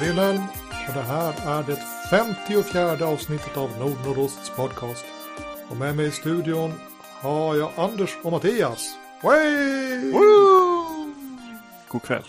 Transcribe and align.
Wilhelm 0.00 0.42
och 0.88 0.94
det 0.94 1.02
här 1.02 1.34
är 1.46 1.62
det 1.62 1.76
54 2.10 3.06
avsnittet 3.06 3.56
av 3.56 3.78
Nordnordosts 3.78 4.50
podcast. 4.50 5.04
Och 5.68 5.76
med 5.76 5.96
mig 5.96 6.06
i 6.06 6.10
studion 6.10 6.72
har 7.02 7.56
jag 7.56 7.72
Anders 7.76 8.16
och 8.22 8.32
Mattias. 8.32 8.96
Woo! 9.22 11.14
God 11.88 12.02
kväll. 12.02 12.24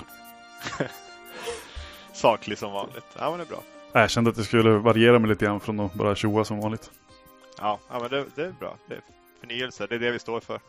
Saklig 2.14 2.58
som 2.58 2.72
vanligt. 2.72 3.06
Ja 3.18 3.30
men 3.30 3.40
det 3.40 3.46
är 3.46 3.48
bra. 3.48 3.64
Jag 3.92 4.10
kände 4.10 4.30
att 4.30 4.36
det 4.36 4.44
skulle 4.44 4.70
variera 4.70 5.20
mig 5.20 5.30
lite 5.30 5.46
grann 5.46 5.60
från 5.60 5.80
att 5.80 5.94
bara 5.94 6.16
tjoa 6.16 6.46
som 6.46 6.60
vanligt. 6.60 6.92
Ja, 7.58 7.80
ja 7.90 8.00
men 8.00 8.10
det, 8.10 8.26
det 8.36 8.46
är 8.46 8.52
bra. 8.60 8.78
Det 8.88 8.94
är 8.94 9.02
förnyelse, 9.40 9.88
det 9.88 9.96
är 9.96 10.00
det 10.00 10.12
vi 10.12 10.20
står 10.20 10.40
för. 10.40 10.60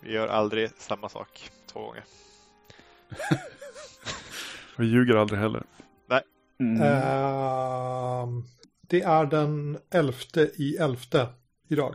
Vi 0.00 0.12
gör 0.12 0.28
aldrig 0.28 0.70
samma 0.78 1.08
sak 1.08 1.50
två 1.72 1.80
gånger. 1.80 2.04
Vi 4.76 4.86
ljuger 4.86 5.16
aldrig 5.16 5.40
heller. 5.40 5.62
Mm. 6.60 6.82
Ehm, 6.82 8.44
det 8.88 9.00
är 9.02 9.26
den 9.26 9.78
11 9.90 10.12
i 10.56 10.76
11 10.80 10.98
idag. 11.68 11.94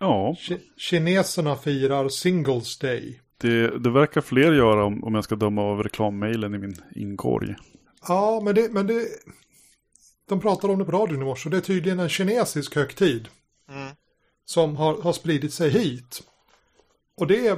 Ja, 0.00 0.36
Ki- 0.38 0.60
Kineserna 0.76 1.56
firar 1.56 2.08
Singles 2.08 2.78
Day. 2.78 3.20
det, 3.40 3.78
det 3.78 3.90
verkar 3.90 4.20
fler 4.20 4.52
göra 4.52 4.84
om, 4.84 5.04
om 5.04 5.14
jag 5.14 5.24
ska 5.24 5.36
döma 5.36 5.62
av 5.62 5.82
reklammailen 5.82 6.54
i 6.54 6.58
min 6.58 6.76
inkorg. 6.94 7.54
Ja, 8.08 8.40
men 8.44 8.54
det, 8.54 8.72
men 8.72 8.86
det... 8.86 9.06
De 10.28 10.40
pratade 10.40 10.72
om 10.72 10.78
det 10.78 10.84
på 10.84 10.92
radion 10.92 11.22
i 11.22 11.24
morse. 11.24 11.48
Det 11.50 11.56
är 11.56 11.60
tydligen 11.60 11.98
en 12.00 12.08
kinesisk 12.08 12.74
högtid 12.76 13.28
Mm. 13.70 13.88
som 14.44 14.76
har, 14.76 15.02
har 15.02 15.12
spridit 15.12 15.52
sig 15.54 15.70
hit. 15.70 16.22
Och 17.16 17.26
det 17.26 17.48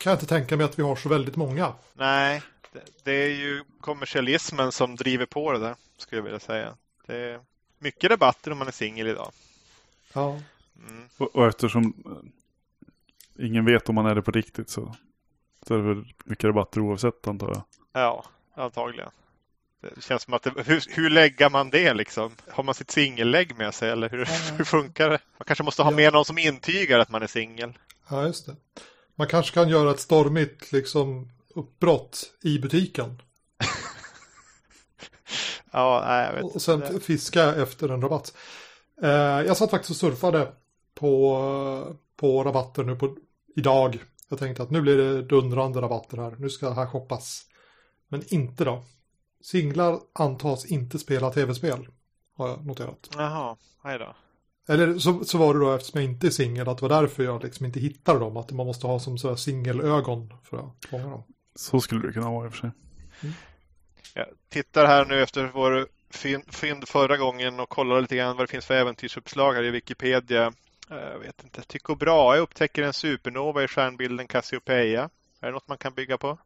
kan 0.00 0.10
jag 0.10 0.14
inte 0.14 0.26
tänka 0.26 0.56
mig 0.56 0.64
att 0.66 0.78
vi 0.78 0.82
har 0.82 0.96
så 0.96 1.08
väldigt 1.08 1.36
många. 1.36 1.72
Nej, 1.94 2.42
det, 2.74 2.80
det 3.04 3.12
är 3.12 3.28
ju 3.34 3.64
kommersialismen 3.80 4.72
som 4.72 4.96
driver 4.96 5.26
på 5.26 5.52
det 5.52 5.58
där, 5.58 5.74
skulle 5.96 6.18
jag 6.18 6.24
vilja 6.24 6.40
säga. 6.40 6.76
Det 7.06 7.16
är 7.16 7.40
mycket 7.78 8.10
debatter 8.10 8.50
om 8.50 8.58
man 8.58 8.68
är 8.68 8.72
singel 8.72 9.06
idag. 9.06 9.32
Ja. 10.12 10.40
Mm. 10.88 11.08
Och, 11.16 11.36
och 11.36 11.46
eftersom 11.46 11.94
eh, 12.06 13.46
ingen 13.46 13.64
vet 13.64 13.88
om 13.88 13.94
man 13.94 14.06
är 14.06 14.14
det 14.14 14.22
på 14.22 14.30
riktigt 14.30 14.70
så, 14.70 14.96
så 15.66 15.74
är 15.74 15.78
det 15.78 15.84
väl 15.94 16.12
mycket 16.24 16.44
rabatter 16.44 16.80
oavsett 16.80 17.26
antar 17.28 17.48
jag. 17.48 17.62
Ja, 17.92 18.24
antagligen. 18.54 19.10
Det 19.80 20.02
känns 20.02 20.22
som 20.22 20.34
att 20.34 20.42
det, 20.42 20.52
hur, 20.66 20.82
hur 20.96 21.10
lägger 21.10 21.50
man 21.50 21.70
det 21.70 21.94
liksom? 21.94 22.32
Har 22.48 22.62
man 22.62 22.74
sitt 22.74 22.90
singellägg 22.90 23.56
med 23.56 23.74
sig 23.74 23.90
eller 23.90 24.08
hur, 24.08 24.28
hur 24.58 24.64
funkar 24.64 25.10
det? 25.10 25.18
Man 25.38 25.44
kanske 25.46 25.64
måste 25.64 25.82
ha 25.82 25.90
Ja. 25.90 25.96
med 25.96 26.12
någon 26.12 26.24
som 26.24 26.38
intygar 26.38 26.98
att 26.98 27.10
man 27.10 27.22
är 27.22 27.26
singel. 27.26 27.78
ja, 28.08 28.26
just 28.26 28.46
det. 28.46 28.56
Man 29.14 29.26
kanske 29.28 29.54
kan 29.54 29.68
göra 29.68 29.90
ett 29.90 30.00
stormigt 30.00 30.72
liksom, 30.72 31.28
uppbrott 31.54 32.32
i 32.42 32.58
butiken. 32.58 33.22
Ja, 35.76 36.02
nej, 36.06 36.26
jag 36.26 36.32
vet 36.34 36.54
Och 36.54 36.62
sen 36.62 36.82
inte. 36.82 37.00
fiska 37.00 37.54
efter 37.54 37.88
en 37.88 38.02
rabatt. 38.02 38.36
Eh, 39.02 39.10
jag 39.10 39.56
satt 39.56 39.70
faktiskt 39.70 39.90
och 39.90 39.96
surfade 39.96 40.52
på, 40.94 41.96
på 42.16 42.44
rabatter 42.44 42.84
nu 42.84 42.96
på 42.96 43.16
idag. 43.56 44.04
Jag 44.28 44.38
tänkte 44.38 44.62
att 44.62 44.70
nu 44.70 44.80
blir 44.80 44.96
det 44.96 45.22
dundrande 45.22 45.80
rabatter 45.80 46.16
här. 46.16 46.36
Nu 46.38 46.50
ska 46.50 46.68
det 46.68 46.74
här 46.74 46.86
shoppas. 46.86 47.42
Men 48.08 48.34
inte 48.34 48.64
då. 48.64 48.84
Singlar 49.42 50.00
antas 50.12 50.66
inte 50.66 50.98
spela 50.98 51.30
tv-spel. 51.30 51.88
Har 52.36 52.48
jag 52.48 52.66
noterat. 52.66 53.10
Jaha, 53.16 53.56
hej 53.84 53.98
då. 53.98 54.14
Eller 54.68 54.98
så, 54.98 55.24
så 55.24 55.38
var 55.38 55.54
det 55.54 55.60
då 55.60 55.72
eftersom 55.72 56.00
jag 56.00 56.10
inte 56.10 56.26
är 56.26 56.30
singel. 56.30 56.68
Att 56.68 56.78
det 56.78 56.88
var 56.88 57.00
därför 57.00 57.22
jag 57.24 57.42
liksom 57.44 57.66
inte 57.66 57.80
hittade 57.80 58.18
dem. 58.18 58.36
Att 58.36 58.52
man 58.52 58.66
måste 58.66 58.86
ha 58.86 58.98
som 58.98 59.18
så 59.18 59.28
här 59.28 59.36
singelögon 59.36 60.34
för 60.44 60.56
att 60.56 60.84
fånga 60.90 61.08
dem. 61.10 61.22
Så 61.54 61.80
skulle 61.80 62.06
det 62.06 62.12
kunna 62.12 62.30
vara 62.30 62.46
i 62.46 62.48
och 62.48 62.52
för 62.54 62.60
sig. 62.60 62.70
Jag 64.14 64.26
tittar 64.48 64.86
här 64.86 65.04
nu 65.04 65.22
efter 65.22 65.44
vår 65.54 65.88
fyn- 66.10 66.52
fynd 66.52 66.88
förra 66.88 67.16
gången 67.16 67.60
och 67.60 67.68
kollar 67.68 68.00
lite 68.00 68.16
grann 68.16 68.36
vad 68.36 68.46
det 68.46 68.50
finns 68.50 68.66
för 68.66 68.74
äventyrsuppslag 68.74 69.54
här 69.54 69.62
i 69.62 69.70
Wikipedia. 69.70 70.52
Jag 70.88 71.18
vet 71.18 71.44
inte. 71.44 71.62
Tycho 71.62 71.94
Brahe 71.94 72.38
upptäcker 72.38 72.82
en 72.82 72.92
supernova 72.92 73.62
i 73.64 73.68
stjärnbilden 73.68 74.26
Cassiopeia. 74.26 75.10
Är 75.40 75.46
det 75.46 75.52
något 75.52 75.68
man 75.68 75.78
kan 75.78 75.94
bygga 75.94 76.18
på? 76.18 76.38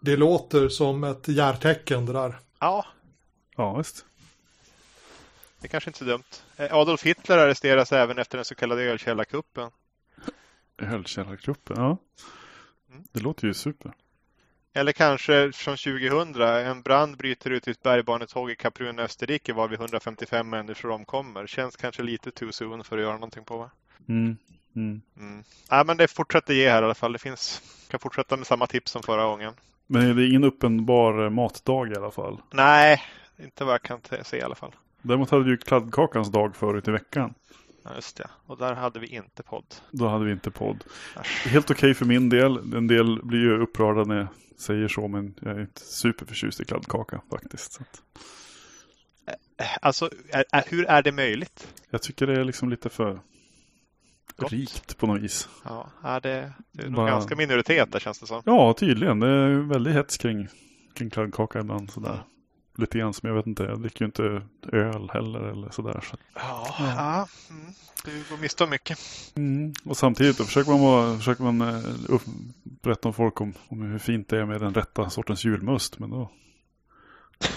Det 0.00 0.16
låter 0.16 0.68
som 0.68 1.04
ett 1.04 1.28
järtecken 1.28 2.06
det 2.06 2.12
där. 2.12 2.38
Ja, 2.60 2.86
Ja, 3.56 3.76
visst. 3.76 4.04
det 5.60 5.66
är 5.66 5.68
kanske 5.68 5.90
inte 5.90 5.98
så 5.98 6.04
dumt. 6.04 6.22
Eh, 6.56 6.74
Adolf 6.74 7.02
Hitler 7.02 7.38
arresteras 7.38 7.92
även 7.92 8.18
efter 8.18 8.38
den 8.38 8.44
så 8.44 8.54
kallade 8.54 8.82
ölkällarkuppen. 8.82 9.70
Ölkällargruppen, 10.78 11.76
ja. 11.78 11.96
Mm. 12.94 13.06
Det 13.12 13.20
låter 13.20 13.46
ju 13.46 13.54
super. 13.54 13.92
Eller 14.74 14.92
kanske 14.92 15.52
från 15.52 15.76
2000. 15.76 16.42
En 16.42 16.82
brand 16.82 17.16
bryter 17.16 17.50
ut 17.50 17.68
i 17.68 17.70
ett 17.70 17.82
bergbanetåg 17.82 18.50
i 18.50 18.54
Kaprun, 18.56 18.98
Österrike 18.98 19.52
varvid 19.52 19.80
155 19.80 20.50
människor 20.50 20.90
omkommer. 20.90 21.46
Känns 21.46 21.76
kanske 21.76 22.02
lite 22.02 22.30
too 22.30 22.52
soon 22.52 22.84
för 22.84 22.96
att 22.96 23.02
göra 23.02 23.14
någonting 23.14 23.44
på 23.44 23.58
va? 23.58 23.70
Mm. 24.08 24.36
Mm. 24.76 25.02
Mm. 25.18 25.44
Ja, 25.70 25.84
men 25.84 25.96
det 25.96 26.08
fortsätter 26.08 26.54
ge 26.54 26.70
här 26.70 26.82
i 26.82 26.84
alla 26.84 26.94
fall. 26.94 27.12
Det 27.12 27.18
finns, 27.18 27.62
kan 27.90 28.00
fortsätta 28.00 28.36
med 28.36 28.46
samma 28.46 28.66
tips 28.66 28.90
som 28.90 29.02
förra 29.02 29.24
gången. 29.24 29.54
Men 29.86 30.16
det 30.16 30.22
är 30.22 30.28
ingen 30.28 30.44
uppenbar 30.44 31.24
eh, 31.24 31.30
matdag 31.30 31.92
i 31.92 31.96
alla 31.96 32.10
fall. 32.10 32.42
Nej, 32.52 33.02
inte 33.36 33.64
vad 33.64 33.74
jag 33.74 33.82
kan 33.82 34.00
se 34.22 34.36
i 34.36 34.42
alla 34.42 34.54
fall. 34.54 34.72
Däremot 35.02 35.30
hade 35.30 35.44
vi 35.44 35.50
ju 35.50 35.56
kladdkakans 35.56 36.32
dag 36.32 36.56
förut 36.56 36.88
i 36.88 36.90
veckan. 36.90 37.34
Ja, 37.84 37.94
just 37.94 38.16
det. 38.16 38.30
Och 38.46 38.58
där 38.58 38.74
hade 38.74 39.00
vi 39.00 39.06
inte 39.06 39.42
podd. 39.42 39.64
Då 39.90 40.08
hade 40.08 40.24
vi 40.24 40.32
inte 40.32 40.50
podd. 40.50 40.84
Äsch. 41.20 41.46
Helt 41.46 41.70
okej 41.70 41.94
för 41.94 42.04
min 42.04 42.28
del. 42.28 42.74
En 42.74 42.86
del 42.86 43.20
blir 43.22 43.40
ju 43.40 43.62
upprörda 43.62 44.04
när 44.04 44.16
jag 44.16 44.26
säger 44.58 44.88
så, 44.88 45.08
men 45.08 45.34
jag 45.40 45.56
är 45.56 45.60
inte 45.60 45.80
superförtjust 45.80 46.60
i 46.60 46.64
kladdkaka 46.64 47.20
faktiskt. 47.30 47.72
Så 47.72 47.82
att 47.82 48.02
Alltså, 49.80 50.10
är, 50.32 50.44
är, 50.52 50.64
hur 50.70 50.84
är 50.86 51.02
det 51.02 51.12
möjligt? 51.12 51.74
jag 51.90 52.02
tycker 52.02 52.26
det 52.26 52.40
är 52.40 52.44
liksom 52.44 52.70
lite 52.70 52.88
för 52.88 53.20
Gott. 54.36 54.52
rikt 54.52 54.98
på 54.98 55.06
något 55.06 55.20
vis. 55.22 55.48
Ja, 55.64 55.90
är 56.04 56.20
det, 56.20 56.52
det 56.72 56.82
är 56.82 56.86
nog 56.86 56.94
Bara- 56.96 57.10
ganska 57.10 57.36
minoritet 57.36 57.92
där 57.92 58.00
känns 58.00 58.18
det 58.20 58.26
som. 58.26 58.42
Ja, 58.46 58.72
tydligen. 58.78 59.20
Det 59.20 59.28
är 59.28 59.48
väldigt 59.68 59.94
hets 59.94 60.16
kring, 60.16 60.48
kring 60.94 61.10
kladdkaka 61.10 61.60
ibland 61.60 61.90
sådär. 61.90 62.22
Lite 62.76 62.98
grann 62.98 63.14
som 63.14 63.28
jag 63.28 63.36
vet 63.36 63.46
inte, 63.46 63.62
jag 63.62 63.80
dricker 63.80 64.00
ju 64.00 64.06
inte 64.06 64.42
öl 64.72 65.10
heller 65.12 65.40
eller 65.40 65.70
sådär. 65.70 66.00
Så. 66.10 66.16
Ja, 66.34 66.74
ja. 66.78 67.28
Mm. 67.50 67.74
du 68.04 68.24
går 68.30 68.42
miste 68.42 68.64
om 68.64 68.70
mycket. 68.70 68.98
Mm. 69.34 69.72
Och 69.84 69.96
samtidigt 69.96 70.38
då 70.38 70.44
försöker 70.44 70.70
man, 70.70 70.80
vara, 70.80 71.16
försöker 71.16 71.42
man 71.42 71.62
upp, 72.08 72.22
berätta 72.62 73.08
om 73.08 73.14
folk 73.14 73.40
om, 73.40 73.54
om 73.68 73.82
hur 73.82 73.98
fint 73.98 74.28
det 74.28 74.38
är 74.38 74.44
med 74.44 74.60
den 74.60 74.74
rätta 74.74 75.10
sortens 75.10 75.44
julmust. 75.44 75.98
Men 75.98 76.10
då 76.10 76.30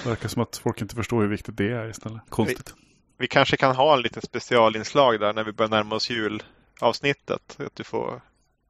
verkar 0.05 0.23
det 0.23 0.29
som 0.29 0.41
att 0.41 0.57
folk 0.57 0.81
inte 0.81 0.95
förstår 0.95 1.22
hur 1.22 1.28
viktigt 1.28 1.57
det 1.57 1.72
är 1.72 1.89
istället. 1.89 2.22
Konstigt. 2.29 2.73
Vi 3.17 3.28
kanske 3.28 3.57
kan 3.57 3.75
ha 3.75 3.94
en 3.94 4.01
liten 4.01 4.22
specialinslag 4.22 5.19
där 5.19 5.34
när 5.34 5.44
vi 5.44 5.51
börjar 5.51 5.69
närma 5.69 5.95
oss 5.95 6.09
julavsnittet. 6.09 7.57
Att 7.59 7.75
du 7.75 7.84
får 7.84 8.22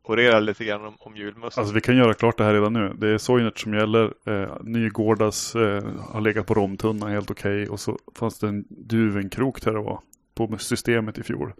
orera 0.09 0.40
lite 0.40 0.66
grann 0.66 0.85
om, 0.85 0.95
om 1.00 1.16
julmust. 1.16 1.57
Alltså 1.57 1.73
vi 1.73 1.81
kan 1.81 1.97
göra 1.97 2.13
klart 2.13 2.38
det 2.38 2.44
här 2.44 2.53
redan 2.53 2.73
nu. 2.73 2.94
Det 2.97 3.07
är 3.07 3.18
Soinert 3.18 3.59
som 3.59 3.73
gäller. 3.73 4.13
Eh, 4.25 4.57
Nygårdas 4.62 5.56
eh, 5.56 5.84
har 6.00 6.22
legat 6.22 6.47
på 6.47 6.53
romtunna 6.53 7.07
helt 7.07 7.31
okej. 7.31 7.69
Och 7.69 7.79
så 7.79 8.00
fanns 8.16 8.40
det 8.40 8.47
en 8.47 8.66
duvenkrok 8.69 9.62
där 9.62 9.73
det 9.73 9.79
var. 9.79 10.00
På 10.35 10.57
systemet 10.57 11.18
i 11.18 11.23
fjol. 11.23 11.53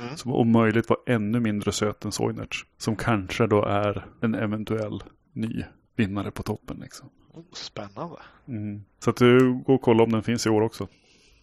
Mm. 0.00 0.16
Som 0.16 0.32
om 0.32 0.52
möjligt 0.52 0.88
var 0.88 0.98
ännu 1.06 1.40
mindre 1.40 1.72
söt 1.72 2.04
än 2.04 2.12
Soinerts. 2.12 2.66
Som 2.78 2.96
kanske 2.96 3.46
då 3.46 3.64
är 3.64 4.06
en 4.20 4.34
eventuell 4.34 5.02
ny 5.32 5.64
vinnare 5.96 6.30
på 6.30 6.42
toppen. 6.42 6.76
Liksom. 6.80 7.10
Oh, 7.32 7.44
spännande. 7.52 8.16
Mm. 8.48 8.84
Så 8.98 9.10
att 9.10 9.16
du 9.16 9.52
går 9.52 9.74
och 9.74 9.82
kolla 9.82 10.02
om 10.02 10.12
den 10.12 10.22
finns 10.22 10.46
i 10.46 10.50
år 10.50 10.60
också. 10.60 10.88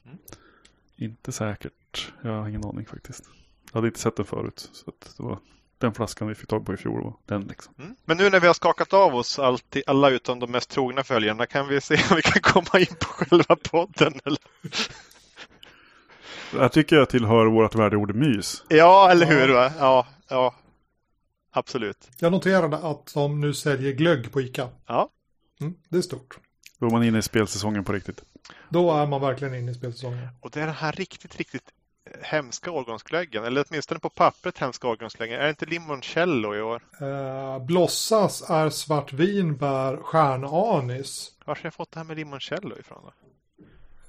Mm. 0.06 0.18
Inte 0.98 1.32
säkert. 1.32 2.14
Jag 2.22 2.32
har 2.32 2.50
ingen 2.50 2.66
aning 2.66 2.86
faktiskt. 2.86 3.30
Jag 3.72 3.78
hade 3.78 3.88
inte 3.88 4.00
sett 4.00 4.16
den 4.16 4.26
förut. 4.26 4.70
Så 4.72 4.90
att 4.90 5.14
det 5.18 5.24
var 5.24 5.40
den 5.82 5.94
flaskan 5.94 6.28
vi 6.28 6.36
fick 6.36 6.48
tag 6.50 6.66
på 6.66 6.74
i 6.74 6.78
fjol. 6.78 7.14
Den 7.26 7.42
liksom. 7.42 7.74
Mm. 7.80 7.96
Men 8.06 8.18
nu 8.18 8.30
när 8.30 8.40
vi 8.40 8.48
har 8.48 8.54
skakat 8.54 8.94
av 8.94 9.16
oss 9.16 9.40
allt, 9.40 9.76
alla 9.88 10.10
utom 10.10 10.40
de 10.40 10.52
mest 10.52 10.70
trogna 10.70 11.04
följarna 11.04 11.46
kan 11.46 11.68
vi 11.68 11.82
se 11.82 11.94
om 12.10 12.16
vi 12.16 12.22
kan 12.22 12.42
komma 12.42 12.80
in 12.80 12.96
på 13.00 13.06
själva 13.06 13.56
podden. 13.56 14.14
Eller? 14.26 14.40
Jag 16.54 16.72
tycker 16.72 16.96
jag 16.96 17.10
tillhör 17.10 17.46
vårt 17.46 17.76
värdeord 17.76 18.16
mys. 18.16 18.64
Ja, 18.68 19.12
eller 19.12 19.26
Ja. 19.26 19.32
hur? 19.40 19.54
Va? 19.54 19.72
Ja, 19.80 20.08
ja, 20.30 20.56
absolut. 21.52 22.10
Jag 22.20 22.32
noterade 22.32 22.78
att 22.78 23.12
de 23.14 23.42
nu 23.42 23.54
säljer 23.54 23.92
glögg 23.92 24.32
på 24.32 24.42
Ica. 24.42 24.70
Ja. 24.88 25.10
Mm, 25.62 25.74
det 25.90 25.98
är 25.98 26.02
stort. 26.02 26.38
Då 26.80 26.86
är 26.86 26.92
man 26.92 27.04
inne 27.04 27.18
i 27.18 27.22
spelsäsongen 27.22 27.84
på 27.84 27.94
riktigt. 27.94 28.22
Då 28.70 28.94
är 28.94 29.08
man 29.08 29.22
verkligen 29.22 29.56
inne 29.56 29.72
i 29.72 29.74
spelsäsongen. 29.76 30.28
Och 30.40 30.50
det 30.52 30.62
är 30.62 30.66
den 30.66 30.76
här 30.76 30.92
riktigt, 30.92 31.36
riktigt 31.36 31.64
hemska 32.22 32.72
årgångsglöggen, 32.72 33.44
eller 33.44 33.66
åtminstone 33.70 34.00
på 34.00 34.10
pappret 34.10 34.58
hemska 34.58 34.88
årgångsglöggen. 34.88 35.40
Är 35.40 35.44
det 35.44 35.50
inte 35.50 35.66
limoncello 35.66 36.56
i 36.56 36.62
år? 36.62 36.84
Eh, 37.02 37.66
Blossas 37.66 38.50
är 38.50 38.70
svartvinbär 38.70 39.98
stjärnanis. 39.98 41.32
Var 41.46 41.56
har 41.56 41.62
jag 41.64 41.74
fått 41.74 41.92
det 41.92 42.00
här 42.00 42.06
med 42.06 42.18
limoncello 42.18 42.80
ifrån 42.80 43.00
då? 43.04 43.12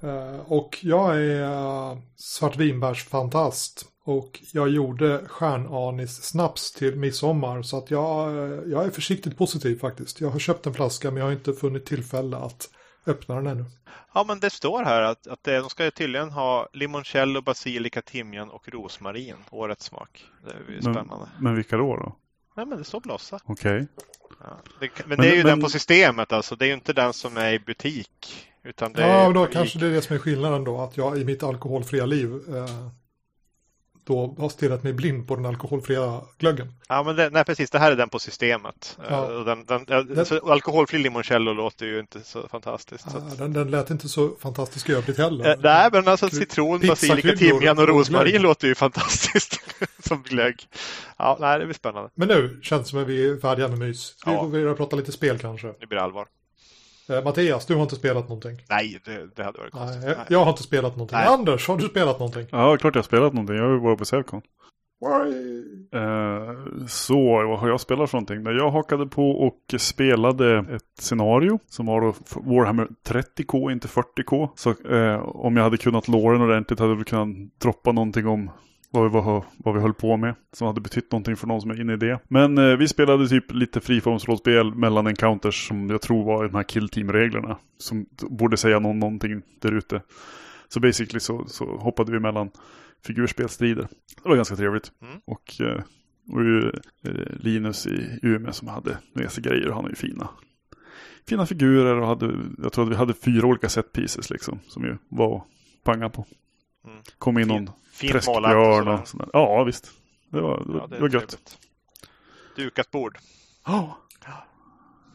Eh, 0.07 0.39
och 0.51 0.79
jag 0.81 1.17
är 1.17 1.41
uh, 1.41 1.97
svartvinbärsfantast. 2.15 3.85
Och 4.05 4.39
jag 4.53 4.69
gjorde 4.69 5.25
stjärnanis-snaps 5.27 6.71
till 6.71 6.95
midsommar. 6.95 7.61
Så 7.61 7.77
att 7.77 7.91
jag, 7.91 8.29
eh, 8.29 8.59
jag 8.65 8.85
är 8.85 8.89
försiktigt 8.89 9.37
positiv 9.37 9.79
faktiskt. 9.79 10.21
Jag 10.21 10.29
har 10.29 10.39
köpt 10.39 10.65
en 10.65 10.73
flaska 10.73 11.11
men 11.11 11.17
jag 11.17 11.25
har 11.25 11.33
inte 11.33 11.53
funnit 11.53 11.85
tillfälle 11.85 12.37
att 12.37 12.69
öppna 13.05 13.35
den 13.35 13.47
ännu. 13.47 13.65
Ja, 14.13 14.23
men 14.27 14.39
det 14.39 14.49
står 14.49 14.83
här 14.83 15.01
att, 15.01 15.27
att 15.27 15.43
de 15.43 15.69
ska 15.69 15.91
tydligen 15.91 16.29
ha 16.29 16.67
limoncello, 16.73 17.41
basilika, 17.41 18.01
timjan 18.01 18.49
och 18.49 18.69
rosmarin. 18.69 19.35
Årets 19.49 19.85
smak. 19.85 20.25
Det 20.45 20.51
är 20.51 20.75
ju 20.75 20.81
spännande. 20.81 21.15
Men, 21.17 21.43
men 21.43 21.55
vilka 21.55 21.77
då? 21.77 21.97
då? 21.97 22.15
Nej, 22.55 22.65
men 22.65 22.77
det 22.77 22.83
står 22.83 22.99
blossa. 22.99 23.39
Okej. 23.45 23.75
Okay. 23.75 23.87
Ja, 24.39 24.57
det, 24.79 25.07
men, 25.07 25.17
det 25.17 25.27
är 25.27 25.35
ju 25.35 25.43
men, 25.43 25.45
den 25.45 25.61
på 25.61 25.69
systemet 25.69 26.33
alltså. 26.33 26.55
Det 26.55 26.65
är 26.65 26.67
ju 26.67 26.73
inte 26.73 26.93
den 26.93 27.13
som 27.13 27.37
är 27.37 27.53
i 27.53 27.59
butik. 27.59 28.49
Utan 28.63 28.93
det 28.93 29.01
ja, 29.01 29.29
är 29.29 29.33
då 29.33 29.45
kanske 29.45 29.79
det 29.79 29.87
är 29.87 29.91
det 29.91 30.01
som 30.01 30.15
är 30.15 30.19
skillnaden 30.19 30.63
då. 30.63 30.81
Att 30.81 30.97
jag 30.97 31.17
i 31.17 31.25
mitt 31.25 31.43
alkoholfria 31.43 32.05
liv 32.05 32.33
eh, 32.55 32.87
då 34.05 34.35
har 34.37 34.49
stirrat 34.49 34.83
mig 34.83 34.93
blind 34.93 35.27
på 35.27 35.35
den 35.35 35.45
alkoholfria 35.45 36.21
glöggen. 36.37 36.73
Ja, 36.87 37.03
men 37.03 37.15
det, 37.15 37.29
nej, 37.29 37.45
precis. 37.45 37.69
Det 37.69 37.79
här 37.79 37.91
är 37.91 37.95
den 37.95 38.09
på 38.09 38.19
systemet. 38.19 38.97
Ja. 39.09 39.31
Eh, 39.31 39.45
den, 39.45 39.65
den, 39.65 39.85
den, 39.85 40.25
alkoholfri 40.43 40.99
limoncello 40.99 41.53
låter 41.53 41.85
ju 41.85 41.99
inte 41.99 42.21
så 42.23 42.47
fantastiskt. 42.47 43.05
Ja, 43.13 43.29
så 43.29 43.35
den, 43.35 43.53
den 43.53 43.71
lät 43.71 43.89
inte 43.89 44.09
så 44.09 44.35
fantastisk 44.39 44.89
i 44.89 44.93
övrigt 44.93 45.17
heller. 45.17 45.49
Eh, 45.49 45.55
nej, 45.59 45.89
men 45.91 46.07
alltså 46.07 46.29
citron, 46.29 46.79
basilika, 46.87 47.35
timjan 47.37 47.79
och 47.79 47.87
rosmarin 47.87 48.41
låter 48.41 48.67
ju 48.67 48.75
fantastiskt 48.75 49.59
som 49.99 50.23
glögg. 50.23 50.55
Ja, 51.17 51.37
nej, 51.39 51.59
det 51.59 51.65
blir 51.65 51.75
spännande. 51.75 52.09
Men 52.15 52.27
nu 52.27 52.59
känns 52.61 52.83
det 52.83 52.89
som 52.89 52.99
att 52.99 53.07
vi 53.07 53.29
är 53.29 53.37
färdiga 53.37 53.67
med 53.67 53.79
mys. 53.79 54.15
Vi 54.25 54.31
ja. 54.31 54.41
går 54.41 54.49
vidare 54.49 54.71
och 54.71 54.77
prata 54.77 54.95
lite 54.95 55.11
spel 55.11 55.39
kanske. 55.39 55.67
Nu 55.67 55.85
blir 55.87 55.97
det 55.97 56.03
allvar. 56.03 56.27
Eh, 57.09 57.23
Mattias, 57.23 57.65
du 57.65 57.75
har 57.75 57.81
inte 57.83 57.95
spelat 57.95 58.23
någonting. 58.29 58.57
Nej, 58.69 59.01
det, 59.05 59.35
det 59.35 59.43
hade 59.43 59.59
varit 59.59 59.71
konstigt. 59.71 60.03
Nej, 60.03 60.15
jag, 60.17 60.25
jag 60.29 60.43
har 60.43 60.51
inte 60.51 60.63
spelat 60.63 60.95
någonting. 60.95 61.17
Nej. 61.17 61.27
Anders, 61.27 61.67
har 61.67 61.77
du 61.77 61.83
spelat 61.83 62.19
någonting? 62.19 62.47
Ja, 62.51 62.77
klart 62.77 62.95
jag 62.95 62.99
har 63.01 63.03
spelat 63.03 63.33
någonting. 63.33 63.55
Jag 63.55 63.79
varit 63.79 63.99
på 63.99 64.05
Sävcon. 64.05 64.41
Eh, 65.93 66.85
så, 66.87 67.47
vad 67.47 67.59
har 67.59 67.67
jag 67.67 67.81
spelat 67.81 68.09
för 68.09 68.17
någonting? 68.17 68.57
Jag 68.57 68.71
hakade 68.71 69.05
på 69.05 69.31
och 69.31 69.81
spelade 69.81 70.59
ett 70.59 70.99
scenario 70.99 71.59
som 71.69 71.85
var 71.85 72.01
då 72.01 72.13
Warhammer 72.35 72.87
30K, 73.07 73.71
inte 73.71 73.87
40K. 73.87 74.49
Så 74.55 74.69
eh, 74.69 75.19
om 75.23 75.57
jag 75.57 75.63
hade 75.63 75.77
kunnat 75.77 76.07
låren 76.07 76.41
ordentligt 76.41 76.79
hade 76.79 76.93
jag 76.93 77.07
kunnat 77.07 77.59
droppa 77.61 77.91
någonting 77.91 78.27
om 78.27 78.51
vad 78.93 79.03
vi, 79.03 79.09
var, 79.09 79.45
vad 79.57 79.75
vi 79.75 79.81
höll 79.81 79.93
på 79.93 80.17
med. 80.17 80.35
Som 80.53 80.67
hade 80.67 80.81
betytt 80.81 81.11
någonting 81.11 81.35
för 81.35 81.47
någon 81.47 81.61
som 81.61 81.71
är 81.71 81.81
inne 81.81 81.93
i 81.93 81.97
det. 81.97 82.19
Men 82.27 82.57
eh, 82.57 82.77
vi 82.77 82.87
spelade 82.87 83.27
typ 83.27 83.53
lite 83.53 83.81
friformsrollspel 83.81 84.75
mellan 84.75 85.07
encounters 85.07 85.67
som 85.67 85.89
jag 85.89 86.01
tror 86.01 86.25
var 86.25 86.43
de 86.43 86.55
här 86.55 86.63
kill 86.63 86.89
team-reglerna. 86.89 87.57
Som 87.77 88.05
borde 88.29 88.57
säga 88.57 88.79
någon, 88.79 88.99
någonting 88.99 89.41
där 89.61 89.71
ute. 89.71 90.01
Så 90.67 90.79
basically 90.79 91.19
så, 91.19 91.45
så 91.47 91.65
hoppade 91.77 92.11
vi 92.11 92.19
mellan 92.19 92.49
figurspelstrider. 93.05 93.87
Det 94.23 94.29
var 94.29 94.35
ganska 94.35 94.55
trevligt. 94.55 94.91
Mm. 95.01 95.21
Och 95.25 95.61
eh, 95.61 95.83
och 96.29 96.43
ju 96.43 96.71
eh, 97.05 97.35
Linus 97.39 97.87
i 97.87 98.19
Umeå 98.21 98.51
som 98.51 98.67
hade 98.67 98.97
med 99.13 99.31
sig 99.31 99.43
grejer 99.43 99.67
och 99.67 99.75
han 99.75 99.83
har 99.83 99.89
ju 99.89 99.95
fina 99.95 100.29
fina 101.27 101.45
figurer 101.45 101.95
och 101.95 102.07
hade, 102.07 102.39
jag 102.63 102.73
tror 102.73 102.85
att 102.85 102.91
vi 102.91 102.95
hade 102.95 103.13
fyra 103.13 103.47
olika 103.47 103.69
set 103.69 103.91
pieces 103.91 104.29
liksom 104.29 104.59
som 104.67 104.83
ju 104.83 104.97
var 105.09 105.37
att 105.37 105.43
panga 105.83 106.09
på. 106.09 106.25
Mm. 106.85 106.97
Kom 107.17 107.37
in 107.37 107.47
någon 107.47 107.69
träskbjörn 107.99 108.87
och 108.87 109.07
sådär. 109.07 109.29
Ja 109.33 109.63
visst. 109.63 109.91
Det 110.29 110.41
var, 110.41 110.65
ja, 110.67 110.87
det, 110.87 110.95
det 110.95 111.01
var 111.01 111.09
gött. 111.09 111.57
Dukat 112.55 112.91
bord. 112.91 113.17
Ja. 113.65 113.97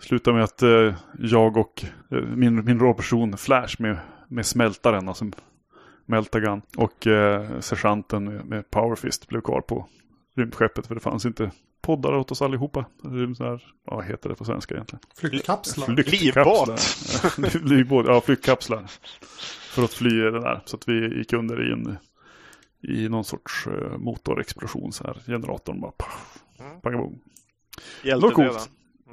Slutade 0.01 0.35
med 0.37 0.45
att 0.45 0.63
eh, 0.63 0.95
jag 1.19 1.57
och 1.57 1.85
eh, 2.11 2.19
min, 2.19 2.65
min 2.65 2.81
råperson 2.81 3.37
Flash 3.37 3.83
med, 3.83 3.99
med 4.29 4.47
smältaren, 4.47 5.09
alltså 5.09 5.25
Meltagun 6.07 6.63
och 6.77 7.07
eh, 7.07 7.61
sergeanten 7.61 8.25
med, 8.25 8.45
med 8.45 8.71
Powerfist 8.71 9.29
blev 9.29 9.41
kvar 9.41 9.61
på 9.61 9.89
rymdskeppet 10.37 10.87
för 10.87 10.95
det 10.95 11.01
fanns 11.01 11.27
inte 11.27 11.51
poddar 11.81 12.13
åt 12.13 12.31
oss 12.31 12.43
allihopa. 12.43 12.85
Här, 13.05 13.63
vad 13.85 14.05
heter 14.05 14.29
det 14.29 14.35
på 14.35 14.45
svenska 14.45 14.75
egentligen? 14.75 15.01
Flygkapslar. 15.17 15.87
Flygkapslar. 15.87 17.65
Livbåt. 17.69 18.07
ja, 18.07 18.21
flygkapslar. 18.21 18.87
För 19.79 19.85
att 19.85 19.95
fly 19.95 20.21
det 20.21 20.41
där. 20.41 20.63
Så 20.65 20.77
att 20.77 20.89
vi 20.89 21.19
gick 21.19 21.33
under 21.33 21.69
i 21.69 21.73
en 21.73 21.97
i 22.83 23.09
någon 23.09 23.25
sorts 23.25 23.67
uh, 23.67 23.99
motorexplosion 23.99 24.93
så 24.93 25.05
här. 25.05 25.17
Generatorn 25.27 25.81
bara 25.81 25.91
pff, 25.91 26.43
mm. 26.61 26.81
pang, 26.81 27.19
Hjälten 28.03 28.51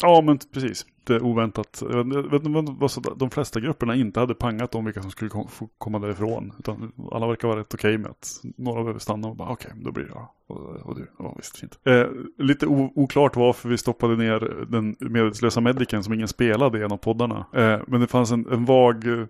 Ja, 0.01 0.21
men 0.21 0.39
precis. 0.53 0.85
Det 1.03 1.15
är 1.15 1.23
oväntat. 1.23 1.83
Jag 1.91 2.31
vet 2.31 2.45
inte 2.45 2.71
vad 2.71 2.91
så 2.91 2.99
de 3.01 3.29
flesta 3.29 3.59
grupperna 3.59 3.95
inte 3.95 4.19
hade 4.19 4.35
pangat 4.35 4.75
om 4.75 4.85
vilka 4.85 5.01
som 5.01 5.11
skulle 5.11 5.31
komma 5.77 5.99
därifrån. 5.99 6.53
Utan 6.59 6.91
alla 7.11 7.27
verkar 7.27 7.47
vara 7.47 7.59
rätt 7.59 7.73
okej 7.73 7.89
okay 7.89 7.97
med 7.97 8.11
att 8.11 8.41
några 8.57 8.81
behöver 8.83 8.99
stanna 8.99 9.27
och 9.27 9.35
bara 9.35 9.49
okej, 9.49 9.71
okay, 9.71 9.83
då 9.83 9.91
blir 9.91 10.03
det 10.03 10.09
jag 10.13 10.29
och, 10.47 10.75
och 10.75 10.95
du. 10.95 11.11
Ja, 11.19 11.33
visst, 11.37 11.57
fint. 11.57 11.79
Eh, 11.83 12.07
lite 12.37 12.67
oklart 12.67 13.35
varför 13.35 13.69
vi 13.69 13.77
stoppade 13.77 14.15
ner 14.15 14.65
den 14.69 14.95
medelslösa 14.99 15.61
mediken 15.61 16.03
som 16.03 16.13
ingen 16.13 16.27
spelade 16.27 16.79
i 16.79 16.83
en 16.83 16.91
av 16.91 16.97
poddarna. 16.97 17.45
Eh, 17.53 17.79
men 17.87 18.01
det 18.01 18.07
fanns 18.07 18.31
en, 18.31 18.47
en 18.51 18.65
vag 18.65 19.27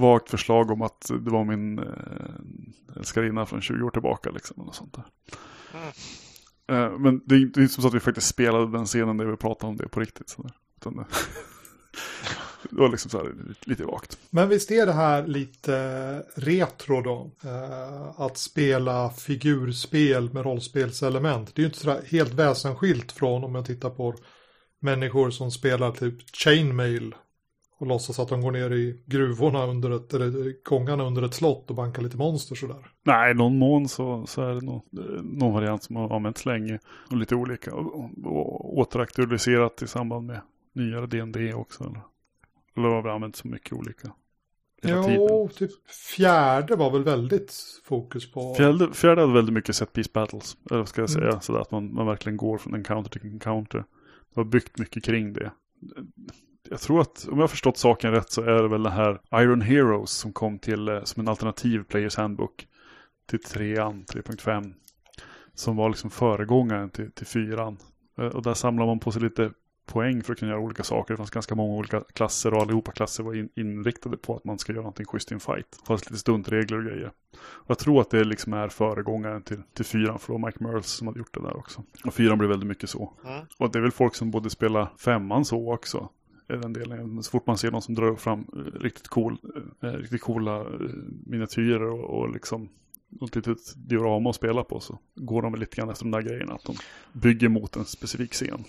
vagt 0.00 0.30
förslag 0.30 0.70
om 0.70 0.82
att 0.82 1.10
det 1.20 1.30
var 1.30 1.44
min 1.44 1.78
eh, 1.78 2.96
älskarinna 2.96 3.46
från 3.46 3.60
20 3.60 3.82
år 3.84 3.90
tillbaka. 3.90 4.30
Liksom, 4.30 4.68
och 4.68 4.74
sånt 4.74 4.94
där. 4.94 5.04
Mm. 5.74 5.92
Eh, 6.68 6.98
men 6.98 7.22
det 7.24 7.34
är, 7.34 7.38
inte 7.38 7.68
som 7.68 7.82
så 7.82 7.88
att 7.88 7.94
vi 7.94 8.00
faktiskt 8.00 8.26
spelade 8.26 8.72
den 8.72 8.86
scenen 8.86 9.16
där 9.16 9.24
vi 9.24 9.36
pratade 9.36 9.70
om 9.70 9.76
det 9.76 9.88
på 9.88 10.00
riktigt. 10.00 10.28
Så 10.28 10.50
Utan, 10.76 10.96
det, 10.96 11.04
det 12.70 12.80
var 12.80 12.88
liksom 12.88 13.10
så 13.10 13.18
här 13.18 13.34
lite 13.60 13.84
vagt. 13.84 14.18
Men 14.30 14.48
visst 14.48 14.70
är 14.70 14.86
det 14.86 14.92
här 14.92 15.26
lite 15.26 15.76
retro 16.34 17.00
då? 17.00 17.30
Eh, 17.44 18.20
att 18.20 18.36
spela 18.36 19.10
figurspel 19.10 20.32
med 20.32 20.44
rollspelselement. 20.44 21.54
Det 21.54 21.60
är 21.60 21.62
ju 21.62 21.68
inte 21.68 21.78
så 21.78 22.00
helt 22.06 22.34
väsensskilt 22.34 23.12
från 23.12 23.44
om 23.44 23.54
jag 23.54 23.66
tittar 23.66 23.90
på 23.90 24.14
människor 24.80 25.30
som 25.30 25.50
spelar 25.50 25.92
typ 25.92 26.36
chainmail 26.36 27.14
och 27.78 27.86
låtsas 27.86 28.18
att 28.18 28.28
de 28.28 28.40
går 28.40 28.52
ner 28.52 28.72
i 28.72 29.00
gruvorna 29.06 29.66
under 29.66 29.90
ett, 29.90 30.14
eller 30.14 30.64
gångarna 30.64 31.04
under 31.04 31.22
ett 31.22 31.34
slott 31.34 31.70
och 31.70 31.76
bankar 31.76 32.02
lite 32.02 32.16
monster 32.16 32.54
sådär. 32.54 32.90
Nej, 33.02 33.34
någon 33.34 33.58
mån 33.58 33.88
så, 33.88 34.26
så 34.26 34.42
är 34.42 34.54
det 34.54 34.60
nog 34.60 34.82
någon 35.22 35.52
variant 35.52 35.82
som 35.82 35.96
har 35.96 36.16
använts 36.16 36.46
länge 36.46 36.78
och 37.10 37.16
lite 37.16 37.34
olika 37.34 37.74
och, 37.74 37.94
och, 37.94 38.10
och 38.26 38.78
återaktualiserat 38.78 39.82
i 39.82 39.86
samband 39.86 40.26
med 40.26 40.40
nyare 40.72 41.06
D&D 41.06 41.54
också. 41.54 41.84
Eller, 41.84 42.00
eller 42.76 42.88
har 42.88 43.02
vi 43.02 43.10
använt 43.10 43.36
så 43.36 43.48
mycket 43.48 43.72
olika? 43.72 44.12
Jo, 44.82 45.48
typ 45.54 45.70
fjärde 45.90 46.76
var 46.76 46.90
väl 46.90 47.04
väldigt 47.04 47.54
fokus 47.84 48.32
på... 48.32 48.54
Fjärde, 48.54 48.92
fjärde 48.92 49.20
hade 49.20 49.32
väldigt 49.32 49.54
mycket 49.54 49.76
set 49.76 49.92
piece 49.92 50.10
battles, 50.14 50.56
eller 50.70 50.84
ska 50.84 51.00
jag 51.00 51.10
säga, 51.10 51.28
mm. 51.28 51.40
sådär 51.40 51.60
att 51.60 51.70
man, 51.70 51.94
man 51.94 52.06
verkligen 52.06 52.36
går 52.36 52.58
från 52.58 52.74
encounter 52.74 53.10
till 53.10 53.30
encounter. 53.30 53.84
Det 54.34 54.40
har 54.40 54.44
byggt 54.44 54.78
mycket 54.78 55.04
kring 55.04 55.32
det 55.32 55.50
jag 56.70 56.80
tror 56.80 57.00
att 57.00 57.28
om 57.28 57.36
jag 57.36 57.42
har 57.42 57.48
förstått 57.48 57.76
saken 57.76 58.12
rätt 58.12 58.30
så 58.30 58.42
är 58.42 58.62
det 58.62 58.68
väl 58.68 58.82
det 58.82 58.90
här 58.90 59.20
Iron 59.34 59.60
Heroes 59.60 60.10
som 60.10 60.32
kom 60.32 60.58
till 60.58 60.88
eh, 60.88 61.02
som 61.04 61.20
en 61.20 61.28
alternativ 61.28 61.84
Players 61.84 62.16
Handbook 62.16 62.66
till 63.26 63.38
3an, 63.38 64.06
3.5. 64.06 64.74
Som 65.54 65.76
var 65.76 65.88
liksom 65.88 66.10
föregångaren 66.10 66.90
till, 66.90 67.12
till 67.12 67.26
4an. 67.26 67.76
Eh, 68.18 68.26
och 68.26 68.42
där 68.42 68.54
samlar 68.54 68.86
man 68.86 68.98
på 68.98 69.12
sig 69.12 69.22
lite 69.22 69.50
poäng 69.86 70.22
för 70.22 70.32
att 70.32 70.38
kunna 70.38 70.50
göra 70.50 70.60
olika 70.60 70.82
saker. 70.82 71.14
Det 71.14 71.16
fanns 71.18 71.30
ganska 71.30 71.54
många 71.54 71.74
olika 71.74 72.00
klasser 72.00 72.54
och 72.54 72.62
allihopa 72.62 72.92
klasser 72.92 73.22
var 73.22 73.34
in, 73.34 73.48
inriktade 73.56 74.16
på 74.16 74.36
att 74.36 74.44
man 74.44 74.58
ska 74.58 74.72
göra 74.72 74.82
någonting 74.82 75.06
schysst 75.06 75.30
i 75.30 75.34
en 75.34 75.40
fight. 75.40 75.70
Det 75.70 75.86
fanns 75.86 76.10
lite 76.10 76.18
stuntregler 76.18 76.78
och 76.78 76.84
grejer. 76.84 77.12
Och 77.38 77.70
jag 77.70 77.78
tror 77.78 78.00
att 78.00 78.10
det 78.10 78.24
liksom 78.24 78.52
är 78.52 78.68
föregångaren 78.68 79.42
till, 79.42 79.62
till 79.74 79.84
fyran 79.84 80.18
för 80.18 80.32
det 80.32 80.38
var 80.38 80.46
Mike 80.46 80.64
Merles 80.64 80.86
som 80.86 81.06
hade 81.06 81.18
gjort 81.18 81.34
det 81.34 81.42
där 81.42 81.56
också. 81.56 81.82
Och 82.04 82.14
fyran 82.14 82.38
blev 82.38 82.50
väldigt 82.50 82.68
mycket 82.68 82.90
så. 82.90 83.12
Mm. 83.24 83.44
Och 83.58 83.72
det 83.72 83.78
är 83.78 83.82
väl 83.82 83.92
folk 83.92 84.14
som 84.14 84.30
både 84.30 84.50
spelar 84.50 84.88
femman 84.98 85.44
så 85.44 85.72
också 85.72 86.08
den 86.56 86.72
delen. 86.72 87.22
Så 87.22 87.30
fort 87.30 87.46
man 87.46 87.58
ser 87.58 87.70
någon 87.70 87.82
som 87.82 87.94
drar 87.94 88.16
fram 88.16 88.46
eh, 88.56 88.80
riktigt, 88.80 89.08
cool, 89.08 89.38
eh, 89.82 89.88
eh 89.88 89.94
riktigt 89.94 90.20
coola 90.20 90.60
eh, 90.60 90.66
miniatyrer 91.26 91.90
och, 91.90 92.20
och 92.20 92.32
liksom 92.32 92.68
något 93.08 93.32
typ 93.32 93.46
litet 93.46 93.88
diorama 93.88 94.30
att 94.30 94.36
spela 94.36 94.64
på 94.64 94.80
så 94.80 94.98
går 95.14 95.42
de 95.42 95.54
lite 95.54 95.76
grann 95.76 95.90
efter 95.90 96.04
de 96.04 96.10
där 96.10 96.22
grejerna. 96.22 96.54
Att 96.54 96.64
de 96.64 96.76
bygger 97.12 97.48
mot 97.48 97.76
en 97.76 97.84
specifik 97.84 98.32
scen. 98.32 98.64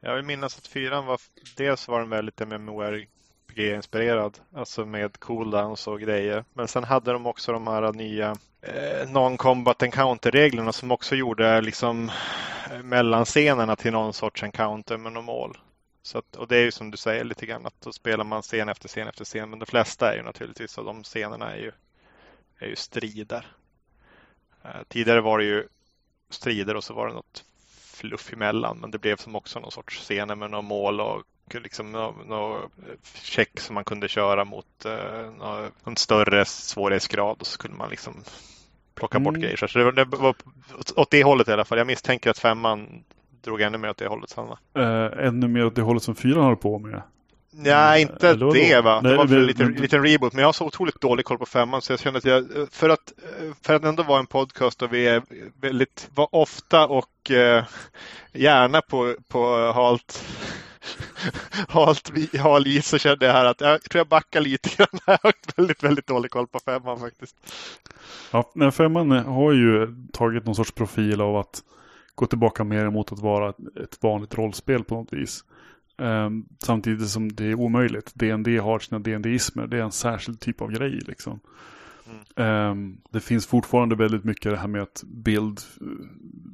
Jag 0.00 0.16
vill 0.16 0.24
minnas 0.24 0.58
att 0.58 0.66
fyran 0.66 1.06
var, 1.06 1.20
dels 1.56 1.88
var 1.88 2.00
den 2.00 2.10
väldigt 2.10 2.40
MMORPG-inspirerad. 2.40 4.38
Alltså 4.54 4.86
med 4.86 5.20
cooldowns 5.20 5.86
och 5.86 6.00
grejer. 6.00 6.44
Men 6.54 6.68
sen 6.68 6.84
hade 6.84 7.12
de 7.12 7.26
också 7.26 7.52
de 7.52 7.66
här 7.66 7.92
nya 7.92 8.30
eh, 8.62 9.10
non-combat 9.10 9.82
encounter-reglerna 9.82 10.72
som 10.72 10.90
också 10.90 11.14
gjorde 11.14 11.60
liksom 11.60 12.10
mellanscenerna 12.82 13.76
till 13.76 13.92
någon 13.92 14.12
sorts 14.12 14.42
encounter 14.42 14.98
med 14.98 15.12
något 15.12 15.24
mål. 15.24 15.58
Så 16.02 16.18
att, 16.18 16.36
och 16.36 16.48
det 16.48 16.56
är 16.56 16.64
ju 16.64 16.70
som 16.70 16.90
du 16.90 16.96
säger 16.96 17.24
lite 17.24 17.46
grann 17.46 17.66
att 17.66 17.80
då 17.80 17.92
spelar 17.92 18.24
man 18.24 18.42
scen 18.42 18.68
efter 18.68 18.88
scen 18.88 19.08
efter 19.08 19.24
scen. 19.24 19.50
Men 19.50 19.58
de 19.58 19.66
flesta 19.66 20.12
är 20.12 20.16
ju 20.16 20.22
naturligtvis 20.22 20.78
av 20.78 20.84
de 20.84 21.02
scenerna 21.02 21.52
är 21.52 21.58
ju, 21.58 21.72
är 22.58 22.66
ju 22.66 22.76
strider. 22.76 23.46
Eh, 24.64 24.82
tidigare 24.88 25.20
var 25.20 25.38
det 25.38 25.44
ju 25.44 25.68
strider 26.30 26.76
och 26.76 26.84
så 26.84 26.94
var 26.94 27.08
det 27.08 27.14
något 27.14 27.44
fluff 27.92 28.32
emellan. 28.32 28.78
Men 28.78 28.90
det 28.90 28.98
blev 28.98 29.16
som 29.16 29.36
också 29.36 29.60
någon 29.60 29.72
sorts 29.72 29.98
scener 29.98 30.34
med 30.34 30.50
några 30.50 30.62
mål 30.62 31.00
och 31.00 31.22
liksom 31.54 31.92
någon 31.92 32.70
check 33.14 33.60
som 33.60 33.74
man 33.74 33.84
kunde 33.84 34.08
köra 34.08 34.44
mot 34.44 34.84
eh, 34.84 35.30
någon 35.84 35.96
större 35.96 36.44
svårighetsgrad 36.44 37.36
och 37.40 37.46
så 37.46 37.58
kunde 37.58 37.76
man 37.76 37.90
liksom 37.90 38.14
plocka 38.94 39.18
bort 39.18 39.34
mm. 39.34 39.40
grejer. 39.42 39.56
Så 39.56 39.78
det 39.78 39.92
det 39.92 40.04
var 40.04 40.34
åt 40.96 41.10
det 41.10 41.24
hållet 41.24 41.48
i 41.48 41.52
alla 41.52 41.64
fall. 41.64 41.78
Jag 41.78 41.86
misstänker 41.86 42.30
att 42.30 42.38
femman 42.38 43.04
drog 43.42 43.60
ännu 43.60 43.78
mer 43.78 43.90
åt 43.90 43.96
det 43.96 44.06
hållet. 44.06 44.30
Sanna. 44.30 44.58
Uh, 44.78 45.26
ännu 45.26 45.48
mer 45.48 45.66
åt 45.66 45.74
det 45.74 45.82
hållet 45.82 46.02
som 46.02 46.14
fyran 46.14 46.44
håller 46.44 46.56
på 46.56 46.78
med. 46.78 47.02
Nej, 47.54 48.02
inte 48.02 48.28
Eller 48.28 48.52
det 48.52 48.80
va. 48.80 49.00
Det 49.00 49.08
Nej, 49.08 49.16
var 49.16 49.26
för 49.26 49.36
en 49.36 49.46
liten, 49.46 49.72
liten 49.72 50.02
reboot. 50.02 50.32
Men 50.32 50.40
jag 50.40 50.48
har 50.48 50.52
så 50.52 50.66
otroligt 50.66 51.00
dålig 51.00 51.24
koll 51.24 51.38
på 51.38 51.46
femman 51.46 51.82
så 51.82 51.92
jag 51.92 52.00
kände 52.00 52.18
att 52.18 52.24
jag, 52.24 52.46
för 52.70 52.88
att, 52.88 53.12
för 53.62 53.74
att 53.74 53.84
ändå 53.84 54.02
vara 54.02 54.18
en 54.18 54.26
podcast 54.26 54.78
där 54.78 54.88
vi 54.88 55.06
är 55.06 55.22
väldigt, 55.60 56.10
var 56.14 56.28
ofta 56.34 56.86
och 56.86 57.30
eh, 57.30 57.64
gärna 58.32 58.82
på, 58.82 59.14
på 59.28 59.72
halt, 59.72 60.24
halt, 61.68 62.12
hal 62.38 62.66
is 62.66 62.86
så 62.86 62.98
kände 62.98 63.26
jag 63.26 63.32
här 63.32 63.44
att 63.44 63.60
jag 63.60 63.82
tror 63.82 64.00
jag 64.00 64.08
backar 64.08 64.40
lite 64.40 64.68
grann. 64.76 64.88
Jag 65.06 65.18
har 65.22 65.32
väldigt, 65.56 65.82
väldigt 65.82 66.06
dålig 66.06 66.30
koll 66.30 66.46
på 66.46 66.58
femman 66.58 67.00
faktiskt. 67.00 67.36
Ja, 68.30 68.70
femman 68.70 69.10
har 69.10 69.52
ju 69.52 69.94
tagit 70.12 70.46
någon 70.46 70.54
sorts 70.54 70.72
profil 70.72 71.20
av 71.20 71.36
att 71.36 71.62
gå 72.14 72.26
tillbaka 72.26 72.64
mer 72.64 72.90
mot 72.90 73.12
att 73.12 73.18
vara 73.18 73.54
ett, 73.82 74.02
vanligt 74.02 74.34
rollspel 74.34 74.84
på 74.84 74.94
något 74.94 75.12
vis. 75.12 75.44
Ehm, 75.98 76.46
samtidigt 76.64 77.08
som 77.08 77.32
det 77.32 77.44
är 77.44 77.54
omöjligt. 77.54 78.12
DND 78.14 78.48
har 78.60 78.78
sina 78.78 78.98
DND-ismer. 78.98 79.66
Det 79.66 79.78
är 79.78 79.82
en 79.82 79.92
särskild 79.92 80.40
typ 80.40 80.60
av 80.60 80.70
grej 80.70 81.00
liksom. 81.06 81.40
Ehm, 82.36 83.00
det 83.10 83.20
finns 83.20 83.46
fortfarande 83.46 83.96
väldigt 83.96 84.24
mycket 84.24 84.52
det 84.52 84.58
här 84.58 84.68
med 84.68 84.82
att 84.82 85.04
bild, 85.06 85.60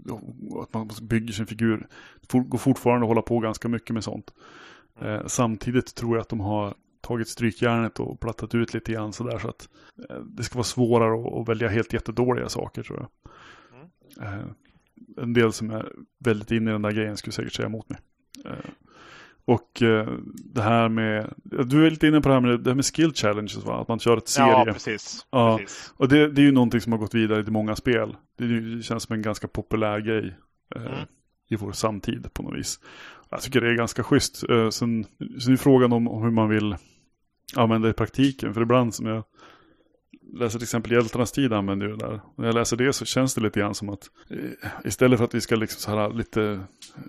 eh, 0.09 0.15
att 0.62 0.75
man 0.75 0.91
bygger 1.03 1.33
sin 1.33 1.47
figur. 1.47 1.87
Det 2.21 2.38
går 2.38 2.59
fortfarande 2.59 3.05
att 3.05 3.09
hålla 3.09 3.23
på 3.23 3.38
ganska 3.38 3.69
mycket 3.69 3.95
med 3.95 4.05
sånt. 4.05 4.33
Eh, 5.00 5.27
samtidigt 5.27 5.95
tror 5.95 6.17
jag 6.17 6.23
att 6.23 6.29
de 6.29 6.41
har 6.41 6.75
tagit 7.00 7.29
strykjärnet 7.29 8.00
och 8.00 8.21
plattat 8.21 8.55
ut 8.55 8.75
lite 8.75 8.93
grann 8.93 9.12
sådär 9.12 9.38
så 9.38 9.49
att 9.49 9.69
eh, 10.11 10.17
det 10.17 10.43
ska 10.43 10.55
vara 10.55 10.65
svårare 10.65 11.21
att, 11.21 11.33
att 11.33 11.49
välja 11.49 11.69
helt 11.69 11.93
jättedåliga 11.93 12.49
saker 12.49 12.83
tror 12.83 12.99
jag. 12.99 13.09
Eh, 14.27 14.47
en 15.17 15.33
del 15.33 15.52
som 15.52 15.71
är 15.71 15.93
väldigt 16.19 16.50
inne 16.50 16.71
i 16.71 16.73
den 16.73 16.83
där 16.83 16.93
grejen 16.93 17.17
skulle 17.17 17.33
säkert 17.33 17.52
säga 17.52 17.67
emot 17.67 17.88
mig. 17.88 17.99
Eh, 18.45 18.71
och 19.45 19.83
eh, 19.83 20.09
det 20.55 20.62
här 20.62 20.88
med, 20.88 21.35
du 21.45 21.87
är 21.87 21.90
lite 21.90 22.07
inne 22.07 22.21
på 22.21 22.28
det 22.28 22.35
här 22.35 22.40
med, 22.40 22.61
det 22.61 22.71
här 22.71 22.75
med 22.75 22.85
skill 22.85 23.12
challenges 23.14 23.64
va? 23.64 23.81
Att 23.81 23.88
man 23.88 23.99
kör 23.99 24.17
ett 24.17 24.28
serie. 24.28 24.50
Ja, 24.50 24.64
precis. 24.64 25.26
Ja. 25.31 25.59
precis. 25.59 25.93
Och 25.97 26.09
det, 26.09 26.28
det 26.28 26.40
är 26.40 26.45
ju 26.45 26.52
någonting 26.52 26.81
som 26.81 26.93
har 26.93 26.99
gått 26.99 27.14
vidare 27.14 27.43
till 27.45 27.52
många 27.52 27.76
spel. 27.76 28.17
Det, 28.38 28.83
känns 28.83 29.02
som 29.02 29.14
en 29.14 29.23
ganska 29.23 29.49
populär 29.49 30.00
grej 30.00 30.37
eh, 30.76 30.83
Mm. 30.83 30.99
i 31.49 31.57
vår 31.57 31.73
samtid 31.73 32.33
på 32.33 32.43
något 32.43 32.59
vis. 32.59 32.81
Jag 33.31 33.40
tycker 33.40 33.61
det 33.61 33.71
är 33.71 33.75
ganska 33.75 34.02
schysst. 34.02 34.49
Eh, 34.50 34.71
sen, 34.71 35.07
sen 35.40 35.52
är 35.52 35.57
frågan 35.57 35.93
om, 35.93 36.09
om 36.09 36.23
hur 36.23 36.31
man 36.31 36.49
vill 36.49 36.76
använda 37.57 37.87
det 37.87 37.90
i 37.90 37.95
praktiken. 37.95 38.55
För 38.55 38.61
ibland 38.61 38.95
som 38.95 39.07
jag 39.07 39.25
läser 40.32 40.58
till 40.58 40.64
exempel 40.64 40.92
Hjältarnas 40.92 41.32
tid 41.32 41.52
använder 41.52 41.87
ju 41.87 41.97
det 41.97 42.06
där. 42.06 42.20
När 42.37 42.47
jag 42.47 42.54
läser 42.54 42.76
det 42.76 42.92
så 42.92 43.04
känns 43.04 43.35
det 43.35 43.40
lite 43.40 43.61
grann 43.61 43.75
som 43.75 43.88
att 43.88 44.11
eh, 44.30 44.68
istället 44.85 45.18
för 45.18 45.25
att 45.25 45.35
vi 45.35 45.40
ska 45.40 45.56
liksom 45.56 45.80
så 45.80 45.90
här 45.90 46.12
lite, 46.12 46.61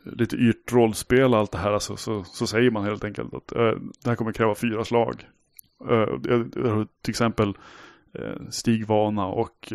lite 0.03 0.35
yrt 0.35 0.71
rollspel 0.71 1.33
allt 1.33 1.51
det 1.51 1.57
här 1.57 1.79
så, 1.79 1.97
så, 1.97 2.23
så 2.23 2.47
säger 2.47 2.71
man 2.71 2.83
helt 2.83 3.03
enkelt 3.03 3.33
att 3.33 3.51
eh, 3.51 3.71
det 4.03 4.09
här 4.09 4.15
kommer 4.15 4.31
kräva 4.31 4.55
fyra 4.55 4.85
slag. 4.85 5.27
Har 5.79 6.85
till 7.01 7.09
exempel 7.11 7.49
eh, 8.13 8.49
stigvana 8.49 9.25
och 9.25 9.73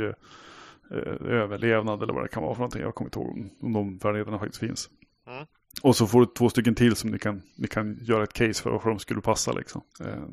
överlevnad 1.21 2.03
eller 2.03 2.13
vad 2.13 2.25
det 2.25 2.29
kan 2.29 2.43
vara 2.43 2.55
för 2.55 2.61
någonting. 2.61 2.83
Jag 2.83 2.95
kommer 2.95 3.07
inte 3.09 3.19
ihåg 3.19 3.29
om- 3.29 3.51
om 3.61 3.73
de 3.73 3.99
färdigheterna 4.01 4.39
faktiskt 4.39 4.61
finns. 4.61 4.91
Mm. 5.27 5.45
Och 5.83 5.97
så 5.97 6.07
får 6.07 6.21
du 6.21 6.27
två 6.27 6.49
stycken 6.49 6.75
till 6.75 6.97
som 6.97 7.11
ni 7.11 7.19
kan, 7.19 7.43
ni 7.57 7.67
kan 7.69 7.99
göra 8.03 8.23
ett 8.23 8.33
case 8.33 8.63
för 8.63 8.71
varför 8.71 8.91
de 8.91 8.99
skulle 8.99 9.21
passa 9.21 9.53
liksom. 9.53 9.83
Eh, 10.01 10.25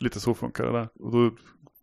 lite 0.00 0.20
så 0.20 0.34
funkar 0.34 0.64
det 0.66 0.72
där. 0.72 0.88
Och 0.94 1.12
då, 1.12 1.30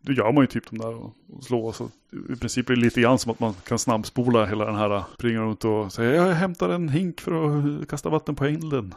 då 0.01 0.13
gör 0.13 0.31
man 0.31 0.43
ju 0.43 0.47
typ 0.47 0.69
de 0.69 0.77
där 0.77 0.93
och, 0.95 1.15
och 1.33 1.43
slår. 1.43 1.71
Så 1.71 1.89
I 2.33 2.35
princip 2.35 2.69
är 2.69 2.75
det 2.75 2.81
lite 2.81 3.01
grann 3.01 3.19
som 3.19 3.31
att 3.31 3.39
man 3.39 3.53
kan 3.53 3.79
snabbspola 3.79 4.45
hela 4.45 4.65
den 4.65 4.75
här. 4.75 4.95
Eh, 4.95 5.05
springa 5.13 5.41
runt 5.41 5.65
och 5.65 5.93
säga 5.93 6.27
jag 6.27 6.33
hämtar 6.33 6.69
en 6.69 6.89
hink 6.89 7.21
för 7.21 7.57
att 7.81 7.87
kasta 7.87 8.09
vatten 8.09 8.35
på 8.35 8.45
elden. 8.45 8.93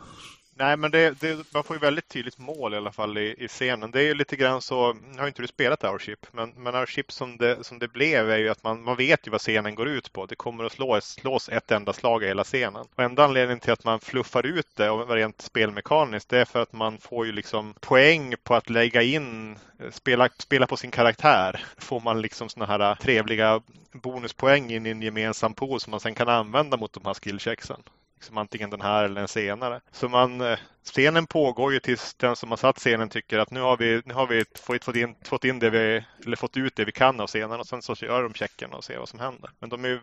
Nej, 0.54 0.76
men 0.76 0.90
det, 0.90 1.20
det, 1.20 1.52
man 1.54 1.64
får 1.64 1.76
ju 1.76 1.80
väldigt 1.80 2.08
tydligt 2.08 2.38
mål 2.38 2.74
i 2.74 2.76
alla 2.76 2.92
fall 2.92 3.18
i, 3.18 3.34
i 3.38 3.48
scenen. 3.48 3.90
Det 3.90 4.00
är 4.00 4.04
ju 4.04 4.14
lite 4.14 4.36
grann 4.36 4.62
så, 4.62 4.92
nu 4.92 5.18
har 5.18 5.26
inte 5.26 5.42
du 5.42 5.48
spelat 5.48 5.84
Airship, 5.84 6.26
men, 6.32 6.50
men 6.56 6.74
Airship 6.74 7.12
som 7.12 7.36
det, 7.36 7.64
som 7.64 7.78
det 7.78 7.88
blev 7.88 8.30
är 8.30 8.38
ju 8.38 8.48
att 8.48 8.64
man, 8.64 8.82
man 8.82 8.96
vet 8.96 9.26
ju 9.26 9.30
vad 9.30 9.40
scenen 9.40 9.74
går 9.74 9.88
ut 9.88 10.12
på. 10.12 10.26
Det 10.26 10.36
kommer 10.36 10.64
att 10.64 10.72
slås, 10.72 11.04
slås 11.04 11.48
ett 11.48 11.70
enda 11.70 11.92
slag 11.92 12.22
i 12.22 12.26
hela 12.26 12.44
scenen. 12.44 12.86
Och 12.94 13.02
enda 13.02 13.24
anledningen 13.24 13.60
till 13.60 13.72
att 13.72 13.84
man 13.84 14.00
fluffar 14.00 14.46
ut 14.46 14.68
det 14.76 14.90
och 14.90 15.10
rent 15.10 15.40
spelmekaniskt, 15.40 16.28
det 16.28 16.38
är 16.38 16.44
för 16.44 16.62
att 16.62 16.72
man 16.72 16.98
får 16.98 17.26
ju 17.26 17.32
liksom 17.32 17.74
poäng 17.80 18.34
på 18.42 18.54
att 18.54 18.70
lägga 18.70 19.02
in, 19.02 19.58
spela, 19.90 20.28
spela 20.38 20.66
på 20.66 20.76
sin 20.76 20.90
karaktär. 20.90 21.64
Får 21.78 22.00
man 22.00 22.20
liksom 22.20 22.48
såna 22.48 22.66
här 22.66 22.94
trevliga 22.94 23.62
bonuspoäng 23.92 24.70
in 24.70 24.86
i 24.86 24.90
en 24.90 25.02
gemensam 25.02 25.54
pool 25.54 25.80
som 25.80 25.90
man 25.90 26.00
sen 26.00 26.14
kan 26.14 26.28
använda 26.28 26.76
mot 26.76 26.92
de 26.92 27.04
här 27.04 27.14
skillchecksen 27.14 27.82
liksom 28.22 28.38
antingen 28.38 28.70
den 28.70 28.80
här 28.80 29.04
eller 29.04 29.20
den 29.20 29.28
senare. 29.28 29.80
Så 29.92 30.08
man, 30.08 30.40
eh, 30.40 30.58
scenen 30.84 31.26
pågår 31.26 31.72
ju 31.72 31.80
tills 31.80 32.14
den 32.14 32.36
som 32.36 32.50
har 32.50 32.56
satt 32.56 32.78
scenen 32.78 33.08
tycker 33.08 33.38
att 33.38 33.50
nu 33.50 33.60
har 33.60 33.76
vi, 33.76 34.02
nu 34.04 34.14
har 34.14 34.26
vi 34.26 34.44
fått, 34.80 34.96
in, 34.96 35.14
fått 35.24 35.44
in 35.44 35.58
det 35.58 35.70
vi, 35.70 36.04
eller 36.24 36.36
fått 36.36 36.56
ut 36.56 36.76
det 36.76 36.84
vi 36.84 36.92
kan 36.92 37.20
av 37.20 37.26
scenen 37.26 37.60
och 37.60 37.66
sen 37.66 37.82
så 37.82 37.94
gör 38.00 38.22
de 38.22 38.34
checken 38.34 38.72
och 38.72 38.84
ser 38.84 38.98
vad 38.98 39.08
som 39.08 39.20
händer. 39.20 39.50
Men 39.60 39.70
de 39.70 39.84
är, 39.84 40.00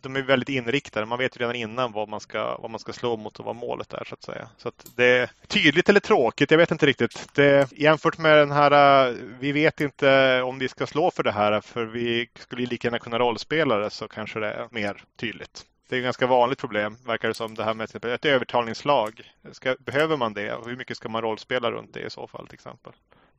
de 0.00 0.16
är 0.16 0.22
väldigt 0.22 0.48
inriktade. 0.48 1.06
Man 1.06 1.18
vet 1.18 1.36
ju 1.36 1.40
redan 1.40 1.56
innan 1.56 1.92
vad 1.92 2.08
man 2.08 2.20
ska, 2.20 2.58
vad 2.58 2.70
man 2.70 2.80
ska 2.80 2.92
slå 2.92 3.16
mot 3.16 3.38
och 3.38 3.44
vad 3.44 3.56
målet 3.56 3.92
är 3.92 4.04
så 4.04 4.14
att 4.14 4.22
säga. 4.22 4.48
Så 4.56 4.68
att 4.68 4.86
det 4.96 5.04
är 5.04 5.30
tydligt 5.46 5.88
eller 5.88 6.00
tråkigt, 6.00 6.50
jag 6.50 6.58
vet 6.58 6.70
inte 6.70 6.86
riktigt. 6.86 7.28
Det, 7.34 7.72
jämfört 7.72 8.18
med 8.18 8.38
den 8.38 8.50
här, 8.50 9.08
eh, 9.08 9.14
vi 9.40 9.52
vet 9.52 9.80
inte 9.80 10.42
om 10.42 10.58
vi 10.58 10.68
ska 10.68 10.86
slå 10.86 11.10
för 11.10 11.22
det 11.22 11.32
här 11.32 11.60
för 11.60 11.84
vi 11.84 12.28
skulle 12.38 12.66
lika 12.66 12.88
gärna 12.88 12.98
kunna 12.98 13.18
rollspela 13.18 13.76
det 13.76 13.90
så 13.90 14.08
kanske 14.08 14.40
det 14.40 14.52
är 14.52 14.68
mer 14.70 15.04
tydligt. 15.16 15.66
Det 15.88 15.96
är 15.96 16.00
ett 16.00 16.04
ganska 16.04 16.26
vanligt 16.26 16.58
problem, 16.58 16.96
verkar 17.06 17.28
det 17.28 17.34
som, 17.34 17.54
det 17.54 17.64
här 17.64 17.74
med 17.74 18.04
ett 18.04 18.24
övertalningslag. 18.24 19.32
Ska, 19.52 19.76
behöver 19.78 20.16
man 20.16 20.34
det? 20.34 20.54
Och 20.54 20.68
hur 20.68 20.76
mycket 20.76 20.96
ska 20.96 21.08
man 21.08 21.22
rollspela 21.22 21.70
runt 21.70 21.94
det 21.94 22.00
i 22.00 22.10
så 22.10 22.26
fall 22.26 22.46
till 22.46 22.54
exempel? 22.54 22.92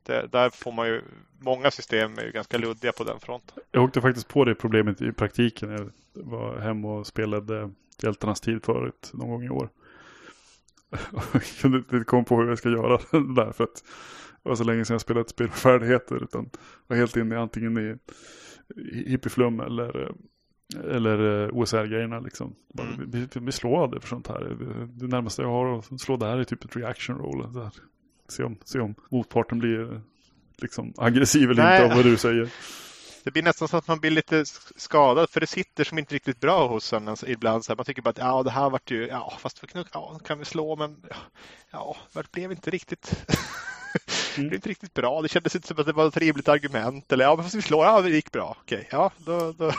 Det, 0.03 0.27
där 0.31 0.49
får 0.49 0.71
man 0.71 0.87
ju, 0.87 1.01
många 1.39 1.71
system 1.71 2.17
är 2.17 2.23
ju 2.23 2.31
ganska 2.31 2.57
luddiga 2.57 2.91
på 2.91 3.03
den 3.03 3.19
fronten. 3.19 3.63
Jag 3.71 3.83
åkte 3.83 4.01
faktiskt 4.01 4.27
på 4.27 4.45
det 4.45 4.55
problemet 4.55 5.01
i 5.01 5.11
praktiken. 5.11 5.71
Jag 5.71 5.91
var 6.13 6.57
hem 6.57 6.85
och 6.85 7.07
spelade 7.07 7.71
Hjältarnas 8.01 8.41
tid 8.41 8.65
förut 8.65 9.11
någon 9.13 9.29
gång 9.29 9.43
i 9.43 9.49
år. 9.49 9.69
Jag 11.33 11.43
kunde 11.43 11.77
inte 11.77 11.99
komma 11.99 12.23
på 12.23 12.37
hur 12.37 12.49
jag 12.49 12.57
ska 12.57 12.69
göra 12.69 12.97
det 13.11 13.35
där 13.35 13.51
för 13.51 13.63
att 13.63 13.83
det 14.43 14.49
var 14.49 14.55
så 14.55 14.63
länge 14.63 14.85
sedan 14.85 14.93
jag 14.93 15.01
spelade 15.01 15.21
ett 15.21 15.29
spel 15.29 15.47
med 15.47 15.55
färdigheter 15.55 16.23
utan 16.23 16.49
var 16.87 16.97
helt 16.97 17.17
inne 17.17 17.35
i 17.35 17.37
antingen 17.37 17.77
i 17.77 17.97
hippieflum 19.09 19.59
eller 19.59 20.01
eh, 20.01 20.09
eller 20.91 21.43
eh, 21.43 21.49
OSR-grejerna 21.53 22.19
liksom. 22.19 22.55
Bara, 22.73 22.87
Mm. 22.87 23.11
Vi, 23.11 23.19
vi, 23.19 23.39
vi 23.39 23.51
slår 23.51 23.83
aldrig 23.83 24.01
för 24.01 24.09
sånt 24.09 24.27
här. 24.27 24.57
Det, 24.87 25.07
närmaste 25.07 25.41
jag 25.41 25.49
har 25.49 25.79
att 25.79 26.01
slå 26.01 26.17
det 26.17 26.25
här 26.25 26.37
är 26.37 26.43
typ 26.43 26.65
ett 26.65 26.75
reaction 26.75 27.17
roll. 27.17 27.53
Där. 27.53 27.69
Se, 28.29 28.43
om, 28.43 28.57
se 28.63 28.79
om 28.79 28.95
motparten 29.09 29.59
blir 29.59 30.01
liksom 30.57 30.93
aggressiv 30.97 31.51
eller 31.51 31.63
Nej. 31.63 31.81
inte 31.81 31.91
av 31.91 31.97
vad 31.97 32.05
du 32.05 32.17
säger. 32.17 32.49
Det 33.23 33.31
blir 33.31 33.43
nästan 33.43 33.67
så 33.67 33.77
att 33.77 33.87
man 33.87 33.99
blir 33.99 34.11
lite 34.11 34.45
skadad 34.75 35.29
för 35.29 35.39
det 35.39 35.47
sitter 35.47 35.83
som 35.83 35.97
inte 35.97 36.15
riktigt 36.15 36.39
bra 36.39 36.67
hos 36.67 36.93
en 36.93 37.15
ibland. 37.27 37.65
Så 37.65 37.71
här, 37.71 37.77
man 37.77 37.85
tycker 37.85 38.01
bara 38.01 38.09
att 38.09 38.17
ja, 38.17 38.43
det 38.43 38.51
här 38.51 38.69
vart 38.69 38.91
ju, 38.91 39.07
ja, 39.07 39.33
fast 39.39 39.63
vi 39.63 39.67
kan, 39.67 39.85
ja, 39.93 40.19
kan 40.25 40.39
vi 40.39 40.45
slå, 40.45 40.75
men 40.75 41.05
ja, 41.71 41.97
det 42.13 42.31
blev 42.31 42.51
inte 42.51 42.69
riktigt. 42.69 43.25
Mm. 44.37 44.49
Det 44.49 44.53
är 44.53 44.57
inte 44.57 44.69
riktigt 44.69 44.93
bra. 44.93 45.21
Det 45.21 45.29
kändes 45.29 45.55
inte 45.55 45.67
som 45.67 45.79
att 45.79 45.85
det 45.85 45.93
var 45.93 46.07
ett 46.07 46.13
trevligt 46.13 46.47
argument. 46.47 47.11
Eller 47.11 47.25
ja, 47.25 47.35
men 47.35 47.43
fast 47.43 47.55
vi 47.55 47.61
slår, 47.61 47.85
ja 47.85 48.01
det 48.01 48.09
gick 48.09 48.31
bra. 48.31 48.57
Okej, 48.61 48.87
ja, 48.91 49.11
då, 49.17 49.51
då, 49.51 49.71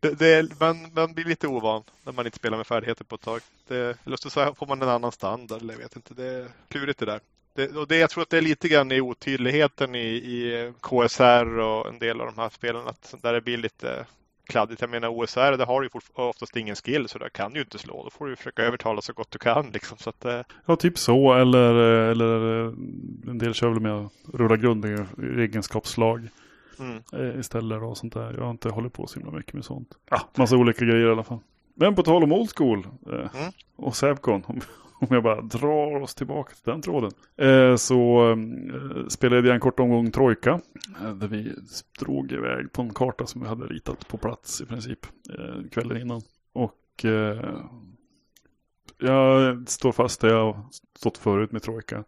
det, 0.00 0.18
det, 0.18 0.60
man, 0.60 0.92
man 0.94 1.14
blir 1.14 1.24
lite 1.24 1.46
ovan 1.46 1.82
när 2.04 2.12
man 2.12 2.26
inte 2.26 2.38
spelar 2.38 2.56
med 2.56 2.66
färdigheter 2.66 3.04
på 3.04 3.14
ett 3.14 3.20
tag. 3.20 3.40
Det, 3.68 3.98
eller 4.06 4.16
så 4.16 4.30
får 4.30 4.66
man 4.66 4.82
en 4.82 4.88
annan 4.88 5.12
standard, 5.12 5.62
eller 5.62 5.74
jag 5.74 5.80
vet 5.80 5.96
inte. 5.96 6.14
Det 6.14 6.24
är 6.24 6.48
klurigt 6.68 6.98
det 6.98 7.06
där. 7.06 7.20
Det, 7.54 7.76
och 7.76 7.88
det, 7.88 7.96
jag 7.96 8.10
tror 8.10 8.22
att 8.22 8.30
det 8.30 8.38
är 8.38 8.42
lite 8.42 8.68
grann 8.68 8.92
i 8.92 9.00
otydligheten 9.00 9.94
i, 9.94 10.08
i 10.08 10.72
KSR 10.80 11.58
och 11.58 11.88
en 11.88 11.98
del 11.98 12.20
av 12.20 12.26
de 12.26 12.38
här 12.38 12.48
spelen. 12.48 12.88
Att 12.88 13.14
där 13.22 13.32
det 13.32 13.40
blir 13.40 13.56
lite 13.56 14.06
kladdigt. 14.50 14.80
Jag 14.80 14.90
menar 14.90 15.08
OSR, 15.08 15.56
där 15.56 15.66
har 15.66 15.80
du 15.80 15.86
ju 15.94 16.00
oftast 16.14 16.56
ingen 16.56 16.76
skill 16.76 17.08
så 17.08 17.18
där 17.18 17.28
kan 17.28 17.50
du 17.52 17.58
ju 17.58 17.62
inte 17.64 17.78
slå. 17.78 18.04
Då 18.04 18.10
får 18.10 18.26
du 18.26 18.36
försöka 18.36 18.62
övertala 18.62 19.00
så 19.00 19.12
gott 19.12 19.30
du 19.30 19.38
kan. 19.38 19.70
Liksom. 19.72 19.98
Så 19.98 20.10
att, 20.10 20.24
eh, 20.24 20.40
Ja, 20.66 20.76
typ 20.76 20.98
så. 20.98 21.32
Eller, 21.32 21.74
eller 22.10 22.64
eh, 22.66 22.72
en 23.30 23.38
del 23.38 23.54
kör 23.54 23.68
väl 23.68 23.80
med 23.80 23.92
att 23.92 24.12
rulla 24.34 24.56
grund 24.56 24.84
i 24.86 24.96
egenskapsslag 25.42 26.28
mm. 26.78 27.02
eh, 27.12 27.40
istället 27.40 27.82
och 27.82 27.98
sånt 27.98 28.12
där. 28.14 28.34
Jag 28.36 28.42
har 28.44 28.50
inte 28.50 28.68
hållit 28.68 28.92
på 28.92 29.06
så 29.06 29.18
himla 29.18 29.32
mycket 29.32 29.54
med 29.54 29.64
sånt. 29.64 29.88
Ja, 30.10 30.20
massa 30.34 30.56
olika 30.56 30.84
grejer 30.84 31.06
i 31.08 31.10
alla 31.10 31.24
fall. 31.24 31.38
Men 31.74 31.94
på 31.94 32.02
tal 32.02 32.22
om 32.22 32.32
old 32.32 32.50
school 32.56 32.86
eh, 33.06 33.12
Mm. 33.14 33.52
och 33.76 33.96
Sävcon. 33.96 34.42
Om, 34.46 34.60
om 35.08 35.08
jag 35.10 35.22
bara 35.22 35.40
drar 35.40 36.02
oss 36.02 36.14
tillbaka 36.14 36.54
till 36.54 36.72
den 36.72 36.82
tråden. 36.82 37.10
Eh, 37.36 37.76
så 37.76 38.20
mm, 38.20 38.70
eh, 38.70 39.06
spelade 39.08 39.48
jag 39.48 39.54
en 39.54 39.60
kort 39.60 39.80
omgång 39.80 40.10
Trojka. 40.10 40.60
Eh, 41.00 41.14
där 41.14 41.28
vi 41.28 41.54
drog 41.98 42.32
iväg 42.32 42.72
på 42.72 42.82
en 42.82 42.94
karta 42.94 43.26
som 43.26 43.40
vi 43.40 43.48
hade 43.48 43.66
ritat 43.66 44.08
på 44.08 44.18
plats 44.18 44.60
i 44.60 44.66
princip. 44.66 45.06
Eh, 45.38 45.68
kvällen 45.70 46.00
innan. 46.00 46.20
Och 46.52 47.04
eh, 47.04 47.54
jag 48.98 49.68
står 49.68 49.92
fast 49.92 50.20
där 50.20 50.28
jag 50.28 50.68
stått 50.96 51.18
förut 51.18 51.52
med 51.52 51.62
Trojka. 51.62 52.04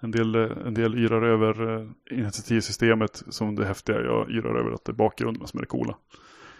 En 0.00 0.10
del, 0.10 0.34
eh, 0.34 0.50
en 0.66 0.74
del 0.74 0.94
yrar 0.94 1.22
över 1.22 1.88
initiativsystemet 2.10 3.22
som 3.28 3.54
det 3.54 3.66
häftiga. 3.66 4.00
Jag 4.00 4.30
yrar 4.30 4.58
över 4.58 4.70
att 4.70 4.84
det 4.84 4.92
är 4.92 4.96
bakgrunden 4.96 5.46
som 5.46 5.58
är 5.58 5.62
det 5.62 5.68
coola. 5.68 5.96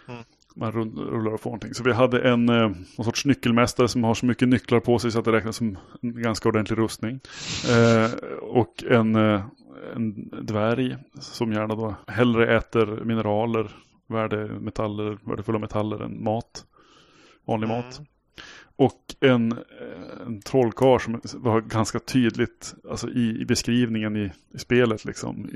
Mm 0.07 0.23
man 0.55 0.71
rullar 0.71 1.31
och 1.33 1.41
får 1.41 1.49
någonting. 1.49 1.73
Så 1.73 1.83
vi 1.83 1.93
hade 1.93 2.29
en 2.29 2.49
eh, 2.49 2.69
någon 2.97 3.05
sorts 3.05 3.25
nyckelmästare 3.25 3.87
som 3.87 4.03
har 4.03 4.13
så 4.13 4.25
mycket 4.25 4.47
nycklar 4.47 4.79
på 4.79 4.99
sig 4.99 5.11
så 5.11 5.19
att 5.19 5.25
det 5.25 5.31
räknas 5.31 5.55
som 5.55 5.77
en 6.01 6.21
ganska 6.21 6.49
ordentlig 6.49 6.77
rustning. 6.77 7.19
Eh, 7.69 8.11
och 8.41 8.83
en, 8.89 9.15
eh, 9.15 9.41
en 9.95 10.29
dvärg 10.45 10.97
som 11.19 11.51
gärna 11.53 11.75
då 11.75 11.95
hellre 12.07 12.57
äter 12.57 12.85
mineraler, 13.05 13.71
värdemetaller, 14.07 15.17
värdefulla 15.23 15.59
metaller 15.59 16.03
än 16.03 16.23
mat. 16.23 16.65
Vanlig 17.47 17.67
Mm. 17.69 17.77
mat. 17.77 18.01
Och 18.77 19.15
en, 19.19 19.51
eh, 19.51 20.25
en 20.25 20.41
trollkarl 20.41 20.99
som 20.99 21.41
var 21.41 21.61
ganska 21.61 21.99
tydligt 21.99 22.75
alltså 22.89 23.09
i, 23.09 23.41
i 23.41 23.45
beskrivningen 23.45 24.15
i, 24.15 24.31
i 24.53 24.57
spelet. 24.59 25.05
Liksom, 25.05 25.49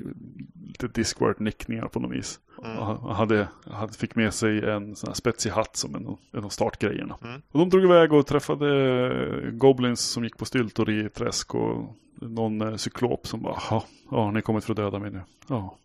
lite 0.67 0.87
Discworld-nickningar 0.87 1.87
på 1.87 1.99
något 1.99 2.11
vis. 2.11 2.39
Mm. 2.65 2.77
Han 2.77 3.15
hade, 3.15 3.47
hade, 3.65 3.93
fick 3.93 4.15
med 4.15 4.33
sig 4.33 4.69
en 4.69 4.95
sån 4.95 5.07
här 5.07 5.13
spetsig 5.13 5.49
hatt 5.49 5.75
som 5.75 5.95
en, 5.95 6.17
en 6.31 6.45
av 6.45 6.49
startgrejerna. 6.49 7.17
Mm. 7.23 7.41
Och 7.51 7.59
de 7.59 7.69
drog 7.69 7.83
iväg 7.83 8.13
och 8.13 8.27
träffade 8.27 9.51
Goblins 9.51 10.01
som 10.01 10.23
gick 10.23 10.37
på 10.37 10.45
styltor 10.45 10.89
i 10.89 11.09
träsk. 11.09 11.55
Och 11.55 11.95
någon 12.21 12.61
eh, 12.61 12.75
cyklop 12.75 13.27
som 13.27 13.41
bara, 13.41 13.57
"Jaha, 13.69 13.83
ja, 14.11 14.23
har 14.23 14.31
ni 14.31 14.41
kommit 14.41 14.63
för 14.63 14.73
att 14.73 14.77
döda 14.77 14.99
mig 14.99 15.11
nu? 15.11 15.21
Ja, 15.47 15.77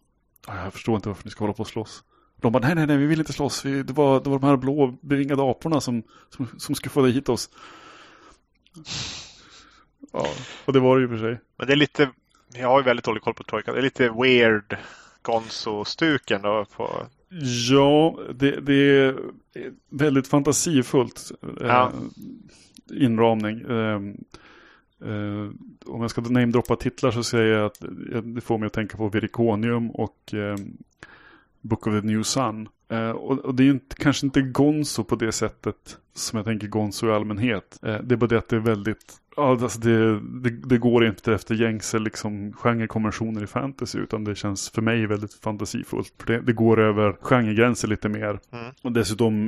Jag 0.47 0.73
förstår 0.73 0.97
inte 0.97 1.09
varför 1.09 1.25
ni 1.25 1.31
ska 1.31 1.45
hålla 1.45 1.55
på 1.55 1.61
och 1.61 1.67
slåss. 1.69 2.05
De 2.45 2.53
bara, 2.53 2.67
nej, 2.67 2.75
nej, 2.75 2.87
nej, 2.87 2.97
vi 2.97 3.07
vill 3.07 3.19
inte 3.19 3.33
slåss. 3.33 3.65
Vi, 3.65 3.83
det, 3.83 3.93
var, 3.93 4.21
det 4.21 4.31
var 4.31 4.39
de 4.39 4.47
här 4.47 4.57
blå 4.57 4.99
bevingade 5.01 5.43
aporna 5.51 5.81
som, 5.81 6.03
som, 6.31 6.47
som 6.59 6.75
skulle 6.75 6.91
få 6.91 7.07
hit 7.07 7.29
oss. 7.29 7.51
Ja, 10.13 10.27
och 10.65 10.73
det 10.73 10.81
var 10.81 10.97
det 10.97 11.03
ju 11.03 11.09
för 11.09 11.19
sig. 11.19 11.41
Men 11.59 11.67
det 11.67 11.73
är 11.73 11.77
lite, 11.77 12.11
jag 12.55 12.69
har 12.69 12.79
ju 12.81 12.85
väldigt 12.85 13.05
dålig 13.05 13.23
koll 13.23 13.35
på 13.35 13.43
Troika. 13.43 13.73
Det 13.73 13.79
är 13.79 13.83
lite 13.83 14.09
weird 14.11 14.77
Gonzo-stuken 15.23 16.43
då. 16.43 16.67
På, 16.77 17.07
Ja, 17.71 18.19
det, 18.35 18.61
det 18.61 18.75
är 18.75 19.17
väldigt 19.91 20.29
fantasifullt. 20.29 21.33
eh, 21.43 21.67
Ja. 21.67 21.93
Inramning. 22.95 23.61
Eh, 23.61 24.01
eh, 25.11 25.51
om 25.87 26.01
jag 26.01 26.11
ska 26.11 26.21
namedroppa 26.21 26.77
titlar 26.77 27.11
så 27.11 27.23
säger 27.25 27.53
jag 27.59 27.67
att 27.67 27.85
eh, 27.85 28.23
det 28.23 28.41
får 28.41 28.59
mig 28.59 28.67
att 28.67 28.73
tänka 28.73 28.97
på 28.97 29.09
Virikonium 29.09 29.91
och 29.91 30.35
eh, 30.35 30.57
Book 31.65 31.87
of 31.87 32.01
the 32.01 32.07
New 32.07 32.23
Sun. 32.23 32.69
Eh, 32.89 33.11
och, 33.11 33.39
och 33.39 33.55
det 33.55 33.63
är 33.63 33.65
ju 33.65 33.71
inte, 33.71 33.97
kanske 33.97 34.27
inte 34.27 34.43
Gonzo 34.43 35.05
på 35.05 35.17
det 35.17 35.33
sättet 35.33 35.99
som 36.15 36.37
jag 36.37 36.47
tänker 36.47 36.67
Gonzo 36.67 37.09
i 37.09 37.13
allmänhet. 37.13 37.79
Eh, 37.83 37.99
det 38.03 38.15
är 38.15 38.17
bara 38.17 38.27
det 38.27 38.39
att 38.39 38.49
det 38.49 38.57
är 38.57 38.61
väldigt 38.61 39.15
alltså 39.37 39.79
det, 39.79 40.21
det, 40.21 40.51
det 40.51 40.79
går 40.79 41.07
inte 41.07 41.35
efter 41.35 41.55
gängse 41.55 41.99
liksom, 41.99 42.53
genrekonventioner 42.53 43.43
i 43.45 43.47
fantasy 43.47 43.99
utan 43.99 44.25
det 44.25 44.35
känns 44.35 44.71
för 44.71 44.83
mig 44.83 45.07
väldigt 45.07 45.35
fantasifullt. 45.35 46.13
För 46.19 46.33
det, 46.33 46.41
det 46.41 46.53
går 46.53 46.81
över 46.81 47.17
genregränser 47.21 47.89
lite 47.89 48.09
mer. 48.09 48.41
Mm. 48.53 48.67
Och 48.83 48.93
dessutom, 48.93 49.47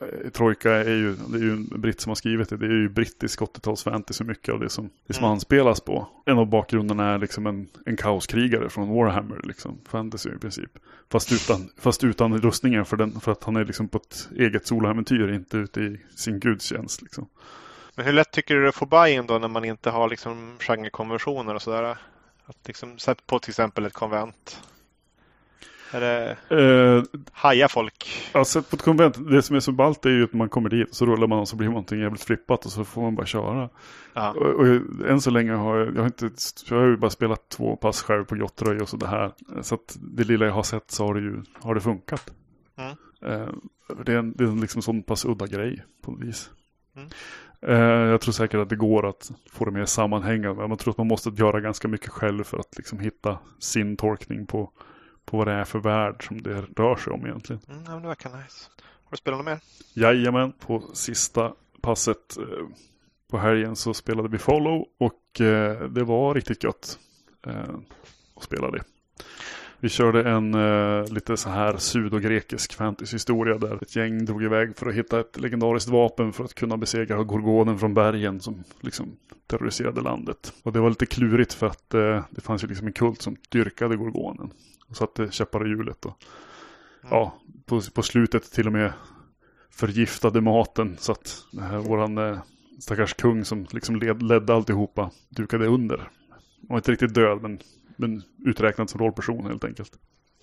eh, 0.00 0.30
Trojka 0.30 0.72
är 0.72 0.94
ju, 0.94 1.16
det 1.28 1.38
är 1.38 1.42
ju 1.42 1.52
en 1.52 1.80
britt 1.80 2.00
som 2.00 2.10
har 2.10 2.14
skrivit 2.14 2.48
det, 2.48 2.56
det 2.56 2.66
är 2.66 2.70
ju 2.70 2.88
brittisk 2.88 3.40
80-tals 3.40 3.82
fantasy 3.84 4.24
mycket 4.24 4.54
av 4.54 4.60
det 4.60 4.68
som, 4.68 4.90
det 5.06 5.14
som 5.14 5.24
Mm. 5.24 5.32
anspelas 5.32 5.80
på. 5.80 6.08
En 6.26 6.38
av 6.38 6.46
bakgrunderna 6.46 7.14
är 7.14 7.18
liksom 7.18 7.46
en, 7.46 7.68
en 7.86 7.96
kaoskrigare 7.96 8.68
från 8.68 8.88
Warhammer, 8.88 9.40
liksom, 9.44 9.78
fantasy 9.88 10.30
i 10.30 10.38
princip. 10.38 10.70
Fast 11.12 11.32
utan, 11.32 11.68
fast 11.78 12.04
utan 12.04 12.38
rustningen 12.40 12.84
för, 12.84 12.96
den, 12.96 13.20
för 13.20 13.32
att 13.32 13.44
han 13.44 13.56
är 13.56 13.64
liksom 13.64 13.88
på 13.88 13.98
ett 13.98 14.28
eget 14.36 14.66
soloäventyr, 14.66 15.32
inte 15.32 15.58
ute 15.58 15.80
i 15.80 16.00
sin 16.16 16.40
gudstjänst. 16.40 17.02
Liksom. 17.02 17.26
Men 17.96 18.04
hur 18.04 18.12
lätt 18.12 18.30
tycker 18.30 18.54
du 18.54 18.68
att 18.68 18.74
få 18.74 18.86
buy-in 18.86 19.26
då 19.26 19.38
när 19.38 19.48
man 19.48 19.64
inte 19.64 19.90
har 19.90 20.08
liksom 20.08 20.56
genrekonventioner 20.58 21.54
och 21.54 21.62
sådär? 21.62 21.96
Att 22.46 22.58
liksom, 22.66 22.98
sätt 22.98 23.26
på 23.26 23.38
till 23.38 23.50
exempel 23.50 23.86
ett 23.86 23.92
konvent. 23.92 24.60
Är 25.90 26.00
det, 26.00 26.36
Eh, 26.56 27.02
hajar 27.32 27.68
folk? 27.68 28.30
Alltså 28.32 28.62
på 28.62 28.76
ett 28.76 28.82
konvent, 28.82 29.30
det 29.30 29.42
som 29.42 29.56
är 29.56 29.60
så 29.60 29.72
ballt 29.72 30.06
är 30.06 30.10
ju 30.10 30.24
att 30.24 30.32
man 30.32 30.48
kommer 30.48 30.68
dit 30.68 30.88
och 30.88 30.96
så 30.96 31.06
rullar 31.06 31.26
man 31.26 31.38
och 31.38 31.48
så 31.48 31.56
blir 31.56 31.68
någonting 31.68 32.00
jävligt 32.00 32.24
flippat 32.24 32.64
och 32.66 32.72
så 32.72 32.84
får 32.84 33.02
man 33.02 33.14
bara 33.14 33.26
köra. 33.26 33.68
Ja. 34.12 34.30
Och, 34.30 34.54
och 34.54 34.66
än 35.08 35.20
så 35.20 35.30
länge 35.30 35.52
har 35.52 35.76
jag, 35.76 35.94
jag 35.94 36.00
har 36.00 36.06
inte, 36.06 36.30
jag 36.68 36.76
har 36.76 36.86
ju 36.86 36.96
bara 36.96 37.10
spelat 37.10 37.48
två 37.48 37.76
pass 37.76 38.02
själv 38.02 38.24
på 38.24 38.36
Jottröj 38.36 38.80
och 38.80 38.88
så 38.88 38.96
det 38.96 39.06
här. 39.06 39.32
Så 39.62 39.74
att 39.74 39.96
det 40.00 40.24
lilla 40.24 40.46
jag 40.46 40.52
har 40.52 40.62
sett 40.62 40.90
så 40.90 41.06
har 41.06 41.14
det 41.14 41.20
ju, 41.20 41.42
har 41.60 41.74
det 41.74 41.80
funkat. 41.80 42.30
Mm. 42.76 42.90
Eh, 43.22 43.48
det 44.04 44.12
är 44.12 44.18
en, 44.18 44.32
det 44.32 44.44
är 44.44 44.48
en 44.48 44.60
liksom 44.60 44.82
sån 44.82 45.02
pass 45.02 45.24
udda 45.24 45.46
grej 45.46 45.84
på 46.02 46.10
något 46.10 46.20
vis. 46.20 46.50
Mm. 46.96 47.08
Eh, 47.60 47.78
jag 47.78 48.20
tror 48.20 48.32
säkert 48.32 48.60
att 48.60 48.68
det 48.68 48.76
går 48.76 49.08
att 49.08 49.32
få 49.50 49.64
det 49.64 49.70
mer 49.70 49.84
sammanhängande. 49.84 50.60
Men 50.60 50.68
man 50.68 50.78
tror 50.78 50.90
att 50.92 50.98
man 50.98 51.06
måste 51.06 51.30
göra 51.30 51.60
ganska 51.60 51.88
mycket 51.88 52.08
själv 52.08 52.44
för 52.44 52.58
att 52.58 52.76
liksom 52.76 52.98
hitta 52.98 53.38
sin 53.58 53.96
tolkning 53.96 54.46
på, 54.46 54.70
på 55.24 55.36
vad 55.36 55.46
det 55.46 55.52
är 55.52 55.64
för 55.64 55.78
värld 55.78 56.26
som 56.26 56.42
det 56.42 56.60
rör 56.76 56.96
sig 56.96 57.12
om 57.12 57.26
egentligen. 57.26 57.62
Mm, 57.68 57.82
ja, 57.86 57.90
men 57.90 58.02
det 58.02 58.08
verkar 58.08 58.30
nice. 58.30 58.70
Har 59.04 59.10
du 59.10 59.16
spelat 59.16 59.38
något 59.38 59.46
mer? 59.46 59.58
Jajamän, 59.94 60.52
på 60.52 60.82
sista 60.94 61.52
passet 61.80 62.36
eh, 62.38 62.66
på 63.30 63.38
helgen 63.38 63.76
så 63.76 63.94
spelade 63.94 64.28
vi 64.28 64.38
Follow 64.38 64.84
och 64.98 65.40
eh, 65.40 65.88
det 65.88 66.04
var 66.04 66.34
riktigt 66.34 66.64
gött 66.64 66.98
att 68.34 68.42
spela 68.44 68.70
det. 68.70 68.82
Vi 69.86 69.90
körde 69.90 70.30
en 70.30 70.54
eh, 70.54 71.12
lite 71.12 71.36
så 71.36 71.48
här 71.48 71.76
sudogrekisk 71.76 72.74
fantasyhistoria 72.74 73.58
där 73.58 73.82
ett 73.82 73.96
gäng 73.96 74.24
drog 74.24 74.42
iväg 74.42 74.76
för 74.76 74.86
att 74.86 74.94
hitta 74.94 75.20
ett 75.20 75.40
legendariskt 75.40 75.90
vapen 75.90 76.32
för 76.32 76.44
att 76.44 76.54
kunna 76.54 76.76
besegra 76.76 77.24
gorgonen 77.24 77.78
från 77.78 77.94
bergen 77.94 78.40
som 78.40 78.64
liksom 78.80 79.16
terroriserade 79.46 80.00
landet. 80.00 80.52
Och 80.62 80.72
det 80.72 80.80
var 80.80 80.88
lite 80.88 81.06
klurigt 81.06 81.52
för 81.52 81.66
att 81.66 81.94
eh, 81.94 82.24
det 82.30 82.40
fanns 82.40 82.64
ju 82.64 82.68
liksom 82.68 82.86
en 82.86 82.92
kult 82.92 83.22
som 83.22 83.36
dyrkade 83.48 83.96
gorgonen. 83.96 84.50
Och 84.88 84.96
satte 84.96 85.28
käppar 85.30 85.66
i 85.66 85.68
hjulet. 85.68 86.04
Och, 86.04 86.16
ja, 87.10 87.34
på, 87.66 87.80
på 87.94 88.02
slutet 88.02 88.52
till 88.52 88.66
och 88.66 88.72
med 88.72 88.92
förgiftade 89.70 90.40
maten 90.40 90.96
så 90.98 91.12
att 91.12 91.44
här, 91.60 91.78
våran 91.78 92.18
eh, 92.18 92.38
stackars 92.80 93.14
kung 93.14 93.44
som 93.44 93.66
liksom 93.70 93.96
led, 93.96 94.22
ledde 94.22 94.54
alltihopa 94.54 95.10
dukade 95.28 95.66
under. 95.66 95.98
Han 95.98 96.68
var 96.68 96.76
inte 96.76 96.92
riktigt 96.92 97.14
död 97.14 97.42
men, 97.42 97.58
men 97.96 98.22
uträknad 98.44 98.90
som 98.90 99.00
rollperson 99.00 99.46
helt 99.46 99.64
enkelt. 99.64 99.92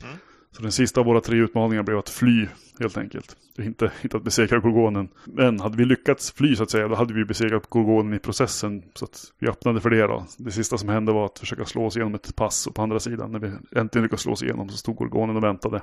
Mm. 0.04 0.16
Så 0.56 0.62
den 0.62 0.72
sista 0.72 1.00
av 1.00 1.06
våra 1.06 1.22
tre 1.22 1.38
utmaningar 1.38 1.84
blev 1.84 1.98
att 1.98 2.10
fly 2.10 2.48
helt 2.80 2.98
enkelt. 2.98 3.38
Inte, 3.60 3.92
inte 4.04 4.18
att 4.18 4.24
besegra 4.24 4.60
gorgonen. 4.60 5.10
Men 5.26 5.60
hade 5.60 5.78
vi 5.78 5.86
lyckats 5.86 6.32
fly 6.32 6.56
så 6.56 6.64
att 6.64 6.72
säga 6.72 6.88
då 6.88 6.96
hade 6.96 7.14
vi 7.14 7.26
besegrat 7.26 7.70
gorgonen 7.70 8.14
i 8.14 8.20
processen. 8.20 8.84
Så 8.96 9.06
att 9.06 9.32
vi 9.40 9.48
öppnade 9.48 9.82
för 9.82 9.90
det 9.90 10.02
då. 10.02 10.26
Det 10.38 10.52
sista 10.52 10.78
som 10.78 10.90
hände 10.90 11.12
var 11.12 11.26
att 11.26 11.40
försöka 11.40 11.66
slå 11.66 11.86
oss 11.86 11.96
igenom 11.96 12.16
ett 12.16 12.36
pass 12.36 12.68
och 12.68 12.76
på 12.76 12.82
andra 12.82 13.00
sidan 13.00 13.32
när 13.32 13.40
vi 13.40 13.48
äntligen 13.80 14.04
lyckades 14.04 14.22
slå 14.22 14.32
oss 14.32 14.44
igenom 14.44 14.70
så 14.70 14.78
stod 14.78 14.96
gorgonen 14.96 15.36
och 15.36 15.44
väntade. 15.44 15.82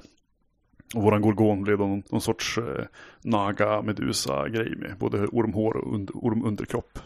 Och 0.94 1.02
våran 1.02 1.22
gorgon 1.22 1.62
blev 1.62 1.78
då 1.78 1.86
någon, 1.86 2.02
någon 2.10 2.20
sorts 2.20 2.58
eh, 2.58 2.84
naga 3.22 3.82
medusa 3.82 4.48
grej 4.48 4.76
med 4.76 4.98
både 4.98 5.26
ormhår 5.26 5.76
och 5.76 5.94
und, 5.94 6.10
ormunderkropp. 6.14 6.98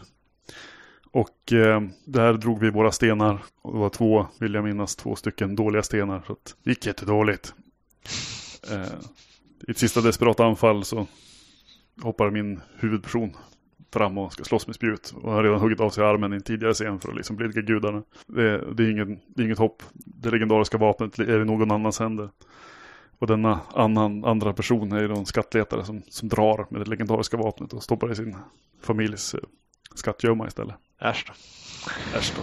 Och 1.15 1.53
eh, 1.53 1.81
där 2.05 2.33
drog 2.33 2.59
vi 2.59 2.69
våra 2.69 2.91
stenar. 2.91 3.43
Och 3.61 3.73
det 3.73 3.79
var 3.79 3.89
två, 3.89 4.27
vill 4.39 4.53
jag 4.53 4.63
minnas, 4.63 4.95
två 4.95 5.15
stycken 5.15 5.55
dåliga 5.55 5.83
stenar. 5.83 6.23
Så 6.27 6.33
att 6.33 6.55
det 6.63 6.69
gick 6.69 6.85
jättedåligt. 6.85 7.53
Eh, 8.71 8.93
I 9.67 9.71
ett 9.71 9.77
sista 9.77 10.01
desperat 10.01 10.39
anfall 10.39 10.83
så 10.83 11.07
hoppar 12.01 12.29
min 12.31 12.61
huvudperson 12.79 13.33
fram 13.93 14.17
och 14.17 14.33
ska 14.33 14.43
slåss 14.43 14.67
med 14.67 14.75
spjut. 14.75 15.13
Och 15.21 15.31
har 15.31 15.43
redan 15.43 15.59
huggit 15.59 15.79
av 15.79 15.89
sig 15.89 16.03
armen 16.03 16.33
i 16.33 16.35
en 16.35 16.41
tidigare 16.41 16.73
scen 16.73 16.99
för 16.99 17.09
att 17.09 17.15
liksom 17.15 17.35
blidka 17.35 17.61
gudarna. 17.61 18.03
Det, 18.27 18.73
det, 18.73 18.83
är 18.83 18.91
ingen, 18.91 19.19
det 19.27 19.41
är 19.41 19.45
inget 19.45 19.59
hopp. 19.59 19.83
Det 19.93 20.31
legendariska 20.31 20.77
vapnet 20.77 21.19
är 21.19 21.41
i 21.41 21.45
någon 21.45 21.71
annans 21.71 21.99
händer. 21.99 22.29
Och 23.19 23.27
denna 23.27 23.59
annan, 23.73 24.25
andra 24.25 24.53
person 24.53 24.91
är 24.91 25.01
ju 25.01 25.11
en 25.11 25.25
skattletare 25.25 25.85
som, 25.85 26.01
som 26.09 26.29
drar 26.29 26.67
med 26.69 26.81
det 26.81 26.89
legendariska 26.89 27.37
vapnet 27.37 27.73
och 27.73 27.83
stoppar 27.83 28.11
i 28.11 28.15
sin 28.15 28.35
familjs 28.81 29.33
eh, 29.33 29.39
skattgömma 29.95 30.47
istället. 30.47 30.75
Äsch 31.01 31.25
då. 31.27 31.33
Äsch 32.17 32.33
då. 32.35 32.41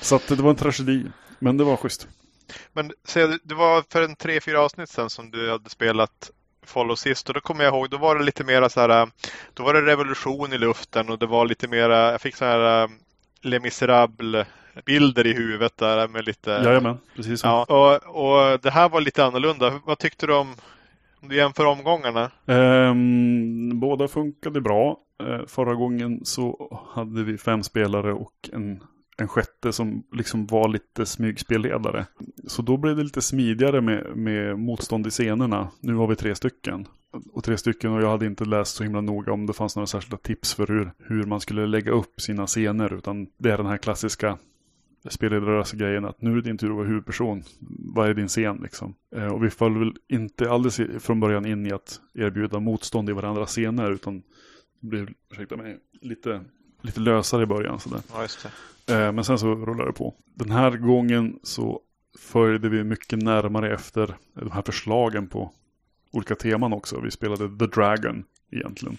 Så 0.00 0.16
att 0.16 0.28
det 0.28 0.34
var 0.34 0.50
en 0.50 0.56
tragedi. 0.56 1.06
Men 1.38 1.56
det 1.56 1.64
var 1.64 1.76
schysst. 1.76 2.08
Men 2.72 2.92
se, 3.04 3.26
det 3.26 3.54
var 3.54 3.84
för 3.90 4.02
en 4.02 4.16
tre, 4.16 4.40
fyra 4.40 4.60
avsnitt 4.60 4.88
sedan 4.88 5.10
som 5.10 5.30
du 5.30 5.50
hade 5.50 5.70
spelat 5.70 6.30
Follow 6.66 6.94
sist 6.94 7.28
och 7.28 7.34
då 7.34 7.40
kommer 7.40 7.64
jag 7.64 7.74
ihåg, 7.74 7.90
då 7.90 7.96
var 7.96 8.18
det 8.18 8.24
lite 8.24 8.44
mera 8.44 8.68
så 8.68 8.80
här, 8.80 9.08
då 9.54 9.62
var 9.62 9.74
det 9.74 9.80
revolution 9.80 10.52
i 10.52 10.58
luften 10.58 11.10
och 11.10 11.18
det 11.18 11.26
var 11.26 11.46
lite 11.46 11.68
mera, 11.68 12.12
jag 12.12 12.20
fick 12.20 12.36
så 12.36 12.44
här 12.44 12.82
äh, 12.82 12.90
Les 13.42 13.62
Misérables 13.62 14.46
bilder 14.84 15.26
i 15.26 15.32
huvudet 15.32 15.76
där 15.76 16.08
med 16.08 16.24
lite... 16.24 16.50
Jajamän, 16.50 16.98
precis 17.16 17.40
så. 17.40 17.46
Ja, 17.46 17.64
och, 17.64 18.24
och 18.24 18.60
det 18.60 18.70
här 18.70 18.88
var 18.88 19.00
lite 19.00 19.24
annorlunda. 19.24 19.80
Vad 19.84 19.98
tyckte 19.98 20.26
du 20.26 20.34
om, 20.34 20.54
om 21.22 21.28
du 21.28 21.36
jämför 21.36 21.66
omgångarna? 21.66 22.30
Ehm, 22.46 23.80
båda 23.80 24.08
funkade 24.08 24.60
bra. 24.60 24.96
Eh, 25.22 25.46
förra 25.46 25.74
gången 25.74 26.20
så 26.24 26.78
hade 26.94 27.24
vi 27.24 27.38
fem 27.38 27.62
spelare 27.62 28.12
och 28.12 28.50
en, 28.52 28.80
en 29.16 29.28
sjätte 29.28 29.72
som 29.72 30.02
liksom 30.12 30.46
var 30.46 30.68
lite 30.68 31.06
smygspelledare. 31.06 32.06
Så 32.46 32.62
då 32.62 32.76
blev 32.76 32.96
det 32.96 33.02
lite 33.02 33.22
smidigare 33.22 33.80
med, 33.80 34.16
med 34.16 34.58
motstånd 34.58 35.06
i 35.06 35.10
scenerna. 35.10 35.70
Nu 35.80 35.94
har 35.94 36.06
vi 36.06 36.16
tre 36.16 36.34
stycken. 36.34 36.86
Och 37.32 37.44
tre 37.44 37.58
stycken 37.58 37.92
och 37.92 38.02
jag 38.02 38.10
hade 38.10 38.26
inte 38.26 38.44
läst 38.44 38.76
så 38.76 38.82
himla 38.82 39.00
noga 39.00 39.32
om 39.32 39.46
det 39.46 39.52
fanns 39.52 39.76
några 39.76 39.86
särskilda 39.86 40.16
tips 40.16 40.54
för 40.54 40.66
hur, 40.66 40.92
hur 40.98 41.24
man 41.24 41.40
skulle 41.40 41.66
lägga 41.66 41.92
upp 41.92 42.20
sina 42.20 42.46
scener. 42.46 42.94
Utan 42.94 43.26
det 43.38 43.50
är 43.50 43.56
den 43.56 43.66
här 43.66 43.76
klassiska 43.76 44.38
spelledarrörelse-grejen 45.08 46.04
att 46.04 46.22
nu 46.22 46.30
är 46.30 46.34
det 46.34 46.42
din 46.42 46.58
tur 46.58 46.70
att 46.70 46.76
vara 46.76 46.86
huvudperson. 46.86 47.42
Vad 47.94 48.08
är 48.08 48.14
din 48.14 48.28
scen 48.28 48.56
liksom? 48.62 48.94
Eh, 49.16 49.26
och 49.26 49.44
vi 49.44 49.50
föll 49.50 49.78
väl 49.78 49.92
inte 50.08 50.50
alldeles 50.50 50.80
från 50.98 51.20
början 51.20 51.46
in 51.46 51.66
i 51.66 51.72
att 51.72 52.00
erbjuda 52.14 52.60
motstånd 52.60 53.10
i 53.10 53.12
varandras 53.12 53.50
scener 53.50 53.90
utan 53.90 54.22
blev, 54.84 55.08
ursäkta 55.30 55.56
mig, 55.56 55.78
lite, 56.00 56.44
lite 56.82 57.00
lösare 57.00 57.42
i 57.42 57.46
början. 57.46 57.80
Sådär. 57.80 58.00
Ja. 58.12 58.24
Eh, 58.94 59.12
men 59.12 59.24
sen 59.24 59.38
så 59.38 59.54
rullade 59.54 59.88
det 59.90 59.92
på. 59.92 60.14
Den 60.34 60.50
här 60.50 60.70
gången 60.70 61.38
så 61.42 61.80
följde 62.18 62.68
vi 62.68 62.84
mycket 62.84 63.22
närmare 63.22 63.74
efter 63.74 64.16
de 64.34 64.50
här 64.50 64.62
förslagen 64.62 65.26
på 65.26 65.52
olika 66.10 66.34
teman 66.34 66.72
också. 66.72 67.00
Vi 67.00 67.10
spelade 67.10 67.58
The 67.58 67.66
Dragon 67.66 68.24
egentligen. 68.50 68.96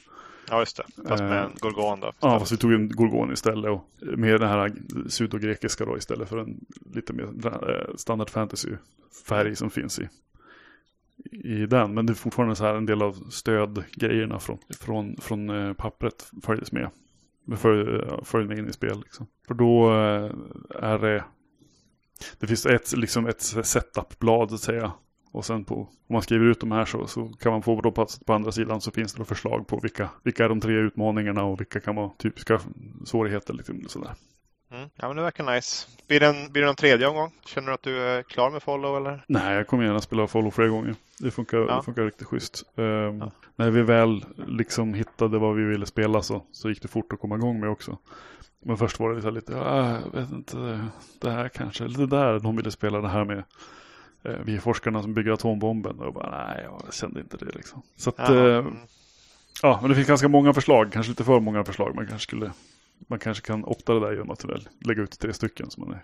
Ja, 0.49 0.59
just 0.59 0.77
det. 0.77 0.83
Fast 1.07 1.23
med 1.23 1.43
en 1.43 1.51
Gorgon 1.59 1.99
då. 1.99 2.13
Ja, 2.19 2.39
fast 2.39 2.51
vi 2.51 2.57
tog 2.57 2.73
en 2.73 2.89
Gorgon 2.89 3.33
istället. 3.33 3.71
Och 3.71 3.87
med 4.17 4.39
den 4.39 4.49
här 4.49 4.73
pseudogrekiska 5.09 5.85
då 5.85 5.97
istället 5.97 6.29
för 6.29 6.37
en 6.37 6.65
lite 6.93 7.13
mer 7.13 7.23
eh, 7.45 7.95
standard 7.95 8.29
fantasy-färg 8.29 9.55
som 9.55 9.69
finns 9.69 9.99
i, 9.99 10.09
i 11.31 11.65
den. 11.65 11.93
Men 11.93 12.05
det 12.05 12.13
är 12.13 12.15
fortfarande 12.15 12.55
så 12.55 12.65
här 12.65 12.75
en 12.75 12.85
del 12.85 13.01
av 13.01 13.13
stödgrejerna 13.29 14.39
från, 14.39 14.57
från, 14.79 15.15
från 15.17 15.49
eh, 15.49 15.73
pappret 15.73 16.31
följdes 16.43 16.71
med. 16.71 16.89
Följde 17.57 18.47
med 18.47 18.57
eh, 18.57 18.59
in 18.59 18.69
i 18.69 18.73
spel. 18.73 18.99
Liksom. 18.99 19.27
För 19.47 19.53
då 19.53 19.91
eh, 19.91 20.31
är 20.83 20.99
det 20.99 21.23
det 22.39 22.47
finns 22.47 22.65
ett, 22.65 22.97
liksom 22.97 23.27
ett 23.27 23.41
setup-blad 23.41 24.49
så 24.49 24.55
att 24.55 24.61
säga. 24.61 24.91
Och 25.31 25.45
sen 25.45 25.65
på, 25.65 25.75
om 25.75 26.13
man 26.13 26.21
skriver 26.21 26.45
ut 26.45 26.59
de 26.59 26.71
här 26.71 26.85
så, 26.85 27.07
så 27.07 27.27
kan 27.27 27.51
man 27.51 27.61
få 27.61 27.81
då 27.81 27.91
på, 27.91 28.07
på 28.25 28.33
andra 28.33 28.51
sidan 28.51 28.81
så 28.81 28.91
finns 28.91 29.13
det 29.13 29.19
då 29.19 29.25
förslag 29.25 29.67
på 29.67 29.79
vilka, 29.79 30.09
vilka 30.23 30.45
är 30.45 30.49
de 30.49 30.61
tre 30.61 30.73
utmaningarna 30.73 31.43
och 31.43 31.59
vilka 31.59 31.79
kan 31.79 31.95
vara 31.95 32.09
typiska 32.17 32.61
svårigheter. 33.05 33.53
Liksom, 33.53 33.83
sådär. 33.87 34.11
Mm. 34.75 34.89
Ja 34.95 35.07
men 35.07 35.17
det 35.17 35.23
verkar 35.23 35.55
nice. 35.55 35.87
Blir 36.07 36.19
det, 36.19 36.27
en, 36.27 36.51
blir 36.51 36.63
det 36.63 36.69
en 36.69 36.75
tredje 36.75 37.07
omgång? 37.07 37.31
Känner 37.45 37.67
du 37.67 37.73
att 37.73 37.83
du 37.83 38.01
är 38.01 38.23
klar 38.23 38.51
med 38.51 38.63
follow 38.63 38.97
eller? 38.97 39.23
Nej, 39.27 39.55
jag 39.55 39.67
kommer 39.67 39.83
gärna 39.83 40.01
spela 40.01 40.27
follow 40.27 40.51
flera 40.51 40.67
gånger. 40.67 40.95
Det 41.19 41.31
funkar, 41.31 41.57
ja. 41.57 41.75
det 41.75 41.83
funkar 41.83 42.03
riktigt 42.03 42.27
schysst. 42.27 42.63
Um, 42.75 42.85
ja. 43.19 43.31
När 43.55 43.71
vi 43.71 43.81
väl 43.81 44.25
liksom 44.47 44.93
hittade 44.93 45.37
vad 45.37 45.55
vi 45.55 45.63
ville 45.63 45.85
spela 45.85 46.21
så, 46.21 46.45
så 46.51 46.69
gick 46.69 46.81
det 46.81 46.87
fort 46.87 47.13
att 47.13 47.19
komma 47.19 47.35
igång 47.35 47.59
med 47.59 47.69
också. 47.69 47.97
Men 48.65 48.77
först 48.77 48.99
var 48.99 49.15
det 49.15 49.31
lite, 49.31 49.53
ja, 49.53 49.91
jag 49.91 50.21
vet 50.21 50.31
inte, 50.31 50.87
det 51.21 51.31
här 51.31 51.49
kanske, 51.49 51.83
eller 51.83 51.97
det 51.97 52.07
där 52.07 52.39
de 52.39 52.55
ville 52.55 52.71
spela 52.71 53.01
det 53.01 53.07
här 53.07 53.25
med 53.25 53.43
eh, 54.23 54.39
vi 54.43 54.55
är 54.55 54.59
forskarna 54.59 55.01
som 55.01 55.13
bygger 55.13 55.31
atombomben. 55.31 55.99
Och 55.99 56.13
bara, 56.13 56.47
nej, 56.47 56.63
jag 56.63 56.93
kände 56.93 57.19
inte 57.19 57.37
det 57.37 57.55
liksom. 57.55 57.81
Så 57.97 58.09
att, 58.09 58.29
eh, 58.29 58.65
ja, 59.61 59.79
men 59.81 59.89
det 59.89 59.95
finns 59.95 60.07
ganska 60.07 60.27
många 60.27 60.53
förslag, 60.53 60.91
kanske 60.91 61.09
lite 61.09 61.23
för 61.23 61.39
många 61.39 61.63
förslag. 61.63 61.95
Man 61.95 62.07
kanske 62.07 62.27
skulle, 62.27 62.51
man 63.07 63.19
kanske 63.19 63.47
kan 63.47 63.65
opta 63.65 63.93
det 63.93 63.99
där 63.99 64.11
genom 64.11 64.29
att 64.29 64.45
väl 64.45 64.69
lägga 64.85 65.01
ut 65.01 65.19
tre 65.19 65.33
stycken 65.33 65.69
som 65.69 65.83
man 65.83 65.97
är 65.97 66.03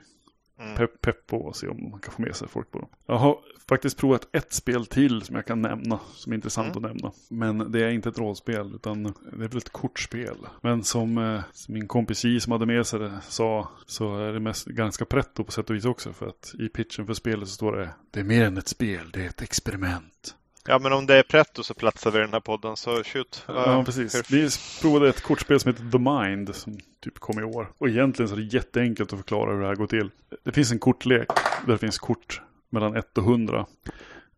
Mm. 0.62 0.75
pepp, 0.75 1.01
pepp 1.01 1.27
på 1.27 1.38
och 1.38 1.56
se 1.56 1.67
om 1.67 1.89
man 1.91 1.99
kan 1.99 2.13
få 2.13 2.21
med 2.21 2.36
sig 2.36 2.47
folk 2.47 2.71
på 2.71 2.80
dem. 2.80 2.89
Jag 3.06 3.17
har 3.17 3.39
faktiskt 3.69 3.97
provat 3.97 4.27
ett 4.36 4.54
spel 4.54 4.86
till 4.86 5.21
som 5.21 5.36
jag 5.36 5.45
kan 5.45 5.62
nämna, 5.62 5.99
som 6.13 6.32
är 6.32 6.36
intressant 6.36 6.75
mm. 6.75 6.86
att 6.86 6.91
nämna. 6.91 7.12
Men 7.30 7.71
det 7.71 7.84
är 7.84 7.89
inte 7.89 8.10
ett 8.10 8.17
rollspel, 8.17 8.75
utan 8.75 9.04
det 9.04 9.45
är 9.45 9.47
väl 9.47 9.58
ett 9.58 9.69
kortspel. 9.69 10.36
Men 10.62 10.84
som, 10.84 11.17
eh, 11.17 11.41
som 11.54 11.73
min 11.73 11.88
kompis 11.88 12.25
J 12.25 12.39
som 12.39 12.51
hade 12.51 12.65
med 12.65 12.88
sig 12.88 12.99
det 12.99 13.19
sa, 13.27 13.69
så 13.86 14.17
är 14.17 14.34
det 14.34 14.39
mest 14.39 14.65
ganska 14.67 15.06
pretto 15.06 15.43
på 15.43 15.51
sätt 15.51 15.69
och 15.69 15.75
vis 15.75 15.86
också. 15.86 16.13
För 16.13 16.27
att 16.27 16.54
i 16.60 16.69
pitchen 16.69 17.08
för 17.08 17.13
spelet 17.13 17.47
så 17.47 17.54
står 17.54 17.71
det, 17.71 17.89
det 18.12 18.19
är 18.19 18.23
mer 18.23 18.45
än 18.45 18.58
ett 18.58 18.67
spel, 18.67 19.10
det 19.13 19.23
är 19.23 19.27
ett 19.30 19.41
experiment. 19.41 20.36
Ja, 20.67 20.80
men 20.80 20.93
om 20.93 21.06
det 21.06 21.15
är 21.15 21.24
pretto 21.24 21.63
så 21.63 21.74
platsar 21.74 22.12
vi 22.12 22.17
i 22.17 22.21
den 22.21 22.34
här 22.34 22.39
podden, 22.39 22.78
så 22.78 23.04
shoot. 23.04 23.43
Ja, 23.47 23.84
precis. 23.86 24.32
Vi 24.32 24.50
provade 24.82 25.10
ett 25.10 25.21
kortspel 25.21 25.60
som 25.60 25.71
heter 25.71 25.91
The 25.91 25.97
Mind, 25.97 26.56
som 26.56 26.78
typ 27.04 27.19
kom 27.19 27.39
i 27.39 27.43
år. 27.43 27.71
Och 27.78 27.89
egentligen 27.89 28.30
så 28.30 28.36
är 28.36 28.39
det 28.39 28.54
jätteenkelt 28.54 29.13
att 29.13 29.19
förklara 29.19 29.54
hur 29.54 29.62
det 29.62 29.67
här 29.67 29.76
går 29.76 29.88
till. 29.88 30.10
Det 30.43 30.52
finns 30.52 30.71
en 30.71 30.80
kortlek 30.80 31.28
där 31.65 31.74
det 31.74 31.78
finns 31.78 32.00
kort 32.00 32.41
mellan 32.69 32.95
1 32.95 33.17
och 33.17 33.24
100. 33.24 33.65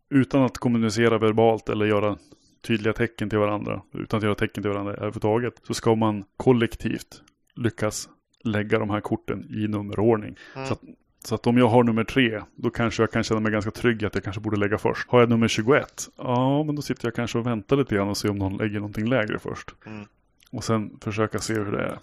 Utan 0.09 0.43
att 0.43 0.57
kommunicera 0.57 1.17
verbalt 1.17 1.69
eller 1.69 1.85
göra 1.85 2.17
tydliga 2.61 2.93
tecken 2.93 3.29
till 3.29 3.39
varandra, 3.39 3.81
utan 3.93 4.17
att 4.17 4.23
göra 4.23 4.35
tecken 4.35 4.63
till 4.63 4.71
varandra 4.71 4.93
överhuvudtaget, 4.93 5.53
så 5.67 5.73
ska 5.73 5.95
man 5.95 6.23
kollektivt 6.37 7.21
lyckas 7.55 8.09
lägga 8.43 8.79
de 8.79 8.89
här 8.89 9.01
korten 9.01 9.45
i 9.49 9.67
nummerordning. 9.67 10.37
Mm. 10.55 10.67
Så 10.67 10.73
att 10.73 10.81
så 11.23 11.35
att 11.35 11.47
om 11.47 11.57
jag 11.57 11.67
har 11.67 11.83
nummer 11.83 12.03
tre, 12.03 12.41
då 12.55 12.69
kanske 12.69 13.03
jag 13.03 13.11
kan 13.11 13.23
känna 13.23 13.39
mig 13.39 13.51
ganska 13.51 13.71
trygg 13.71 14.05
att 14.05 14.15
jag 14.15 14.23
kanske 14.23 14.41
borde 14.41 14.57
lägga 14.57 14.77
först. 14.77 15.09
Har 15.09 15.19
jag 15.19 15.29
nummer 15.29 15.47
21, 15.47 16.09
ja 16.17 16.63
men 16.63 16.75
då 16.75 16.81
sitter 16.81 17.07
jag 17.07 17.15
kanske 17.15 17.37
och 17.37 17.47
väntar 17.47 17.77
lite 17.77 17.95
grann 17.95 18.09
och 18.09 18.17
ser 18.17 18.29
om 18.29 18.37
någon 18.37 18.57
lägger 18.57 18.75
någonting 18.75 19.09
lägre 19.09 19.39
först. 19.39 19.71
Mm. 19.85 20.05
Och 20.51 20.63
sen 20.63 20.99
försöka 21.01 21.39
se 21.39 21.53
hur 21.53 21.71
det 21.71 21.81
är. 21.83 21.99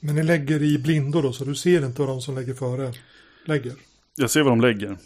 Men 0.00 0.14
ni 0.14 0.22
lägger 0.22 0.62
i 0.62 0.78
blindo 0.78 1.22
då, 1.22 1.32
så 1.32 1.44
du 1.44 1.54
ser 1.54 1.86
inte 1.86 2.00
vad 2.00 2.10
de 2.10 2.20
som 2.20 2.34
lägger 2.34 2.54
före 2.54 2.92
lägger? 3.44 3.72
Jag 4.16 4.30
ser 4.30 4.42
vad 4.42 4.52
de 4.52 4.60
lägger. 4.60 4.96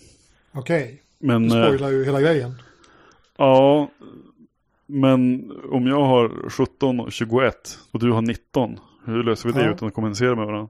Okej, 0.52 0.82
okay. 0.82 0.96
Men, 1.18 1.42
du 1.42 1.50
spoilar 1.50 1.90
ju 1.90 2.04
hela 2.04 2.20
grejen. 2.20 2.62
Ja, 3.36 3.90
men 4.86 5.52
om 5.70 5.86
jag 5.86 6.04
har 6.04 6.50
17 6.50 7.00
och 7.00 7.12
21 7.12 7.78
och 7.90 8.00
du 8.00 8.10
har 8.10 8.22
19, 8.22 8.78
hur 9.04 9.22
löser 9.22 9.48
vi 9.48 9.58
det 9.58 9.64
ja. 9.64 9.74
utan 9.74 9.88
att 9.88 9.94
kommunicera 9.94 10.34
med 10.34 10.46
varandra? 10.46 10.68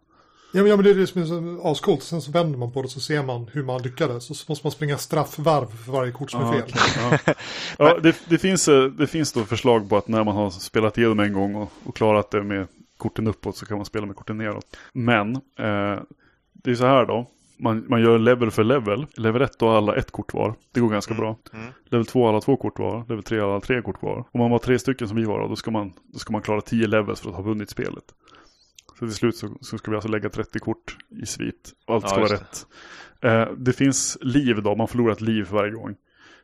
Ja 0.52 0.62
men, 0.62 0.84
det 0.84 0.90
är 0.90 0.94
det 0.94 1.06
som 1.06 1.22
är 1.22 1.26
så 1.26 1.68
ascoolt. 1.68 2.02
Sen 2.02 2.22
så 2.22 2.32
vänder 2.32 2.58
man 2.58 2.72
på 2.72 2.82
det 2.82 2.88
så 2.88 3.00
ser 3.00 3.22
man 3.22 3.50
hur 3.52 3.62
man 3.62 3.82
lyckades. 3.82 4.30
Och 4.30 4.36
så 4.36 4.44
måste 4.48 4.66
man 4.66 4.72
springa 4.72 4.98
straffvarv 4.98 5.66
för 5.66 5.92
varje 5.92 6.12
kort 6.12 6.30
som 6.30 6.40
är 6.40 6.52
fel. 6.52 6.62
Okay, 6.62 7.18
ja. 7.28 7.34
ja 7.78 7.98
det, 7.98 8.16
det, 8.28 8.38
finns, 8.38 8.68
eh, 8.68 8.84
det 8.84 9.06
finns 9.06 9.32
då 9.32 9.44
förslag 9.44 9.88
på 9.88 9.96
att 9.96 10.08
när 10.08 10.24
man 10.24 10.36
har 10.36 10.50
spelat 10.50 10.98
igenom 10.98 11.20
en 11.20 11.32
gång 11.32 11.54
och, 11.54 11.72
och 11.84 11.96
klarat 11.96 12.30
det 12.30 12.42
med 12.42 12.66
korten 12.96 13.26
uppåt 13.26 13.56
så 13.56 13.66
kan 13.66 13.76
man 13.76 13.86
spela 13.86 14.06
med 14.06 14.16
korten 14.16 14.38
neråt. 14.38 14.76
Men 14.92 15.36
eh, 15.36 16.00
det 16.52 16.70
är 16.70 16.74
så 16.74 16.86
här 16.86 17.06
då. 17.06 17.26
Man, 17.60 17.84
man 17.88 18.02
gör 18.02 18.18
level 18.18 18.50
för 18.50 18.64
level. 18.64 19.06
Level 19.16 19.42
1 19.42 19.60
har 19.60 19.76
alla 19.76 19.96
ett 19.96 20.10
kort 20.10 20.34
var. 20.34 20.54
Det 20.72 20.80
går 20.80 20.88
ganska 20.88 21.14
mm. 21.14 21.20
bra. 21.20 21.36
Mm. 21.52 21.66
Level 21.84 22.06
2 22.06 22.22
har 22.22 22.28
alla 22.28 22.40
två 22.40 22.56
kort 22.56 22.78
var. 22.78 23.04
Level 23.08 23.22
3 23.24 23.40
har 23.40 23.50
alla 23.50 23.60
tre 23.60 23.82
kort 23.82 24.02
var. 24.02 24.24
Om 24.32 24.40
man 24.40 24.50
var 24.50 24.58
tre 24.58 24.78
stycken 24.78 25.08
som 25.08 25.16
vi 25.16 25.24
var 25.24 25.40
då, 25.40 25.48
då 25.48 25.56
ska 25.56 25.70
man, 25.70 25.92
då 26.12 26.18
ska 26.18 26.32
man 26.32 26.42
klara 26.42 26.60
10 26.60 26.86
levels 26.86 27.20
för 27.20 27.28
att 27.30 27.36
ha 27.36 27.42
vunnit 27.42 27.70
spelet. 27.70 28.04
Så 28.98 29.06
till 29.06 29.14
slut 29.14 29.36
så, 29.36 29.58
så, 29.60 29.78
ska 29.78 29.90
vi 29.90 29.96
alltså 29.96 30.08
lägga 30.08 30.28
30 30.28 30.58
kort 30.58 30.96
i 31.22 31.26
svit. 31.26 31.72
Och 31.86 31.94
allt 31.94 32.08
ska 32.08 32.20
ja, 32.20 32.26
vara 32.26 32.32
rätt. 32.32 32.66
Eh, 33.20 33.54
det 33.56 33.72
finns 33.72 34.18
liv 34.20 34.62
då, 34.62 34.76
man 34.76 34.88
förlorar 34.88 35.12
ett 35.12 35.20
liv 35.20 35.44
för 35.44 35.54
varje 35.54 35.72
gång. 35.72 35.96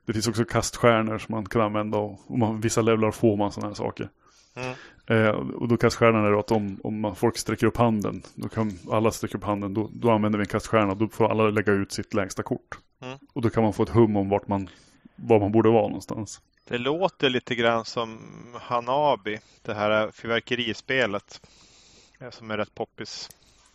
Det 0.07 0.12
finns 0.12 0.29
också 0.29 0.45
kaststjärnor 0.45 1.19
som 1.19 1.35
man 1.35 1.45
kan 1.47 1.62
använda 1.62 1.99
och, 1.99 2.21
och 2.27 2.38
man, 2.38 2.61
vissa 2.61 2.83
levlar 2.83 3.11
får 3.11 3.37
man 3.37 3.53
sådana 3.53 3.69
här 3.69 3.75
saker. 3.75 4.09
Mm. 4.55 4.75
Eh, 5.07 5.31
och 5.35 5.69
då 5.69 5.77
kaststjärnan 5.77 6.25
är 6.25 6.31
då 6.31 6.38
att 6.38 6.51
om, 6.51 6.81
om 6.85 7.14
folk 7.17 7.38
sträcker 7.38 7.67
upp 7.67 7.77
handen, 7.77 8.23
då 8.35 8.49
kan 8.49 8.79
alla 8.90 9.11
sträcka 9.11 9.38
upp 9.38 9.45
handen, 9.45 9.75
då, 9.75 9.90
då 9.93 10.11
använder 10.11 10.38
vi 10.38 10.43
en 10.43 10.49
kaststjärna, 10.49 10.95
då 10.95 11.09
får 11.09 11.31
alla 11.31 11.51
lägga 11.51 11.73
ut 11.73 11.93
sitt 11.93 12.14
lägsta 12.14 12.43
kort. 12.43 12.79
Mm. 13.03 13.19
Och 13.33 13.43
då 13.43 13.51
kan 13.51 13.62
man 13.62 13.73
få 13.73 13.83
ett 13.83 13.88
hum 13.88 14.17
om 14.17 14.29
vart 14.29 14.49
man, 14.49 14.69
var 15.17 15.40
man 15.40 15.53
borde 15.53 15.71
vara 15.71 15.87
någonstans. 15.87 16.40
Det 16.69 16.79
låter 16.79 17.31
lite 17.31 17.55
grann 17.55 17.85
som 17.85 18.19
Hanabi, 18.61 19.38
det 19.62 19.75
här 19.75 20.11
fyrverkerispelet. 20.11 21.40
Eh, 22.25 22.31
som 22.31 22.51
är 22.51 22.57
rätt 22.57 22.75
poppis. 22.75 23.29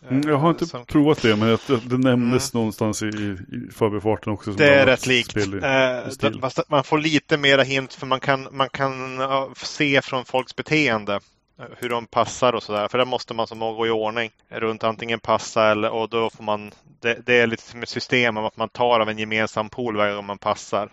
Mm, 0.08 0.28
jag 0.28 0.36
har 0.36 0.50
inte 0.50 0.66
som... 0.66 0.86
provat 0.86 1.22
det, 1.22 1.36
men 1.36 1.58
det 1.66 1.98
nämndes 1.98 2.54
mm. 2.54 2.60
någonstans 2.60 3.02
i, 3.02 3.06
i 3.06 3.36
förbifarten 3.72 4.32
också. 4.32 4.50
det 4.50 4.74
är 4.74 4.86
rätt 4.86 5.06
likt. 5.06 5.36
Eh, 5.36 6.64
man 6.68 6.84
får 6.84 6.98
lite 6.98 7.36
mera 7.36 7.62
hint 7.62 7.94
för 7.94 8.06
man 8.06 8.20
kan, 8.20 8.48
man 8.50 8.68
kan 8.68 9.20
se 9.56 10.02
från 10.02 10.24
folks 10.24 10.56
beteende 10.56 11.14
eh, 11.58 11.64
hur 11.78 11.88
de 11.88 12.06
passar 12.06 12.52
och 12.52 12.62
sådär. 12.62 12.88
För 12.88 12.98
där 12.98 13.04
måste 13.04 13.34
man 13.34 13.46
som 13.46 13.58
gå 13.58 13.86
i 13.86 13.90
ordning 13.90 14.30
runt 14.48 14.84
antingen 14.84 15.20
passa 15.20 15.70
eller 15.70 15.90
och 15.90 16.08
då 16.08 16.30
får 16.30 16.44
man. 16.44 16.70
Det, 17.00 17.26
det 17.26 17.40
är 17.40 17.46
lite 17.46 17.62
som 17.62 17.82
ett 17.82 17.88
system 17.88 18.36
att 18.36 18.56
man 18.56 18.68
tar 18.68 19.00
av 19.00 19.08
en 19.08 19.18
gemensam 19.18 19.68
pool 19.68 19.96
varje 19.96 20.14
gång 20.14 20.26
man 20.26 20.38
passar. 20.38 20.92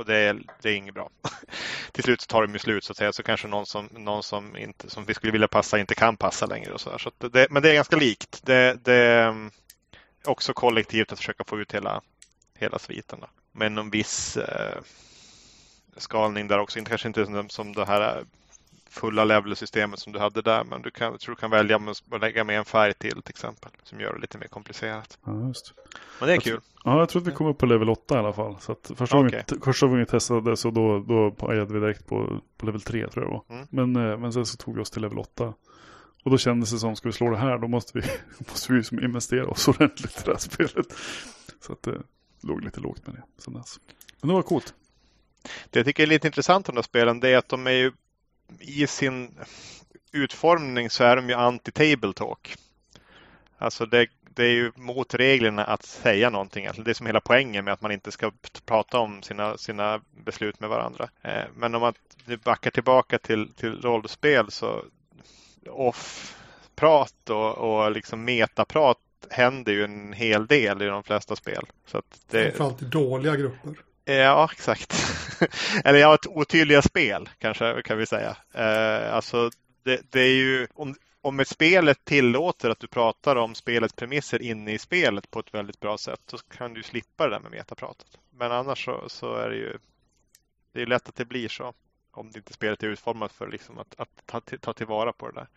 Och 0.00 0.06
det 0.06 0.16
är, 0.16 0.42
det 0.62 0.70
är 0.70 0.74
inget 0.74 0.94
bra. 0.94 1.10
Till 1.92 2.04
slut 2.04 2.20
så 2.20 2.26
tar 2.26 2.42
de 2.42 2.52
ju 2.52 2.58
slut 2.58 2.84
så 2.84 2.92
att 2.92 2.96
säga. 2.96 3.12
Så 3.12 3.22
kanske 3.22 3.48
någon 3.48 3.66
som, 3.66 3.88
någon 3.92 4.22
som, 4.22 4.56
inte, 4.56 4.90
som 4.90 5.04
vi 5.04 5.14
skulle 5.14 5.32
vilja 5.32 5.48
passa 5.48 5.78
inte 5.78 5.94
kan 5.94 6.16
passa 6.16 6.46
längre. 6.46 6.72
Och 6.72 6.80
så, 6.80 6.98
så 6.98 7.10
det, 7.28 7.50
men 7.50 7.62
det 7.62 7.70
är 7.70 7.74
ganska 7.74 7.96
likt. 7.96 8.40
Det, 8.46 8.84
det 8.84 8.94
är 8.94 9.28
mm, 9.28 9.50
också 10.24 10.52
kollektivt 10.52 11.12
att 11.12 11.18
försöka 11.18 11.44
få 11.44 11.60
ut 11.60 11.74
hela, 11.74 12.00
hela 12.58 12.78
sviten. 12.78 13.20
Då. 13.20 13.26
Men 13.52 13.74
någon 13.74 13.90
viss 13.90 14.36
eh, 14.36 14.80
skalning 15.96 16.48
där 16.48 16.58
också. 16.58 16.84
Kanske 16.84 17.08
inte 17.08 17.24
som, 17.24 17.48
som 17.48 17.72
det 17.72 17.86
här 17.86 18.24
fulla 18.90 19.24
level-systemet 19.24 19.98
som 19.98 20.12
du 20.12 20.18
hade 20.18 20.42
där. 20.42 20.64
Men 20.64 20.82
du 20.82 20.90
kan, 20.90 21.12
jag 21.12 21.20
tror 21.20 21.34
du 21.34 21.40
kan 21.40 21.50
välja 21.50 21.80
att 22.10 22.20
lägga 22.20 22.44
med 22.44 22.58
en 22.58 22.64
färg 22.64 22.94
till 22.94 23.22
till 23.22 23.30
exempel. 23.30 23.70
Som 23.82 24.00
gör 24.00 24.14
det 24.14 24.20
lite 24.20 24.38
mer 24.38 24.46
komplicerat. 24.46 25.18
Ja, 25.24 25.46
just. 25.46 25.74
Men 26.18 26.26
det 26.26 26.32
är 26.32 26.36
jag 26.36 26.42
kul. 26.42 26.60
Ja, 26.84 26.98
jag 26.98 27.08
tror 27.08 27.22
att 27.22 27.28
vi 27.28 27.32
kom 27.32 27.46
upp 27.46 27.58
på 27.58 27.66
level 27.66 27.90
8 27.90 28.14
i 28.14 28.18
alla 28.18 28.32
fall. 28.32 28.56
Så 28.60 28.72
att 28.72 28.90
första, 28.96 29.18
okay. 29.18 29.30
gången, 29.30 29.62
första 29.64 29.86
gången 29.86 30.00
vi 30.00 30.06
testade 30.06 30.56
så 30.56 30.70
då, 30.70 30.98
då 30.98 31.30
pajade 31.30 31.74
vi 31.74 31.80
direkt 31.80 32.06
på, 32.06 32.40
på 32.56 32.66
level 32.66 32.80
3 32.80 33.08
tror 33.08 33.24
jag 33.24 33.56
mm. 33.56 33.66
men, 33.70 34.10
eh, 34.10 34.18
men 34.18 34.32
sen 34.32 34.46
så 34.46 34.56
tog 34.56 34.74
vi 34.74 34.82
oss 34.82 34.90
till 34.90 35.02
level 35.02 35.18
8. 35.18 35.54
Och 36.24 36.30
då 36.30 36.38
kändes 36.38 36.70
det 36.70 36.78
som, 36.78 36.96
ska 36.96 37.08
vi 37.08 37.12
slå 37.12 37.30
det 37.30 37.36
här 37.36 37.58
då 37.58 37.68
måste 37.68 37.98
vi, 37.98 38.04
måste 38.48 38.72
vi 38.72 38.84
som 38.84 39.00
investera 39.00 39.46
oss 39.46 39.68
ordentligt 39.68 40.20
i 40.20 40.22
det 40.24 40.30
här 40.30 40.38
spelet. 40.38 40.86
Så 41.60 41.72
att 41.72 41.82
det 41.82 42.02
låg 42.42 42.64
lite 42.64 42.80
lågt 42.80 43.06
med 43.06 43.16
det 43.16 43.42
sen 43.42 43.54
dess. 43.54 43.80
Men 44.20 44.28
det 44.28 44.34
var 44.34 44.42
coolt. 44.42 44.74
Det 45.70 45.78
jag 45.78 45.86
tycker 45.86 46.02
är 46.02 46.06
lite 46.06 46.26
intressant 46.26 46.68
om 46.68 46.74
de 46.74 46.78
här 46.78 46.82
spelen 46.82 47.20
det 47.20 47.28
är 47.28 47.36
att 47.36 47.48
de 47.48 47.66
är 47.66 47.70
ju 47.70 47.92
i 48.58 48.86
sin 48.86 49.38
utformning 50.12 50.90
så 50.90 51.04
är 51.04 51.16
de 51.16 51.28
ju 51.28 51.34
anti-table 51.34 52.12
talk. 52.12 52.56
Alltså 53.58 53.86
det, 53.86 54.06
det 54.34 54.44
är 54.44 54.52
ju 54.52 54.72
mot 54.76 55.14
reglerna 55.14 55.64
att 55.64 55.82
säga 55.82 56.30
någonting. 56.30 56.66
Alltså 56.66 56.82
det 56.82 56.90
är 56.90 56.94
som 56.94 57.06
hela 57.06 57.20
poängen 57.20 57.64
med 57.64 57.74
att 57.74 57.82
man 57.82 57.92
inte 57.92 58.12
ska 58.12 58.32
prata 58.66 58.98
om 58.98 59.22
sina, 59.22 59.58
sina 59.58 60.00
beslut 60.24 60.60
med 60.60 60.68
varandra. 60.68 61.08
Eh, 61.22 61.44
men 61.54 61.74
om 61.74 61.80
man 61.80 61.94
backar 62.44 62.70
tillbaka 62.70 63.18
till, 63.18 63.52
till 63.52 63.80
rollspel 63.82 64.50
så 64.50 64.84
off-prat 65.66 67.30
och, 67.30 67.58
och 67.58 67.92
liksom 67.92 68.24
metaprat 68.24 68.98
händer 69.30 69.72
ju 69.72 69.84
en 69.84 70.12
hel 70.12 70.46
del 70.46 70.82
i 70.82 70.86
de 70.86 71.02
flesta 71.02 71.36
spel. 71.36 71.66
Så 71.86 71.98
att 71.98 72.20
det... 72.30 72.44
Framförallt 72.44 72.82
i 72.82 72.84
dåliga 72.84 73.36
grupper. 73.36 73.74
Ja, 74.14 74.48
exakt. 74.52 74.94
Eller 75.84 75.98
ja, 75.98 76.14
ett 76.14 76.26
otydliga 76.26 76.82
spel 76.82 77.28
kanske 77.38 77.82
kan 77.82 77.98
vi 77.98 78.06
säga. 78.06 78.36
Eh, 78.52 79.14
alltså 79.14 79.50
det, 79.82 80.00
det, 80.10 80.20
är 80.20 80.34
ju 80.34 80.66
om, 80.74 80.94
om 81.20 81.40
ett 81.40 81.48
spelet 81.48 82.04
tillåter 82.04 82.70
att 82.70 82.80
du 82.80 82.86
pratar 82.86 83.36
om 83.36 83.54
spelets 83.54 83.94
premisser 83.94 84.42
inne 84.42 84.72
i 84.72 84.78
spelet 84.78 85.30
på 85.30 85.40
ett 85.40 85.54
väldigt 85.54 85.80
bra 85.80 85.98
sätt 85.98 86.20
så 86.26 86.38
kan 86.38 86.74
du 86.74 86.82
slippa 86.82 87.24
det 87.24 87.30
där 87.30 87.40
med 87.40 87.50
metapratet. 87.50 88.18
Men 88.30 88.52
annars 88.52 88.84
så, 88.84 89.08
så 89.08 89.34
är 89.36 89.50
det 89.50 89.56
ju 89.56 89.78
det 90.72 90.82
är 90.82 90.86
lätt 90.86 91.08
att 91.08 91.16
det 91.16 91.24
blir 91.24 91.48
så 91.48 91.72
om 92.10 92.30
det 92.30 92.38
inte 92.38 92.52
spelet 92.52 92.82
är 92.82 92.86
utformat 92.86 93.32
för 93.32 93.48
liksom 93.48 93.78
att, 93.78 93.94
att 93.98 94.26
ta, 94.26 94.40
ta 94.40 94.72
tillvara 94.72 95.12
på 95.12 95.28
det 95.28 95.34
där. 95.34 95.48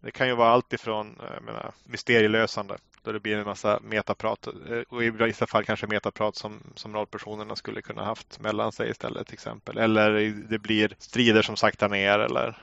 Det 0.00 0.10
kan 0.10 0.28
ju 0.28 0.34
vara 0.34 0.48
allt 0.48 0.72
ifrån 0.72 1.20
eh, 1.20 1.34
jag 1.34 1.42
menar, 1.42 1.72
mysterielösande 1.84 2.76
då 3.04 3.12
det 3.12 3.20
blir 3.20 3.36
en 3.36 3.44
massa 3.44 3.80
metaprat 3.82 4.46
eh, 4.46 4.78
och 4.88 5.04
i 5.04 5.10
vissa 5.10 5.46
fall 5.46 5.64
kanske 5.64 5.86
metaprat 5.86 6.36
som, 6.36 6.60
som 6.74 6.94
rollpersonerna 6.94 7.56
skulle 7.56 7.82
kunna 7.82 8.04
haft 8.04 8.40
mellan 8.40 8.72
sig 8.72 8.90
istället 8.90 9.26
till 9.26 9.34
exempel. 9.34 9.78
Eller 9.78 10.10
det 10.48 10.58
blir 10.58 10.94
strider 10.98 11.42
som 11.42 11.56
saktar 11.56 11.88
ner 11.88 12.18
eller, 12.18 12.58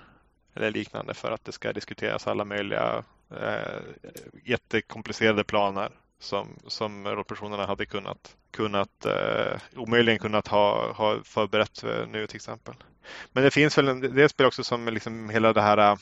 eller 0.54 0.72
liknande 0.72 1.14
för 1.14 1.32
att 1.32 1.46
det 1.46 1.52
ska 1.52 1.74
diskuteras 1.74 2.28
alla 2.28 2.46
möjliga 2.46 3.04
eh, 3.32 3.82
jättekomplicerade 4.46 5.44
planer 5.44 5.92
som, 6.20 6.48
som 6.68 7.08
rollpersonerna 7.08 7.66
hade 7.66 7.86
kunnat, 7.86 8.36
kunnat 8.52 9.06
eh, 9.06 9.60
omöjligen 9.76 10.20
kunnat 10.20 10.48
ha, 10.48 10.92
ha 10.92 11.24
förberett 11.24 11.84
eh, 11.84 12.08
nu 12.08 12.28
till 12.28 12.36
exempel. 12.36 12.76
Men 13.32 13.44
det 13.44 13.52
finns 13.52 13.78
väl 13.78 13.88
en 13.88 14.00
del 14.00 14.30
spel 14.30 14.46
också 14.46 14.64
som 14.64 14.88
liksom 14.88 15.30
hela 15.30 15.54
det 15.54 15.62
här 15.62 15.78
eh, 15.78 15.96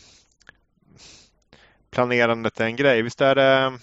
planerandet 1.92 2.60
är 2.60 2.66
en 2.66 2.76
grej. 2.76 3.02
Visst 3.02 3.22
är 3.22 3.36
det, 3.36 3.80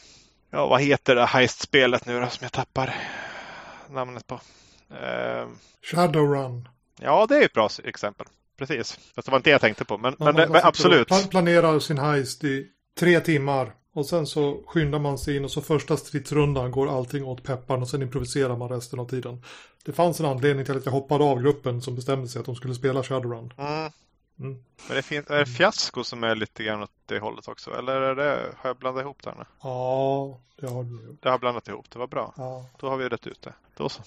ja 0.56 0.66
vad 0.66 0.80
heter 0.80 1.14
det 1.14 1.24
heist-spelet 1.24 2.06
nu 2.06 2.20
då 2.20 2.28
som 2.28 2.44
jag 2.44 2.52
tappar 2.52 2.94
namnet 3.90 4.26
på? 4.26 4.34
Uh, 4.34 5.48
Shadowrun. 5.82 6.68
Ja, 7.00 7.26
det 7.28 7.36
är 7.36 7.44
ett 7.44 7.52
bra 7.52 7.68
exempel. 7.84 8.26
Precis. 8.58 8.98
Fast 9.14 9.26
det 9.26 9.30
var 9.30 9.38
inte 9.38 9.50
det 9.50 9.52
jag 9.52 9.60
tänkte 9.60 9.84
på. 9.84 9.98
Men, 9.98 10.14
men, 10.18 10.34
men 10.34 10.60
absolut. 10.64 11.08
Plan 11.08 11.28
planerar 11.28 11.78
sin 11.78 11.98
heist 11.98 12.44
i 12.44 12.66
tre 12.98 13.20
timmar. 13.20 13.72
Och 13.94 14.06
sen 14.06 14.26
så 14.26 14.62
skyndar 14.66 14.98
man 14.98 15.18
sig 15.18 15.36
in 15.36 15.44
och 15.44 15.50
så 15.50 15.60
första 15.60 15.96
stridsrundan 15.96 16.70
går 16.70 16.96
allting 16.98 17.24
åt 17.24 17.42
pepparn 17.42 17.82
och 17.82 17.88
sen 17.88 18.02
improviserar 18.02 18.56
man 18.56 18.68
resten 18.68 18.98
av 18.98 19.08
tiden. 19.08 19.42
Det 19.84 19.92
fanns 19.92 20.20
en 20.20 20.26
anledning 20.26 20.64
till 20.64 20.76
att 20.76 20.84
jag 20.84 20.92
hoppade 20.92 21.24
av 21.24 21.42
gruppen 21.42 21.82
som 21.82 21.94
bestämde 21.94 22.28
sig 22.28 22.40
att 22.40 22.46
de 22.46 22.54
skulle 22.54 22.74
spela 22.74 23.02
Shadowrun. 23.02 23.52
Mm. 23.58 23.90
Mm. 24.38 24.56
Men 24.88 24.96
det 24.96 25.02
finns, 25.02 25.30
är 25.30 25.38
det 25.38 25.46
fiasko 25.46 26.04
som 26.04 26.24
är 26.24 26.34
lite 26.34 26.64
grann 26.64 26.82
åt 26.82 26.90
det 27.06 27.18
hållet 27.18 27.48
också? 27.48 27.70
Eller 27.78 28.00
är 28.00 28.14
det, 28.14 28.52
har 28.56 28.70
jag 28.70 28.76
blandat 28.76 29.02
ihop 29.02 29.22
det 29.22 29.30
här 29.30 29.36
nu? 29.38 29.44
Ja, 29.62 30.40
det 30.56 30.66
har 30.66 30.84
du 30.84 31.06
gjort. 31.06 31.22
Det 31.22 31.28
har 31.28 31.38
blandat 31.38 31.68
ihop, 31.68 31.90
det 31.90 31.98
var 31.98 32.06
bra. 32.06 32.34
Ja. 32.36 32.66
Då 32.78 32.88
har 32.88 32.96
vi 32.96 33.08
rätt 33.08 33.26
ut 33.26 33.42
det. 33.42 33.52
Då 33.76 33.88
så. 33.88 34.02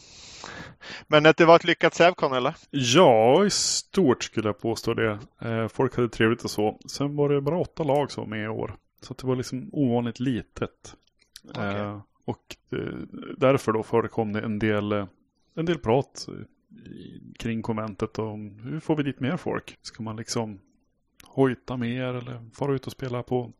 Men 1.07 1.25
att 1.25 1.37
det 1.37 1.45
var 1.45 1.55
ett 1.55 1.63
lyckat 1.63 1.93
Sävcon 1.93 2.33
eller? 2.33 2.55
Ja, 2.69 3.45
i 3.45 3.49
stort 3.49 4.23
skulle 4.23 4.47
jag 4.47 4.61
påstå 4.61 4.93
det. 4.93 5.19
Eh, 5.41 5.67
folk 5.67 5.95
hade 5.95 6.09
trevligt 6.09 6.43
och 6.43 6.51
så. 6.51 6.79
Sen 6.85 7.15
var 7.15 7.29
det 7.29 7.41
bara 7.41 7.57
åtta 7.57 7.83
lag 7.83 8.11
som 8.11 8.23
var 8.23 8.29
med 8.29 8.45
i 8.45 8.47
år. 8.47 8.75
Så 9.01 9.13
det 9.13 9.27
var 9.27 9.35
liksom 9.35 9.69
ovanligt 9.73 10.19
litet. 10.19 10.95
Okay. 11.49 11.75
Eh, 11.75 11.99
och 12.25 12.55
därför 13.37 13.71
då 13.71 13.83
förekom 13.83 14.33
det 14.33 14.41
en 14.41 14.59
del, 14.59 14.91
en 15.55 15.65
del 15.65 15.77
prat 15.77 16.27
kring 17.37 17.61
konventet 17.61 18.19
och 18.19 18.37
hur 18.63 18.79
får 18.79 18.95
vi 18.95 19.03
dit 19.03 19.19
mer 19.19 19.37
folk? 19.37 19.77
Ska 19.81 20.03
man 20.03 20.15
liksom 20.15 20.59
hojta 21.23 21.77
mer 21.77 22.03
eller 22.03 22.49
fara 22.53 22.73
ut 22.73 22.85
och 22.85 22.91
spela 22.91 23.23
på 23.23 23.51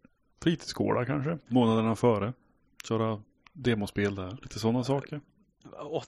fritidsgårdar 0.43 1.05
kanske? 1.05 1.37
Månaderna 1.47 1.95
före. 1.95 2.33
Köra 2.83 3.21
demospel 3.53 4.15
där, 4.15 4.37
lite 4.41 4.59
sådana 4.59 4.83
saker. 4.83 5.21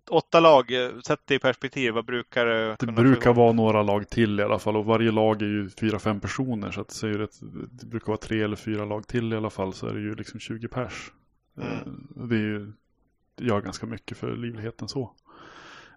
Åtta 0.09 0.39
lag, 0.39 0.71
sett 1.05 1.27
det 1.27 1.35
i 1.35 1.39
perspektiv, 1.39 1.93
vad 1.93 2.05
brukar 2.05 2.45
det 2.45 2.75
Det 2.79 2.91
brukar 2.91 3.33
vara 3.33 3.51
några 3.51 3.83
lag 3.83 4.09
till 4.09 4.39
i 4.39 4.43
alla 4.43 4.59
fall 4.59 4.77
och 4.77 4.85
varje 4.85 5.11
lag 5.11 5.41
är 5.41 5.45
ju 5.45 5.69
fyra, 5.69 5.99
fem 5.99 6.19
personer 6.19 6.71
så 6.71 6.81
att 6.81 7.01
det, 7.01 7.17
rätt, 7.17 7.39
det 7.71 7.85
brukar 7.85 8.07
vara 8.07 8.17
tre 8.17 8.41
eller 8.41 8.55
fyra 8.55 8.85
lag 8.85 9.07
till 9.07 9.33
i 9.33 9.35
alla 9.35 9.49
fall 9.49 9.73
så 9.73 9.87
är 9.87 9.93
det 9.93 9.99
ju 9.99 10.15
liksom 10.15 10.39
20 10.39 10.67
pers. 10.67 11.11
Mm. 11.57 11.69
Eh, 11.69 12.27
det, 12.27 12.35
är 12.35 12.39
ju, 12.39 12.71
det 13.35 13.45
gör 13.45 13.61
ganska 13.61 13.85
mycket 13.85 14.17
för 14.17 14.35
livligheten 14.35 14.87
så. 14.87 15.11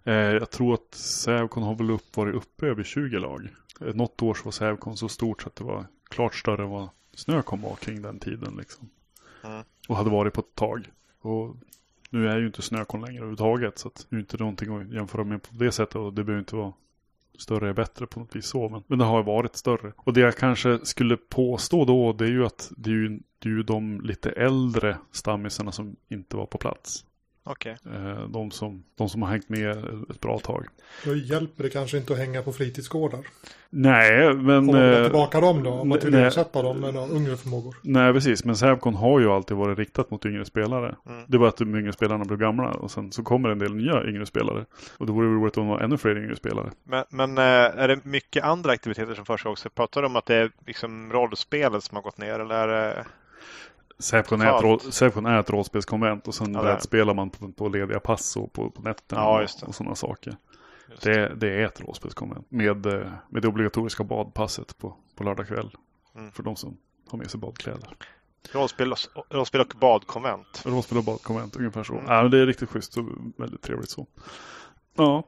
Eh, 0.05 0.13
jag 0.13 0.49
tror 0.51 0.73
att 0.73 0.95
Sävcon 0.95 1.63
har 1.63 1.75
väl 1.75 1.91
upp, 1.91 2.17
varit 2.17 2.35
uppe 2.35 2.67
över 2.67 2.83
20 2.83 3.19
lag. 3.19 3.49
Eh, 3.81 3.95
något 3.95 4.21
år 4.21 4.33
så 4.33 4.43
var 4.43 4.51
Sävcon 4.51 4.97
så 4.97 5.09
stort 5.09 5.41
så 5.41 5.47
att 5.47 5.55
det 5.55 5.63
var 5.63 5.85
klart 6.09 6.35
större 6.35 6.63
än 6.63 6.69
vad 6.69 6.89
Snöcon 7.13 7.61
var 7.61 7.75
kring 7.75 8.01
den 8.01 8.19
tiden. 8.19 8.55
Liksom. 8.57 8.89
Mm. 9.43 9.63
Och 9.87 9.95
hade 9.95 10.09
varit 10.09 10.33
på 10.33 10.41
ett 10.41 10.55
tag. 10.55 10.91
Och 11.21 11.55
nu 12.09 12.29
är 12.29 12.37
ju 12.37 12.45
inte 12.45 12.61
Snöcon 12.61 13.01
längre 13.01 13.17
överhuvudtaget. 13.17 13.79
Så 13.79 13.91
det 14.09 14.15
är 14.15 14.19
inte 14.19 14.37
någonting 14.37 14.75
att 14.75 14.93
jämföra 14.93 15.23
med 15.23 15.43
på 15.43 15.49
det 15.51 15.71
sättet. 15.71 15.95
Och 15.95 16.13
det 16.13 16.23
behöver 16.23 16.39
inte 16.39 16.55
vara 16.55 16.73
större 17.37 17.69
är 17.69 17.73
bättre 17.73 18.07
på 18.07 18.19
något 18.19 18.35
vis 18.35 18.45
så. 18.45 18.69
Men, 18.69 18.83
men 18.87 18.99
det 18.99 19.05
har 19.05 19.23
varit 19.23 19.55
större. 19.55 19.93
Och 19.97 20.13
det 20.13 20.21
jag 20.21 20.37
kanske 20.37 20.79
skulle 20.85 21.17
påstå 21.17 21.85
då 21.85 22.13
det 22.13 22.25
är 22.25 22.29
ju 22.29 22.45
att 22.45 22.71
det 22.77 22.89
är 22.89 22.93
ju, 22.93 23.19
det 23.39 23.49
är 23.49 23.53
ju 23.53 23.63
de 23.63 24.01
lite 24.01 24.29
äldre 24.29 24.97
stammisarna 25.11 25.71
som 25.71 25.95
inte 26.09 26.37
var 26.37 26.45
på 26.45 26.57
plats. 26.57 27.05
Okay. 27.45 27.75
Eh, 27.93 28.27
de, 28.27 28.51
som, 28.51 28.83
de 28.97 29.09
som 29.09 29.21
har 29.21 29.29
hängt 29.29 29.49
med 29.49 29.77
ett 30.09 30.21
bra 30.21 30.39
tag. 30.39 30.65
Då 31.05 31.15
hjälper 31.15 31.63
det 31.63 31.69
kanske 31.69 31.97
inte 31.97 32.13
att 32.13 32.19
hänga 32.19 32.41
på 32.41 32.53
fritidsgårdar. 32.53 33.19
Nej, 33.69 34.33
men... 34.33 34.57
Om 34.57 34.65
man 34.65 35.03
tillbaka 35.03 35.41
dem 35.41 35.63
då? 35.63 35.71
Om 35.71 35.89
man 35.89 35.99
vill 35.99 36.13
ersätta 36.13 36.61
dem 36.61 36.79
med 36.79 36.93
några 36.93 37.15
yngre 37.15 37.37
förmågor. 37.37 37.75
Nej, 37.81 38.13
precis. 38.13 38.45
Men 38.45 38.55
Sävcon 38.55 38.95
har 38.95 39.19
ju 39.19 39.31
alltid 39.31 39.57
varit 39.57 39.77
riktat 39.77 40.11
mot 40.11 40.25
yngre 40.25 40.45
spelare. 40.45 40.95
Mm. 41.05 41.23
Det 41.27 41.37
var 41.37 41.47
att 41.47 41.57
de 41.57 41.75
yngre 41.75 41.93
spelarna 41.93 42.25
blev 42.25 42.39
gamla 42.39 42.69
och 42.69 42.91
sen 42.91 43.11
så 43.11 43.23
kommer 43.23 43.49
en 43.49 43.59
del 43.59 43.75
nya 43.75 44.03
yngre 44.03 44.25
spelare. 44.25 44.65
Och 44.97 45.05
då 45.05 45.13
vore 45.13 45.27
det 45.27 45.33
roligt 45.33 45.57
om 45.57 45.65
det 45.65 45.71
var 45.71 45.79
ännu 45.79 45.97
fler 45.97 46.17
yngre 46.17 46.35
spelare. 46.35 46.71
Men, 46.83 47.03
men 47.09 47.37
eh, 47.37 47.43
är 47.83 47.87
det 47.87 48.05
mycket 48.05 48.43
andra 48.43 48.71
aktiviteter 48.71 49.15
som 49.15 49.25
försiggår 49.25 49.51
också? 49.51 49.69
Pratar 49.69 50.01
du 50.01 50.07
om 50.07 50.15
att 50.15 50.25
det 50.25 50.35
är 50.35 50.51
liksom 50.65 51.13
rollspelet 51.13 51.83
som 51.83 51.95
har 51.95 52.03
gått 52.03 52.17
ner 52.17 52.39
eller 52.39 53.05
det... 53.97 54.03
Sävcon 54.03 54.41
är, 55.25 55.31
är 55.31 55.39
ett 55.39 55.49
rollspelskonvent 55.49 56.27
och 56.27 56.35
sen 56.35 56.53
ja, 56.53 56.79
spelar 56.79 57.13
man 57.13 57.29
på, 57.29 57.51
på 57.51 57.69
lediga 57.69 57.99
pass 57.99 58.37
och 58.37 58.53
på, 58.53 58.69
på 58.69 58.81
nätten 58.81 59.17
ja, 59.17 59.43
och, 59.43 59.67
och 59.67 59.75
sådana 59.75 59.95
saker. 59.95 60.37
Det, 61.01 61.35
det, 61.35 61.49
är 61.49 61.65
ett 61.65 61.81
rollspelskonvent 61.81 62.51
med, 62.51 62.85
eh, 62.85 63.07
med 63.29 63.41
det 63.41 63.47
obligatoriska 63.47 64.03
badpasset 64.03 64.77
på, 64.77 64.95
på 65.15 65.23
lördag 65.23 65.47
kväll. 65.47 65.71
Mm. 66.15 66.31
För 66.31 66.43
de 66.43 66.55
som 66.55 66.77
har 67.09 67.17
med 67.17 67.31
sig 67.31 67.39
badkläder. 67.39 67.89
Rollspel, 68.51 68.93
rollspel 69.29 69.61
och 69.61 69.73
badkonvent. 69.79 70.61
Rollspel 70.65 70.97
och 70.97 71.03
badkonvent, 71.03 71.55
ungefär 71.55 71.83
så. 71.83 71.93
Mm. 71.93 72.05
Ja, 72.07 72.23
det 72.23 72.39
är 72.39 72.45
riktigt 72.45 72.69
schysst 72.69 72.97
och 72.97 73.05
väldigt 73.37 73.61
trevligt 73.61 73.89
så. 73.89 74.07
Ja. 74.95 75.23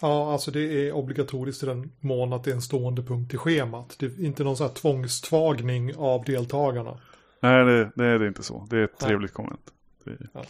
Ja, 0.00 0.32
alltså 0.32 0.50
det 0.50 0.60
är 0.60 0.92
obligatoriskt 0.92 1.62
i 1.62 1.66
den 1.66 1.92
mån 2.00 2.32
att 2.32 2.44
det 2.44 2.50
är 2.50 2.54
en 2.54 2.62
stående 2.62 3.02
punkt 3.02 3.34
i 3.34 3.36
schemat. 3.36 3.96
Det 3.98 4.06
är 4.06 4.24
inte 4.24 4.44
någon 4.44 4.56
sån 4.56 4.66
här 4.66 4.74
tvångstvagning 4.74 5.96
av 5.96 6.24
deltagarna. 6.24 7.00
Nej, 7.44 7.64
det, 7.64 7.90
det, 7.94 8.04
är 8.04 8.26
inte 8.26 8.42
så. 8.42 8.66
Det 8.70 8.78
är 8.78 8.84
ett 8.84 8.98
trevligt 8.98 9.32
konvent. 9.32 9.72
Det... 10.04 10.18
Ja. 10.32 10.44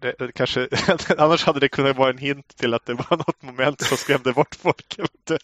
Det, 0.00 0.14
det, 0.18 0.32
kanske, 0.32 0.68
annars 1.18 1.44
hade 1.44 1.60
det 1.60 1.68
kunnat 1.68 1.96
vara 1.96 2.10
en 2.10 2.18
hint 2.18 2.56
till 2.56 2.74
att 2.74 2.86
det 2.86 2.94
var 2.94 3.16
något 3.16 3.42
moment 3.42 3.80
som 3.80 3.96
skrämde 3.96 4.32
bort 4.32 4.54
folk. 4.54 4.98
ja. 4.98 5.38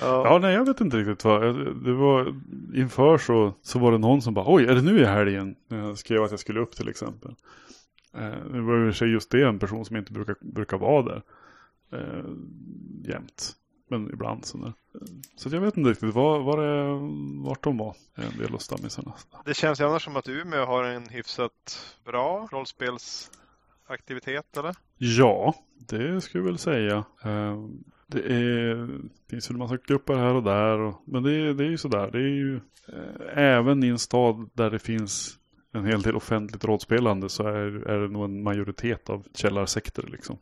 ja, 0.00 0.38
nej, 0.42 0.54
jag 0.54 0.64
vet 0.64 0.80
inte 0.80 0.96
riktigt 0.96 1.24
vad. 1.24 1.42
Det 1.84 1.92
var, 1.92 2.34
inför 2.74 3.18
så, 3.18 3.54
så 3.62 3.78
var 3.78 3.92
det 3.92 3.98
någon 3.98 4.22
som 4.22 4.34
bara, 4.34 4.54
oj, 4.54 4.64
är 4.64 4.74
det 4.74 4.82
nu 4.82 5.00
i 5.00 5.04
helgen? 5.04 5.56
Jag 5.68 5.98
skrev 5.98 6.22
att 6.22 6.30
jag 6.30 6.40
skulle 6.40 6.60
upp 6.60 6.76
till 6.76 6.88
exempel. 6.88 7.34
Eh, 8.14 8.44
det 8.52 8.60
var 8.60 8.86
för 8.86 8.92
sig 8.92 9.08
just 9.08 9.30
det 9.30 9.42
en 9.42 9.58
person 9.58 9.84
som 9.84 9.96
inte 9.96 10.12
brukar, 10.12 10.36
brukar 10.40 10.78
vara 10.78 11.02
där 11.02 11.22
eh, 11.92 12.24
jämt. 13.04 13.56
Men 13.90 14.10
ibland 14.12 14.44
sådär. 14.44 14.72
Så 15.36 15.48
jag 15.48 15.60
vet 15.60 15.76
inte 15.76 15.90
riktigt 15.90 16.14
var, 16.14 16.40
var 16.40 16.62
det, 16.62 16.98
vart 17.48 17.64
de 17.64 17.76
var, 17.76 17.96
en 18.14 18.38
del 18.38 18.54
av 18.54 18.58
stammisarna. 18.58 19.14
Det 19.44 19.54
känns 19.54 19.80
ju 19.80 19.84
annars 19.84 20.04
som 20.04 20.16
att 20.16 20.28
Umeå 20.28 20.64
har 20.64 20.84
en 20.84 21.08
hyfsat 21.08 21.96
bra 22.04 22.48
rollspelsaktivitet, 22.52 24.56
eller? 24.56 24.76
Ja, 24.96 25.54
det 25.78 26.20
skulle 26.20 26.44
jag 26.44 26.46
väl 26.46 26.58
säga. 26.58 27.04
Eh, 27.24 27.64
det 28.06 28.32
är, 28.32 28.88
finns 29.30 29.50
väl 29.50 29.54
en 29.54 29.58
massa 29.58 29.78
grupper 29.86 30.14
här 30.14 30.34
och 30.34 30.42
där. 30.42 30.78
Och, 30.78 31.02
men 31.04 31.22
det 31.22 31.32
är, 31.32 31.54
det 31.54 31.64
är 31.64 31.70
ju 31.70 31.78
sådär. 31.78 32.10
Det 32.10 32.18
är 32.18 32.22
ju 32.22 32.60
eh, 32.88 33.38
även 33.38 33.84
i 33.84 33.88
en 33.88 33.98
stad 33.98 34.50
där 34.54 34.70
det 34.70 34.78
finns 34.78 35.38
en 35.72 35.86
hel 35.86 36.02
del 36.02 36.16
offentligt 36.16 36.64
rollspelande 36.64 37.28
så 37.28 37.42
är, 37.42 37.88
är 37.88 38.00
det 38.00 38.08
nog 38.08 38.24
en 38.24 38.42
majoritet 38.42 39.10
av 39.10 39.26
källarsekter 39.34 40.02
liksom. 40.02 40.38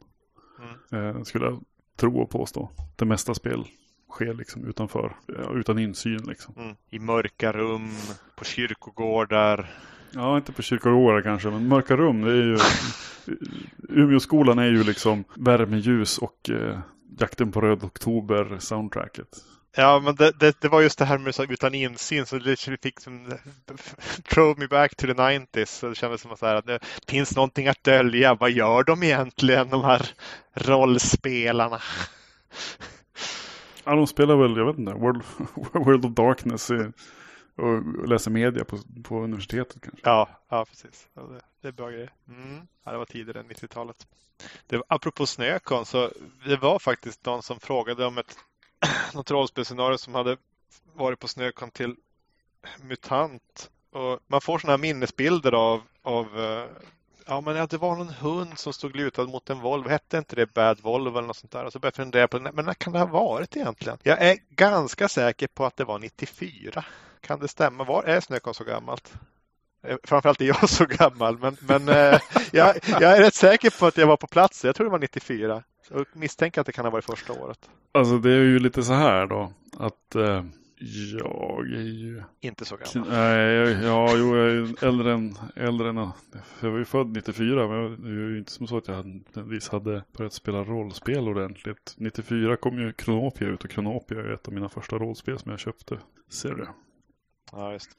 Mm. 0.91 1.17
Eh, 1.17 1.23
skulle 1.23 1.45
jag 1.45 1.65
tro 1.99 2.21
och 2.21 2.31
påstå. 2.31 2.71
Det 2.97 3.05
mesta 3.05 3.35
spel 3.35 3.65
sker 4.11 4.35
liksom 4.35 4.65
utanför, 4.65 5.17
utan 5.55 5.79
insyn 5.79 6.23
liksom. 6.29 6.55
Mm. 6.59 6.77
I 6.91 6.99
mörka 6.99 7.53
rum, 7.53 7.91
på 8.37 8.45
kyrkogårdar. 8.45 9.71
Ja, 10.11 10.37
inte 10.37 10.53
på 10.53 10.63
kyrkogårdar 10.63 11.23
kanske, 11.23 11.51
men 11.51 11.69
mörka 11.69 11.97
rum, 11.97 12.21
det 12.21 12.31
är 12.31 12.37
ju... 12.37 12.59
Umeåskolan 13.89 14.59
är 14.59 14.67
ju 14.67 14.85
liksom 14.85 15.25
värmeljus 15.37 16.19
och 16.19 16.51
eh, 16.51 16.79
jakten 17.19 17.53
på 17.53 17.61
röd 17.61 17.85
oktober 17.85 18.57
soundtracket. 18.59 19.29
Ja, 19.77 20.01
men 20.01 20.15
det, 20.15 20.33
det, 20.41 20.61
det, 20.61 20.69
var 20.69 20.81
just 20.81 20.99
det 20.99 21.05
här 21.05 21.19
med 21.19 21.35
så 21.35 21.45
utan 21.45 21.75
insyn 21.75 22.27
så 22.27 22.39
det 22.39 22.57
fick 22.83 23.01
som 23.01 23.33
drove 24.35 24.61
me 24.61 24.67
back 24.67 24.97
to 24.97 25.07
the 25.07 25.13
90s. 25.13 25.65
Så 25.67 25.89
det 25.89 25.95
kändes 25.95 26.21
som 26.21 26.33
att, 26.33 26.39
så 26.39 26.47
här, 26.47 26.55
att 26.55 26.67
det 26.67 26.81
finns 27.09 27.37
någonting 27.37 27.69
att 27.69 27.85
dölja. 27.85 28.35
Vad 28.35 28.51
gör 28.51 28.85
de 28.85 29.03
egentligen, 29.03 29.71
de 29.71 29.85
här 29.85 30.11
rollspelarna? 30.55 31.81
Ja, 33.85 33.95
de 33.95 34.07
spelar 34.07 34.37
väl, 34.37 34.57
jag 34.57 34.67
vet 34.67 34.79
inte, 34.79 34.93
World, 34.93 35.23
World 35.73 36.05
of 36.05 36.13
Darkness 36.13 36.71
och 37.59 38.09
läser 38.09 38.31
media 38.31 38.65
på, 38.65 38.79
på 39.05 39.21
universitetet 39.21 39.83
kanske. 39.83 40.01
Ja, 40.03 40.29
ja 40.49 40.65
precis. 40.65 41.09
Ja, 41.15 41.23
det, 41.23 41.41
det 41.63 41.69
är 41.69 41.73
bra 41.73 41.91
grejer. 41.91 42.13
Mm. 42.29 42.67
Ja, 42.85 42.93
det 42.93 42.99
var 42.99 43.05
tidigare 43.05 43.41
än 43.41 43.47
90-talet. 43.47 44.07
Det, 44.67 44.83
apropå 44.89 45.27
Snökon, 45.27 45.87
så 45.87 46.11
det 46.47 46.57
var 46.57 46.79
faktiskt 46.79 47.27
någon 47.27 47.43
som 47.43 47.61
frågade 47.61 48.07
om 48.07 48.19
ett 48.19 48.37
något 49.15 49.31
rollspelsscenario 49.31 49.99
som 49.99 50.15
hade 50.15 50.37
varit 50.95 51.19
på 51.19 51.29
Snökon 51.29 51.71
till 51.71 51.95
MUTANT. 52.83 53.71
Och 53.93 54.21
man 54.27 54.41
får 54.41 54.59
sådana 54.59 54.73
här 54.73 54.79
minnesbilder 54.79 55.53
av, 55.53 55.83
av 56.03 56.41
eh, 56.41 56.65
ja, 57.27 57.41
men 57.41 57.67
det 57.67 57.77
var 57.77 57.97
någon 57.97 58.09
hund 58.09 58.59
som 58.59 58.73
stod 58.73 58.97
lutad 58.97 59.25
mot 59.25 59.51
en 59.51 59.61
Volvo. 59.61 59.89
Hette 59.89 60.19
inte 60.19 60.37
det 60.37 60.55
Bad 60.55 60.81
Volvo 60.81 61.19
eller 61.19 61.27
något 61.27 61.37
sånt 61.37 61.53
där? 61.53 61.65
Och 61.65 61.73
så 61.73 61.79
började 61.79 62.01
jag 62.01 62.05
fundera 62.05 62.29
på, 62.29 62.39
men 62.53 62.65
när 62.65 62.75
kan 62.75 62.93
det 62.93 62.99
ha 62.99 63.07
varit 63.07 63.57
egentligen? 63.57 63.99
Jag 64.03 64.23
är 64.23 64.37
ganska 64.51 65.09
säker 65.09 65.47
på 65.47 65.67
att 65.67 65.77
det 65.77 65.85
var 65.85 65.99
94. 65.99 66.85
Kan 67.21 67.41
det 67.41 67.49
stämma? 67.49 67.85
Var 67.85 68.03
är 68.03 68.21
Snökon 68.21 68.55
så 68.55 68.65
gammalt? 68.65 69.13
Eh, 69.83 69.97
framförallt 70.05 70.41
är 70.41 70.45
jag 70.45 70.69
så 70.69 70.87
gammal, 70.87 71.39
men, 71.39 71.57
men 71.61 71.89
eh, 71.89 72.21
jag, 72.53 72.77
jag, 72.87 73.17
är 73.17 73.23
rätt 73.23 73.35
säker 73.35 73.79
på 73.81 73.87
att 73.87 73.97
jag 73.97 74.07
var 74.07 74.17
på 74.17 74.27
plats. 74.27 74.65
Jag 74.65 74.77
tror 74.77 74.85
det 74.85 74.91
var 74.91 74.99
94. 74.99 75.63
Jag 75.91 76.07
misstänker 76.13 76.61
att 76.61 76.67
det 76.67 76.73
kan 76.73 76.85
ha 76.85 76.91
varit 76.91 77.05
första 77.05 77.33
året. 77.33 77.71
Alltså 77.93 78.19
det 78.19 78.31
är 78.31 78.43
ju 78.43 78.59
lite 78.59 78.83
så 78.83 78.93
här 78.93 79.27
då. 79.27 79.53
Att 79.79 80.15
eh, 80.15 80.45
jag 81.21 81.67
är 81.73 81.81
ju... 81.81 82.23
Inte 82.41 82.65
så 82.65 82.77
gammal. 82.77 83.11
Nej, 83.11 83.85
ja, 83.85 84.17
jo, 84.17 84.37
jag 84.37 84.51
är 84.51 84.85
äldre 84.85 85.13
än, 85.13 85.35
äldre 85.57 85.89
än... 85.89 85.97
Jag 86.61 86.71
var 86.71 86.79
ju 86.79 86.85
född 86.85 87.07
94 87.07 87.69
men 87.69 88.03
det 88.03 88.09
är 88.09 88.31
ju 88.31 88.39
inte 88.39 88.53
som 88.53 88.67
så 88.67 88.77
att 88.77 88.89
jag 88.89 88.95
hade, 88.95 89.21
hade 89.71 90.05
börjat 90.17 90.33
spela 90.33 90.65
rollspel 90.65 91.29
ordentligt. 91.29 91.95
94 91.97 92.57
kom 92.57 92.79
ju 92.79 92.93
Kronopia 92.93 93.49
ut 93.49 93.65
och 93.65 93.71
Kronopia 93.71 94.19
är 94.19 94.33
ett 94.33 94.49
av 94.49 94.55
mina 94.55 94.69
första 94.69 94.97
rollspel 94.99 95.39
som 95.39 95.51
jag 95.51 95.61
köpte. 95.61 95.99
Ser 96.29 96.55
du? 96.55 96.67
Ja, 97.53 97.73
just. 97.73 97.91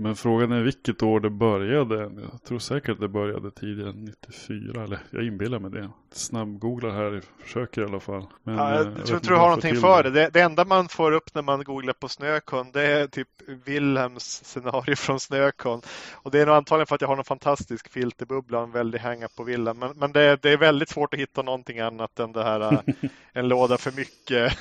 Men 0.00 0.16
frågan 0.16 0.52
är 0.52 0.62
vilket 0.62 1.02
år 1.02 1.20
det 1.20 1.30
började. 1.30 1.96
Jag 1.96 2.42
tror 2.44 2.58
säkert 2.58 2.90
att 2.90 3.00
det 3.00 3.08
började 3.08 3.50
tidigare 3.50 3.90
än 3.90 4.04
94. 4.04 4.84
Eller 4.84 4.98
jag 5.10 5.26
inbillar 5.26 5.58
mig 5.58 5.70
det. 5.70 5.90
Snabbgooglar 6.12 6.90
här, 6.90 7.22
försöker 7.42 7.82
i 7.82 7.84
alla 7.84 8.00
fall. 8.00 8.26
Men, 8.42 8.54
ja, 8.54 8.74
jag, 8.74 8.86
jag 8.86 9.06
tror 9.06 9.16
inte 9.16 9.28
du 9.28 9.34
har 9.34 9.46
någonting 9.46 9.76
för 9.76 10.02
det. 10.02 10.10
det. 10.10 10.30
det. 10.32 10.40
enda 10.40 10.64
man 10.64 10.88
får 10.88 11.12
upp 11.12 11.34
när 11.34 11.42
man 11.42 11.64
googlar 11.64 11.92
på 11.92 12.08
Snökon 12.08 12.70
det 12.72 12.82
är 12.82 13.06
typ 13.06 13.28
Wilhelms 13.64 14.44
scenario 14.44 14.96
från 14.96 15.20
Snökon. 15.20 15.80
Och 16.12 16.30
det 16.30 16.40
är 16.40 16.46
nog 16.46 16.54
antagligen 16.54 16.86
för 16.86 16.94
att 16.94 17.00
jag 17.00 17.08
har 17.08 17.16
någon 17.16 17.24
fantastisk 17.24 17.88
filterbubbla 17.88 18.58
och 18.58 18.64
en 18.64 18.72
väldig 18.72 18.98
hänga 18.98 19.28
på 19.28 19.44
Wilhelm. 19.44 19.78
Men, 19.78 19.92
men 19.96 20.12
det, 20.12 20.42
det, 20.42 20.50
är 20.50 20.56
väldigt 20.56 20.88
svårt 20.88 21.14
att 21.14 21.20
hitta 21.20 21.42
någonting 21.42 21.80
annat 21.80 22.18
än 22.18 22.32
det 22.32 22.44
här 22.44 22.82
en 23.32 23.48
låda 23.48 23.78
för 23.78 23.92
mycket. 23.92 24.58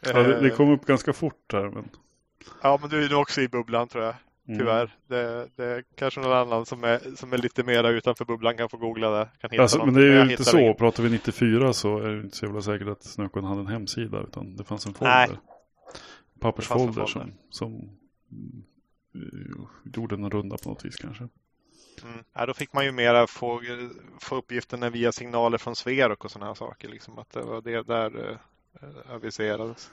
ja, 0.00 0.12
det, 0.12 0.40
det 0.40 0.50
kom 0.50 0.70
upp 0.70 0.86
ganska 0.86 1.12
fort 1.12 1.52
här. 1.52 1.68
Men... 1.68 1.88
Ja, 2.62 2.78
men 2.80 2.90
du 2.90 3.04
är 3.04 3.10
nog 3.10 3.20
också 3.20 3.40
i 3.40 3.48
bubblan 3.48 3.88
tror 3.88 4.04
jag. 4.04 4.14
Mm. 4.48 4.58
Tyvärr. 4.58 4.80
Mm. 4.82 4.90
Det, 5.06 5.48
det 5.56 5.82
kanske 5.94 6.20
någon 6.20 6.32
annan 6.32 6.66
som 6.66 6.84
är, 6.84 7.16
som 7.16 7.32
är 7.32 7.38
lite 7.38 7.62
mera 7.62 7.88
utanför 7.88 8.24
bubblan 8.24 8.56
kan 8.56 8.68
få 8.68 8.76
googla 8.76 9.10
det. 9.10 9.28
Kan 9.40 9.50
hitta 9.50 9.62
alltså, 9.62 9.84
men 9.84 9.94
det 9.94 10.00
är 10.00 10.24
ju 10.24 10.30
inte 10.30 10.44
så. 10.44 10.58
Inget. 10.58 10.78
Pratar 10.78 11.02
vi 11.02 11.10
94 11.10 11.72
så 11.72 11.98
är 11.98 12.08
det 12.08 12.20
inte 12.20 12.36
så 12.36 12.46
jävla 12.46 12.62
säkert 12.62 12.88
att 12.88 13.04
Snökon 13.04 13.44
hade 13.44 13.60
en 13.60 13.66
hemsida. 13.66 14.22
Utan 14.22 14.56
det 14.56 14.64
fanns 14.64 14.86
en 14.86 14.94
folder. 14.94 15.26
Nej. 15.28 15.38
Pappersfolder 16.40 17.06
som, 17.06 17.32
som 17.50 17.72
uh, 19.16 19.68
gjorde 19.94 20.14
en 20.14 20.30
runda 20.30 20.56
på 20.58 20.68
något 20.68 20.84
vis 20.84 20.96
kanske. 20.96 21.28
Mm. 22.04 22.24
Ja, 22.32 22.46
då 22.46 22.54
fick 22.54 22.72
man 22.72 22.84
ju 22.84 22.92
mera 22.92 23.26
få, 23.26 23.60
få 24.20 24.36
uppgifterna 24.36 24.90
via 24.90 25.12
signaler 25.12 25.58
från 25.58 25.76
Sverok 25.76 26.24
och 26.24 26.30
sådana 26.30 26.46
här 26.46 26.54
saker. 26.54 26.88
Liksom, 26.88 27.18
att 27.18 27.30
det 27.30 27.42
var 27.42 27.60
det 27.60 27.82
där 27.82 28.16
uh, 28.16 28.36
aviserades. 29.14 29.90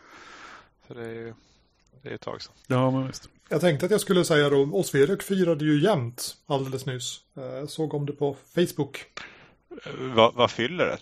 Så 0.88 0.94
det 0.94 1.06
är 1.06 1.13
ju 1.13 1.34
det 2.01 2.10
är 2.10 2.15
ett 2.15 2.21
tag 2.21 2.41
sedan. 2.41 2.53
Ja, 2.67 2.91
men 2.91 3.08
visst. 3.08 3.29
Jag 3.49 3.62
tänkte 3.62 3.86
att 3.86 3.91
jag 3.91 4.01
skulle 4.01 4.25
säga 4.25 4.49
då, 4.49 4.69
Osverök 4.71 5.23
firade 5.23 5.65
ju 5.65 5.84
jämt 5.84 6.36
alldeles 6.45 6.86
nyss. 6.86 7.19
Jag 7.34 7.60
eh, 7.60 7.65
såg 7.65 7.93
om 7.93 8.05
det 8.05 8.13
på 8.13 8.36
Facebook. 8.55 9.05
Vad, 10.15 10.34
vad 10.34 10.51
fyller 10.51 10.86
det? 10.86 10.97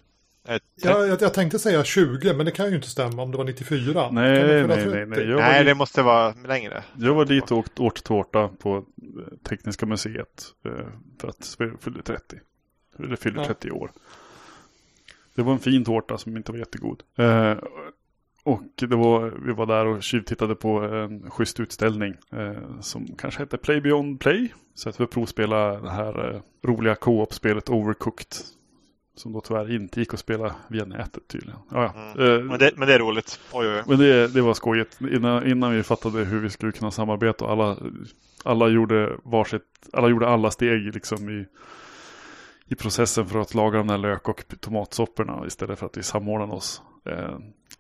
Ett... 0.48 0.64
Ja, 0.76 1.06
jag, 1.06 1.22
jag, 1.22 1.34
tänkte 1.34 1.60
säga 1.60 1.84
20, 1.84 2.34
men 2.34 2.46
det 2.46 2.52
kan 2.52 2.70
ju 2.70 2.76
inte 2.76 2.90
stämma 2.90 3.22
om 3.22 3.32
det 3.32 3.38
var 3.38 3.44
94. 3.44 4.12
Nej, 4.12 4.32
nej, 4.32 4.68
nej. 4.68 4.86
Nej, 4.88 5.06
nej 5.06 5.60
dit... 5.60 5.66
det 5.66 5.76
måste 5.76 6.02
vara 6.02 6.34
längre. 6.48 6.84
Jag 6.98 7.14
var 7.14 7.26
dit 7.26 7.52
och 7.52 7.58
åkt, 7.58 7.80
åt 7.80 8.04
tårta 8.04 8.48
på 8.48 8.78
eh, 8.78 8.84
Tekniska 9.50 9.86
museet 9.86 10.44
eh, 10.66 10.72
för 11.20 11.28
att 11.28 11.44
Sverige 11.44 11.74
fyllde 11.82 12.02
30. 12.02 12.40
Eller 13.00 13.16
fyllde 13.16 13.42
ja. 13.42 13.48
30 13.48 13.72
år. 13.72 13.92
Det 15.36 15.42
var 15.42 15.54
en 15.54 15.60
fin 15.60 15.86
tårta 15.86 16.18
som 16.18 16.38
inte 16.38 16.52
var 16.52 16.60
jättegod. 16.60 17.04
Och 18.44 18.62
det 18.76 18.96
var, 18.96 19.34
vi 19.46 19.54
var 19.54 19.66
där 19.66 19.86
och 19.86 20.04
tjuvtittade 20.04 20.56
på 20.56 20.80
en 20.80 21.32
schysst 21.32 21.60
utställning 21.60 22.16
eh, 22.32 22.80
som 22.82 23.08
kanske 23.18 23.40
hette 23.40 23.58
Play 23.58 23.82
Beyond 23.82 24.20
Play. 24.20 24.54
Så 24.74 24.90
att 24.90 25.00
vi 25.00 25.08
provspela 25.08 25.80
det 25.80 25.90
här 25.90 26.34
eh, 26.34 26.42
roliga 26.70 26.96
co-op-spelet 26.96 27.70
Overcooked. 27.70 28.28
Som 29.16 29.34
då 29.34 29.42
tyvärr 29.42 29.76
inte 29.76 30.00
gick 30.00 30.14
att 30.14 30.20
spela 30.20 30.56
via 30.68 30.86
nätet 30.86 31.28
tydligen. 31.28 31.60
Ja, 31.72 31.94
mm. 31.96 32.32
eh, 32.32 32.44
men, 32.44 32.60
det, 32.60 32.72
men, 32.76 32.88
det, 32.88 32.94
är 32.94 33.00
roligt. 33.00 33.40
Oj, 33.52 33.68
oj. 33.68 33.84
Men 33.88 34.00
det, 34.00 34.28
det 34.28 34.42
var 34.42 34.54
skojigt. 34.54 35.02
Innan, 35.02 35.48
innan 35.48 35.72
vi 35.72 35.84
fattade 35.84 36.24
hur 36.24 36.40
vi 36.40 36.50
skulle 36.50 36.72
kunna 36.72 36.92
samarbeta 36.92 37.46
och 37.46 37.52
alla, 37.52 37.78
alla 38.44 38.68
gjorde 38.68 39.18
varsitt, 39.24 39.64
alla 39.94 40.10
gjorde 40.10 40.28
alla 40.28 40.52
steg 40.52 40.94
liksom 40.94 41.30
i 41.30 41.46
i 42.66 42.76
processen 42.76 43.26
för 43.26 43.40
att 43.40 43.54
laga 43.54 43.78
de 43.78 43.88
där 43.88 43.98
lök 43.98 44.30
och 44.30 44.44
tomatsopporna 44.60 45.48
istället 45.48 45.80
för 45.80 45.86
att 45.86 45.98
vi 45.98 46.04
samordnade 46.04 46.54
oss. 46.54 46.82